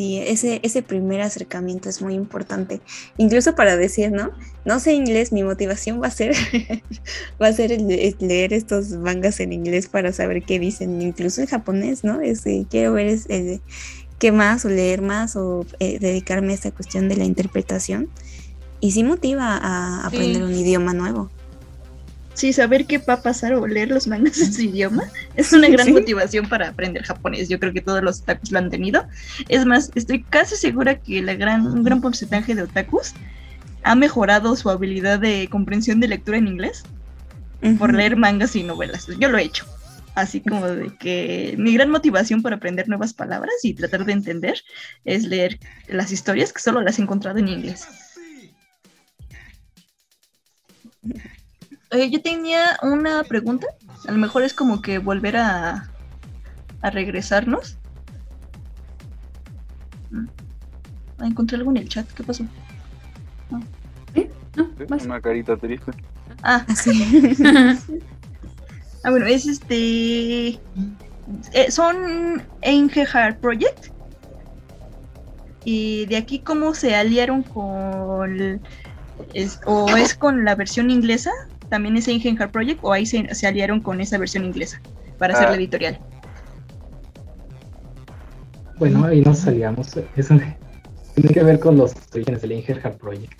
Sí, 0.01 0.17
ese, 0.17 0.61
ese 0.63 0.81
primer 0.83 1.21
acercamiento 1.21 1.91
es 1.91 2.01
muy 2.01 2.15
importante. 2.15 2.81
Incluso 3.19 3.55
para 3.55 3.77
decir, 3.77 4.11
¿no? 4.11 4.31
No 4.65 4.81
sé 4.81 4.95
inglés, 4.95 5.31
mi 5.31 5.43
motivación 5.43 6.01
va 6.03 6.07
a 6.07 6.11
ser, 6.11 6.33
va 7.43 7.49
a 7.49 7.53
ser 7.53 7.79
leer 7.79 8.55
estos 8.55 8.93
mangas 8.93 9.41
en 9.41 9.53
inglés 9.53 9.89
para 9.89 10.15
saber 10.15 10.43
qué 10.43 10.59
dicen, 10.59 11.03
incluso 11.03 11.43
en 11.43 11.49
japonés, 11.49 12.03
¿no? 12.03 12.23
Es, 12.23 12.45
quiero 12.71 12.95
ver 12.95 13.15
qué 14.19 14.33
más 14.33 14.65
o 14.65 14.71
leer 14.71 15.03
más 15.03 15.37
o 15.37 15.67
eh, 15.81 15.99
dedicarme 15.99 16.53
a 16.53 16.55
esta 16.55 16.71
cuestión 16.71 17.11
de 17.11 17.17
la 17.17 17.27
interpretación. 17.27 18.09
Y 18.81 18.93
sí 18.93 19.05
motiva 19.05 19.59
a 19.59 20.07
aprender 20.07 20.45
un 20.45 20.55
idioma 20.55 20.95
nuevo. 20.95 21.31
Sí, 22.41 22.55
saber 22.55 22.87
qué 22.87 22.97
va 22.97 23.13
a 23.13 23.23
pasar 23.23 23.53
o 23.53 23.67
leer 23.67 23.91
los 23.91 24.07
mangas 24.07 24.41
en 24.41 24.51
su 24.51 24.63
idioma 24.63 25.05
es 25.37 25.53
una 25.53 25.69
gran 25.69 25.93
motivación 25.93 26.49
para 26.49 26.69
aprender 26.69 27.03
japonés. 27.03 27.51
Yo 27.51 27.61
creo 27.61 27.75
que 27.75 27.83
todos 27.83 28.03
los 28.03 28.23
otakus 28.23 28.51
lo 28.51 28.59
han 28.61 28.71
tenido. 28.71 29.07
Es 29.51 29.67
más, 29.67 29.91
estoy 29.95 30.23
casi 30.23 30.57
segura 30.57 30.99
que 30.99 31.21
la 31.21 31.35
gran, 31.35 31.67
un 31.67 31.85
gran 31.85 32.01
porcentaje 32.01 32.55
de 32.55 32.63
otakus 32.63 33.13
ha 33.83 33.95
mejorado 33.95 34.57
su 34.57 34.71
habilidad 34.71 35.19
de 35.19 35.49
comprensión 35.51 36.01
de 36.01 36.09
lectura 36.09 36.39
en 36.39 36.49
inglés 36.49 36.83
por 37.79 37.93
leer 37.93 38.17
mangas 38.17 38.57
y 38.57 38.63
novelas. 38.63 39.07
Yo 39.19 39.29
lo 39.29 39.37
he 39.37 39.43
hecho. 39.43 39.67
Así 40.15 40.41
como 40.41 40.67
de 40.67 40.97
que 40.97 41.57
mi 41.59 41.75
gran 41.75 41.91
motivación 41.91 42.41
para 42.41 42.57
aprender 42.57 42.89
nuevas 42.89 43.13
palabras 43.13 43.53
y 43.65 43.75
tratar 43.75 44.07
de 44.07 44.13
entender 44.13 44.63
es 45.05 45.25
leer 45.25 45.59
las 45.89 46.11
historias 46.11 46.55
que 46.55 46.63
solo 46.63 46.81
las 46.81 46.99
he 46.99 47.03
encontrado 47.03 47.39
en 47.39 47.49
inglés 47.49 47.87
yo 51.99 52.23
tenía 52.23 52.79
una 52.83 53.25
pregunta. 53.25 53.67
A 54.07 54.13
lo 54.13 54.19
mejor 54.19 54.43
es 54.43 54.55
como 54.55 54.81
que 54.81 54.99
volver 54.99 55.37
a, 55.37 55.91
a 56.83 56.91
regresarnos. 56.91 57.77
Mm. 60.11 60.27
Ah, 61.19 61.27
encontré 61.27 61.57
algo 61.57 61.71
en 61.71 61.79
el 61.79 61.89
chat. 61.89 62.07
¿Qué 62.13 62.23
pasó? 62.23 62.45
No. 63.51 63.61
¿Eh? 64.15 64.31
Una 65.05 65.21
carita 65.21 65.57
triste. 65.57 65.93
Ah, 66.43 66.65
sí. 66.75 67.37
ah, 69.05 69.11
bueno, 69.11 69.27
es 69.27 69.47
este. 69.47 70.59
Eh, 71.53 71.71
son 71.71 72.43
Angel 72.65 73.07
Heart 73.07 73.41
Project. 73.41 73.89
Y 75.65 76.07
de 76.07 76.17
aquí, 76.17 76.39
¿cómo 76.39 76.75
se 76.75 76.95
aliaron 76.95 77.43
con. 77.43 78.61
o 79.67 79.97
es 79.97 80.15
con 80.15 80.45
la 80.45 80.55
versión 80.55 80.91
inglesa 80.91 81.31
también 81.71 81.97
es 81.97 82.09
Ingen 82.09 82.37
Heart 82.37 82.53
Project 82.53 82.81
o 82.83 82.93
ahí 82.93 83.07
se, 83.07 83.47
aliaron 83.47 83.81
con 83.81 84.01
esa 84.01 84.19
versión 84.19 84.45
inglesa 84.45 84.83
para 85.19 85.35
hacer 85.35 85.47
la 85.47 85.55
ah. 85.55 85.57
editorial? 85.57 85.99
Bueno, 88.79 89.05
ahí 89.05 89.21
nos 89.23 89.47
aliamos. 89.47 89.97
Eso 90.17 90.39
tiene 91.15 91.35
que 91.35 91.43
ver 91.43 91.61
con 91.61 91.77
los 91.77 91.95
orígenes 92.13 92.43
del 92.43 92.53
Inger 92.53 92.81
Heart 92.81 92.99
Project. 92.99 93.33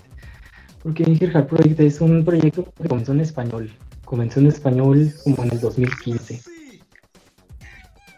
Porque 0.81 1.03
Inger 1.03 1.31
Heart 1.31 1.49
Project 1.49 1.79
es 1.79 2.01
un 2.01 2.23
proyecto 2.23 2.63
que 2.81 2.87
comenzó 2.87 3.11
en 3.11 3.21
español. 3.21 3.71
Comenzó 4.05 4.39
en 4.39 4.47
español 4.47 5.13
como 5.23 5.43
en 5.43 5.51
el 5.51 5.59
2015. 5.59 6.41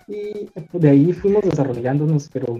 Y 0.07 0.49
de 0.73 0.89
ahí 0.89 1.13
fuimos 1.13 1.43
desarrollándonos, 1.43 2.29
pero 2.31 2.57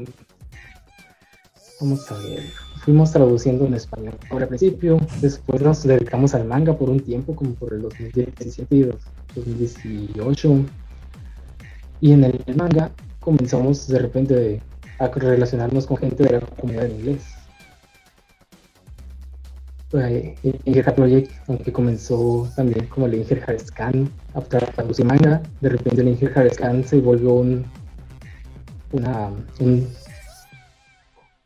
vamos 1.80 2.12
a 2.12 2.18
ver 2.20 2.73
fuimos 2.84 3.12
traduciendo 3.14 3.66
en 3.66 3.76
español 3.76 4.16
al 4.32 4.48
principio, 4.48 5.00
después 5.22 5.62
nos 5.62 5.84
dedicamos 5.84 6.36
al 6.36 6.46
manga 6.46 6.78
por 6.78 6.90
un 6.90 7.00
tiempo, 7.00 7.34
como 7.34 7.54
por 7.54 7.74
el 7.74 7.82
2017 7.82 8.76
y 8.76 8.82
2018. 9.36 10.66
Y 12.02 12.12
en 12.12 12.26
el 12.26 12.44
manga 12.58 12.92
comenzamos 13.22 13.88
de 13.88 14.00
repente 14.00 14.62
a 15.00 15.08
relacionarnos 15.08 15.88
con 15.88 15.98
gente 15.98 16.24
de 16.24 16.32
la 16.34 16.42
comunidad 16.42 16.86
en 16.86 17.00
inglés. 17.00 17.24
Ingerja 20.66 20.96
Project, 20.96 21.32
aunque 21.48 21.72
comenzó 21.72 22.50
también 22.56 22.88
como 22.88 23.06
el 23.06 23.14
Inger 23.14 23.60
Scan, 23.60 24.10
a 24.34 24.42
traducir 24.42 25.06
manga, 25.06 25.42
de 25.62 25.70
repente 25.70 26.02
el 26.02 26.08
Inger 26.10 26.52
Scan 26.52 26.84
se 26.84 27.00
volvió 27.00 27.34
un, 27.34 27.64
una, 28.92 29.30
un 29.60 29.88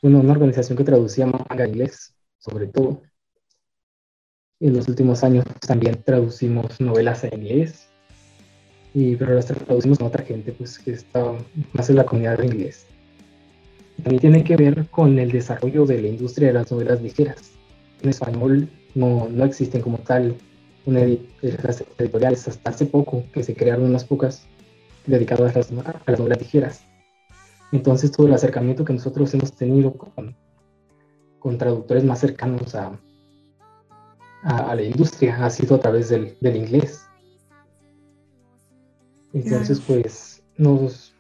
una, 0.02 0.32
organización 0.32 0.78
que 0.78 0.84
traducía 0.84 1.26
manga 1.26 1.68
inglés, 1.68 2.14
sobre 2.38 2.68
todo. 2.68 3.02
En 4.60 4.76
los 4.76 4.88
últimos 4.88 5.24
años 5.24 5.46
también 5.66 6.02
traducimos 6.04 6.80
novelas 6.82 7.24
en 7.24 7.42
inglés, 7.42 7.88
y, 8.94 9.16
pero 9.16 9.36
las 9.36 9.46
traducimos 9.46 10.00
con 10.00 10.08
otra 10.08 10.24
gente 10.24 10.52
pues, 10.52 10.80
que 10.80 10.92
está 10.92 11.34
más 11.74 11.90
en 11.90 11.96
la 11.96 12.06
comunidad 12.06 12.40
de 12.40 12.48
inglés. 12.48 12.86
También 14.02 14.22
tiene 14.22 14.44
que 14.44 14.56
ver 14.56 14.88
con 14.88 15.18
el 15.20 15.32
desarrollo 15.32 15.86
de 15.86 16.02
la 16.02 16.08
industria 16.08 16.48
de 16.50 16.54
las 16.54 16.72
novelas 16.72 17.02
ligeras. 17.02 17.52
En 18.02 18.10
español 18.10 18.70
no, 18.96 19.28
no 19.30 19.46
existen 19.46 19.82
como 19.82 19.98
tal 20.00 20.36
una 20.86 21.02
editoriales 21.02 22.48
hasta 22.48 22.70
hace 22.70 22.86
poco 22.86 23.24
que 23.34 23.44
se 23.44 23.56
crearon 23.56 23.86
unas 23.86 24.06
pocas 24.06 24.46
dedicadas 25.06 25.56
a 25.56 25.60
las, 25.60 25.72
a 25.72 26.12
las 26.12 26.20
novelas 26.20 26.40
ligeras 26.40 26.87
entonces 27.72 28.12
todo 28.12 28.28
el 28.28 28.34
acercamiento 28.34 28.86
que 28.86 28.94
nosotros 28.94 29.34
hemos 29.34 29.52
tenido 29.54 29.94
con, 29.94 30.36
con 31.40 31.58
traductores 31.58 32.04
más 32.04 32.20
cercanos 32.20 32.76
a, 32.76 33.00
a, 34.44 34.76
la 34.76 34.82
industria 34.82 35.46
ha 35.46 35.50
sido 35.50 35.76
a 35.76 35.80
través 35.80 36.10
del, 36.10 36.38
del 36.40 36.56
inglés. 36.56 37.06
Entonces 39.34 39.82
pues 39.82 40.44
nos, 40.58 41.14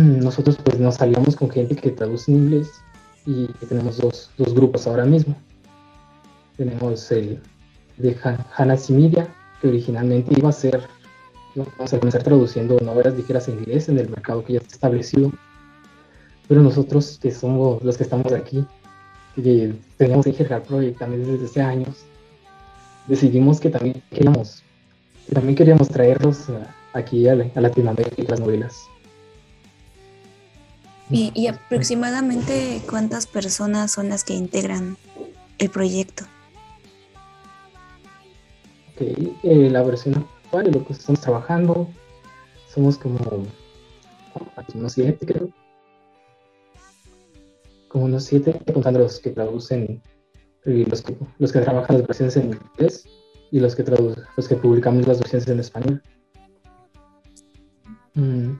nosotros 0.00 0.58
pues 0.64 0.78
nos 0.80 0.96
salíamos 0.96 1.36
con 1.36 1.50
gente 1.50 1.76
que 1.76 1.90
traduce 1.90 2.32
en 2.32 2.38
inglés 2.38 2.82
y 3.26 3.46
tenemos 3.68 3.98
dos, 3.98 4.30
dos 4.38 4.54
grupos 4.54 4.86
ahora 4.86 5.04
mismo. 5.04 5.36
Tenemos 6.56 7.10
el 7.12 7.40
de 7.98 8.16
Hannah 8.56 8.76
Similia, 8.76 9.28
que 9.60 9.68
originalmente 9.68 10.34
iba 10.36 10.48
a 10.48 10.52
ser 10.52 10.82
vamos 11.54 11.92
a 11.92 11.98
comenzar 11.98 12.22
traduciendo 12.22 12.78
novelas 12.80 13.14
ligeras 13.14 13.48
en 13.48 13.58
inglés 13.58 13.88
en 13.88 13.98
el 13.98 14.08
mercado 14.08 14.44
que 14.44 14.54
ya 14.54 14.58
está 14.60 14.74
establecido. 14.74 15.32
Pero 16.48 16.62
nosotros, 16.62 17.18
que 17.20 17.30
somos 17.30 17.82
los 17.82 17.96
que 17.96 18.02
estamos 18.02 18.32
aquí, 18.32 18.66
que 19.36 19.74
tenemos 19.96 20.26
Ingerhard 20.26 20.64
Project 20.64 20.98
también 20.98 21.26
desde 21.26 21.46
hace 21.46 21.62
años, 21.62 22.04
decidimos 23.06 23.60
que 23.60 23.70
también 23.70 24.02
queríamos, 24.10 24.62
que 25.26 25.34
también 25.34 25.54
queríamos 25.56 25.88
traerlos 25.88 26.46
aquí 26.92 27.28
a, 27.28 27.34
Latinoamérica 27.34 28.22
las 28.28 28.40
novelas. 28.40 28.86
¿Y, 31.10 31.46
aproximadamente 31.46 32.80
cuántas 32.88 33.26
personas 33.26 33.92
son 33.92 34.08
las 34.08 34.24
que 34.24 34.32
integran 34.32 34.96
el 35.58 35.68
proyecto? 35.68 36.24
Ok, 38.94 39.02
eh, 39.42 39.68
la 39.70 39.82
versión 39.82 40.26
y 40.60 40.70
lo 40.70 40.84
que 40.84 40.92
estamos 40.92 41.20
trabajando. 41.20 41.88
Somos 42.68 42.98
como 42.98 43.18
unos 44.74 44.92
siete, 44.92 45.26
creo. 45.26 45.48
Como 47.88 48.04
unos 48.04 48.24
siete, 48.24 48.58
contando 48.72 49.00
los 49.00 49.20
que 49.20 49.30
traducen 49.30 50.02
y 50.64 50.84
los 50.84 51.02
que, 51.02 51.16
los 51.38 51.52
que 51.52 51.60
trabajan 51.60 51.98
las 51.98 52.06
versiones 52.06 52.36
en 52.36 52.52
inglés 52.52 53.04
y 53.50 53.60
los 53.60 53.74
que 53.74 53.84
los 54.36 54.48
que 54.48 54.56
publicamos 54.56 55.06
las 55.06 55.18
versiones 55.18 55.48
en 55.48 55.60
español. 55.60 56.02
Mm. 58.14 58.52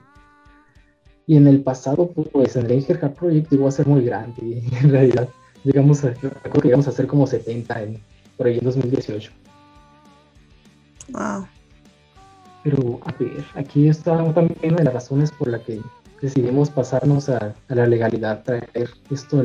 Y 1.25 1.37
en 1.37 1.47
el 1.47 1.63
pasado, 1.63 2.09
pues 2.11 2.55
en 2.55 2.65
el 2.65 2.73
Ingerhard 2.73 3.13
Project 3.13 3.51
llegó 3.51 3.67
a 3.67 3.71
ser 3.71 3.87
muy 3.87 4.03
grande 4.03 4.61
en 4.81 4.89
realidad 4.89 5.29
llegamos 5.63 6.03
a, 6.03 6.13
que 6.13 6.29
llegamos 6.63 6.87
a 6.87 6.91
ser 6.91 7.07
como 7.07 7.25
70 7.25 7.81
en, 7.81 7.99
por 8.37 8.47
ahí 8.47 8.57
en 8.57 8.65
2018. 8.65 9.31
Wow. 11.09 11.47
Pero, 12.63 12.99
a 13.05 13.11
ver, 13.13 13.43
aquí 13.55 13.87
está 13.89 14.17
también 14.33 14.57
una 14.63 14.77
de 14.77 14.83
las 14.85 14.93
razones 14.93 15.31
por 15.31 15.49
la 15.49 15.59
que 15.59 15.81
decidimos 16.21 16.69
pasarnos 16.69 17.27
a, 17.27 17.53
la 17.67 17.85
legalidad, 17.85 18.43
traer 18.43 18.89
esto 19.09 19.43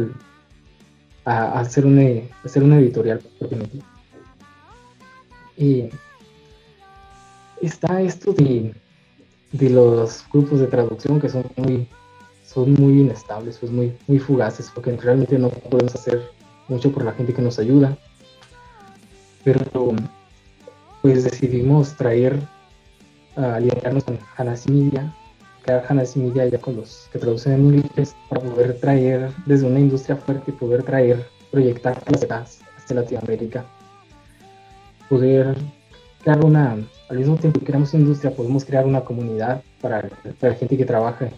a, 1.24 1.59
hacer 1.59 1.85
una, 1.85 2.03
hacer 2.45 2.62
una 2.62 2.78
editorial 2.78 3.20
propiamente. 3.39 3.81
Y 5.57 5.89
está 7.61 8.01
esto 8.01 8.32
de, 8.32 8.73
de, 9.51 9.70
los 9.70 10.24
grupos 10.32 10.61
de 10.61 10.69
traducción 10.69 11.20
que 11.20 11.28
son 11.28 11.45
muy, 11.57 11.89
son 12.47 12.74
muy 12.74 13.01
inestables, 13.01 13.59
pues 13.59 13.73
muy, 13.73 13.93
muy 14.07 14.20
fugaces, 14.20 14.70
porque 14.73 14.97
realmente 14.97 15.36
no 15.36 15.49
podemos 15.49 15.97
hacer 15.97 16.23
mucho 16.69 16.93
por 16.93 17.05
la 17.05 17.12
gente 17.12 17.35
que 17.35 17.43
nos 17.43 17.59
ayuda. 17.59 17.99
Pero 19.43 19.97
pues 21.03 21.24
decidimos 21.24 21.95
traer 21.95 22.40
alinearnos 23.39 24.05
con 24.05 24.19
Hanasi 24.36 24.70
Media, 24.70 25.15
crear 25.62 25.85
Hanasi 25.89 26.19
Media 26.20 26.47
ya 26.47 26.59
con 26.59 26.77
los 26.77 27.09
que 27.12 27.19
producen 27.19 27.52
en 27.55 27.74
inglés 27.74 28.16
para 28.28 28.40
poder 28.43 28.81
traer 28.81 29.31
desde 29.47 29.66
una 29.66 29.81
industria 29.81 30.16
fuerte, 30.16 30.52
poder 30.52 30.82
traer, 30.82 31.27
proyectar 31.51 32.02
las 32.10 32.60
hacia 32.77 32.97
Latinoamérica, 32.97 33.65
poder 35.09 35.56
crear 36.23 36.44
una, 36.44 36.77
al 37.09 37.19
mismo 37.19 37.36
tiempo 37.36 37.60
que 37.60 37.66
creamos 37.66 37.94
una 37.94 38.02
industria, 38.02 38.35
podemos 38.35 38.65
crear 38.65 38.86
una 38.86 39.02
comunidad 39.02 39.62
para, 39.81 40.09
la 40.40 40.55
gente 40.55 40.77
que 40.77 40.85
trabaja, 40.85 41.28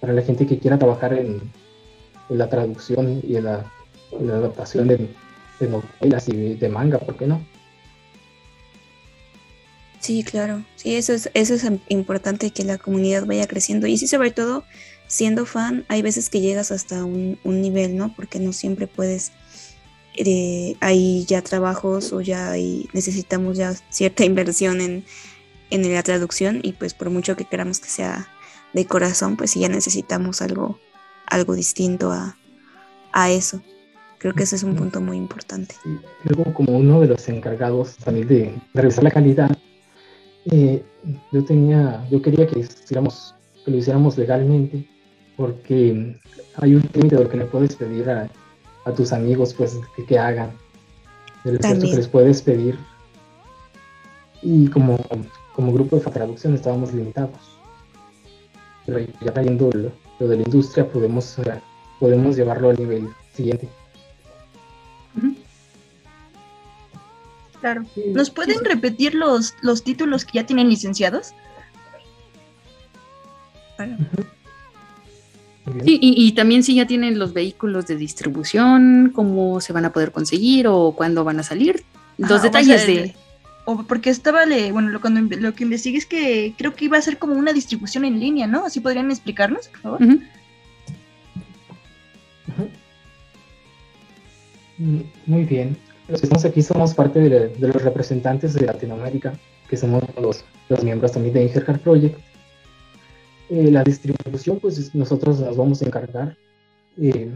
para 0.00 0.12
la 0.12 0.22
gente 0.22 0.46
que 0.46 0.58
quiera 0.58 0.78
trabajar 0.78 1.14
en, 1.14 1.40
la 2.28 2.48
traducción 2.48 3.20
y 3.26 3.36
en 3.36 3.44
la, 3.44 3.64
adaptación 4.12 4.88
de 4.88 5.08
novelas 5.60 6.28
y 6.28 6.54
de 6.54 6.68
manga, 6.68 6.98
¿por 6.98 7.16
qué 7.16 7.26
no? 7.26 7.40
Sí, 10.02 10.24
claro. 10.24 10.64
Sí, 10.74 10.96
eso 10.96 11.12
es, 11.12 11.30
eso 11.32 11.54
es 11.54 11.64
importante 11.88 12.50
que 12.50 12.64
la 12.64 12.76
comunidad 12.76 13.24
vaya 13.24 13.46
creciendo. 13.46 13.86
Y 13.86 13.96
sí, 13.96 14.08
sobre 14.08 14.32
todo, 14.32 14.64
siendo 15.06 15.46
fan, 15.46 15.84
hay 15.86 16.02
veces 16.02 16.28
que 16.28 16.40
llegas 16.40 16.72
hasta 16.72 17.04
un, 17.04 17.38
nivel, 17.44 17.96
¿no? 17.96 18.12
Porque 18.16 18.40
no 18.40 18.52
siempre 18.52 18.88
puedes. 18.88 19.30
Eh, 20.16 20.74
hay 20.80 21.24
ya 21.26 21.40
trabajos 21.40 22.12
o 22.12 22.20
ya 22.20 22.50
hay, 22.50 22.88
necesitamos 22.92 23.56
ya 23.56 23.74
cierta 23.90 24.24
inversión 24.26 24.80
en, 24.80 25.04
en 25.70 25.94
la 25.94 26.02
traducción 26.02 26.58
y 26.62 26.72
pues 26.72 26.94
por 26.94 27.08
mucho 27.08 27.36
que 27.36 27.44
queramos 27.44 27.78
que 27.78 27.88
sea 27.88 28.28
de 28.74 28.86
corazón, 28.86 29.36
pues 29.36 29.52
sí 29.52 29.60
ya 29.60 29.68
necesitamos 29.68 30.42
algo, 30.42 30.80
algo 31.28 31.54
distinto 31.54 32.10
a, 32.10 32.36
a 33.12 33.30
eso. 33.30 33.62
Creo 34.18 34.34
que 34.34 34.42
ese 34.42 34.56
es 34.56 34.64
un 34.64 34.74
punto 34.74 35.00
muy 35.00 35.16
importante. 35.16 35.76
Luego, 36.24 36.52
como 36.54 36.76
uno 36.76 37.00
de 37.00 37.06
los 37.06 37.28
encargados 37.28 37.96
también 37.98 38.28
de 38.28 38.60
revisar 38.74 39.04
la 39.04 39.10
calidad, 39.12 39.56
eh, 40.50 40.82
yo 41.30 41.44
tenía, 41.44 42.06
yo 42.10 42.20
quería 42.20 42.46
que, 42.46 42.60
hiciéramos, 42.60 43.34
que 43.64 43.70
lo 43.70 43.76
hiciéramos 43.76 44.18
legalmente, 44.18 44.86
porque 45.36 46.16
hay 46.56 46.74
un 46.74 46.82
límite 46.92 47.16
de 47.16 47.24
lo 47.24 47.30
que 47.30 47.36
le 47.36 47.44
puedes 47.46 47.76
pedir 47.76 48.10
a, 48.10 48.28
tus 48.96 49.12
amigos, 49.12 49.54
pues, 49.54 49.78
que, 50.08 50.18
hagan, 50.18 50.50
del 51.44 51.56
esfuerzo 51.56 51.86
que 51.86 51.96
les 51.96 52.08
puedes 52.08 52.42
pedir. 52.42 52.76
Y 54.42 54.66
como, 54.68 54.98
como 55.54 55.72
grupo 55.72 55.96
de 55.96 56.02
traducción 56.02 56.54
estábamos 56.54 56.92
limitados. 56.92 57.58
Pero 58.84 58.98
ya 59.20 59.32
trayendo 59.32 59.70
lo, 59.72 60.28
de 60.28 60.36
la 60.36 60.42
industria, 60.42 60.88
podemos, 60.88 61.36
podemos 62.00 62.36
llevarlo 62.36 62.70
al 62.70 62.78
nivel 62.78 63.08
siguiente. 63.32 63.68
Claro. 67.62 67.84
¿Nos 68.08 68.30
pueden 68.30 68.64
repetir 68.64 69.14
los, 69.14 69.54
los 69.62 69.84
títulos 69.84 70.24
que 70.24 70.32
ya 70.34 70.46
tienen 70.46 70.68
licenciados? 70.68 71.32
Sí, 75.84 75.98
y, 76.02 76.32
también 76.32 76.64
si 76.64 76.74
ya 76.74 76.88
tienen 76.88 77.20
los 77.20 77.32
vehículos 77.32 77.86
de 77.86 77.94
distribución, 77.94 79.12
cómo 79.14 79.60
se 79.60 79.72
van 79.72 79.84
a 79.84 79.92
poder 79.92 80.10
conseguir 80.10 80.66
o 80.66 80.92
cuándo 80.96 81.22
van 81.22 81.38
a 81.38 81.44
salir. 81.44 81.84
Los 82.18 82.42
detalles 82.42 82.84
de... 82.84 83.14
O 83.64 83.84
porque 83.84 84.10
estaba, 84.10 84.44
le, 84.44 84.72
bueno, 84.72 84.88
lo, 84.88 85.00
cuando, 85.00 85.36
lo 85.36 85.54
que 85.54 85.62
investigué 85.62 85.98
es 85.98 86.06
que 86.06 86.52
creo 86.58 86.74
que 86.74 86.86
iba 86.86 86.98
a 86.98 87.02
ser 87.02 87.18
como 87.18 87.34
una 87.34 87.52
distribución 87.52 88.04
en 88.04 88.18
línea, 88.18 88.48
¿no? 88.48 88.66
¿Así 88.66 88.80
podrían 88.80 89.08
explicarnos, 89.12 89.68
por 89.68 89.80
favor? 89.80 90.00
Mm, 94.78 95.02
muy 95.26 95.44
bien 95.44 95.76
los 96.12 96.20
que 96.20 96.26
estamos 96.26 96.44
aquí 96.44 96.60
somos 96.60 96.92
parte 96.94 97.20
de, 97.20 97.56
los 97.58 97.82
representantes 97.82 98.52
de 98.52 98.66
Latinoamérica, 98.66 99.32
que 99.66 99.78
somos 99.78 100.04
los, 100.20 100.44
los 100.68 100.84
miembros 100.84 101.12
también 101.12 101.32
de 101.32 101.44
Ingerhard 101.44 101.80
Project. 101.80 102.18
Eh, 103.48 103.70
la 103.70 103.82
distribución, 103.82 104.60
pues 104.60 104.94
nosotros 104.94 105.40
nos 105.40 105.56
vamos 105.56 105.80
a 105.80 105.86
encargar. 105.86 106.36
Eh, 106.98 107.34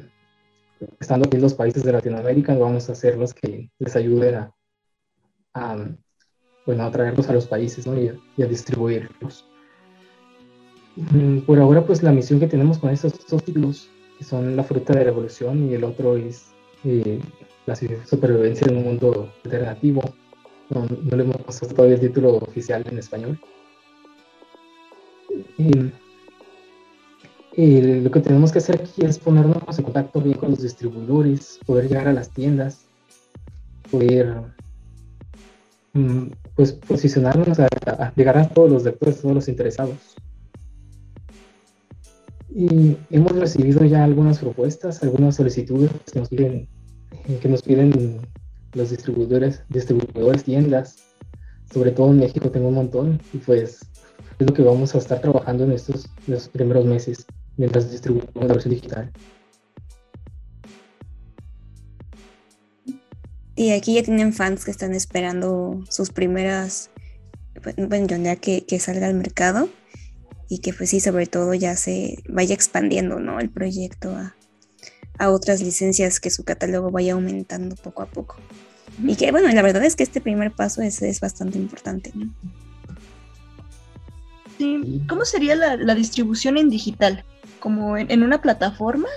estando 1.01 1.27
aquí 1.27 1.37
en 1.37 1.43
los 1.43 1.55
países 1.55 1.85
de 1.85 1.93
Latinoamérica, 1.93 2.55
vamos 2.55 2.91
a 2.91 2.93
hacer 2.93 3.17
los 3.17 3.33
que 3.33 3.71
les 3.79 3.97
ayuden 3.97 4.35
a, 4.35 4.55
a, 5.55 5.89
bueno, 6.67 6.85
a 6.85 6.91
traerlos 6.91 7.31
a 7.31 7.33
los 7.33 7.47
países 7.47 7.87
¿no? 7.87 7.99
y, 7.99 8.09
a, 8.43 8.47
distribuirlos. 8.47 9.49
Mm, 10.97 11.39
por 11.47 11.59
ahora, 11.59 11.87
pues 11.87 12.03
la 12.03 12.13
misión 12.13 12.41
que 12.41 12.47
tenemos 12.47 12.79
con 12.79 12.91
estos 12.91 13.27
dos 13.27 13.43
títulos, 13.43 13.89
que 14.19 14.25
son 14.25 14.55
La 14.55 14.65
fruta 14.65 14.93
de 14.93 14.99
la 14.99 15.05
revolución 15.07 15.71
y 15.71 15.75
el 15.75 15.85
otro 15.85 16.19
es 16.19 16.49
eh, 16.85 17.21
la 17.67 17.75
supervivencia 17.75 18.69
en 18.69 18.79
un 18.79 18.85
mundo 18.85 19.33
alternativo. 19.45 20.03
No, 20.71 20.87
le 20.87 21.23
hemos 21.23 21.37
pasado 21.39 21.75
todavía 21.75 21.97
el 21.97 22.01
título 22.01 22.37
oficial 22.37 22.85
en 22.91 22.99
español. 22.99 23.39
Y, 25.59 25.93
lo 27.81 28.11
que 28.11 28.21
tenemos 28.21 28.53
que 28.53 28.59
hacer 28.59 28.83
aquí 28.83 29.05
es 29.05 29.19
ponernos 29.19 29.79
en 29.79 29.85
contacto 29.85 30.21
bien 30.21 30.37
con 30.37 30.51
los 30.51 30.61
distribuidores, 30.61 31.59
poder 31.65 31.89
llegar 31.89 32.09
a 32.09 32.13
las 32.13 32.31
tiendas, 32.31 32.85
poder 33.91 34.43
mm, 35.95 36.27
pues 36.55 36.73
posicionarnos 36.73 37.59
a, 37.59 37.69
llegar 38.15 38.39
a 38.39 38.49
todos 38.49 38.71
los 38.71 38.85
lectores, 38.85 39.23
todos 39.23 39.35
los 39.35 39.49
interesados. 39.49 40.17
Y 42.55 42.97
hemos 43.11 43.33
recibido 43.33 43.85
ya 43.85 44.05
algunas 44.05 44.39
propuestas, 44.39 45.03
algunas 45.03 45.37
solicitudes 45.37 45.91
que 46.13 46.21
nos 46.21 46.29
piden 46.29 46.69
que 47.35 47.49
nos 47.49 47.63
piden 47.63 48.21
los 48.75 48.91
distribuidores, 48.91 49.63
distribuidores, 49.69 50.45
tiendas, 50.45 50.97
sobre 51.73 51.91
todo 51.91 52.11
en 52.11 52.19
México 52.19 52.51
tengo 52.51 52.69
un 52.69 52.75
montón 52.75 53.21
y 53.33 53.39
pues 53.39 53.81
es 54.39 54.47
lo 54.47 54.55
que 54.55 54.63
vamos 54.63 54.95
a 54.95 54.99
estar 54.99 55.21
trabajando 55.21 55.65
en 55.65 55.73
estos, 55.73 56.09
primeros 56.53 56.85
meses 56.85 57.27
mientras 57.57 57.91
distribuimos 57.91 58.31
la 58.35 58.47
versión 58.47 58.75
digital. 58.75 59.11
Y 63.57 63.71
aquí 63.71 63.95
ya 63.95 64.03
tienen 64.03 64.35
fans 64.35 64.67
que 64.67 64.71
están 64.71 64.95
esperando 64.95 65.83
sus 65.89 66.11
primeras, 66.11 66.91
bueno, 67.89 68.07
ya 68.07 68.37
que, 68.37 68.67
que 68.67 68.79
salga 68.79 69.07
al 69.07 69.15
mercado 69.15 69.71
y 70.51 70.59
que 70.59 70.75
pues 70.75 70.91
sí, 70.91 71.01
sobre 71.01 71.27
todo 71.27 71.55
ya 71.55 71.75
se 71.75 72.23
vaya 72.29 72.55
expandiendo, 72.55 73.19
¿no? 73.19 73.41
El 73.41 73.49
proyecto 73.49 74.11
a, 74.11 74.36
a 75.19 75.31
otras 75.31 75.61
licencias 75.61 76.21
que 76.21 76.31
su 76.31 76.45
catálogo 76.45 76.91
vaya 76.91 77.15
aumentando 77.15 77.77
poco 77.77 78.03
a 78.03 78.07
poco. 78.07 78.37
Y 79.03 79.17
que 79.17 79.31
bueno, 79.31 79.49
la 79.49 79.63
verdad 79.63 79.85
es 79.85 79.97
que 79.97 80.03
este 80.03 80.21
primer 80.21 80.53
paso 80.53 80.83
es, 80.83 81.03
es 81.03 81.21
bastante 81.21 81.59
importante. 81.59 82.13
Sí. 84.59 85.03
¿Cómo 85.09 85.25
sería 85.25 85.55
la, 85.55 85.95
distribución 85.95 86.57
en 86.57 86.71
digital? 86.71 87.25
¿Como 87.61 87.97
en, 87.97 88.23
una 88.23 88.41
plataforma? 88.41 89.09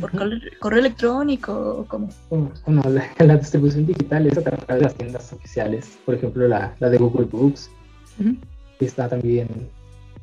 ¿Por 0.00 0.10
correo, 0.58 0.80
electrónico 0.80 1.52
o 1.52 1.84
cómo? 1.84 2.08
Bueno, 2.30 2.82
la, 3.18 3.36
distribución 3.36 3.86
digital 3.86 4.26
es 4.26 4.36
a 4.38 4.42
través 4.42 4.66
de 4.66 4.80
las 4.80 4.94
tiendas 4.94 5.32
oficiales. 5.32 5.98
Por 6.04 6.16
ejemplo, 6.16 6.48
la, 6.48 6.74
de 6.80 6.98
Google 6.98 7.26
Books. 7.26 7.70
Está 8.80 9.08
también, 9.08 9.48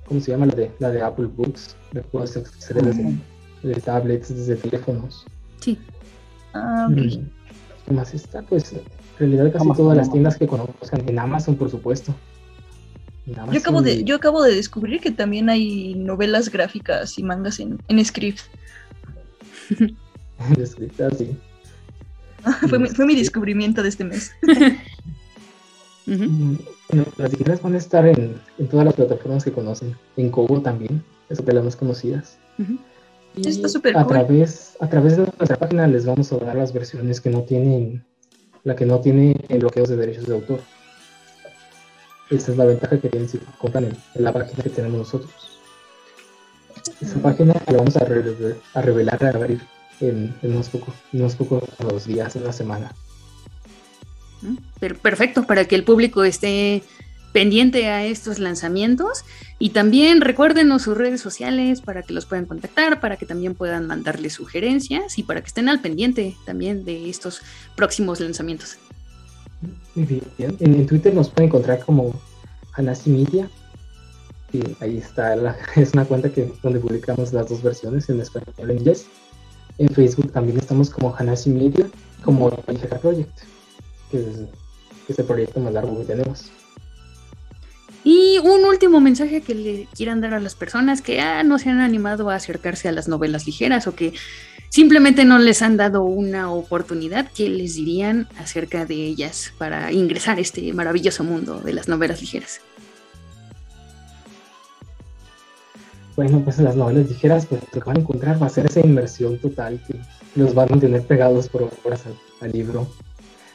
¿cómo 0.06 0.20
se 0.20 0.32
llama? 0.32 0.48
La 0.48 0.56
de, 0.56 0.72
la 0.80 0.92
de 0.92 1.02
Apple 1.02 1.28
Books. 1.28 1.78
Después 1.94 2.36
de 3.64 3.76
tablets, 3.76 4.30
desde 4.36 4.56
teléfonos. 4.56 5.26
Sí. 5.60 5.78
Ah, 6.54 6.88
mm. 6.90 6.96
¿Qué 7.86 7.94
más 7.94 8.14
está? 8.14 8.42
Pues 8.42 8.74
en 8.74 8.82
realidad 9.20 9.52
casi 9.52 9.72
todas 9.74 9.98
las 9.98 10.12
tiendas 10.12 10.38
que 10.38 10.48
conozcan, 10.48 11.08
en 11.08 11.20
Amazon 11.20 11.56
por 11.56 11.70
supuesto. 11.70 12.14
Yo, 13.26 13.60
acabo 13.60 13.82
de, 13.82 14.04
yo 14.04 14.16
acabo 14.16 14.42
de 14.42 14.56
descubrir 14.56 15.02
que 15.02 15.12
también 15.12 15.50
hay 15.50 15.94
novelas 15.94 16.50
gráficas 16.50 17.20
y 17.20 17.24
mangas 17.24 17.60
en, 17.60 17.78
en 17.88 18.04
script. 18.04 18.40
en 19.80 20.66
script, 20.66 21.00
ah, 21.02 21.10
sí. 21.16 21.38
fue, 22.70 22.80
mi, 22.80 22.90
fue 22.90 23.06
mi 23.06 23.16
descubrimiento 23.16 23.84
de 23.84 23.90
este 23.90 24.04
mes. 24.04 24.32
Mm, 26.06 26.56
las 27.18 27.30
digitales 27.30 27.62
van 27.62 27.76
a 27.76 27.78
estar 27.78 28.04
en, 28.08 28.34
en, 28.58 28.68
todas 28.68 28.84
las 28.84 28.96
plataformas 28.96 29.44
que 29.44 29.52
conocen. 29.52 29.96
En 30.18 30.32
Kobo 30.32 30.60
también, 30.60 31.04
es 31.30 31.46
de 31.46 31.54
las 31.54 31.64
más 31.64 31.76
conocidas 31.76 32.40
a 33.96 34.08
través 34.08 34.76
A 34.80 34.90
través 34.90 35.18
de 35.18 35.24
nuestra 35.24 35.58
página 35.58 35.88
les 35.88 36.06
vamos 36.06 36.32
a 36.32 36.38
dar 36.38 36.56
las 36.56 36.74
versiones 36.74 37.22
que 37.22 37.30
no 37.30 37.44
tienen, 37.44 38.06
la 38.64 38.76
que 38.76 38.86
no 38.86 39.00
tiene 39.00 39.36
bloqueos 39.50 39.90
de 39.90 39.98
derechos 39.98 40.28
de 40.28 40.36
autor. 40.36 40.60
Esa 42.30 42.52
es 42.52 42.58
la 42.58 42.66
ventaja 42.66 43.00
que 43.00 43.10
tienen 43.10 43.28
si 43.28 43.40
compran 43.58 43.86
en, 43.86 43.98
la 44.16 44.32
página 44.32 44.64
que 44.64 44.70
tenemos 44.70 45.00
nosotros. 45.00 45.32
Esa 47.02 47.20
página 47.22 47.54
la 47.68 47.78
vamos 47.78 47.98
a, 47.98 48.02
a 48.04 48.82
revelar, 48.82 49.24
a 49.24 49.30
abrir 49.30 49.62
en, 50.00 50.34
unos, 50.44 50.70
pocos, 50.70 50.94
unos 51.14 51.36
pocos 51.36 52.06
días, 52.06 52.36
una 52.36 52.54
semana. 52.54 52.94
Perfecto, 55.02 55.46
para 55.46 55.66
que 55.66 55.76
el 55.76 55.84
público 55.84 56.24
esté 56.24 56.84
pendiente 57.32 57.88
a 57.88 58.06
estos 58.06 58.40
lanzamientos 58.40 59.24
y 59.60 59.70
también 59.70 60.22
recuérdenos 60.22 60.84
sus 60.84 60.98
redes 60.98 61.22
sociales 61.22 61.82
para 61.82 62.04
que 62.04 62.14
los 62.14 62.26
puedan 62.26 62.46
contactar, 62.46 63.00
para 63.00 63.18
que 63.18 63.26
también 63.26 63.56
puedan 63.56 63.88
mandarles 63.88 64.34
sugerencias 64.34 65.18
y 65.18 65.24
para 65.24 65.42
que 65.42 65.48
estén 65.48 65.70
al 65.70 65.82
pendiente 65.82 66.36
también 66.46 66.86
de 66.86 67.10
estos 67.10 67.42
próximos 67.76 68.20
lanzamientos. 68.20 68.78
Muy 69.96 70.06
bien. 70.38 70.56
En, 70.60 70.86
Twitter 70.88 71.14
nos 71.14 71.30
pueden 71.30 71.50
encontrar 71.50 71.80
como 71.86 72.14
Hanasi 72.74 73.10
Media. 73.10 73.50
Y 74.52 74.62
ahí 74.80 74.98
está, 74.98 75.36
es 75.76 75.94
una 75.94 76.06
cuenta 76.06 76.32
que, 76.32 76.52
donde 76.64 76.80
publicamos 76.80 77.34
las 77.34 77.50
dos 77.50 77.62
versiones 77.62 78.10
en 78.10 78.22
español 78.22 78.54
y 78.58 78.62
en 78.62 78.72
inglés. 78.78 79.06
En 79.78 79.90
Facebook 79.90 80.32
también 80.32 80.58
estamos 80.58 80.90
como 80.90 81.16
Hanasi 81.16 81.50
Media, 81.50 81.90
como 82.24 82.50
Project, 82.50 83.42
que 84.12 84.20
es, 85.08 85.20
el 85.20 85.26
proyecto 85.26 85.60
más 85.60 85.74
largo 85.74 85.98
que 86.00 86.06
tenemos. 86.06 86.52
Y 88.04 88.38
un 88.40 88.64
último 88.66 89.02
mensaje 89.02 89.42
que 89.42 89.56
le 89.56 89.88
quieran 89.96 90.22
dar 90.22 90.34
a 90.34 90.40
las 90.40 90.56
personas 90.56 91.02
que 91.02 91.20
ah, 91.20 91.44
no 91.44 91.60
se 91.60 91.70
han 91.70 91.82
animado 91.82 92.30
a 92.30 92.36
acercarse 92.36 92.88
a 92.88 92.92
las 92.92 93.08
novelas 93.08 93.46
ligeras 93.46 93.88
o 93.88 93.96
que 93.96 94.14
simplemente 94.70 95.26
no 95.26 95.38
les 95.38 95.62
han 95.62 95.76
dado 95.76 96.04
una 96.04 96.52
oportunidad, 96.52 97.30
¿qué 97.36 97.50
les 97.50 97.76
dirían 97.76 98.28
acerca 98.38 98.86
de 98.86 98.96
ellas 98.96 99.52
para 99.58 99.92
ingresar 99.92 100.38
a 100.38 100.42
este 100.42 100.72
maravilloso 100.74 101.24
mundo 101.24 101.60
de 101.60 101.74
las 101.74 101.88
novelas 101.88 102.22
ligeras? 102.22 102.62
Bueno, 106.16 106.42
pues 106.44 106.60
las 106.60 106.76
novelas 106.76 107.08
ligeras, 107.08 107.46
pues 107.46 107.62
lo 107.62 107.82
que 107.82 107.88
van 107.88 107.98
a 107.98 108.00
encontrar 108.02 108.42
va 108.42 108.48
a 108.48 108.50
ser 108.50 108.66
esa 108.66 108.82
inversión 108.82 109.38
total 109.40 109.82
que 109.88 109.96
los 110.36 110.54
van 110.54 110.68
a 110.68 110.72
mantener 110.72 111.04
pegados 111.04 111.48
por 111.48 111.70
horas 111.84 112.04
al, 112.42 112.52
libro. 112.52 112.88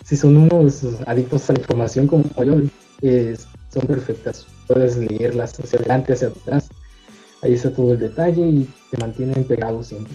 Si 0.03 0.17
son 0.17 0.37
unos 0.37 0.83
adictos 1.07 1.49
a 1.49 1.55
la 1.55 1.59
información 1.61 2.07
como 2.07 2.25
yo, 2.43 2.57
son 3.75 3.87
perfectas. 3.87 4.47
Puedes 4.67 4.97
leerlas 4.97 5.59
hacia 5.59 5.79
adelante, 5.79 6.15
hacia 6.15 6.29
atrás. 6.29 6.69
Ahí 7.43 7.53
está 7.53 7.73
todo 7.73 7.93
el 7.93 7.99
detalle 7.99 8.41
y 8.41 8.69
te 8.91 8.97
mantienen 8.99 9.45
pegados 9.45 9.89
siempre. 9.89 10.15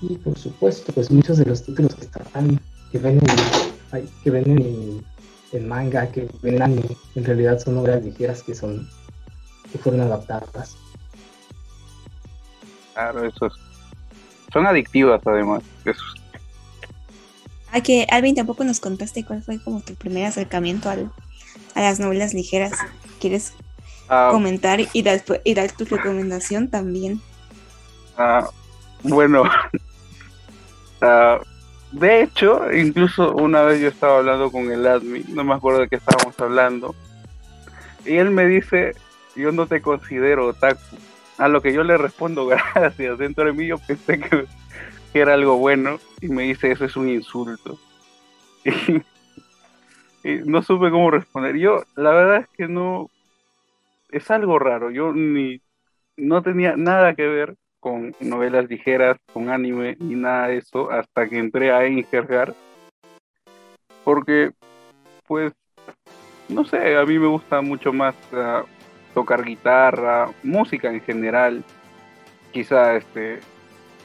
Y 0.00 0.16
por 0.16 0.38
supuesto, 0.38 0.92
pues 0.92 1.10
muchos 1.10 1.38
de 1.38 1.44
los 1.44 1.62
títulos 1.62 1.94
que 1.94 2.06
están, 2.06 2.60
que 2.90 2.98
ven 2.98 3.18
en, 3.18 4.08
que 4.24 4.30
ven 4.30 5.02
en, 5.52 5.68
manga, 5.68 6.10
que 6.10 6.28
ven 6.42 6.62
anime, 6.62 6.96
en 7.14 7.24
realidad 7.24 7.58
son 7.58 7.76
obras 7.76 8.02
ligeras 8.02 8.42
que 8.42 8.54
son 8.54 8.88
que 9.70 9.78
fueron 9.78 10.00
adaptadas. 10.00 10.76
Claro, 12.94 13.26
esos 13.26 13.52
son 14.52 14.66
adictivas 14.66 15.20
además. 15.24 15.62
Ah, 17.70 17.80
que 17.80 18.06
Alvin 18.10 18.34
tampoco 18.34 18.64
nos 18.64 18.80
contaste 18.80 19.24
cuál 19.24 19.42
fue 19.42 19.62
como 19.62 19.80
tu 19.80 19.94
primer 19.94 20.26
acercamiento 20.26 20.90
a 21.74 21.80
las 21.80 22.00
novelas 22.00 22.34
ligeras. 22.34 22.72
¿Quieres 23.20 23.54
ah. 24.08 24.28
comentar 24.32 24.80
y 24.92 25.02
dar, 25.02 25.22
y 25.44 25.54
dar 25.54 25.72
tu 25.72 25.84
recomendación 25.84 26.68
también? 26.68 27.20
Ah, 28.16 28.48
bueno, 29.02 29.44
ah, 31.00 31.38
de 31.92 32.22
hecho, 32.22 32.72
incluso 32.72 33.34
una 33.34 33.62
vez 33.62 33.80
yo 33.80 33.88
estaba 33.88 34.18
hablando 34.18 34.50
con 34.50 34.70
el 34.70 34.86
admin, 34.86 35.24
no 35.28 35.44
me 35.44 35.54
acuerdo 35.54 35.80
de 35.80 35.88
qué 35.88 35.96
estábamos 35.96 36.38
hablando, 36.40 36.94
y 38.04 38.16
él 38.16 38.30
me 38.30 38.46
dice, 38.46 38.94
yo 39.36 39.52
no 39.52 39.66
te 39.66 39.82
considero 39.82 40.48
otaku. 40.48 40.80
A 41.38 41.48
lo 41.48 41.60
que 41.60 41.72
yo 41.72 41.82
le 41.84 41.96
respondo, 41.96 42.46
gracias, 42.74 43.18
dentro 43.18 43.44
de 43.44 43.52
mí 43.52 43.66
yo 43.66 43.78
pensé 43.78 44.18
que, 44.20 44.46
era 45.14 45.34
algo 45.34 45.58
bueno, 45.58 45.98
y 46.22 46.28
me 46.28 46.44
dice, 46.44 46.72
eso 46.72 46.86
es 46.86 46.96
un 46.96 47.08
insulto. 47.08 47.78
y 48.64 49.02
no 50.24 50.62
supe 50.62 50.90
cómo 50.90 51.10
responder. 51.10 51.56
Yo, 51.56 51.82
la 51.96 52.10
verdad 52.10 52.36
es 52.38 52.48
que 52.56 52.68
no, 52.68 53.08
es 54.10 54.30
algo 54.30 54.58
raro, 54.58 54.90
yo 54.90 55.12
ni, 55.12 55.60
no 56.16 56.42
tenía 56.42 56.76
nada 56.76 57.14
que 57.14 57.26
ver 57.26 57.56
con 57.80 58.14
novelas 58.20 58.68
ligeras, 58.68 59.16
con 59.32 59.50
anime 59.50 59.96
ni 59.98 60.14
nada 60.14 60.48
de 60.48 60.58
eso, 60.58 60.90
hasta 60.90 61.28
que 61.28 61.38
entré 61.38 61.72
a 61.72 61.86
Ingergar. 61.88 62.54
Porque, 64.04 64.52
pues, 65.26 65.52
no 66.48 66.64
sé, 66.64 66.96
a 66.96 67.04
mí 67.04 67.18
me 67.18 67.26
gusta 67.26 67.60
mucho 67.60 67.92
más 67.92 68.14
tocar 69.14 69.44
guitarra, 69.44 70.30
música 70.42 70.90
en 70.92 71.00
general, 71.00 71.64
quizá 72.52 72.96
este 72.96 73.40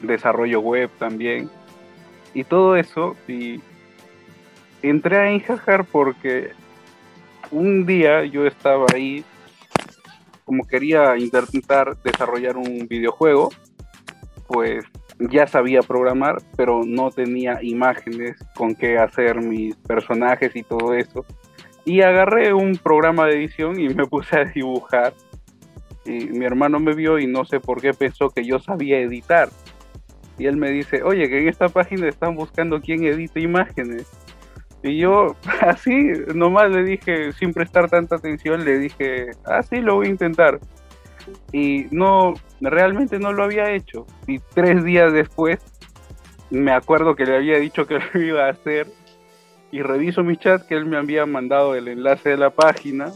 desarrollo 0.02 0.60
web 0.60 0.90
también. 0.98 1.50
Y 2.34 2.44
todo 2.44 2.76
eso, 2.76 3.16
y 3.28 3.62
entré 4.90 5.18
a 5.18 5.32
Injajar 5.32 5.86
porque 5.86 6.52
un 7.52 7.86
día 7.86 8.26
yo 8.26 8.46
estaba 8.46 8.86
ahí, 8.94 9.24
como 10.46 10.66
quería 10.66 11.18
intentar 11.18 11.98
desarrollar 12.04 12.58
un 12.58 12.88
videojuego, 12.88 13.50
pues 14.48 14.86
ya 15.20 15.48
sabía 15.48 15.82
programar, 15.82 16.42
pero 16.56 16.84
no 16.86 17.10
tenía 17.12 17.60
imágenes 17.62 18.38
con 18.56 18.76
qué 18.76 18.98
hacer 18.98 19.42
mis 19.42 19.76
personajes 19.76 20.56
y 20.56 20.64
todo 20.64 20.94
eso. 20.94 21.26
Y 21.86 22.02
agarré 22.02 22.54
un 22.54 22.78
programa 22.78 23.26
de 23.26 23.38
edición 23.38 23.80
y 23.80 23.90
me 23.90 24.06
puse 24.06 24.38
a 24.38 24.46
dibujar. 24.46 25.14
Y 26.06 26.28
mi 26.28 26.46
hermano 26.46 26.80
me 26.80 26.94
vio 26.94 27.20
y 27.20 27.28
no 27.28 27.46
sé 27.46 27.60
por 27.60 27.82
qué 27.82 27.94
pensó 27.94 28.30
que 28.30 28.44
yo 28.44 28.60
sabía 28.60 29.00
editar. 29.00 29.50
Y 30.38 30.46
él 30.46 30.58
me 30.58 30.70
dice, 30.70 31.02
oye, 31.04 31.28
que 31.30 31.40
en 31.40 31.50
esta 31.50 31.70
página 31.70 32.08
están 32.08 32.36
buscando 32.36 32.80
quién 32.82 33.04
edita 33.04 33.40
imágenes. 33.40 34.06
Y 34.84 34.98
yo 34.98 35.36
así, 35.62 36.12
nomás 36.34 36.72
le 36.72 36.84
dije, 36.84 37.32
sin 37.34 37.54
prestar 37.54 37.90
tanta 37.90 38.16
atención, 38.16 38.64
le 38.66 38.78
dije, 38.80 39.32
ah, 39.46 39.64
sí, 39.64 39.78
lo 39.78 39.96
voy 39.96 40.08
a 40.08 40.12
intentar 40.12 40.60
y 41.52 41.86
no, 41.92 42.36
realmente 42.62 43.20
no 43.20 43.34
lo 43.34 43.44
había 43.44 43.72
hecho. 43.72 44.06
Y 44.28 44.40
tres 44.40 44.84
días 44.84 45.14
después 45.14 45.60
me 46.50 46.72
acuerdo 46.72 47.16
que 47.16 47.26
le 47.26 47.38
había 47.38 47.60
dicho 47.60 47.86
que 47.88 48.00
lo 48.14 48.22
iba 48.22 48.46
a 48.46 48.52
hacer 48.52 48.88
y 49.72 49.82
reviso 49.82 50.24
mi 50.24 50.38
chat 50.38 50.66
que 50.66 50.76
él 50.76 50.86
me 50.86 50.98
había 50.98 51.26
mandado 51.26 51.76
el 51.76 51.88
enlace 51.88 52.30
de 52.30 52.38
la 52.38 52.50
página 52.50 53.12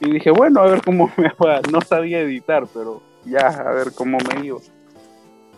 y 0.00 0.10
dije, 0.10 0.30
bueno, 0.30 0.60
a 0.60 0.66
ver 0.66 0.82
cómo 0.82 1.10
me 1.16 1.30
va. 1.42 1.60
No 1.70 1.80
sabía 1.80 2.20
editar, 2.20 2.64
pero 2.72 3.02
ya, 3.24 3.48
a 3.48 3.72
ver 3.72 3.92
cómo 3.94 4.18
me 4.18 4.46
iba. 4.46 4.58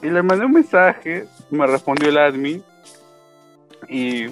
Y 0.02 0.10
le 0.10 0.22
mandé 0.22 0.44
un 0.44 0.52
mensaje, 0.52 1.26
me 1.50 1.66
respondió 1.66 2.10
el 2.10 2.18
admin 2.18 2.62
y, 3.88 4.26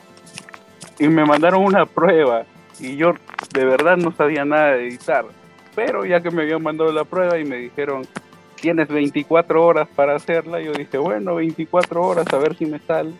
y 0.99 1.09
me 1.09 1.25
mandaron 1.25 1.65
una 1.65 1.87
prueba 1.87 2.45
y 2.79 2.97
yo 2.97 3.15
de 3.53 3.65
verdad 3.65 3.97
no 3.97 4.12
sabía 4.12 4.45
nada 4.45 4.73
de 4.73 4.89
editar 4.89 5.27
pero 5.75 6.05
ya 6.05 6.21
que 6.21 6.31
me 6.31 6.43
habían 6.43 6.62
mandado 6.62 6.93
la 6.93 7.05
prueba 7.05 7.39
y 7.39 7.45
me 7.45 7.57
dijeron, 7.57 8.07
tienes 8.61 8.89
24 8.89 9.65
horas 9.65 9.89
para 9.95 10.15
hacerla, 10.15 10.61
yo 10.61 10.73
dije, 10.73 10.99
bueno, 10.99 11.35
24 11.37 12.01
horas, 12.01 12.27
a 12.33 12.39
ver 12.39 12.57
si 12.57 12.66
me 12.66 12.79
sale. 12.81 13.12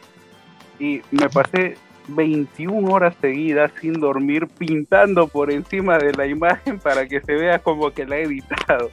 Y 0.79 1.03
me 1.11 1.29
pasé 1.29 1.77
21 2.09 2.93
horas 2.93 3.15
seguidas 3.21 3.73
sin 3.81 3.95
dormir 3.95 4.49
pintando 4.59 5.29
por 5.29 5.51
encima 5.51 5.99
de 5.99 6.13
la 6.13 6.27
imagen 6.27 6.79
para 6.79 7.07
que 7.07 7.21
se 7.21 7.35
vea 7.35 7.59
como 7.59 7.91
que 7.91 8.07
la 8.07 8.19
he 8.19 8.23
editado. 8.23 8.91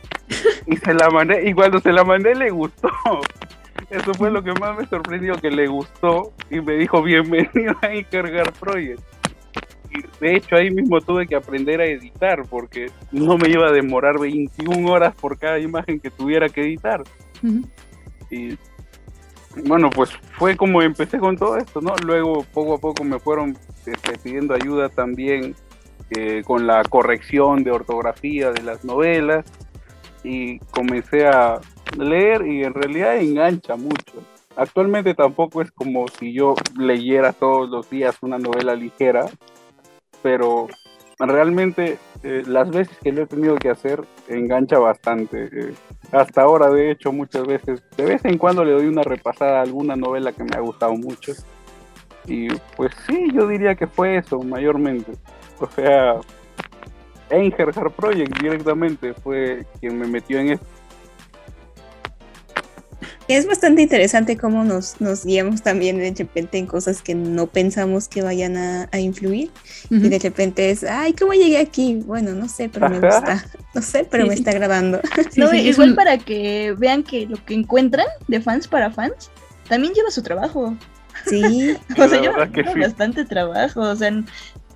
Y 0.66 0.78
se 0.78 0.94
la 0.94 1.10
mandé, 1.10 1.49
y 1.49 1.53
cuando 1.53 1.80
se 1.80 1.91
la 1.91 2.03
mandé 2.03 2.36
le 2.36 2.49
gustó. 2.49 2.90
Eso 3.91 4.13
fue 4.13 4.31
lo 4.31 4.41
que 4.41 4.53
más 4.53 4.77
me 4.77 4.85
sorprendió, 4.88 5.35
que 5.35 5.51
le 5.51 5.68
gustó 5.68 6.31
y 6.49 6.61
me 6.61 6.73
dijo 6.73 7.03
bienvenido 7.03 7.76
a 7.81 7.93
Ikergar 7.93 8.51
Project 8.53 9.01
de 10.19 10.35
hecho 10.35 10.55
ahí 10.55 10.69
mismo 10.69 11.01
tuve 11.01 11.27
que 11.27 11.35
aprender 11.35 11.81
a 11.81 11.85
editar 11.85 12.43
porque 12.49 12.91
no 13.11 13.38
me 13.38 13.49
iba 13.49 13.68
a 13.68 13.72
demorar 13.72 14.19
21 14.19 14.89
horas 14.89 15.15
por 15.15 15.38
cada 15.38 15.59
imagen 15.59 15.99
que 15.99 16.09
tuviera 16.09 16.47
que 16.47 16.61
editar. 16.61 17.03
Y 18.30 18.57
bueno, 19.65 19.89
pues 19.89 20.11
fue 20.38 20.55
como 20.55 20.81
empecé 20.81 21.18
con 21.18 21.38
todo 21.38 21.57
esto, 21.57 21.81
¿no? 21.81 21.95
Luego 22.05 22.45
poco 22.53 22.76
a 22.76 22.77
poco 22.77 23.03
me 23.03 23.19
fueron 23.19 23.57
este, 23.85 24.18
pidiendo 24.23 24.53
ayuda 24.53 24.89
también 24.89 25.55
eh, 26.11 26.43
con 26.45 26.68
la 26.68 26.84
corrección 26.84 27.63
de 27.63 27.72
ortografía 27.72 28.51
de 28.51 28.61
las 28.61 28.85
novelas 28.85 29.45
y 30.23 30.59
comencé 30.59 31.27
a 31.27 31.59
leer 31.97 32.45
y 32.47 32.63
en 32.63 32.73
realidad 32.73 33.18
engancha 33.18 33.76
mucho. 33.76 34.23
Actualmente 34.55 35.13
tampoco 35.13 35.61
es 35.61 35.72
como 35.72 36.07
si 36.07 36.34
yo 36.34 36.55
leyera 36.77 37.34
todos 37.34 37.69
los 37.69 37.89
días 37.89 38.18
una 38.22 38.38
novela 38.38 38.76
ligera, 38.76 39.26
pero 40.22 40.68
realmente 41.18 41.97
eh, 42.23 42.43
las 42.45 42.69
veces 42.69 42.97
que 43.01 43.11
lo 43.11 43.23
he 43.23 43.27
tenido 43.27 43.55
que 43.55 43.69
hacer 43.69 44.03
engancha 44.27 44.77
bastante. 44.77 45.49
Eh, 45.51 45.73
hasta 46.11 46.41
ahora, 46.41 46.69
de 46.69 46.91
hecho, 46.91 47.11
muchas 47.11 47.45
veces, 47.45 47.81
de 47.95 48.05
vez 48.05 48.26
en 48.26 48.38
cuando 48.38 48.65
le 48.65 48.73
doy 48.73 48.88
una 48.88 49.03
repasada 49.03 49.59
a 49.59 49.63
alguna 49.63 49.95
novela 49.95 50.34
que 50.34 50.43
me 50.43 50.55
ha 50.55 50.59
gustado 50.59 50.93
mucho. 50.95 51.34
Y 52.27 52.49
pues 52.76 52.93
sí, 53.07 53.30
yo 53.34 53.47
diría 53.47 53.76
que 53.76 53.88
fue 53.88 54.18
eso, 54.18 54.39
mayormente. 54.39 55.13
O 55.59 55.68
sea, 55.68 56.15
Enger 57.30 57.72
Project 57.72 58.38
directamente 58.41 59.13
fue 59.13 59.65
quien 59.80 59.97
me 59.97 60.07
metió 60.07 60.39
en 60.39 60.51
esto 60.51 60.81
es 63.34 63.48
bastante 63.48 63.82
interesante 63.82 64.38
cómo 64.38 64.64
nos, 64.64 64.99
nos 64.99 65.26
guiamos 65.26 65.62
también 65.62 65.98
de 65.98 66.14
repente 66.18 66.58
en 66.58 66.66
cosas 66.66 67.02
que 67.02 67.16
no 67.16 67.48
pensamos 67.48 68.08
que 68.08 68.22
vayan 68.22 68.58
a, 68.58 68.99
influir. 68.99 69.52
Y 69.90 70.10
de 70.10 70.20
repente 70.20 70.70
es, 70.70 70.84
ay, 70.84 71.14
¿cómo 71.14 71.34
llegué 71.34 71.58
aquí? 71.58 72.02
Bueno, 72.06 72.34
no 72.34 72.48
sé, 72.48 72.70
pero 72.70 72.90
me 72.90 72.99
gusta. 72.99 73.45
No 73.74 73.82
sé, 73.82 74.06
pero 74.10 74.28
me 74.28 74.34
está 74.34 74.52
agradando. 74.52 74.99
no, 75.38 75.53
igual 75.53 75.95
para 75.95 76.18
que 76.18 76.76
vean 76.78 77.03
que 77.03 77.26
lo 77.26 77.38
que 77.45 77.53
encuentran 77.53 78.06
de 78.28 78.41
fans 78.41 78.68
para 78.68 78.91
fans 78.91 79.32
también 79.70 79.94
lleva 79.94 80.12
su 80.12 80.22
trabajo. 80.22 80.76
Sí. 81.26 81.78
o 81.98 82.08
sea, 82.08 82.20
lleva, 82.20 82.49
bastante 82.78 83.24
trabajo. 83.24 83.80
O 83.80 83.95
sea, 83.95 84.12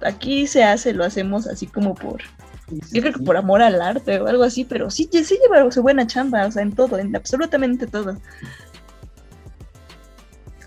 aquí 0.02 0.48
se 0.48 0.64
hace, 0.64 0.94
lo 0.94 1.03
hacemos 1.03 1.45
así 1.48 1.68
como 1.68 1.94
por, 1.94 2.22
yo 2.67 3.01
creo 3.01 3.13
que 3.13 3.23
por 3.23 3.37
amor 3.37 3.61
al 3.61 3.81
arte 3.81 4.19
o 4.19 4.27
algo 4.27 4.43
así, 4.43 4.65
pero 4.65 4.89
sí, 4.89 5.09
sí 5.11 5.37
lleva 5.41 5.69
su 5.71 5.81
buena 5.81 6.07
chamba, 6.07 6.45
o 6.45 6.51
sea, 6.51 6.63
en 6.63 6.73
todo, 6.73 6.97
en 6.97 7.15
absolutamente 7.15 7.87
todo. 7.87 8.17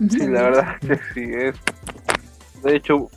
Sí, 0.09 0.27
la 0.27 0.43
verdad 0.43 0.75
que 0.81 0.95
sí, 1.13 1.23
es. 1.33 1.55
De 2.63 2.75
hecho, 2.75 3.09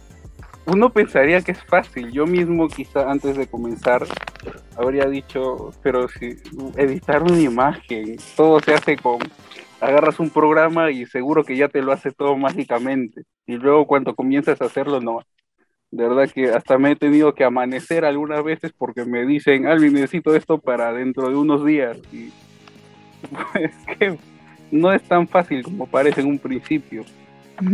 uno 0.67 0.91
pensaría 0.91 1.41
que 1.43 1.53
es 1.53 1.63
fácil. 1.65 2.11
Yo 2.11 2.27
mismo, 2.27 2.69
quizá 2.69 3.11
antes 3.11 3.37
de 3.37 3.47
comenzar, 3.47 4.05
habría 4.77 5.07
dicho, 5.07 5.73
pero 5.83 6.09
si 6.09 6.37
editar 6.77 7.23
una 7.23 7.41
imagen, 7.41 8.17
todo 8.37 8.61
se 8.61 8.75
hace 8.75 8.97
con. 8.97 9.19
Agarras 9.81 10.21
un 10.21 10.31
programa 10.31 10.93
y 10.93 11.07
seguro 11.07 11.43
que 11.43 11.57
ya 11.57 11.69
te 11.69 11.83
lo 11.83 11.93
hace 11.93 12.13
todo 12.13 12.37
mágicamente. 12.37 13.23
Y 13.47 13.57
luego, 13.57 13.87
cuando 13.87 14.15
comienzas 14.15 14.61
a 14.61 14.67
hacerlo, 14.67 15.01
no. 15.01 15.21
De 15.93 16.09
verdad 16.09 16.29
que 16.33 16.49
hasta 16.49 16.79
me 16.79 16.93
he 16.93 16.97
tenido 16.97 17.35
que 17.35 17.45
amanecer 17.45 18.07
algunas 18.07 18.43
veces 18.43 18.73
porque 18.77 19.05
me 19.05 19.27
dicen, 19.27 19.67
Alvin, 19.67 19.93
necesito 19.93 20.35
esto 20.35 20.59
para 20.59 20.91
dentro 20.93 21.29
de 21.29 21.37
unos 21.37 21.65
días. 21.67 21.99
Y 22.11 22.31
pues 23.53 23.73
que 23.99 24.17
no 24.71 24.91
es 24.91 25.03
tan 25.03 25.29
fácil 25.29 25.63
como 25.63 25.87
parece 25.87 26.23
en 26.23 26.29
un 26.29 26.39
principio. 26.39 27.05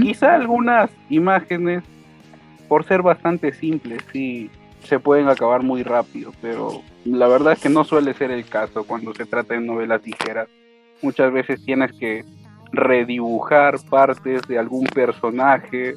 Quizá 0.03 0.35
algunas 0.35 0.91
imágenes, 1.09 1.85
por 2.67 2.85
ser 2.85 3.03
bastante 3.03 3.53
simples, 3.53 4.03
sí 4.13 4.51
se 4.83 4.99
pueden 4.99 5.29
acabar 5.29 5.63
muy 5.63 5.85
rápido, 5.85 6.33
pero 6.43 6.83
la 7.05 7.29
verdad 7.29 7.53
es 7.53 7.61
que 7.61 7.69
no 7.69 7.85
suele 7.85 8.15
ser 8.15 8.33
el 8.33 8.45
caso 8.47 8.85
cuando 8.85 9.15
se 9.15 9.27
trata 9.27 9.55
de 9.55 9.61
novelas 9.61 10.05
ligeras. 10.05 10.49
Muchas 11.03 11.33
veces 11.33 11.65
tienes 11.65 11.93
que 11.93 12.25
redibujar 12.73 13.77
partes 13.89 14.43
de 14.43 14.59
algún 14.59 14.87
personaje, 14.87 15.95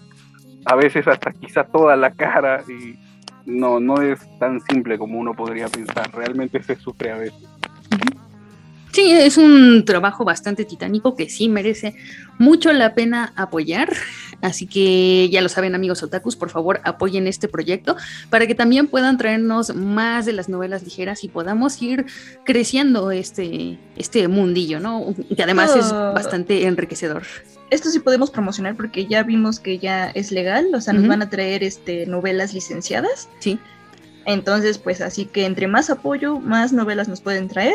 a 0.66 0.76
veces 0.76 1.08
hasta 1.08 1.32
quizá 1.32 1.64
toda 1.64 1.96
la 1.96 2.12
cara 2.12 2.64
y 2.68 2.98
no, 3.46 3.80
no 3.80 4.02
es 4.02 4.20
tan 4.40 4.62
simple 4.62 4.98
como 4.98 5.20
uno 5.20 5.34
podría 5.34 5.68
pensar, 5.68 6.12
realmente 6.14 6.62
se 6.62 6.76
sufre 6.76 7.12
a 7.12 7.18
veces. 7.18 7.48
Sí, 8.92 9.10
es 9.10 9.38
un 9.38 9.86
trabajo 9.86 10.26
bastante 10.26 10.66
titánico 10.66 11.16
que 11.16 11.30
sí 11.30 11.48
merece 11.48 11.96
mucho 12.38 12.74
la 12.74 12.94
pena 12.94 13.32
apoyar. 13.38 13.90
Así 14.42 14.66
que 14.66 15.30
ya 15.30 15.42
lo 15.42 15.50
saben 15.50 15.76
amigos 15.76 16.02
otakus, 16.04 16.36
por 16.36 16.50
favor 16.50 16.82
apoyen 16.84 17.28
este 17.28 17.48
proyecto 17.48 17.96
para 18.30 18.48
que 18.48 18.56
también 18.56 18.88
puedan 18.88 19.18
traernos 19.18 19.76
más 19.76 20.26
de 20.26 20.34
las 20.34 20.50
novelas 20.50 20.84
ligeras 20.84 21.24
y 21.24 21.28
podamos 21.28 21.80
ir 21.82 22.08
creciendo 22.44 23.12
este, 23.12 23.78
este 23.96 24.28
mundillo, 24.28 24.80
¿no? 24.80 25.14
Que 25.36 25.44
además 25.44 25.76
es 25.76 25.92
ah. 25.94 26.12
bastante 26.14 26.66
enriquecedor. 26.66 27.24
Esto 27.72 27.90
sí 27.90 28.00
podemos 28.00 28.30
promocionar 28.30 28.76
porque 28.76 29.08
ya 29.08 29.24
vimos 29.24 29.60
que 29.60 29.80
ya 29.80 30.10
es 30.12 30.32
legal, 30.32 30.68
o 30.74 30.82
sea, 30.82 30.94
nos 30.94 31.08
van 31.08 31.24
a 31.24 31.30
traer 31.30 31.64
este, 31.64 32.06
novelas 32.06 32.54
licenciadas. 32.54 33.30
Sí. 33.40 33.58
Entonces, 34.26 34.78
pues 34.78 35.02
así 35.02 35.26
que 35.26 35.46
entre 35.46 35.68
más 35.68 35.90
apoyo, 35.90 36.40
más 36.40 36.74
novelas 36.74 37.08
nos 37.08 37.22
pueden 37.22 37.48
traer 37.48 37.74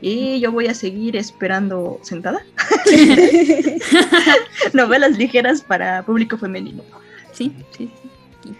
y 0.00 0.40
yo 0.40 0.50
voy 0.50 0.66
a 0.66 0.74
seguir 0.74 1.14
esperando 1.14 2.00
sentada. 2.02 2.44
Novelas 4.72 5.16
ligeras 5.16 5.62
para 5.62 6.04
público 6.04 6.36
femenino. 6.36 6.82
Sí, 7.32 7.52
sí. 7.76 7.90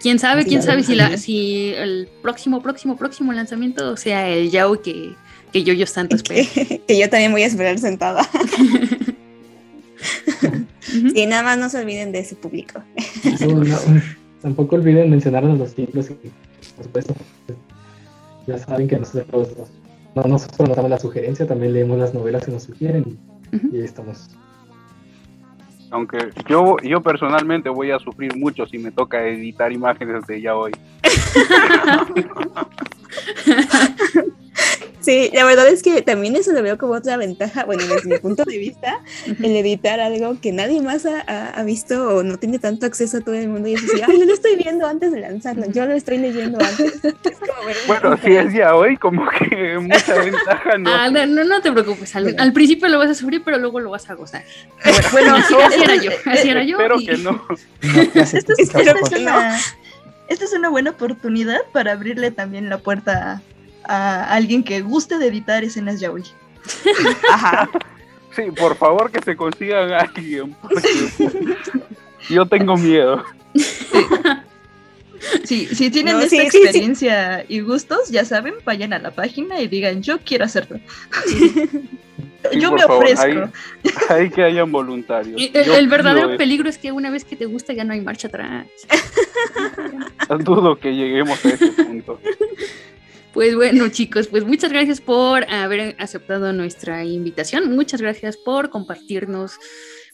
Quién 0.01 0.19
sabe, 0.19 0.45
quién 0.45 0.63
sabe 0.63 0.83
si, 0.83 0.95
la, 0.95 1.17
si 1.17 1.73
el 1.75 2.09
próximo, 2.21 2.61
próximo, 2.61 2.97
próximo 2.97 3.33
lanzamiento 3.33 3.95
sea 3.97 4.27
el 4.27 4.49
Yao 4.49 4.81
que, 4.81 5.15
que 5.51 5.63
yo, 5.63 5.73
yo 5.73 5.85
tanto 5.85 6.15
espero. 6.17 6.47
Que, 6.87 6.99
yo 6.99 7.09
también 7.09 7.31
voy 7.31 7.43
a 7.43 7.47
esperar 7.47 7.77
sentada. 7.79 8.27
Y 11.15 11.25
nada 11.25 11.43
más 11.43 11.57
no 11.57 11.69
se 11.69 11.79
olviden 11.79 12.11
de 12.11 12.19
ese 12.19 12.35
público. 12.35 12.81
tampoco 14.41 14.75
olviden 14.75 15.09
mencionarnos 15.09 15.57
los 15.57 15.73
títulos 15.73 16.09
por 16.75 16.85
supuesto, 16.85 17.15
ya 18.47 18.57
saben 18.57 18.87
que 18.87 18.97
nosotros 18.97 19.49
no 20.15 20.23
nosotros 20.23 20.69
nos 20.69 20.75
damos 20.75 20.91
la 20.91 20.99
sugerencia, 20.99 21.47
también 21.47 21.73
leemos 21.73 21.97
las 21.97 22.13
novelas 22.13 22.45
que 22.45 22.51
nos 22.51 22.63
sugieren 22.63 23.17
y, 23.51 23.77
ahí 23.77 23.83
estamos. 23.83 24.29
Aunque 25.91 26.17
yo, 26.49 26.77
yo 26.83 27.01
personalmente 27.01 27.69
voy 27.69 27.91
a 27.91 27.99
sufrir 27.99 28.35
mucho 28.35 28.65
si 28.65 28.77
me 28.77 28.91
toca 28.91 29.25
editar 29.27 29.71
imágenes 29.71 30.25
de 30.27 30.41
ya 30.41 30.55
hoy. 30.55 30.71
Sí, 35.05 35.29
la 35.33 35.45
verdad 35.45 35.67
es 35.67 35.83
que 35.83 36.01
también 36.01 36.35
eso 36.35 36.51
lo 36.51 36.63
veo 36.63 36.79
como 36.79 36.93
otra 36.93 37.15
ventaja, 37.15 37.63
bueno, 37.63 37.83
desde 37.85 38.09
mi 38.09 38.17
punto 38.17 38.43
de 38.43 38.57
vista, 38.57 39.01
el 39.27 39.55
editar 39.55 39.99
algo 39.99 40.41
que 40.41 40.51
nadie 40.51 40.81
más 40.81 41.05
ha, 41.05 41.63
visto 41.63 42.17
o 42.17 42.23
no 42.23 42.39
tiene 42.39 42.57
tanto 42.57 42.87
acceso 42.87 43.17
a 43.17 43.21
todo 43.21 43.35
el 43.35 43.47
mundo 43.47 43.67
y 43.67 43.75
es 43.75 43.83
así, 43.83 44.01
ay, 44.01 44.19
yo 44.19 44.25
lo 44.25 44.33
estoy 44.33 44.55
viendo 44.55 44.87
antes 44.87 45.11
de 45.11 45.19
lanzarlo, 45.19 45.67
yo 45.71 45.85
lo 45.85 45.93
estoy 45.93 46.17
leyendo 46.17 46.57
antes. 46.59 46.99
bueno, 47.85 48.17
si 48.23 48.35
es 48.35 48.51
ya 48.51 48.75
hoy, 48.75 48.97
como 48.97 49.29
que 49.29 49.77
mucha 49.77 50.15
ventaja 50.15 50.77
no. 50.79 50.89
Ah, 50.89 51.11
no, 51.11 51.27
no, 51.27 51.61
te 51.61 51.71
preocupes, 51.71 52.15
al, 52.15 52.53
principio 52.53 52.87
lo 52.87 52.97
vas 52.97 53.11
a 53.11 53.13
sufrir, 53.13 53.43
pero 53.45 53.59
luego 53.59 53.79
lo 53.79 53.91
vas 53.91 54.09
a 54.09 54.15
gozar. 54.15 54.43
Bueno, 55.11 55.35
así, 55.35 55.53
era 55.83 55.95
yo, 55.97 56.11
así 56.25 56.49
era 56.49 56.63
yo. 56.63 56.79
Espero 56.79 56.97
que 56.97 57.17
no. 57.17 57.45
esta 60.27 60.45
es 60.45 60.53
una 60.53 60.69
buena 60.69 60.91
oportunidad 60.91 61.59
para 61.71 61.93
abrirle 61.93 62.31
también 62.31 62.69
la 62.69 62.77
puerta 62.77 63.41
a 63.83 64.23
alguien 64.33 64.63
que 64.63 64.81
guste 64.81 65.17
de 65.17 65.27
editar 65.27 65.63
escenas 65.63 65.99
yaoi. 65.99 66.23
Ajá. 67.31 67.69
Sí, 68.35 68.43
por 68.51 68.75
favor 68.75 69.11
que 69.11 69.21
se 69.21 69.35
consigan 69.35 69.93
a 69.93 69.99
alguien. 69.99 70.55
Yo 72.29 72.45
tengo 72.45 72.75
miedo. 72.75 73.23
Sí, 75.43 75.67
si 75.67 75.89
tienen 75.89 76.19
esta 76.19 76.41
experiencia 76.41 77.45
y 77.47 77.61
gustos, 77.61 78.09
ya 78.09 78.25
saben, 78.25 78.55
vayan 78.63 78.93
a 78.93 78.99
la 78.99 79.11
página 79.11 79.61
y 79.61 79.67
digan, 79.67 80.01
yo 80.03 80.19
quiero 80.19 80.45
hacerlo. 80.45 80.79
yo 82.53 82.71
me 82.71 82.83
ofrezco. 82.83 83.51
Hay, 84.09 84.29
que 84.29 84.43
hayan 84.43 84.71
voluntarios. 84.71 85.41
El, 85.53 85.87
verdadero 85.87 86.37
peligro 86.37 86.69
es 86.69 86.77
que 86.77 86.91
una 86.91 87.09
vez 87.09 87.25
que 87.25 87.35
te 87.35 87.45
gusta 87.45 87.73
ya 87.73 87.83
no 87.83 87.93
hay 87.93 88.01
marcha 88.01 88.27
atrás. 88.27 88.67
Dudo 90.43 90.77
que 90.79 90.93
lleguemos 90.93 91.43
a 91.45 91.49
ese 91.49 91.67
punto. 91.71 92.19
Pues 93.33 93.55
bueno, 93.55 93.89
chicos, 93.89 94.27
pues 94.27 94.45
muchas 94.45 94.71
gracias 94.71 95.01
por 95.01 95.43
haber 95.51 95.95
aceptado 95.99 96.53
nuestra 96.53 97.03
invitación. 97.03 97.75
Muchas 97.75 98.01
gracias 98.01 98.37
por 98.37 98.69
compartirnos 98.69 99.59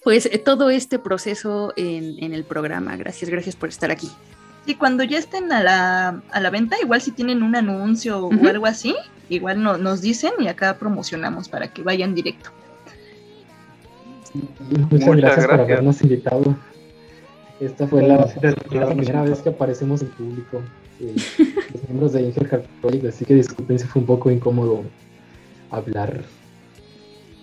pues 0.03 0.29
todo 0.43 0.69
este 0.69 0.97
proceso 0.97 1.73
en, 1.75 2.33
el 2.33 2.43
programa. 2.43 2.95
Gracias, 2.97 3.29
gracias 3.29 3.55
por 3.55 3.69
estar 3.69 3.91
aquí. 3.91 4.09
Y 4.65 4.75
cuando 4.75 5.03
ya 5.03 5.17
estén 5.17 5.51
a 5.51 5.61
la, 5.61 6.23
a 6.31 6.39
la 6.39 6.49
venta, 6.49 6.77
igual 6.81 7.01
si 7.01 7.11
tienen 7.11 7.43
un 7.43 7.55
anuncio 7.55 8.25
o 8.25 8.47
algo 8.47 8.65
así, 8.65 8.95
igual 9.35 9.61
nos 9.61 10.01
dicen 10.01 10.31
y 10.39 10.47
acá 10.47 10.77
promocionamos 10.77 11.49
para 11.49 11.71
que 11.71 11.83
vayan 11.83 12.15
directo. 12.15 12.51
Muchas, 14.89 15.15
gracias, 15.15 15.47
por 15.47 15.59
habernos 15.59 16.01
invitado. 16.01 16.55
Esta 17.59 17.87
fue 17.87 18.01
la 18.07 18.25
primera 18.87 19.23
vez 19.23 19.39
que 19.39 19.49
aparecemos 19.49 20.01
en 20.01 20.09
público 20.09 20.61
los 21.01 21.83
miembros 21.87 22.13
de 22.13 22.21
Inger 22.21 22.49
Catholic, 22.49 23.05
así 23.05 23.25
que 23.25 23.35
disculpen 23.35 23.79
si 23.79 23.85
fue 23.85 24.01
un 24.01 24.05
poco 24.05 24.29
incómodo 24.31 24.83
hablar. 25.69 26.21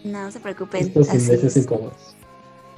No 0.05 0.31
se 0.31 0.41
preocupen. 0.41 0.83
Estos 0.83 1.13
meses 1.13 1.57
incómodos. 1.57 2.15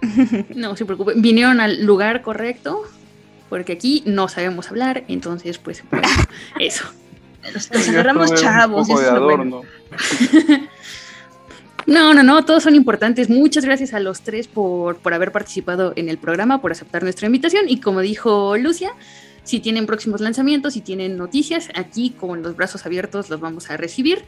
No 0.54 0.76
se 0.76 0.86
preocupen, 0.86 1.20
vinieron 1.20 1.60
al 1.60 1.84
lugar 1.84 2.22
correcto, 2.22 2.84
porque 3.50 3.72
aquí 3.74 4.02
no 4.06 4.28
sabemos 4.28 4.70
hablar, 4.70 5.04
entonces 5.08 5.58
pues 5.58 5.84
bueno, 5.90 6.08
eso. 6.58 6.84
Nos, 7.52 7.88
agarramos 7.88 8.34
chavos. 8.34 8.88
No, 11.86 12.14
no, 12.14 12.22
no, 12.22 12.44
todos 12.44 12.62
son 12.62 12.76
importantes. 12.76 13.28
Muchas 13.30 13.64
gracias 13.64 13.94
a 13.94 14.00
los 14.00 14.20
tres 14.20 14.46
por, 14.46 14.98
por 14.98 15.12
haber 15.12 15.32
participado 15.32 15.92
en 15.96 16.08
el 16.08 16.18
programa, 16.18 16.60
por 16.60 16.70
aceptar 16.70 17.02
nuestra 17.02 17.26
invitación. 17.26 17.68
Y 17.68 17.80
como 17.80 18.00
dijo 18.00 18.56
Lucia, 18.58 18.92
si 19.42 19.58
tienen 19.60 19.86
próximos 19.86 20.20
lanzamientos, 20.20 20.74
si 20.74 20.82
tienen 20.82 21.16
noticias, 21.16 21.68
aquí 21.74 22.10
con 22.10 22.42
los 22.42 22.54
brazos 22.54 22.86
abiertos 22.86 23.30
los 23.30 23.40
vamos 23.40 23.70
a 23.70 23.76
recibir. 23.76 24.22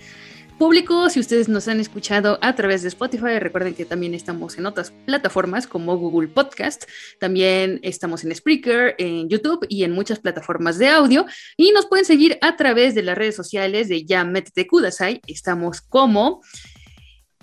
Público, 0.59 1.11
si 1.11 1.19
ustedes 1.19 1.49
nos 1.49 1.67
han 1.69 1.81
escuchado 1.81 2.39
a 2.41 2.55
través 2.55 2.83
de 2.83 2.89
Spotify, 2.89 3.39
recuerden 3.39 3.75
que 3.75 3.85
también 3.85 4.15
estamos 4.15 4.57
en 4.59 4.67
otras 4.67 4.93
plataformas 5.07 5.67
como 5.67 5.97
Google 5.97 6.29
Podcast, 6.29 6.85
también 7.19 7.81
estamos 7.83 8.25
en 8.25 8.35
Spreaker, 8.35 8.95
en 8.99 9.29
YouTube 9.29 9.67
y 9.69 9.85
en 9.85 9.93
muchas 9.93 10.21
plataformas 10.21 10.79
de 10.79 10.89
audio. 10.89 11.27
Y 11.57 11.73
nos 11.73 11.87
pueden 11.87 12.05
seguir 12.05 12.39
a 12.41 12.57
través 12.57 12.95
de 12.95 13.03
las 13.03 13.19
redes 13.19 13.35
sociales 13.35 13.89
de 13.89 14.05
Ya 14.05 14.25
Kudasai. 14.69 15.21
Estamos 15.27 15.81
como 15.81 16.43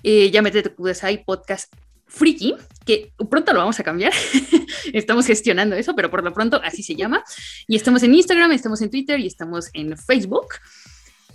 eh, 0.02 0.30
Ya 0.30 0.42
Kudasai 0.74 1.24
Podcast 1.24 1.72
Friki, 2.06 2.54
que 2.84 3.12
pronto 3.30 3.52
lo 3.52 3.60
vamos 3.60 3.78
a 3.78 3.84
cambiar. 3.84 4.12
estamos 4.92 5.26
gestionando 5.26 5.76
eso, 5.76 5.94
pero 5.94 6.10
por 6.10 6.24
lo 6.24 6.32
pronto 6.32 6.60
así 6.62 6.82
se 6.82 6.96
llama. 6.96 7.22
Y 7.68 7.76
estamos 7.76 8.02
en 8.02 8.14
Instagram, 8.14 8.52
estamos 8.52 8.82
en 8.82 8.90
Twitter 8.90 9.20
y 9.20 9.26
estamos 9.26 9.70
en 9.72 9.96
Facebook. 9.96 10.46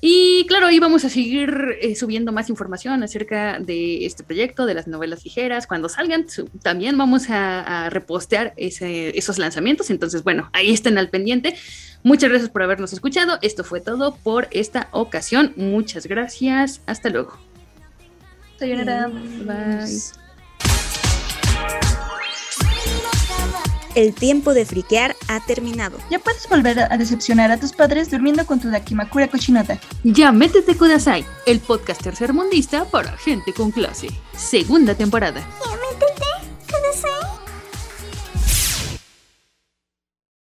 Y 0.02 0.46
claro, 0.48 0.68
ahí 0.68 0.80
vamos 0.80 1.06
a 1.06 1.10
seguir 1.10 1.78
eh, 1.82 1.96
subiendo 1.96 2.32
más 2.32 2.50
información 2.50 3.02
acerca 3.04 3.60
de 3.60 4.06
este 4.06 4.24
proyecto, 4.24 4.66
de 4.66 4.74
las 4.74 4.88
novelas 4.88 5.24
ligeras. 5.24 5.68
Cuando 5.68 5.90
salgan, 5.90 6.26
también 6.62 6.98
vamos 6.98 7.30
a, 7.30 7.90
repostear 7.90 8.54
esos 8.58 9.38
lanzamientos. 9.38 9.90
Entonces, 9.90 10.24
bueno, 10.24 10.50
ahí 10.54 10.72
estén 10.72 10.98
al 10.98 11.10
pendiente. 11.10 11.56
Muchas 12.04 12.30
gracias 12.30 12.52
por 12.52 12.62
habernos 12.62 12.94
escuchado. 12.94 13.40
Esto 13.42 13.64
fue 13.64 13.82
todo 13.82 14.16
por 14.16 14.48
esta 14.52 14.90
ocasión. 14.92 15.54
Muchas 15.56 16.08
gracias. 16.08 16.82
Hasta 16.86 17.10
luego. 17.10 17.38
Sayonara. 18.58 19.08
Bye. 19.08 20.25
El 23.96 24.14
tiempo 24.14 24.54
de 24.54 24.66
friquear 24.66 25.16
ha 25.30 25.40
terminado. 25.40 25.98
Ya 26.12 26.20
puedes 26.20 26.48
volver 26.50 26.80
a 26.80 26.98
decepcionar 26.98 27.50
a 27.52 27.60
tus 27.60 27.72
padres 27.72 28.12
durmiendo 28.12 28.46
con 28.46 28.60
tu 28.60 28.70
Dakimakura 28.70 29.30
cochinota. 29.30 29.80
Ya 30.04 30.32
métete 30.32 30.76
Kudasai, 30.76 31.26
el 31.46 31.62
podcast 31.62 32.04
tercermundista 32.04 32.86
para 32.86 33.18
gente 33.18 33.54
con 33.54 33.72
clase. 33.72 34.10
Segunda 34.36 34.96
temporada. 34.96 35.40
Ya 35.40 35.72
métete 35.72 37.25